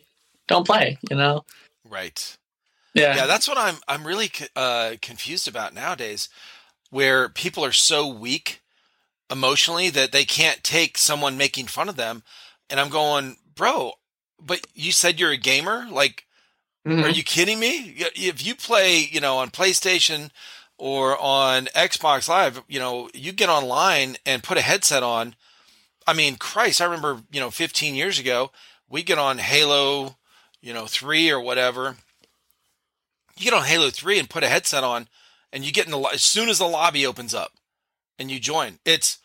don't 0.50 0.66
play, 0.66 0.98
you 1.08 1.16
know? 1.16 1.44
Right. 1.88 2.36
Yeah. 2.92 3.16
Yeah, 3.16 3.26
that's 3.26 3.48
what 3.48 3.56
I'm 3.56 3.76
I'm 3.88 4.06
really 4.06 4.30
uh, 4.54 4.96
confused 5.00 5.48
about 5.48 5.74
nowadays 5.74 6.28
where 6.90 7.28
people 7.28 7.64
are 7.64 7.72
so 7.72 8.06
weak 8.06 8.60
emotionally 9.30 9.90
that 9.90 10.12
they 10.12 10.24
can't 10.24 10.62
take 10.64 10.98
someone 10.98 11.38
making 11.38 11.66
fun 11.66 11.88
of 11.88 11.96
them 11.96 12.22
and 12.68 12.80
I'm 12.80 12.90
going, 12.90 13.36
"Bro, 13.54 13.92
but 14.40 14.66
you 14.74 14.92
said 14.92 15.20
you're 15.20 15.30
a 15.30 15.36
gamer? 15.36 15.86
Like, 15.90 16.26
mm-hmm. 16.86 17.04
are 17.04 17.08
you 17.08 17.22
kidding 17.22 17.60
me? 17.60 17.94
If 18.16 18.44
you 18.44 18.54
play, 18.54 18.98
you 18.98 19.20
know, 19.20 19.38
on 19.38 19.50
PlayStation 19.50 20.30
or 20.78 21.16
on 21.18 21.66
Xbox 21.66 22.28
Live, 22.28 22.62
you 22.68 22.78
know, 22.78 23.08
you 23.14 23.32
get 23.32 23.48
online 23.48 24.16
and 24.26 24.42
put 24.42 24.58
a 24.58 24.62
headset 24.62 25.02
on. 25.02 25.34
I 26.06 26.12
mean, 26.12 26.36
Christ, 26.36 26.80
I 26.80 26.86
remember, 26.86 27.22
you 27.30 27.40
know, 27.40 27.50
15 27.50 27.94
years 27.94 28.18
ago, 28.18 28.50
we 28.88 29.02
get 29.02 29.18
on 29.18 29.38
Halo, 29.38 30.16
you 30.60 30.72
know, 30.72 30.86
3 30.86 31.30
or 31.30 31.40
whatever. 31.40 31.96
You 33.36 33.44
get 33.44 33.54
on 33.54 33.64
Halo 33.64 33.90
3 33.90 34.18
and 34.18 34.30
put 34.30 34.44
a 34.44 34.48
headset 34.48 34.84
on 34.84 35.08
and 35.52 35.64
you 35.64 35.72
get 35.72 35.86
in 35.86 35.92
the 35.92 36.00
as 36.00 36.22
soon 36.22 36.48
as 36.48 36.58
the 36.58 36.66
lobby 36.66 37.06
opens 37.06 37.34
up 37.34 37.52
and 38.18 38.30
you 38.30 38.38
join. 38.38 38.78
It's 38.84 39.18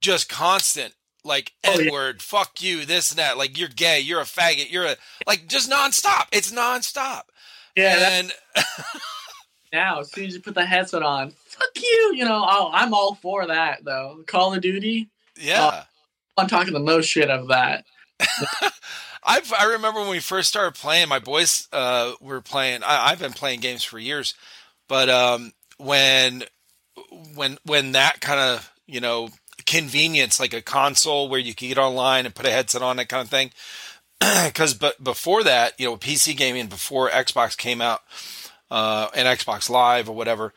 just 0.00 0.28
constant 0.28 0.94
like 1.24 1.52
oh, 1.64 1.78
N 1.78 1.92
word, 1.92 2.16
yeah. 2.18 2.22
fuck 2.22 2.62
you, 2.62 2.84
this 2.84 3.10
and 3.10 3.18
that. 3.18 3.38
Like 3.38 3.58
you're 3.58 3.68
gay, 3.68 4.00
you're 4.00 4.20
a 4.20 4.24
faggot, 4.24 4.70
you're 4.70 4.86
a 4.86 4.96
like 5.26 5.46
just 5.46 5.70
nonstop. 5.70 6.26
It's 6.32 6.52
nonstop. 6.52 7.22
Yeah. 7.76 7.96
And 8.00 8.32
now, 9.72 10.00
as 10.00 10.10
soon 10.12 10.26
as 10.26 10.34
you 10.34 10.40
put 10.40 10.54
the 10.54 10.66
headset 10.66 11.02
on, 11.02 11.30
fuck 11.30 11.70
you. 11.76 12.12
You 12.14 12.24
know, 12.24 12.44
oh, 12.46 12.70
I'm 12.72 12.94
all 12.94 13.14
for 13.14 13.46
that 13.46 13.84
though. 13.84 14.22
Call 14.26 14.54
of 14.54 14.60
Duty. 14.60 15.08
Yeah. 15.38 15.64
Uh, 15.64 15.84
I'm 16.36 16.48
talking 16.48 16.72
the 16.72 16.80
most 16.80 17.06
shit 17.06 17.30
of 17.30 17.48
that. 17.48 17.84
I 19.24 19.40
I 19.58 19.64
remember 19.64 20.00
when 20.00 20.10
we 20.10 20.20
first 20.20 20.48
started 20.48 20.74
playing. 20.74 21.08
My 21.08 21.18
boys 21.18 21.68
uh, 21.72 22.12
were 22.20 22.40
playing. 22.40 22.82
I, 22.82 23.10
I've 23.10 23.18
been 23.18 23.32
playing 23.32 23.60
games 23.60 23.84
for 23.84 23.98
years, 23.98 24.34
but 24.88 25.08
um, 25.08 25.52
when 25.78 26.44
when 27.34 27.58
when 27.64 27.92
that 27.92 28.20
kind 28.20 28.40
of 28.40 28.72
you 28.86 29.00
know 29.00 29.30
convenience, 29.66 30.40
like 30.40 30.52
a 30.52 30.62
console 30.62 31.28
where 31.28 31.40
you 31.40 31.54
can 31.54 31.68
get 31.68 31.78
online 31.78 32.26
and 32.26 32.34
put 32.34 32.46
a 32.46 32.50
headset 32.50 32.82
on, 32.82 32.96
that 32.96 33.08
kind 33.08 33.22
of 33.22 33.30
thing. 33.30 33.50
Because 34.44 34.74
but 34.74 35.02
before 35.02 35.42
that, 35.42 35.78
you 35.80 35.86
know, 35.86 35.96
PC 35.96 36.36
gaming 36.36 36.68
before 36.68 37.10
Xbox 37.10 37.56
came 37.56 37.80
out 37.80 38.02
uh, 38.70 39.08
and 39.16 39.26
Xbox 39.26 39.68
Live 39.68 40.08
or 40.08 40.14
whatever, 40.14 40.54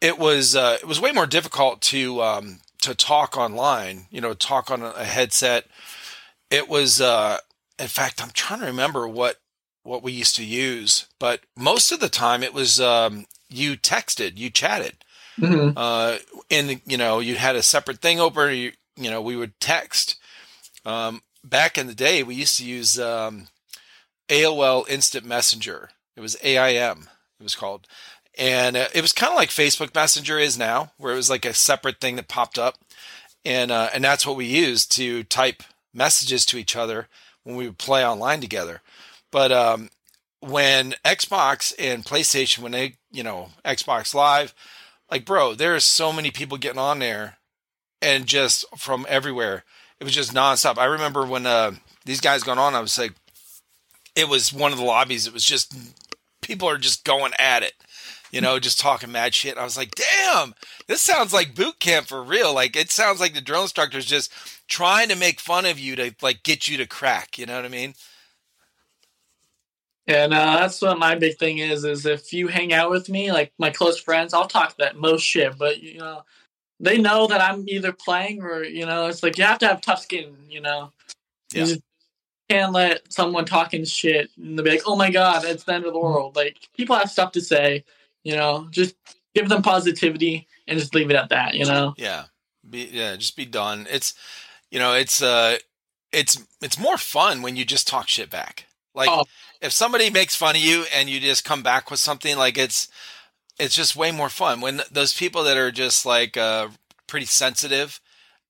it 0.00 0.18
was 0.18 0.54
uh, 0.54 0.78
it 0.80 0.86
was 0.86 1.00
way 1.00 1.10
more 1.10 1.26
difficult 1.26 1.80
to 1.82 2.22
um, 2.22 2.60
to 2.82 2.94
talk 2.94 3.36
online. 3.36 4.06
You 4.10 4.20
know, 4.20 4.34
talk 4.34 4.70
on 4.70 4.82
a 4.82 5.04
headset. 5.04 5.66
It 6.48 6.68
was, 6.68 7.00
uh, 7.00 7.38
in 7.78 7.88
fact, 7.88 8.22
I'm 8.22 8.30
trying 8.30 8.60
to 8.60 8.66
remember 8.66 9.06
what 9.06 9.36
what 9.82 10.02
we 10.02 10.12
used 10.12 10.34
to 10.36 10.44
use, 10.44 11.06
but 11.20 11.42
most 11.56 11.92
of 11.92 12.00
the 12.00 12.08
time 12.08 12.42
it 12.42 12.52
was 12.52 12.80
um, 12.80 13.26
you 13.48 13.76
texted, 13.76 14.36
you 14.36 14.50
chatted. 14.50 14.96
Mm-hmm. 15.38 15.76
Uh, 15.76 16.16
and 16.50 16.80
you 16.86 16.96
know, 16.96 17.20
you 17.20 17.36
had 17.36 17.56
a 17.56 17.62
separate 17.62 18.00
thing 18.00 18.18
open. 18.18 18.56
You, 18.56 18.72
you 18.96 19.10
know, 19.10 19.20
we 19.20 19.36
would 19.36 19.58
text. 19.60 20.16
Um, 20.84 21.22
back 21.44 21.78
in 21.78 21.86
the 21.86 21.94
day, 21.94 22.22
we 22.22 22.34
used 22.34 22.56
to 22.58 22.66
use 22.66 22.98
um, 22.98 23.48
AOL 24.28 24.88
Instant 24.88 25.24
Messenger. 25.24 25.90
It 26.16 26.20
was 26.20 26.36
AIM. 26.42 27.08
It 27.38 27.42
was 27.42 27.54
called, 27.54 27.86
and 28.38 28.76
uh, 28.76 28.88
it 28.94 29.02
was 29.02 29.12
kind 29.12 29.30
of 29.30 29.36
like 29.36 29.50
Facebook 29.50 29.94
Messenger 29.94 30.38
is 30.38 30.58
now, 30.58 30.92
where 30.96 31.12
it 31.12 31.16
was 31.16 31.30
like 31.30 31.44
a 31.44 31.52
separate 31.52 32.00
thing 32.00 32.16
that 32.16 32.28
popped 32.28 32.58
up, 32.58 32.76
and 33.44 33.70
uh, 33.70 33.90
and 33.92 34.02
that's 34.02 34.26
what 34.26 34.36
we 34.36 34.46
used 34.46 34.90
to 34.92 35.22
type 35.24 35.62
messages 35.92 36.46
to 36.46 36.56
each 36.56 36.74
other 36.74 37.08
when 37.46 37.54
we 37.54 37.66
would 37.66 37.78
play 37.78 38.04
online 38.04 38.40
together. 38.40 38.82
But 39.30 39.52
um, 39.52 39.90
when 40.40 40.94
Xbox 41.04 41.72
and 41.78 42.04
PlayStation, 42.04 42.58
when 42.58 42.72
they, 42.72 42.96
you 43.12 43.22
know, 43.22 43.50
Xbox 43.64 44.14
Live, 44.14 44.52
like, 45.10 45.24
bro, 45.24 45.54
there 45.54 45.74
are 45.76 45.80
so 45.80 46.12
many 46.12 46.32
people 46.32 46.58
getting 46.58 46.80
on 46.80 46.98
there 46.98 47.36
and 48.02 48.26
just 48.26 48.64
from 48.76 49.06
everywhere. 49.08 49.62
It 50.00 50.04
was 50.04 50.12
just 50.12 50.34
nonstop. 50.34 50.76
I 50.76 50.86
remember 50.86 51.24
when 51.24 51.46
uh, 51.46 51.72
these 52.04 52.20
guys 52.20 52.42
got 52.42 52.58
on, 52.58 52.74
I 52.74 52.80
was 52.80 52.98
like, 52.98 53.12
it 54.16 54.28
was 54.28 54.52
one 54.52 54.72
of 54.72 54.78
the 54.78 54.84
lobbies. 54.84 55.28
It 55.28 55.32
was 55.32 55.44
just 55.44 55.72
people 56.42 56.68
are 56.68 56.78
just 56.78 57.04
going 57.04 57.32
at 57.38 57.62
it, 57.62 57.74
you 58.30 58.40
know, 58.40 58.58
just 58.58 58.80
talking 58.80 59.12
mad 59.12 59.34
shit. 59.34 59.58
I 59.58 59.64
was 59.64 59.76
like, 59.76 59.94
damn, 59.94 60.54
this 60.86 61.00
sounds 61.00 61.32
like 61.32 61.54
boot 61.54 61.78
camp 61.78 62.06
for 62.06 62.22
real. 62.22 62.54
Like, 62.54 62.76
it 62.76 62.90
sounds 62.90 63.20
like 63.20 63.34
the 63.34 63.40
drill 63.40 63.62
instructor's 63.62 64.06
just 64.06 64.32
trying 64.68 65.08
to 65.08 65.16
make 65.16 65.40
fun 65.40 65.66
of 65.66 65.78
you 65.78 65.96
to 65.96 66.14
like 66.22 66.42
get 66.42 66.68
you 66.68 66.76
to 66.78 66.86
crack. 66.86 67.38
You 67.38 67.46
know 67.46 67.56
what 67.56 67.64
I 67.64 67.68
mean? 67.68 67.94
And 70.08 70.32
uh, 70.32 70.58
that's 70.60 70.80
what 70.80 70.98
my 70.98 71.16
big 71.16 71.36
thing 71.36 71.58
is: 71.58 71.84
is 71.84 72.06
if 72.06 72.32
you 72.32 72.46
hang 72.46 72.72
out 72.72 72.90
with 72.90 73.08
me, 73.08 73.32
like 73.32 73.52
my 73.58 73.70
close 73.70 73.98
friends, 73.98 74.32
I'll 74.32 74.46
talk 74.46 74.76
that 74.76 74.96
most 74.96 75.22
shit. 75.22 75.58
But 75.58 75.82
you 75.82 75.98
know, 75.98 76.22
they 76.78 76.98
know 76.98 77.26
that 77.26 77.40
I'm 77.40 77.68
either 77.68 77.92
playing 77.92 78.42
or 78.42 78.62
you 78.62 78.86
know, 78.86 79.06
it's 79.06 79.22
like 79.22 79.36
you 79.36 79.44
have 79.44 79.58
to 79.58 79.66
have 79.66 79.80
tough 79.80 80.00
skin. 80.00 80.36
You 80.48 80.60
know, 80.60 80.92
yeah. 81.52 81.64
you 81.64 81.76
can't 82.48 82.72
let 82.72 83.12
someone 83.12 83.44
talking 83.44 83.84
shit 83.84 84.30
and 84.36 84.56
they 84.56 84.62
be 84.62 84.70
like, 84.70 84.82
"Oh 84.86 84.94
my 84.94 85.10
god, 85.10 85.44
it's 85.44 85.64
the 85.64 85.74
end 85.74 85.86
of 85.86 85.92
the 85.92 85.98
world." 85.98 86.36
Like 86.36 86.56
people 86.76 86.94
have 86.94 87.10
stuff 87.10 87.32
to 87.32 87.40
say. 87.40 87.84
You 88.26 88.36
know, 88.36 88.68
just 88.70 88.94
give 89.34 89.48
them 89.48 89.62
positivity 89.62 90.48
and 90.66 90.78
just 90.78 90.94
leave 90.94 91.10
it 91.10 91.16
at 91.16 91.28
that. 91.30 91.54
You 91.54 91.64
know. 91.66 91.94
Yeah. 91.96 92.24
Be 92.68 92.88
yeah. 92.92 93.16
Just 93.16 93.36
be 93.36 93.46
done. 93.46 93.86
It's 93.90 94.14
you 94.70 94.78
know, 94.78 94.94
it's 94.94 95.22
uh, 95.22 95.58
it's 96.12 96.42
it's 96.60 96.78
more 96.78 96.98
fun 96.98 97.42
when 97.42 97.56
you 97.56 97.64
just 97.64 97.86
talk 97.86 98.08
shit 98.08 98.30
back. 98.30 98.66
Like. 98.94 99.08
Oh 99.10 99.24
if 99.60 99.72
somebody 99.72 100.10
makes 100.10 100.34
fun 100.34 100.56
of 100.56 100.62
you 100.62 100.84
and 100.94 101.08
you 101.08 101.20
just 101.20 101.44
come 101.44 101.62
back 101.62 101.90
with 101.90 102.00
something 102.00 102.36
like 102.36 102.58
it's 102.58 102.88
it's 103.58 103.74
just 103.74 103.96
way 103.96 104.12
more 104.12 104.28
fun 104.28 104.60
when 104.60 104.80
those 104.90 105.12
people 105.12 105.42
that 105.44 105.56
are 105.56 105.70
just 105.70 106.04
like 106.04 106.36
uh, 106.36 106.68
pretty 107.06 107.26
sensitive 107.26 108.00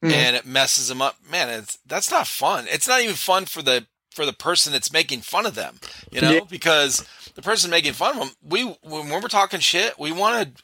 mm-hmm. 0.04 0.12
and 0.12 0.36
it 0.36 0.46
messes 0.46 0.88
them 0.88 1.02
up 1.02 1.16
man 1.30 1.48
it's 1.48 1.78
that's 1.86 2.10
not 2.10 2.26
fun 2.26 2.66
it's 2.68 2.88
not 2.88 3.00
even 3.00 3.14
fun 3.14 3.46
for 3.46 3.62
the 3.62 3.86
for 4.16 4.26
the 4.26 4.32
person 4.32 4.72
that's 4.72 4.92
making 4.92 5.20
fun 5.20 5.46
of 5.46 5.54
them 5.54 5.78
you 6.10 6.20
know 6.20 6.32
yeah. 6.32 6.40
because 6.48 7.06
the 7.34 7.42
person 7.42 7.70
making 7.70 7.92
fun 7.92 8.16
of 8.16 8.20
them 8.20 8.30
we 8.42 8.64
when 8.82 9.08
we're 9.08 9.20
talking 9.28 9.60
shit 9.60 9.98
we 9.98 10.10
want 10.10 10.56
to 10.56 10.62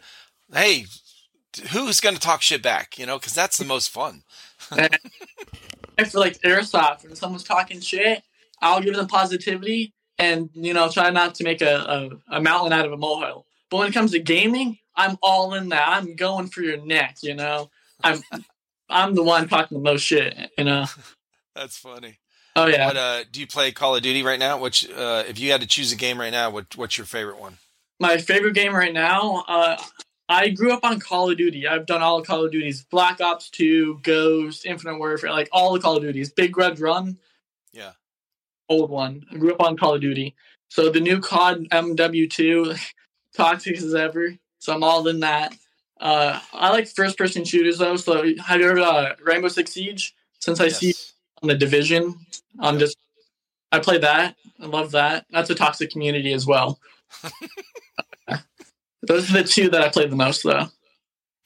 hey 0.53 0.87
who's 1.71 2.01
going 2.01 2.15
to 2.15 2.21
talk 2.21 2.43
shit 2.43 2.63
back 2.63 2.99
you 2.99 3.07
know 3.07 3.19
because 3.19 3.35
that's 3.35 3.59
the 3.59 3.65
most 3.65 3.91
fun 3.91 4.23
i 4.73 6.05
feel 6.05 6.21
like 6.21 6.41
airsoft 6.41 7.05
when 7.05 7.15
someone's 7.15 7.45
talking 7.45 7.81
shit 7.81 8.23
i'll 8.63 8.81
give 8.81 8.95
them 8.95 9.07
positivity 9.07 9.93
and 10.23 10.51
you 10.55 10.73
know 10.73 10.89
try 10.89 11.11
not 11.11 11.35
to 11.37 11.45
make 11.45 11.61
a, 11.61 11.77
a, 12.31 12.37
a 12.37 12.41
mountain 12.41 12.73
out 12.73 12.87
of 12.87 12.93
a 12.93 12.97
molehill. 12.97 13.47
But 13.71 13.79
when 13.79 13.89
it 13.89 13.95
comes 13.95 14.13
to 14.13 14.21
gaming, 14.21 14.79
I'm 14.95 15.17
all 15.23 15.55
in 15.55 15.71
that. 15.71 15.89
I'm 15.89 16.15
going 16.15 16.49
for 16.49 16.63
your 16.63 16.85
neck. 16.85 17.17
You 17.23 17.35
know, 17.35 17.71
I'm 18.03 18.23
I'm 18.89 19.15
the 19.15 19.23
one 19.23 19.49
talking 19.49 19.79
the 19.79 19.85
most 19.85 20.03
shit. 20.03 20.37
You 20.57 20.65
know. 20.65 20.87
That's 21.55 21.77
funny. 21.77 22.19
Oh 22.55 22.67
yeah. 22.67 22.89
uh, 22.89 23.25
do 23.31 23.41
you 23.41 23.47
play 23.47 23.73
Call 23.73 23.97
of 23.97 24.03
Duty 24.03 24.23
right 24.23 24.39
now? 24.39 24.59
Which, 24.59 24.89
uh, 24.91 25.25
if 25.27 25.39
you 25.39 25.53
had 25.53 25.61
to 25.63 25.67
choose 25.67 25.91
a 25.93 25.97
game 25.97 26.21
right 26.21 26.33
now, 26.33 26.51
what 26.51 26.77
what's 26.77 26.99
your 26.99 27.07
favorite 27.07 27.39
one? 27.41 27.59
my 28.01 28.19
favorite 28.19 28.55
game 28.55 28.75
right 28.75 28.93
now. 28.93 29.45
Uh, 29.47 29.77
I 30.29 30.49
grew 30.49 30.73
up 30.73 30.85
on 30.85 30.99
Call 30.99 31.31
of 31.31 31.39
Duty. 31.39 31.69
I've 31.69 31.87
done 31.87 32.03
all 32.03 32.21
the 32.21 32.27
Call 32.27 32.45
of 32.45 32.51
Duties: 32.53 32.85
Black 32.91 33.21
Ops 33.21 33.49
Two, 33.49 34.01
Ghost, 34.03 34.67
Infinite 34.67 34.99
Warfare, 34.99 35.31
like 35.31 35.49
all 35.53 35.73
the 35.73 35.81
Call 35.81 35.97
of 35.97 36.03
Duties. 36.03 36.31
Big 36.33 36.57
Red 36.57 36.81
One, 36.81 37.19
Yeah. 37.73 37.93
old 38.69 38.91
one. 38.91 39.25
I 39.31 39.37
grew 39.37 39.53
up 39.55 39.61
on 39.63 39.77
Call 39.77 39.95
of 39.95 40.01
Duty. 40.01 40.35
So 40.69 40.89
the 40.91 41.01
new 41.01 41.21
COD 41.21 41.69
MW2, 41.71 42.79
toxic 43.37 43.77
as 43.77 43.95
ever. 43.95 44.35
So 44.59 44.73
I'm 44.75 44.83
all 44.83 45.07
in 45.09 45.21
that. 45.21 45.55
Uh, 46.01 46.41
I 46.53 46.71
like 46.71 46.89
first 46.89 47.17
person 47.17 47.45
shooters 47.45 47.79
though. 47.79 47.97
So 47.97 48.25
have 48.39 48.61
you 48.61 48.71
of 48.71 48.79
uh, 48.79 49.15
Rainbow 49.23 49.49
Six 49.49 49.73
Siege? 49.73 50.15
Since 50.41 50.61
I 50.61 50.69
see 50.69 50.95
on 51.43 51.49
the 51.49 51.55
Division, 51.55 52.17
Yep. 52.61 52.79
just 52.79 52.97
I 53.71 53.79
play 53.79 53.99
that. 53.99 54.37
I 54.61 54.67
love 54.67 54.91
that. 54.93 55.27
That's 55.31 55.51
a 55.51 55.55
toxic 55.55 55.91
community 55.91 56.33
as 56.33 56.47
well. 56.47 56.79
Those 59.03 59.31
are 59.31 59.43
the 59.43 59.45
two 59.45 59.69
that 59.71 59.83
I 59.83 59.89
play 59.89 60.07
the 60.07 60.17
most 60.17 60.45
though. 60.45 60.67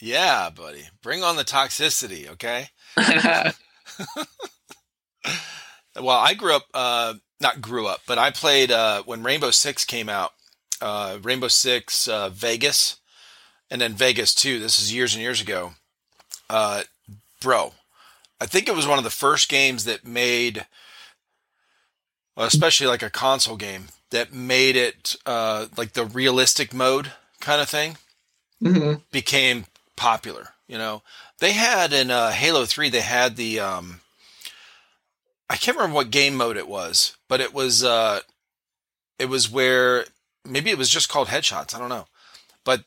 Yeah, 0.01 0.51
buddy. 0.51 0.83
Bring 1.03 1.23
on 1.23 1.37
the 1.37 1.45
toxicity, 1.45 2.29
okay? 2.31 2.69
Well, 6.01 6.19
I 6.19 6.35
grew 6.35 6.55
up, 6.55 6.67
uh, 6.75 7.15
not 7.41 7.61
grew 7.63 7.87
up, 7.87 8.03
but 8.07 8.19
I 8.19 8.31
played 8.31 8.71
uh, 8.71 9.03
when 9.05 9.23
Rainbow 9.23 9.51
Six 9.51 9.85
came 9.85 10.09
out. 10.09 10.33
Uh, 10.81 11.19
Rainbow 11.23 11.49
Six 11.49 12.07
uh, 12.07 12.29
Vegas, 12.29 13.01
and 13.71 13.81
then 13.81 13.95
Vegas 13.95 14.35
2. 14.35 14.59
This 14.59 14.79
is 14.79 14.93
years 14.93 15.15
and 15.15 15.23
years 15.23 15.41
ago. 15.41 15.73
Uh, 16.51 16.83
bro, 17.41 17.73
I 18.41 18.47
think 18.47 18.69
it 18.69 18.77
was 18.77 18.87
one 18.87 18.99
of 18.99 19.05
the 19.05 19.11
first 19.11 19.49
games 19.49 19.85
that 19.85 20.07
made, 20.07 20.67
especially 22.45 22.87
like 22.87 23.03
a 23.03 23.11
console 23.11 23.57
game, 23.57 23.87
that 24.11 24.33
made 24.33 24.77
it 24.77 25.17
uh, 25.27 25.67
like 25.77 25.93
the 25.93 26.05
realistic 26.05 26.73
mode 26.73 27.13
kind 27.41 27.61
of 27.61 27.69
thing 27.69 27.97
hmm 28.61 28.95
became 29.11 29.67
popular. 29.97 30.49
You 30.69 30.79
know, 30.79 31.03
they 31.39 31.53
had 31.53 31.93
in 31.93 32.11
uh, 32.11 32.31
Halo 32.31 32.65
Three, 32.65 32.89
they 32.89 33.01
had 33.03 33.37
the 33.37 33.61
um, 33.61 34.01
I 35.49 35.57
can't 35.57 35.77
remember 35.77 35.95
what 35.95 36.11
game 36.11 36.35
mode 36.35 36.57
it 36.57 36.69
was, 36.69 37.17
but 37.29 37.41
it 37.41 37.55
was 37.55 37.85
uh, 37.85 38.21
it 39.19 39.27
was 39.27 39.51
where 39.51 40.05
maybe 40.45 40.71
it 40.71 40.79
was 40.79 40.89
just 40.91 41.09
called 41.09 41.29
headshots. 41.29 41.75
I 41.75 41.79
don't 41.79 41.89
know, 41.89 42.07
but 42.65 42.85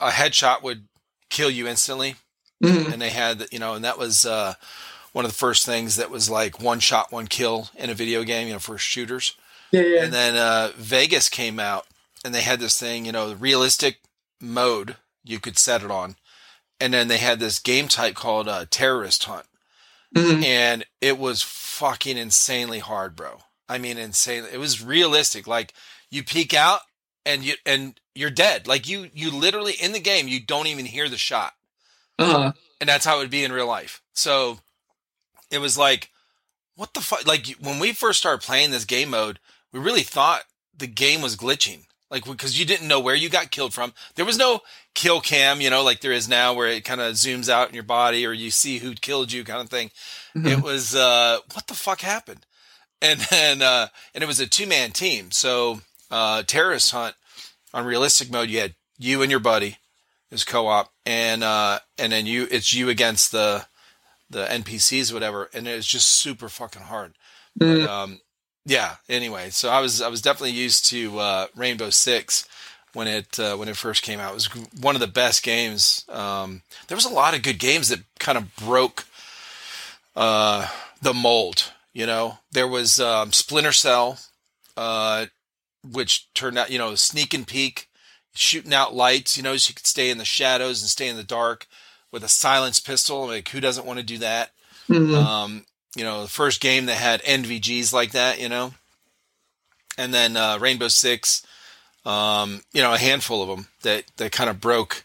a 0.00 0.10
headshot 0.10 0.62
would 0.62 0.88
kill 1.30 1.50
you 1.50 1.66
instantly, 1.66 2.16
hmm 2.62 2.90
and 2.90 3.00
they 3.00 3.10
had 3.10 3.46
you 3.50 3.58
know, 3.58 3.74
and 3.74 3.84
that 3.84 3.98
was 3.98 4.26
uh, 4.26 4.54
one 5.12 5.24
of 5.24 5.30
the 5.30 5.36
first 5.36 5.64
things 5.66 5.96
that 5.96 6.10
was 6.10 6.28
like 6.30 6.60
one 6.60 6.80
shot, 6.80 7.12
one 7.12 7.26
kill 7.26 7.68
in 7.76 7.90
a 7.90 7.94
video 7.94 8.22
game. 8.24 8.46
You 8.48 8.54
know, 8.54 8.58
for 8.58 8.78
shooters. 8.78 9.36
Yeah, 9.70 9.82
yeah. 9.82 10.04
And 10.04 10.12
then 10.12 10.36
uh, 10.36 10.72
Vegas 10.76 11.28
came 11.28 11.58
out, 11.58 11.86
and 12.24 12.34
they 12.34 12.42
had 12.42 12.60
this 12.60 12.78
thing, 12.78 13.06
you 13.06 13.12
know, 13.12 13.28
the 13.28 13.36
realistic 13.36 14.00
mode 14.40 14.96
you 15.24 15.38
could 15.40 15.56
set 15.58 15.82
it 15.82 15.90
on, 15.90 16.16
and 16.80 16.92
then 16.92 17.08
they 17.08 17.18
had 17.18 17.40
this 17.40 17.58
game 17.58 17.88
type 17.88 18.14
called 18.14 18.48
uh, 18.48 18.66
Terrorist 18.70 19.24
Hunt, 19.24 19.46
Mhm. 20.14 20.44
and 20.44 20.84
it 21.00 21.18
was 21.18 21.42
fucking 21.42 22.18
insanely 22.18 22.80
hard, 22.80 23.16
bro. 23.16 23.38
I 23.68 23.78
mean, 23.78 23.96
insane. 23.98 24.44
It 24.52 24.58
was 24.58 24.82
realistic. 24.82 25.46
Like 25.46 25.72
you 26.10 26.22
peek 26.22 26.52
out, 26.52 26.80
and 27.24 27.42
you 27.44 27.54
and 27.64 27.98
you're 28.14 28.28
dead. 28.30 28.66
Like 28.66 28.86
you 28.88 29.08
you 29.14 29.30
literally 29.30 29.72
in 29.72 29.92
the 29.92 30.00
game, 30.00 30.28
you 30.28 30.40
don't 30.40 30.66
even 30.66 30.84
hear 30.84 31.08
the 31.08 31.16
shot 31.16 31.54
Uh-huh. 32.18 32.52
and 32.80 32.88
that's 32.88 33.06
how 33.06 33.16
it 33.16 33.20
would 33.20 33.30
be 33.30 33.44
in 33.44 33.52
real 33.52 33.66
life. 33.66 34.02
So 34.12 34.58
it 35.52 35.58
was 35.58 35.78
like, 35.78 36.10
what 36.74 36.94
the 36.94 37.00
fuck? 37.00 37.26
Like 37.26 37.46
when 37.60 37.78
we 37.78 37.92
first 37.92 38.18
started 38.18 38.44
playing 38.44 38.70
this 38.70 38.84
game 38.84 39.10
mode, 39.10 39.38
we 39.72 39.78
really 39.78 40.02
thought 40.02 40.42
the 40.76 40.86
game 40.86 41.20
was 41.20 41.36
glitching, 41.36 41.84
like 42.10 42.24
because 42.24 42.58
you 42.58 42.64
didn't 42.64 42.88
know 42.88 42.98
where 43.00 43.14
you 43.14 43.28
got 43.28 43.50
killed 43.50 43.74
from. 43.74 43.92
There 44.14 44.24
was 44.24 44.38
no 44.38 44.60
kill 44.94 45.20
cam, 45.20 45.60
you 45.60 45.70
know, 45.70 45.82
like 45.84 46.00
there 46.00 46.12
is 46.12 46.28
now, 46.28 46.54
where 46.54 46.68
it 46.68 46.84
kind 46.84 47.00
of 47.00 47.14
zooms 47.14 47.48
out 47.48 47.68
in 47.68 47.74
your 47.74 47.84
body 47.84 48.26
or 48.26 48.32
you 48.32 48.50
see 48.50 48.78
who 48.78 48.94
killed 48.94 49.30
you, 49.32 49.44
kind 49.44 49.60
of 49.60 49.68
thing. 49.68 49.90
Mhm. 50.34 50.50
It 50.50 50.62
was 50.62 50.94
uh, 50.94 51.38
what 51.52 51.66
the 51.66 51.74
fuck 51.74 52.00
happened, 52.00 52.46
and 53.00 53.20
then 53.30 53.62
uh, 53.62 53.88
and 54.14 54.24
it 54.24 54.26
was 54.26 54.40
a 54.40 54.46
two 54.46 54.66
man 54.66 54.92
team. 54.92 55.30
So 55.30 55.82
uh, 56.10 56.42
terrorist 56.44 56.90
hunt 56.92 57.14
on 57.74 57.84
realistic 57.84 58.30
mode, 58.30 58.48
you 58.48 58.60
had 58.60 58.74
you 58.98 59.20
and 59.22 59.30
your 59.30 59.40
buddy 59.40 59.76
is 60.30 60.44
co-op, 60.44 60.90
and 61.04 61.44
uh, 61.44 61.80
and 61.98 62.12
then 62.12 62.24
you 62.26 62.48
it's 62.50 62.72
you 62.72 62.88
against 62.88 63.32
the 63.32 63.66
the 64.32 64.46
NPCs, 64.46 65.10
or 65.10 65.14
whatever, 65.14 65.48
and 65.54 65.68
it 65.68 65.76
was 65.76 65.86
just 65.86 66.08
super 66.08 66.48
fucking 66.48 66.82
hard. 66.82 67.14
Mm. 67.60 67.86
But, 67.86 67.90
um, 67.90 68.20
yeah. 68.64 68.96
Anyway, 69.08 69.50
so 69.50 69.68
I 69.68 69.80
was 69.80 70.02
I 70.02 70.08
was 70.08 70.22
definitely 70.22 70.52
used 70.52 70.84
to 70.86 71.18
uh, 71.18 71.46
Rainbow 71.54 71.90
Six 71.90 72.48
when 72.92 73.08
it 73.08 73.38
uh, 73.38 73.56
when 73.56 73.68
it 73.68 73.76
first 73.76 74.02
came 74.02 74.20
out. 74.20 74.32
It 74.32 74.34
was 74.34 74.46
one 74.80 74.94
of 74.94 75.00
the 75.00 75.06
best 75.06 75.42
games. 75.42 76.04
Um, 76.08 76.62
there 76.88 76.96
was 76.96 77.04
a 77.04 77.12
lot 77.12 77.34
of 77.34 77.42
good 77.42 77.58
games 77.58 77.88
that 77.88 78.00
kind 78.18 78.38
of 78.38 78.54
broke 78.56 79.06
uh, 80.14 80.68
the 81.00 81.14
mold. 81.14 81.72
You 81.92 82.06
know, 82.06 82.38
there 82.50 82.68
was 82.68 83.00
um, 83.00 83.32
Splinter 83.32 83.72
Cell, 83.72 84.18
uh, 84.76 85.26
which 85.84 86.32
turned 86.34 86.58
out 86.58 86.70
you 86.70 86.78
know 86.78 86.94
sneak 86.94 87.34
and 87.34 87.46
peek, 87.46 87.88
shooting 88.34 88.74
out 88.74 88.94
lights. 88.94 89.36
You 89.36 89.42
know, 89.42 89.56
so 89.56 89.70
you 89.70 89.74
could 89.74 89.86
stay 89.86 90.10
in 90.10 90.18
the 90.18 90.24
shadows 90.24 90.82
and 90.82 90.88
stay 90.88 91.08
in 91.08 91.16
the 91.16 91.24
dark 91.24 91.66
with 92.12 92.22
a 92.22 92.28
silenced 92.28 92.86
pistol. 92.86 93.26
Like 93.26 93.48
who 93.48 93.60
doesn't 93.60 93.86
want 93.86 93.98
to 93.98 94.04
do 94.04 94.18
that? 94.18 94.50
Mhm. 94.88 95.14
Um, 95.16 95.66
you 95.96 96.04
know, 96.04 96.22
the 96.22 96.28
first 96.28 96.60
game 96.60 96.86
that 96.86 96.96
had 96.96 97.22
NVGs 97.24 97.92
like 97.92 98.12
that, 98.12 98.40
you 98.40 98.48
know, 98.48 98.74
and 99.98 100.12
then 100.14 100.36
uh, 100.36 100.58
Rainbow 100.58 100.88
Six, 100.88 101.44
um, 102.06 102.62
you 102.72 102.80
know, 102.82 102.94
a 102.94 102.98
handful 102.98 103.42
of 103.42 103.48
them 103.48 103.68
that 103.82 104.04
that 104.16 104.32
kind 104.32 104.48
of 104.50 104.60
broke 104.60 105.04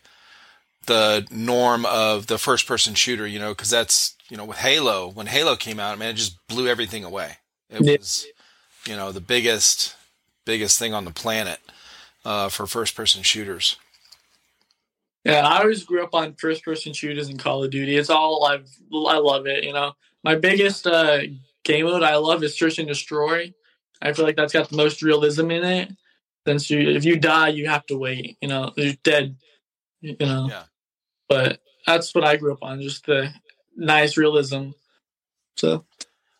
the 0.85 1.27
norm 1.31 1.85
of 1.85 2.27
the 2.27 2.37
first 2.37 2.65
person 2.67 2.93
shooter, 2.93 3.27
you 3.27 3.39
know, 3.39 3.49
because 3.49 3.69
that's 3.69 4.15
you 4.29 4.37
know 4.37 4.45
with 4.45 4.57
Halo 4.57 5.07
when 5.09 5.27
Halo 5.27 5.55
came 5.55 5.79
out, 5.79 5.97
man, 5.97 6.09
it 6.11 6.13
just 6.13 6.45
blew 6.47 6.67
everything 6.67 7.03
away. 7.03 7.37
It 7.69 7.81
Yeah. 7.83 7.97
was 7.99 8.25
you 8.85 8.95
know 8.95 9.11
the 9.11 9.21
biggest 9.21 9.95
biggest 10.45 10.79
thing 10.79 10.93
on 10.93 11.03
the 11.03 11.11
planet 11.11 11.59
uh, 12.23 12.47
for 12.49 12.65
first 12.67 12.95
person 12.95 13.21
shooters. 13.23 13.75
Yeah, 15.27 15.45
I 15.45 15.59
always 15.59 15.83
grew 15.83 16.01
up 16.05 16.15
on 16.15 16.35
first 16.35 16.63
person 16.63 16.93
shooters 16.93 17.27
and 17.27 17.37
Call 17.37 17.61
of 17.61 17.69
Duty. 17.69 17.97
It's 17.97 18.09
all 18.09 18.45
I've 18.45 18.69
I 18.93 19.17
love 19.17 19.45
it, 19.45 19.65
you 19.65 19.73
know. 19.73 19.91
My 20.23 20.35
biggest 20.35 20.87
uh 20.87 21.19
game 21.65 21.85
mode 21.85 22.01
I 22.01 22.15
love 22.15 22.43
is 22.43 22.57
Search 22.57 22.79
and 22.79 22.87
Destroy. 22.87 23.53
I 24.01 24.13
feel 24.13 24.23
like 24.23 24.37
that's 24.37 24.53
got 24.53 24.69
the 24.69 24.77
most 24.77 25.01
realism 25.01 25.51
in 25.51 25.65
it. 25.65 25.91
Since 26.47 26.69
you 26.69 26.91
if 26.91 27.03
you 27.03 27.19
die 27.19 27.49
you 27.49 27.67
have 27.67 27.85
to 27.87 27.97
wait, 27.97 28.37
you 28.41 28.47
know, 28.47 28.71
you're 28.77 28.93
dead. 29.03 29.35
You 29.99 30.15
know. 30.17 30.47
Yeah. 30.49 30.63
But 31.27 31.59
that's 31.85 32.15
what 32.15 32.23
I 32.23 32.37
grew 32.37 32.53
up 32.53 32.63
on, 32.63 32.81
just 32.81 33.05
the 33.05 33.33
nice 33.75 34.15
realism. 34.15 34.69
So 35.57 35.83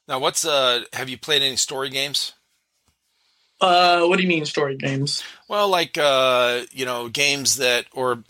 Now, 0.08 0.20
what's 0.20 0.46
uh? 0.46 0.86
Have 0.94 1.10
you 1.10 1.18
played 1.18 1.42
any 1.42 1.58
story 1.58 1.90
games? 1.90 2.36
uh 3.60 4.06
what 4.06 4.16
do 4.16 4.22
you 4.24 4.30
mean 4.30 4.46
story 4.46 4.78
games? 4.78 5.24
Well, 5.50 5.68
like 5.68 5.98
uh, 5.98 6.62
you 6.72 6.86
know, 6.86 7.10
games 7.10 7.58
that, 7.58 7.88
or 7.92 8.24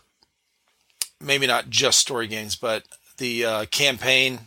maybe 1.22 1.48
not 1.48 1.70
just 1.70 2.00
story 2.00 2.28
games, 2.28 2.56
but 2.56 2.84
the 3.18 3.46
uh, 3.46 3.66
campaign 3.66 4.40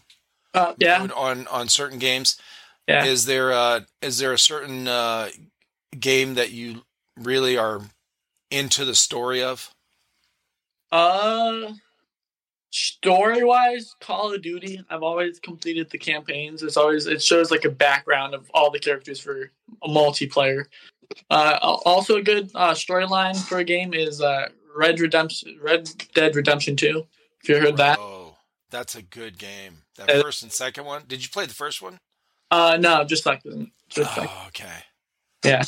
Uh 0.55 0.75
yeah. 0.79 1.07
on 1.15 1.47
on 1.49 1.69
certain 1.69 1.99
games. 1.99 2.41
Yeah. 2.87 3.05
Is 3.05 3.27
there 3.27 3.53
uh, 3.53 3.81
is 4.03 4.19
there 4.19 4.33
a 4.33 4.39
certain 4.39 4.89
uh, 4.89 5.29
game 5.99 6.35
that 6.35 6.51
you 6.51 6.83
really 7.17 7.57
are 7.57 7.81
into 8.51 8.85
the 8.85 8.95
story 8.95 9.43
of? 9.43 9.71
Uh, 10.91 11.73
story 12.71 13.45
wise, 13.45 13.95
Call 14.01 14.35
of 14.35 14.43
Duty. 14.43 14.83
I've 14.91 15.05
always 15.05 15.39
completed 15.39 15.89
the 15.91 15.99
campaigns. 15.99 16.63
It's 16.63 16.77
always 16.77 17.07
it 17.07 17.23
shows 17.23 17.51
like 17.51 17.65
a 17.65 17.71
background 17.71 18.35
of 18.35 18.51
all 18.55 18.71
the 18.71 18.81
characters 18.81 19.21
for 19.21 19.51
a 19.83 19.89
multiplayer. 19.89 20.65
Uh, 21.29 21.59
also 21.63 22.17
a 22.17 22.23
good 22.23 22.51
uh, 22.55 22.73
storyline 22.73 23.37
for 23.49 23.59
a 23.59 23.65
game 23.65 23.95
is 23.95 24.21
uh, 24.21 24.49
Red 24.77 25.01
Redemption, 25.01 25.59
Red 25.61 25.91
Dead 26.15 26.35
Redemption 26.37 26.77
Two. 26.77 27.07
If 27.43 27.49
you 27.49 27.59
heard 27.59 27.77
that, 27.79 27.99
Oh, 27.99 28.37
that's 28.71 28.95
a 28.95 29.03
good 29.03 29.39
game. 29.39 29.83
That 29.97 30.11
Uh, 30.11 30.23
first 30.23 30.43
and 30.43 30.53
second 30.53 30.85
one. 30.85 31.05
Did 31.07 31.23
you 31.23 31.29
play 31.31 31.47
the 31.47 31.55
first 31.55 31.81
one? 31.83 31.99
uh, 32.51 32.77
no, 32.81 33.05
just 33.05 33.27
like 33.27 33.43
just 33.89 34.17
like 34.17 34.29
Oh, 34.31 34.45
okay. 34.49 34.85
yeah. 35.45 35.63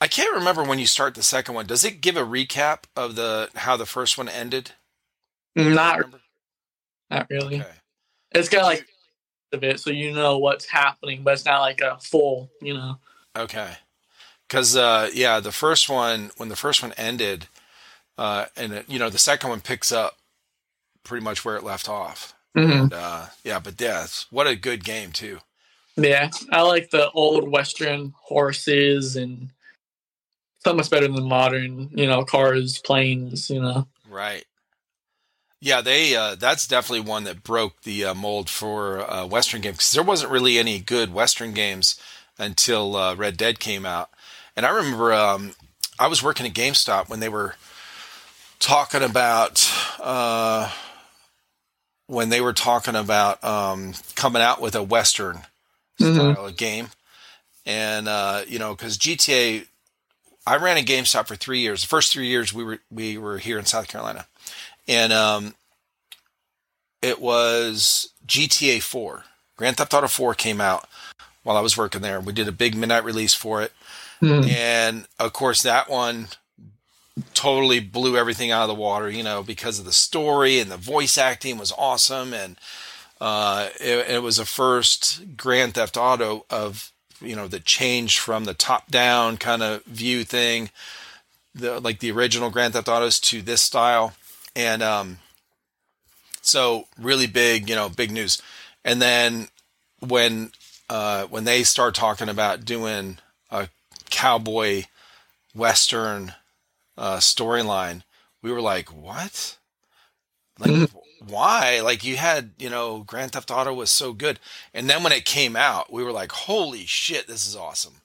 I 0.00 0.08
can't 0.08 0.34
remember 0.34 0.64
when 0.64 0.80
you 0.80 0.86
start 0.86 1.14
the 1.14 1.22
second 1.22 1.54
one. 1.54 1.66
Does 1.66 1.84
it 1.84 2.00
give 2.00 2.16
a 2.16 2.22
recap 2.22 2.84
of 2.96 3.14
the 3.14 3.50
how 3.54 3.76
the 3.76 3.86
first 3.86 4.18
one 4.18 4.28
ended? 4.28 4.72
Not 5.54 6.00
not 7.10 7.26
really. 7.30 7.60
Okay. 7.60 7.70
It's 8.32 8.48
got 8.48 8.64
like 8.64 8.86
of 9.52 9.62
it, 9.62 9.78
so 9.80 9.90
you 9.90 10.12
know 10.12 10.38
what's 10.38 10.64
happening, 10.64 11.22
but 11.22 11.34
it's 11.34 11.44
not 11.44 11.60
like 11.60 11.80
a 11.80 11.98
full. 12.00 12.50
You 12.60 12.74
know. 12.74 12.98
Okay. 13.36 13.74
Because 14.48 14.76
uh, 14.76 15.08
yeah, 15.14 15.38
the 15.40 15.52
first 15.52 15.88
one 15.88 16.30
when 16.36 16.48
the 16.48 16.56
first 16.56 16.82
one 16.82 16.92
ended, 16.96 17.46
uh, 18.22 18.46
and 18.56 18.72
it, 18.72 18.84
you 18.88 19.00
know 19.00 19.10
the 19.10 19.18
second 19.18 19.50
one 19.50 19.60
picks 19.60 19.90
up 19.90 20.16
pretty 21.02 21.24
much 21.24 21.44
where 21.44 21.56
it 21.56 21.64
left 21.64 21.88
off. 21.88 22.34
hmm 22.54 22.70
And, 22.70 22.92
uh, 22.92 23.26
yeah, 23.42 23.58
but 23.58 23.80
yeah, 23.80 24.06
what 24.30 24.46
a 24.46 24.54
good 24.54 24.84
game 24.84 25.10
too. 25.10 25.40
Yeah, 25.96 26.30
I 26.50 26.62
like 26.62 26.90
the 26.90 27.10
old 27.10 27.50
western 27.50 28.14
horses 28.16 29.16
and 29.16 29.50
so 30.64 30.72
much 30.72 30.88
better 30.88 31.08
than 31.08 31.24
modern, 31.24 31.90
you 31.92 32.06
know, 32.06 32.24
cars, 32.24 32.78
planes, 32.78 33.50
you 33.50 33.60
know. 33.60 33.88
Right. 34.08 34.44
Yeah, 35.60 35.80
they 35.80 36.14
uh, 36.14 36.36
that's 36.36 36.68
definitely 36.68 37.08
one 37.08 37.24
that 37.24 37.42
broke 37.42 37.82
the 37.82 38.04
uh, 38.04 38.14
mold 38.14 38.48
for 38.48 39.00
uh, 39.10 39.26
Western 39.26 39.60
games 39.62 39.78
because 39.78 39.92
there 39.92 40.04
wasn't 40.04 40.30
really 40.30 40.58
any 40.58 40.78
good 40.78 41.12
Western 41.12 41.54
games 41.54 42.00
until 42.38 42.94
uh, 42.94 43.16
Red 43.16 43.36
Dead 43.36 43.58
came 43.58 43.84
out. 43.84 44.10
And 44.56 44.64
I 44.64 44.70
remember 44.70 45.12
um, 45.12 45.54
I 45.98 46.06
was 46.06 46.22
working 46.22 46.46
at 46.46 46.52
GameStop 46.54 47.08
when 47.08 47.20
they 47.20 47.28
were 47.28 47.56
talking 48.62 49.02
about 49.02 49.68
uh, 50.00 50.70
when 52.06 52.28
they 52.28 52.40
were 52.40 52.52
talking 52.52 52.94
about 52.94 53.42
um, 53.44 53.92
coming 54.14 54.40
out 54.40 54.60
with 54.60 54.74
a 54.74 54.82
Western 54.82 55.42
Mhm. 56.00 56.32
style 56.32 56.46
of 56.46 56.56
game, 56.56 56.88
and 57.66 58.08
uh, 58.08 58.42
you 58.46 58.58
know 58.58 58.74
because 58.74 58.96
GTA, 58.96 59.66
I 60.46 60.56
ran 60.56 60.78
a 60.78 60.82
GameStop 60.82 61.26
for 61.26 61.36
three 61.36 61.58
years. 61.58 61.82
The 61.82 61.88
first 61.88 62.12
three 62.12 62.28
years 62.28 62.52
we 62.54 62.64
were 62.64 62.78
we 62.90 63.18
were 63.18 63.38
here 63.38 63.58
in 63.58 63.66
South 63.66 63.88
Carolina, 63.88 64.26
and 64.88 65.12
um, 65.12 65.54
it 67.02 67.20
was 67.20 68.10
GTA 68.26 68.80
Four. 68.82 69.24
Grand 69.56 69.76
Theft 69.76 69.92
Auto 69.94 70.08
Four 70.08 70.34
came 70.34 70.60
out 70.60 70.88
while 71.42 71.56
I 71.56 71.60
was 71.60 71.76
working 71.76 72.00
there. 72.00 72.20
We 72.20 72.32
did 72.32 72.48
a 72.48 72.52
big 72.52 72.74
midnight 72.76 73.04
release 73.04 73.34
for 73.34 73.60
it, 73.62 73.72
Mhm. 74.22 74.48
and 74.48 75.06
of 75.18 75.32
course 75.32 75.62
that 75.62 75.90
one 75.90 76.28
totally 77.34 77.80
blew 77.80 78.16
everything 78.16 78.50
out 78.50 78.62
of 78.62 78.68
the 78.68 78.74
water 78.74 79.10
you 79.10 79.22
know 79.22 79.42
because 79.42 79.78
of 79.78 79.84
the 79.84 79.92
story 79.92 80.58
and 80.58 80.70
the 80.70 80.76
voice 80.76 81.18
acting 81.18 81.58
was 81.58 81.72
awesome. 81.76 82.32
And 82.32 82.56
uh, 83.20 83.68
it, 83.78 84.10
it 84.10 84.22
was 84.22 84.38
the 84.38 84.44
first 84.44 85.36
grand 85.36 85.74
theft 85.74 85.96
auto 85.96 86.44
of 86.50 86.90
you 87.20 87.36
know 87.36 87.48
the 87.48 87.60
change 87.60 88.18
from 88.18 88.44
the 88.44 88.54
top 88.54 88.90
down 88.90 89.36
kind 89.36 89.62
of 89.62 89.84
view 89.84 90.24
thing 90.24 90.70
the 91.54 91.78
like 91.80 92.00
the 92.00 92.10
original 92.10 92.50
grand 92.50 92.72
theft 92.72 92.88
autos 92.88 93.20
to 93.20 93.42
this 93.42 93.60
style. 93.60 94.14
And 94.56 94.82
um 94.82 95.18
so 96.40 96.86
really 96.98 97.26
big 97.26 97.68
you 97.68 97.74
know 97.74 97.88
big 97.88 98.10
news. 98.10 98.40
And 98.84 99.00
then 99.00 99.48
when 100.00 100.50
uh 100.88 101.26
when 101.26 101.44
they 101.44 101.62
start 101.62 101.94
talking 101.94 102.28
about 102.28 102.64
doing 102.64 103.18
a 103.50 103.68
cowboy 104.10 104.84
western 105.54 106.32
uh, 107.02 107.18
storyline, 107.18 108.04
we 108.42 108.52
were 108.52 108.62
like, 108.62 108.92
"What? 108.94 109.58
Like, 110.58 110.72
Mhm. 110.72 110.90
why? 111.20 111.80
Like, 111.82 112.04
you 112.04 112.16
had, 112.18 112.52
you 112.58 112.70
know, 112.70 113.00
Grand 113.04 113.32
Theft 113.32 113.50
Auto 113.50 113.74
was 113.74 113.90
so 113.90 114.12
good, 114.14 114.40
and 114.74 114.90
then 114.90 115.02
when 115.02 115.12
it 115.12 115.26
came 115.26 115.56
out, 115.56 115.92
we 115.92 116.04
were 116.04 116.12
like, 116.12 116.32
"Holy 116.32 116.86
shit, 116.86 117.26
this 117.28 117.46
is 117.46 117.56
awesome! 117.56 118.02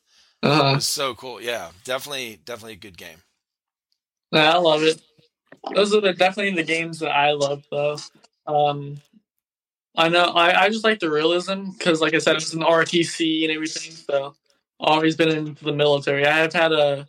It 0.51 0.51
Uh-huh. 0.51 0.73
was 0.73 0.85
so 0.87 1.15
cool." 1.15 1.41
Yeah, 1.41 1.71
definitely, 1.85 2.41
definitely 2.45 2.73
a 2.73 2.77
good 2.77 2.97
game. 2.97 3.23
Yeah, 4.31 4.53
I 4.53 4.57
love 4.57 4.83
it. 4.83 5.01
Those 5.75 5.95
are 5.95 6.01
the, 6.01 6.13
definitely 6.13 6.55
the 6.55 6.63
games 6.67 6.99
that 6.99 7.11
I 7.11 7.31
love, 7.33 7.63
though. 7.71 7.97
Um, 8.47 9.01
I 9.97 10.09
know 10.09 10.25
I, 10.25 10.63
I 10.65 10.69
just 10.69 10.85
like 10.85 10.99
the 10.99 11.11
realism 11.11 11.71
because, 11.71 12.01
like 12.01 12.15
I 12.15 12.19
said, 12.19 12.37
it's 12.37 12.53
an 12.53 12.61
RTC 12.61 13.43
and 13.45 13.53
everything. 13.53 13.91
So, 13.93 14.35
always 14.79 15.15
been 15.17 15.29
into 15.29 15.65
the 15.65 15.73
military. 15.73 16.25
I 16.27 16.37
have 16.39 16.53
had 16.53 16.73
a 16.73 17.07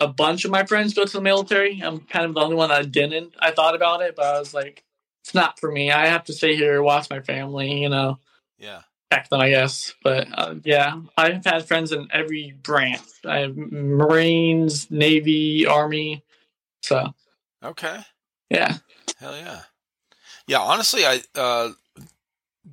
a 0.00 0.08
bunch 0.08 0.44
of 0.44 0.50
my 0.50 0.64
friends 0.64 0.94
go 0.94 1.04
to 1.04 1.12
the 1.12 1.20
military. 1.20 1.80
I'm 1.82 2.00
kind 2.00 2.24
of 2.24 2.34
the 2.34 2.40
only 2.40 2.56
one 2.56 2.68
that 2.68 2.92
didn't. 2.92 3.34
I 3.38 3.50
thought 3.50 3.74
about 3.74 4.02
it, 4.02 4.14
but 4.16 4.26
I 4.26 4.38
was 4.38 4.54
like, 4.54 4.84
it's 5.22 5.34
not 5.34 5.58
for 5.58 5.70
me. 5.70 5.90
I 5.90 6.06
have 6.06 6.24
to 6.24 6.32
stay 6.32 6.56
here, 6.56 6.82
watch 6.82 7.10
my 7.10 7.20
family, 7.20 7.82
you 7.82 7.88
know, 7.88 8.18
Yeah, 8.58 8.82
back 9.10 9.28
then, 9.28 9.40
I 9.40 9.50
guess. 9.50 9.92
But 10.02 10.28
uh, 10.32 10.54
yeah, 10.64 11.00
I've 11.16 11.44
had 11.44 11.66
friends 11.66 11.92
in 11.92 12.08
every 12.12 12.52
branch. 12.62 13.02
I 13.26 13.40
have 13.40 13.56
Marines, 13.56 14.90
Navy, 14.90 15.66
Army. 15.66 16.24
So 16.82 17.12
okay, 17.62 18.00
yeah. 18.50 18.78
hell 19.18 19.36
yeah, 19.36 19.62
yeah. 20.46 20.60
Honestly, 20.60 21.04
I 21.04 21.22
uh, 21.34 21.70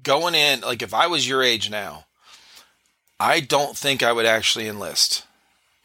going 0.03 0.35
in 0.35 0.61
like 0.61 0.81
if 0.81 0.93
I 0.93 1.07
was 1.07 1.27
your 1.27 1.41
age 1.43 1.69
now, 1.69 2.05
I 3.19 3.39
don't 3.39 3.75
think 3.75 4.03
I 4.03 4.13
would 4.13 4.25
actually 4.25 4.67
enlist 4.67 5.25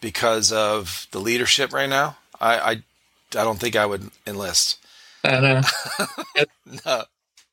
because 0.01 0.53
of 0.53 1.07
the 1.13 1.21
leadership 1.21 1.73
right 1.73 1.89
now. 1.89 2.17
I 2.41 2.59
I, 2.59 2.71
I 2.71 3.45
don't 3.45 3.59
think 3.61 3.77
I 3.77 3.87
would 3.87 4.11
enlist. 4.27 4.79
And 5.25 5.45
uh, 6.87 6.87
No. 6.87 7.05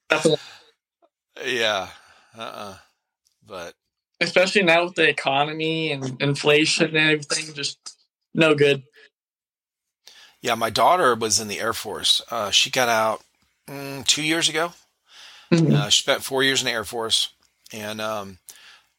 definitely, 0.09 0.39
Yeah. 1.45 1.89
Uh. 2.37 2.41
uh 2.41 2.77
But 3.47 3.73
especially 4.21 4.63
now 4.63 4.85
with 4.85 4.95
the 4.95 5.07
economy 5.09 5.91
and 5.91 6.21
inflation 6.21 6.95
and 6.95 6.97
everything, 6.97 7.53
just 7.53 7.79
no 8.33 8.55
good. 8.55 8.83
yeah, 10.41 10.55
my 10.55 10.69
daughter 10.69 11.15
was 11.15 11.39
in 11.39 11.47
the 11.47 11.59
Air 11.59 11.73
Force. 11.73 12.21
Uh, 12.31 12.51
she 12.51 12.69
got 12.69 12.89
out 12.89 13.23
mm, 13.67 14.05
two 14.07 14.23
years 14.23 14.49
ago. 14.49 14.73
Mhm. 15.53 15.73
Uh, 15.73 15.89
she 15.89 16.03
spent 16.03 16.23
four 16.23 16.43
years 16.43 16.61
in 16.61 16.65
the 16.67 16.71
Air 16.73 16.83
Force, 16.85 17.29
and 17.73 18.01
um, 18.01 18.39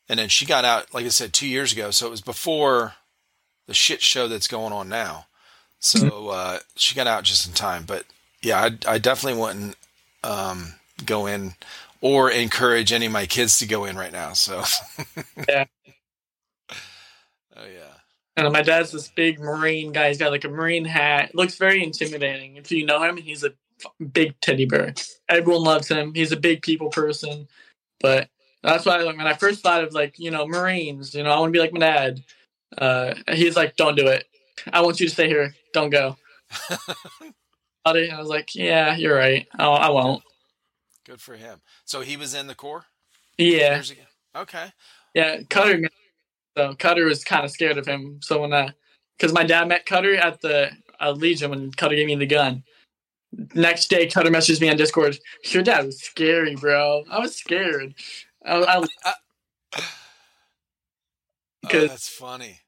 and 0.08 0.18
then 0.18 0.28
she 0.28 0.46
got 0.46 0.64
out, 0.64 0.92
like 0.94 1.06
I 1.06 1.10
said, 1.10 1.32
two 1.32 1.46
years 1.48 1.72
ago. 1.72 1.90
So 1.90 2.06
it 2.06 2.10
was 2.10 2.20
before 2.22 2.94
the 3.68 3.74
shit 3.74 4.02
show 4.02 4.26
that's 4.26 4.48
going 4.48 4.72
on 4.72 4.88
now. 4.88 5.26
So 5.78 6.30
uh, 6.30 6.58
she 6.74 6.96
got 6.96 7.06
out 7.06 7.22
just 7.22 7.46
in 7.46 7.52
time. 7.52 7.84
But 7.86 8.04
yeah, 8.42 8.58
I, 8.58 8.94
I 8.94 8.98
definitely 8.98 9.40
wouldn't 9.40 9.76
um, 10.24 10.74
go 11.04 11.26
in 11.26 11.54
or 12.00 12.30
encourage 12.30 12.92
any 12.92 13.06
of 13.06 13.12
my 13.12 13.26
kids 13.26 13.58
to 13.58 13.66
go 13.66 13.84
in 13.84 13.96
right 13.96 14.10
now. 14.10 14.32
So 14.32 14.64
Yeah. 15.48 15.66
Oh 17.56 17.66
yeah. 17.66 17.94
And 18.36 18.52
my 18.52 18.62
dad's 18.62 18.92
this 18.92 19.08
big 19.08 19.38
Marine 19.38 19.92
guy. 19.92 20.08
He's 20.08 20.18
got 20.18 20.30
like 20.30 20.44
a 20.44 20.48
Marine 20.48 20.84
hat. 20.84 21.34
Looks 21.34 21.56
very 21.56 21.82
intimidating. 21.82 22.56
If 22.56 22.70
you 22.70 22.86
know 22.86 23.02
him, 23.02 23.16
he's 23.16 23.44
a 23.44 23.52
big 24.12 24.40
teddy 24.40 24.64
bear. 24.64 24.94
Everyone 25.28 25.64
loves 25.64 25.88
him. 25.88 26.14
He's 26.14 26.32
a 26.32 26.36
big 26.36 26.62
people 26.62 26.88
person. 26.88 27.48
But 28.00 28.28
that's 28.62 28.86
why 28.86 28.98
like, 28.98 29.16
when 29.16 29.26
I 29.26 29.34
first 29.34 29.60
thought 29.60 29.82
of 29.82 29.92
like, 29.92 30.18
you 30.18 30.30
know, 30.30 30.46
Marines, 30.46 31.14
you 31.14 31.24
know, 31.24 31.30
I 31.30 31.40
want 31.40 31.52
to 31.52 31.56
be 31.56 31.60
like 31.60 31.72
my 31.72 31.80
dad. 31.80 32.22
Uh, 32.76 33.14
he's 33.32 33.56
like, 33.56 33.76
don't 33.76 33.96
do 33.96 34.06
it. 34.06 34.24
I 34.72 34.80
want 34.80 35.00
you 35.00 35.06
to 35.06 35.12
stay 35.12 35.28
here. 35.28 35.54
Don't 35.72 35.90
go. 35.90 36.16
I 37.84 38.18
was 38.18 38.28
like, 38.28 38.54
yeah, 38.54 38.96
you're 38.96 39.16
right. 39.16 39.46
Oh, 39.58 39.72
I 39.72 39.88
won't. 39.88 40.22
Good 41.06 41.20
for 41.20 41.36
him. 41.36 41.60
So 41.86 42.02
he 42.02 42.16
was 42.16 42.34
in 42.34 42.46
the 42.46 42.54
Corps 42.54 42.84
Yeah. 43.38 43.74
years 43.76 43.90
ago. 43.90 44.02
Okay. 44.36 44.72
Yeah, 45.14 45.38
Cutter. 45.48 45.88
So 46.56 46.74
Cutter 46.74 47.06
was 47.06 47.24
kind 47.24 47.44
of 47.44 47.50
scared 47.50 47.78
of 47.78 47.86
him. 47.86 48.18
So 48.22 48.42
when 48.42 48.52
I, 48.52 48.72
because 49.16 49.32
my 49.32 49.44
dad 49.44 49.68
met 49.68 49.86
Cutter 49.86 50.16
at 50.16 50.40
the 50.42 50.70
uh, 51.00 51.12
Legion 51.12 51.50
when 51.50 51.70
Cutter 51.72 51.94
gave 51.96 52.06
me 52.06 52.16
the 52.16 52.26
gun. 52.26 52.62
Next 53.54 53.88
day, 53.88 54.06
Cutter 54.06 54.30
messaged 54.30 54.60
me 54.60 54.70
on 54.70 54.76
Discord. 54.76 55.18
Your 55.50 55.62
dad 55.62 55.86
was 55.86 56.00
scary, 56.00 56.56
bro. 56.56 57.04
I 57.10 57.18
was 57.20 57.36
scared. 57.36 57.94
I, 58.44 58.84
I 59.74 59.82
was 61.62 61.70
Oh, 61.70 61.78
Because- 61.78 61.88
that's 61.90 62.08
funny. 62.08 62.60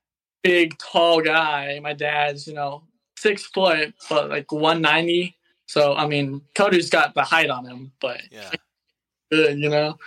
big, 0.42 0.78
tall 0.78 1.20
guy. 1.20 1.78
My 1.80 1.92
dad's, 1.92 2.46
you 2.46 2.54
know, 2.54 2.82
six 3.16 3.44
foot, 3.46 3.94
but 4.08 4.30
like 4.30 4.50
one 4.52 4.80
ninety. 4.80 5.36
So 5.66 5.94
I 5.94 6.06
mean, 6.06 6.40
Cutter's 6.54 6.90
got 6.90 7.14
the 7.14 7.22
height 7.22 7.50
on 7.50 7.64
him, 7.66 7.92
but 8.00 8.20
Yeah. 8.30 8.50
good, 9.30 9.58
you 9.58 9.68
know. 9.68 9.98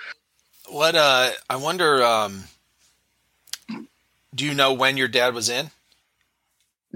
What 0.70 0.96
uh 0.96 1.32
I 1.50 1.56
wonder 1.58 2.04
um 2.04 2.46
do 4.36 4.46
you 4.46 4.54
know 4.56 4.74
when 4.74 4.98
your 4.98 5.08
dad 5.08 5.34
was 5.36 5.50
in? 5.50 5.70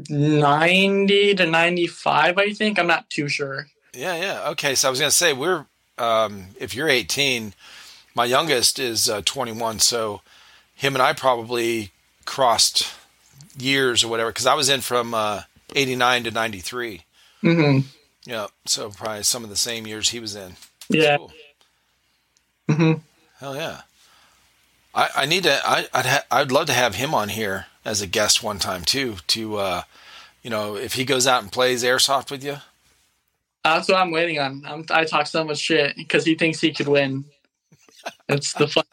90 0.09 1.33
to 1.35 1.45
95 1.47 2.37
i 2.37 2.53
think 2.53 2.77
i'm 2.77 2.85
not 2.85 3.09
too 3.09 3.27
sure 3.27 3.67
Yeah, 3.93 4.15
yeah. 4.15 4.49
Okay, 4.49 4.75
so 4.75 4.87
I 4.87 4.91
was 4.91 4.99
going 4.99 5.09
to 5.09 5.15
say 5.15 5.33
we're 5.33 5.65
um 5.97 6.47
if 6.59 6.75
you're 6.75 6.87
18, 6.89 7.53
my 8.13 8.25
youngest 8.25 8.77
is 8.77 9.09
uh, 9.09 9.21
21, 9.25 9.79
so 9.79 10.21
him 10.77 10.95
and 10.95 11.01
I 11.01 11.11
probably 11.13 11.91
crossed 12.25 12.93
years 13.57 14.03
or 14.03 14.07
whatever 14.07 14.31
cuz 14.31 14.45
I 14.45 14.53
was 14.53 14.69
in 14.69 14.81
from 14.81 15.13
uh 15.13 15.41
89 15.75 16.23
to 16.25 16.31
93. 16.31 17.01
hmm 17.41 17.79
Yeah, 18.25 18.47
so 18.65 18.89
probably 18.89 19.23
some 19.23 19.43
of 19.43 19.49
the 19.49 19.57
same 19.57 19.85
years 19.85 20.09
he 20.09 20.19
was 20.21 20.35
in. 20.35 20.55
yeah 20.89 21.17
Cool. 21.17 21.33
hmm 22.69 22.93
Hell 23.39 23.55
yeah. 23.55 23.81
I, 24.95 25.09
I 25.15 25.25
need 25.25 25.43
to. 25.43 25.61
I, 25.67 25.87
I'd 25.93 26.05
ha, 26.07 26.23
I'd 26.31 26.51
love 26.51 26.65
to 26.67 26.73
have 26.73 26.95
him 26.95 27.13
on 27.13 27.29
here 27.29 27.67
as 27.85 28.01
a 28.01 28.07
guest 28.07 28.41
one 28.41 28.57
time 28.57 28.83
too. 28.83 29.17
To 29.27 29.57
uh, 29.57 29.81
you 30.41 30.49
know, 30.49 30.75
if 30.75 30.93
he 30.93 31.05
goes 31.05 31.27
out 31.27 31.43
and 31.43 31.51
plays 31.51 31.83
airsoft 31.83 32.31
with 32.31 32.43
you. 32.43 32.57
that's 33.63 33.89
what 33.89 33.97
i'm 33.97 34.11
waiting 34.11 34.39
on 34.39 34.63
I'm, 34.65 34.85
i 34.91 35.03
talk 35.03 35.27
so 35.27 35.43
much 35.43 35.59
shit 35.59 35.95
because 35.97 36.23
he 36.25 36.35
thinks 36.35 36.61
he 36.61 36.71
could 36.73 36.87
win 36.87 37.25
it's 38.29 38.53
the 38.53 38.67
fun 38.75 38.85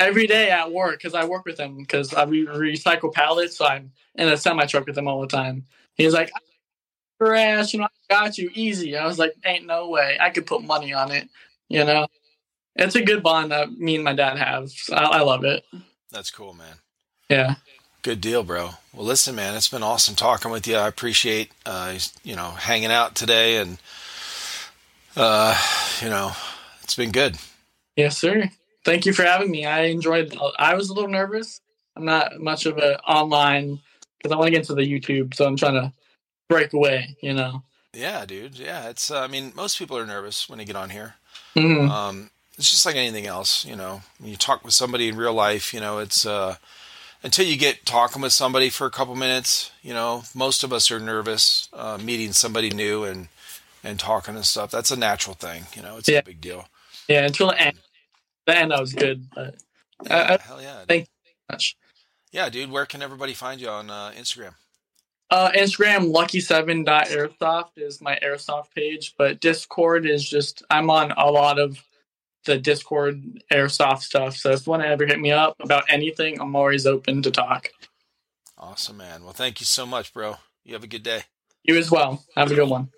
every 0.00 0.26
day 0.26 0.50
at 0.50 0.72
work 0.72 0.98
because 0.98 1.14
i 1.14 1.24
work 1.24 1.44
with 1.44 1.58
him 1.58 1.76
because 1.78 2.12
i 2.14 2.24
re- 2.24 2.46
recycle 2.46 3.12
pallets 3.12 3.56
so 3.56 3.66
i'm 3.66 3.92
in 4.16 4.28
a 4.28 4.36
semi 4.36 4.66
truck 4.66 4.86
with 4.86 4.98
him 4.98 5.06
all 5.06 5.20
the 5.20 5.26
time 5.26 5.64
he's 5.94 6.14
like 6.14 6.30
ass 7.22 7.72
you 7.72 7.78
know 7.78 7.84
i 7.84 8.14
got 8.14 8.38
you 8.38 8.50
easy 8.54 8.96
i 8.96 9.06
was 9.06 9.18
like 9.18 9.34
ain't 9.44 9.66
no 9.66 9.88
way 9.88 10.16
i 10.20 10.30
could 10.30 10.46
put 10.46 10.62
money 10.64 10.92
on 10.92 11.12
it 11.12 11.28
you 11.68 11.84
know 11.84 12.06
it's 12.76 12.96
a 12.96 13.02
good 13.02 13.22
bond 13.22 13.52
that 13.52 13.70
me 13.72 13.94
and 13.94 14.04
my 14.04 14.14
dad 14.14 14.38
have 14.38 14.70
I, 14.90 15.04
I 15.04 15.20
love 15.20 15.44
it 15.44 15.64
That's 16.10 16.30
cool, 16.30 16.54
man. 16.54 16.76
yeah 17.28 17.54
Good 18.02 18.22
deal, 18.22 18.42
bro. 18.42 18.70
Well, 18.94 19.04
listen, 19.04 19.34
man, 19.34 19.54
it's 19.54 19.68
been 19.68 19.82
awesome 19.82 20.14
talking 20.14 20.50
with 20.50 20.66
you. 20.66 20.74
I 20.76 20.88
appreciate, 20.88 21.52
uh, 21.66 21.98
you 22.24 22.34
know, 22.34 22.52
hanging 22.52 22.90
out 22.90 23.14
today 23.14 23.58
and, 23.58 23.76
uh, 25.16 25.54
you 26.00 26.08
know, 26.08 26.32
it's 26.82 26.96
been 26.96 27.12
good. 27.12 27.36
Yes, 27.96 28.16
sir. 28.16 28.48
Thank 28.84 29.06
you 29.06 29.12
for 29.12 29.22
having 29.24 29.50
me. 29.50 29.66
I 29.66 29.82
enjoyed. 29.84 30.36
I 30.58 30.74
was 30.74 30.88
a 30.90 30.94
little 30.94 31.10
nervous. 31.10 31.60
I'm 31.96 32.04
not 32.04 32.40
much 32.40 32.66
of 32.66 32.78
an 32.78 32.94
online 33.06 33.80
because 34.18 34.32
I 34.32 34.36
want 34.36 34.46
to 34.46 34.50
get 34.52 34.60
into 34.60 34.74
the 34.74 34.82
YouTube, 34.82 35.34
so 35.34 35.46
I'm 35.46 35.56
trying 35.56 35.74
to 35.74 35.92
break 36.48 36.72
away. 36.72 37.16
You 37.22 37.34
know. 37.34 37.62
Yeah, 37.92 38.24
dude. 38.24 38.58
Yeah, 38.58 38.88
it's. 38.88 39.10
Uh, 39.10 39.20
I 39.20 39.26
mean, 39.26 39.52
most 39.54 39.78
people 39.78 39.98
are 39.98 40.06
nervous 40.06 40.48
when 40.48 40.58
they 40.58 40.64
get 40.64 40.76
on 40.76 40.90
here. 40.90 41.14
Mhm. 41.56 41.88
Um, 41.90 42.30
it's 42.56 42.70
just 42.70 42.86
like 42.86 42.96
anything 42.96 43.26
else, 43.26 43.64
you 43.64 43.76
know. 43.76 44.02
When 44.18 44.30
you 44.30 44.36
talk 44.36 44.64
with 44.64 44.74
somebody 44.74 45.08
in 45.08 45.16
real 45.16 45.34
life, 45.34 45.74
you 45.74 45.80
know, 45.80 45.98
it's 45.98 46.24
uh, 46.24 46.56
until 47.22 47.44
you 47.46 47.56
get 47.56 47.84
talking 47.84 48.22
with 48.22 48.32
somebody 48.32 48.70
for 48.70 48.86
a 48.86 48.90
couple 48.90 49.14
minutes, 49.16 49.70
you 49.82 49.92
know, 49.92 50.22
most 50.34 50.62
of 50.62 50.72
us 50.72 50.90
are 50.90 51.00
nervous 51.00 51.68
uh, 51.72 51.98
meeting 52.00 52.32
somebody 52.32 52.70
new 52.70 53.04
and 53.04 53.28
and 53.82 53.98
talking 53.98 54.36
and 54.36 54.44
stuff. 54.44 54.70
That's 54.70 54.90
a 54.90 54.96
natural 54.96 55.34
thing, 55.34 55.64
you 55.74 55.82
know. 55.82 55.96
It's 55.96 56.08
Yeah. 56.08 56.18
a 56.18 56.22
big 56.22 56.40
deal. 56.40 56.68
Yeah, 57.08 57.24
until 57.26 57.52
the 58.52 58.58
end. 58.58 58.72
I 58.72 58.80
was 58.80 58.92
good, 58.92 59.28
but 59.34 59.56
Yeah, 60.04 60.38
I- 60.40 60.46
hell 60.46 60.62
yeah. 60.62 60.84
thank- 60.86 61.08
much. 61.50 61.76
yeah, 62.32 62.48
dude. 62.48 62.70
Where 62.70 62.86
can 62.86 63.02
everybody 63.02 63.34
find 63.34 63.60
you 63.60 63.68
on 63.68 63.90
uh, 63.90 64.12
Instagram? 64.16 64.54
Uh, 65.30 65.50
Instagram 65.52 66.12
lucky7.airsoft 66.12 67.70
is 67.76 68.00
my 68.00 68.18
airsoft 68.22 68.72
page, 68.74 69.14
but 69.16 69.40
Discord 69.40 70.06
is 70.06 70.28
just 70.28 70.62
I'm 70.70 70.90
on 70.90 71.12
a 71.12 71.30
lot 71.30 71.58
of 71.58 71.78
the 72.46 72.58
Discord 72.58 73.22
airsoft 73.52 74.02
stuff. 74.02 74.34
So 74.36 74.50
if 74.50 74.66
you 74.66 74.70
want 74.70 74.82
to 74.82 74.88
ever 74.88 75.06
hit 75.06 75.20
me 75.20 75.30
up 75.30 75.56
about 75.60 75.84
anything, 75.88 76.40
I'm 76.40 76.56
always 76.56 76.86
open 76.86 77.22
to 77.22 77.30
talk. 77.30 77.68
Awesome, 78.58 78.96
man. 78.96 79.22
Well, 79.24 79.32
thank 79.32 79.60
you 79.60 79.66
so 79.66 79.86
much, 79.86 80.12
bro. 80.12 80.36
You 80.64 80.74
have 80.74 80.84
a 80.84 80.88
good 80.88 81.02
day. 81.02 81.22
You 81.62 81.76
as 81.78 81.90
well. 81.90 82.24
Have 82.36 82.50
a 82.50 82.54
good 82.54 82.68
one. 82.68 82.90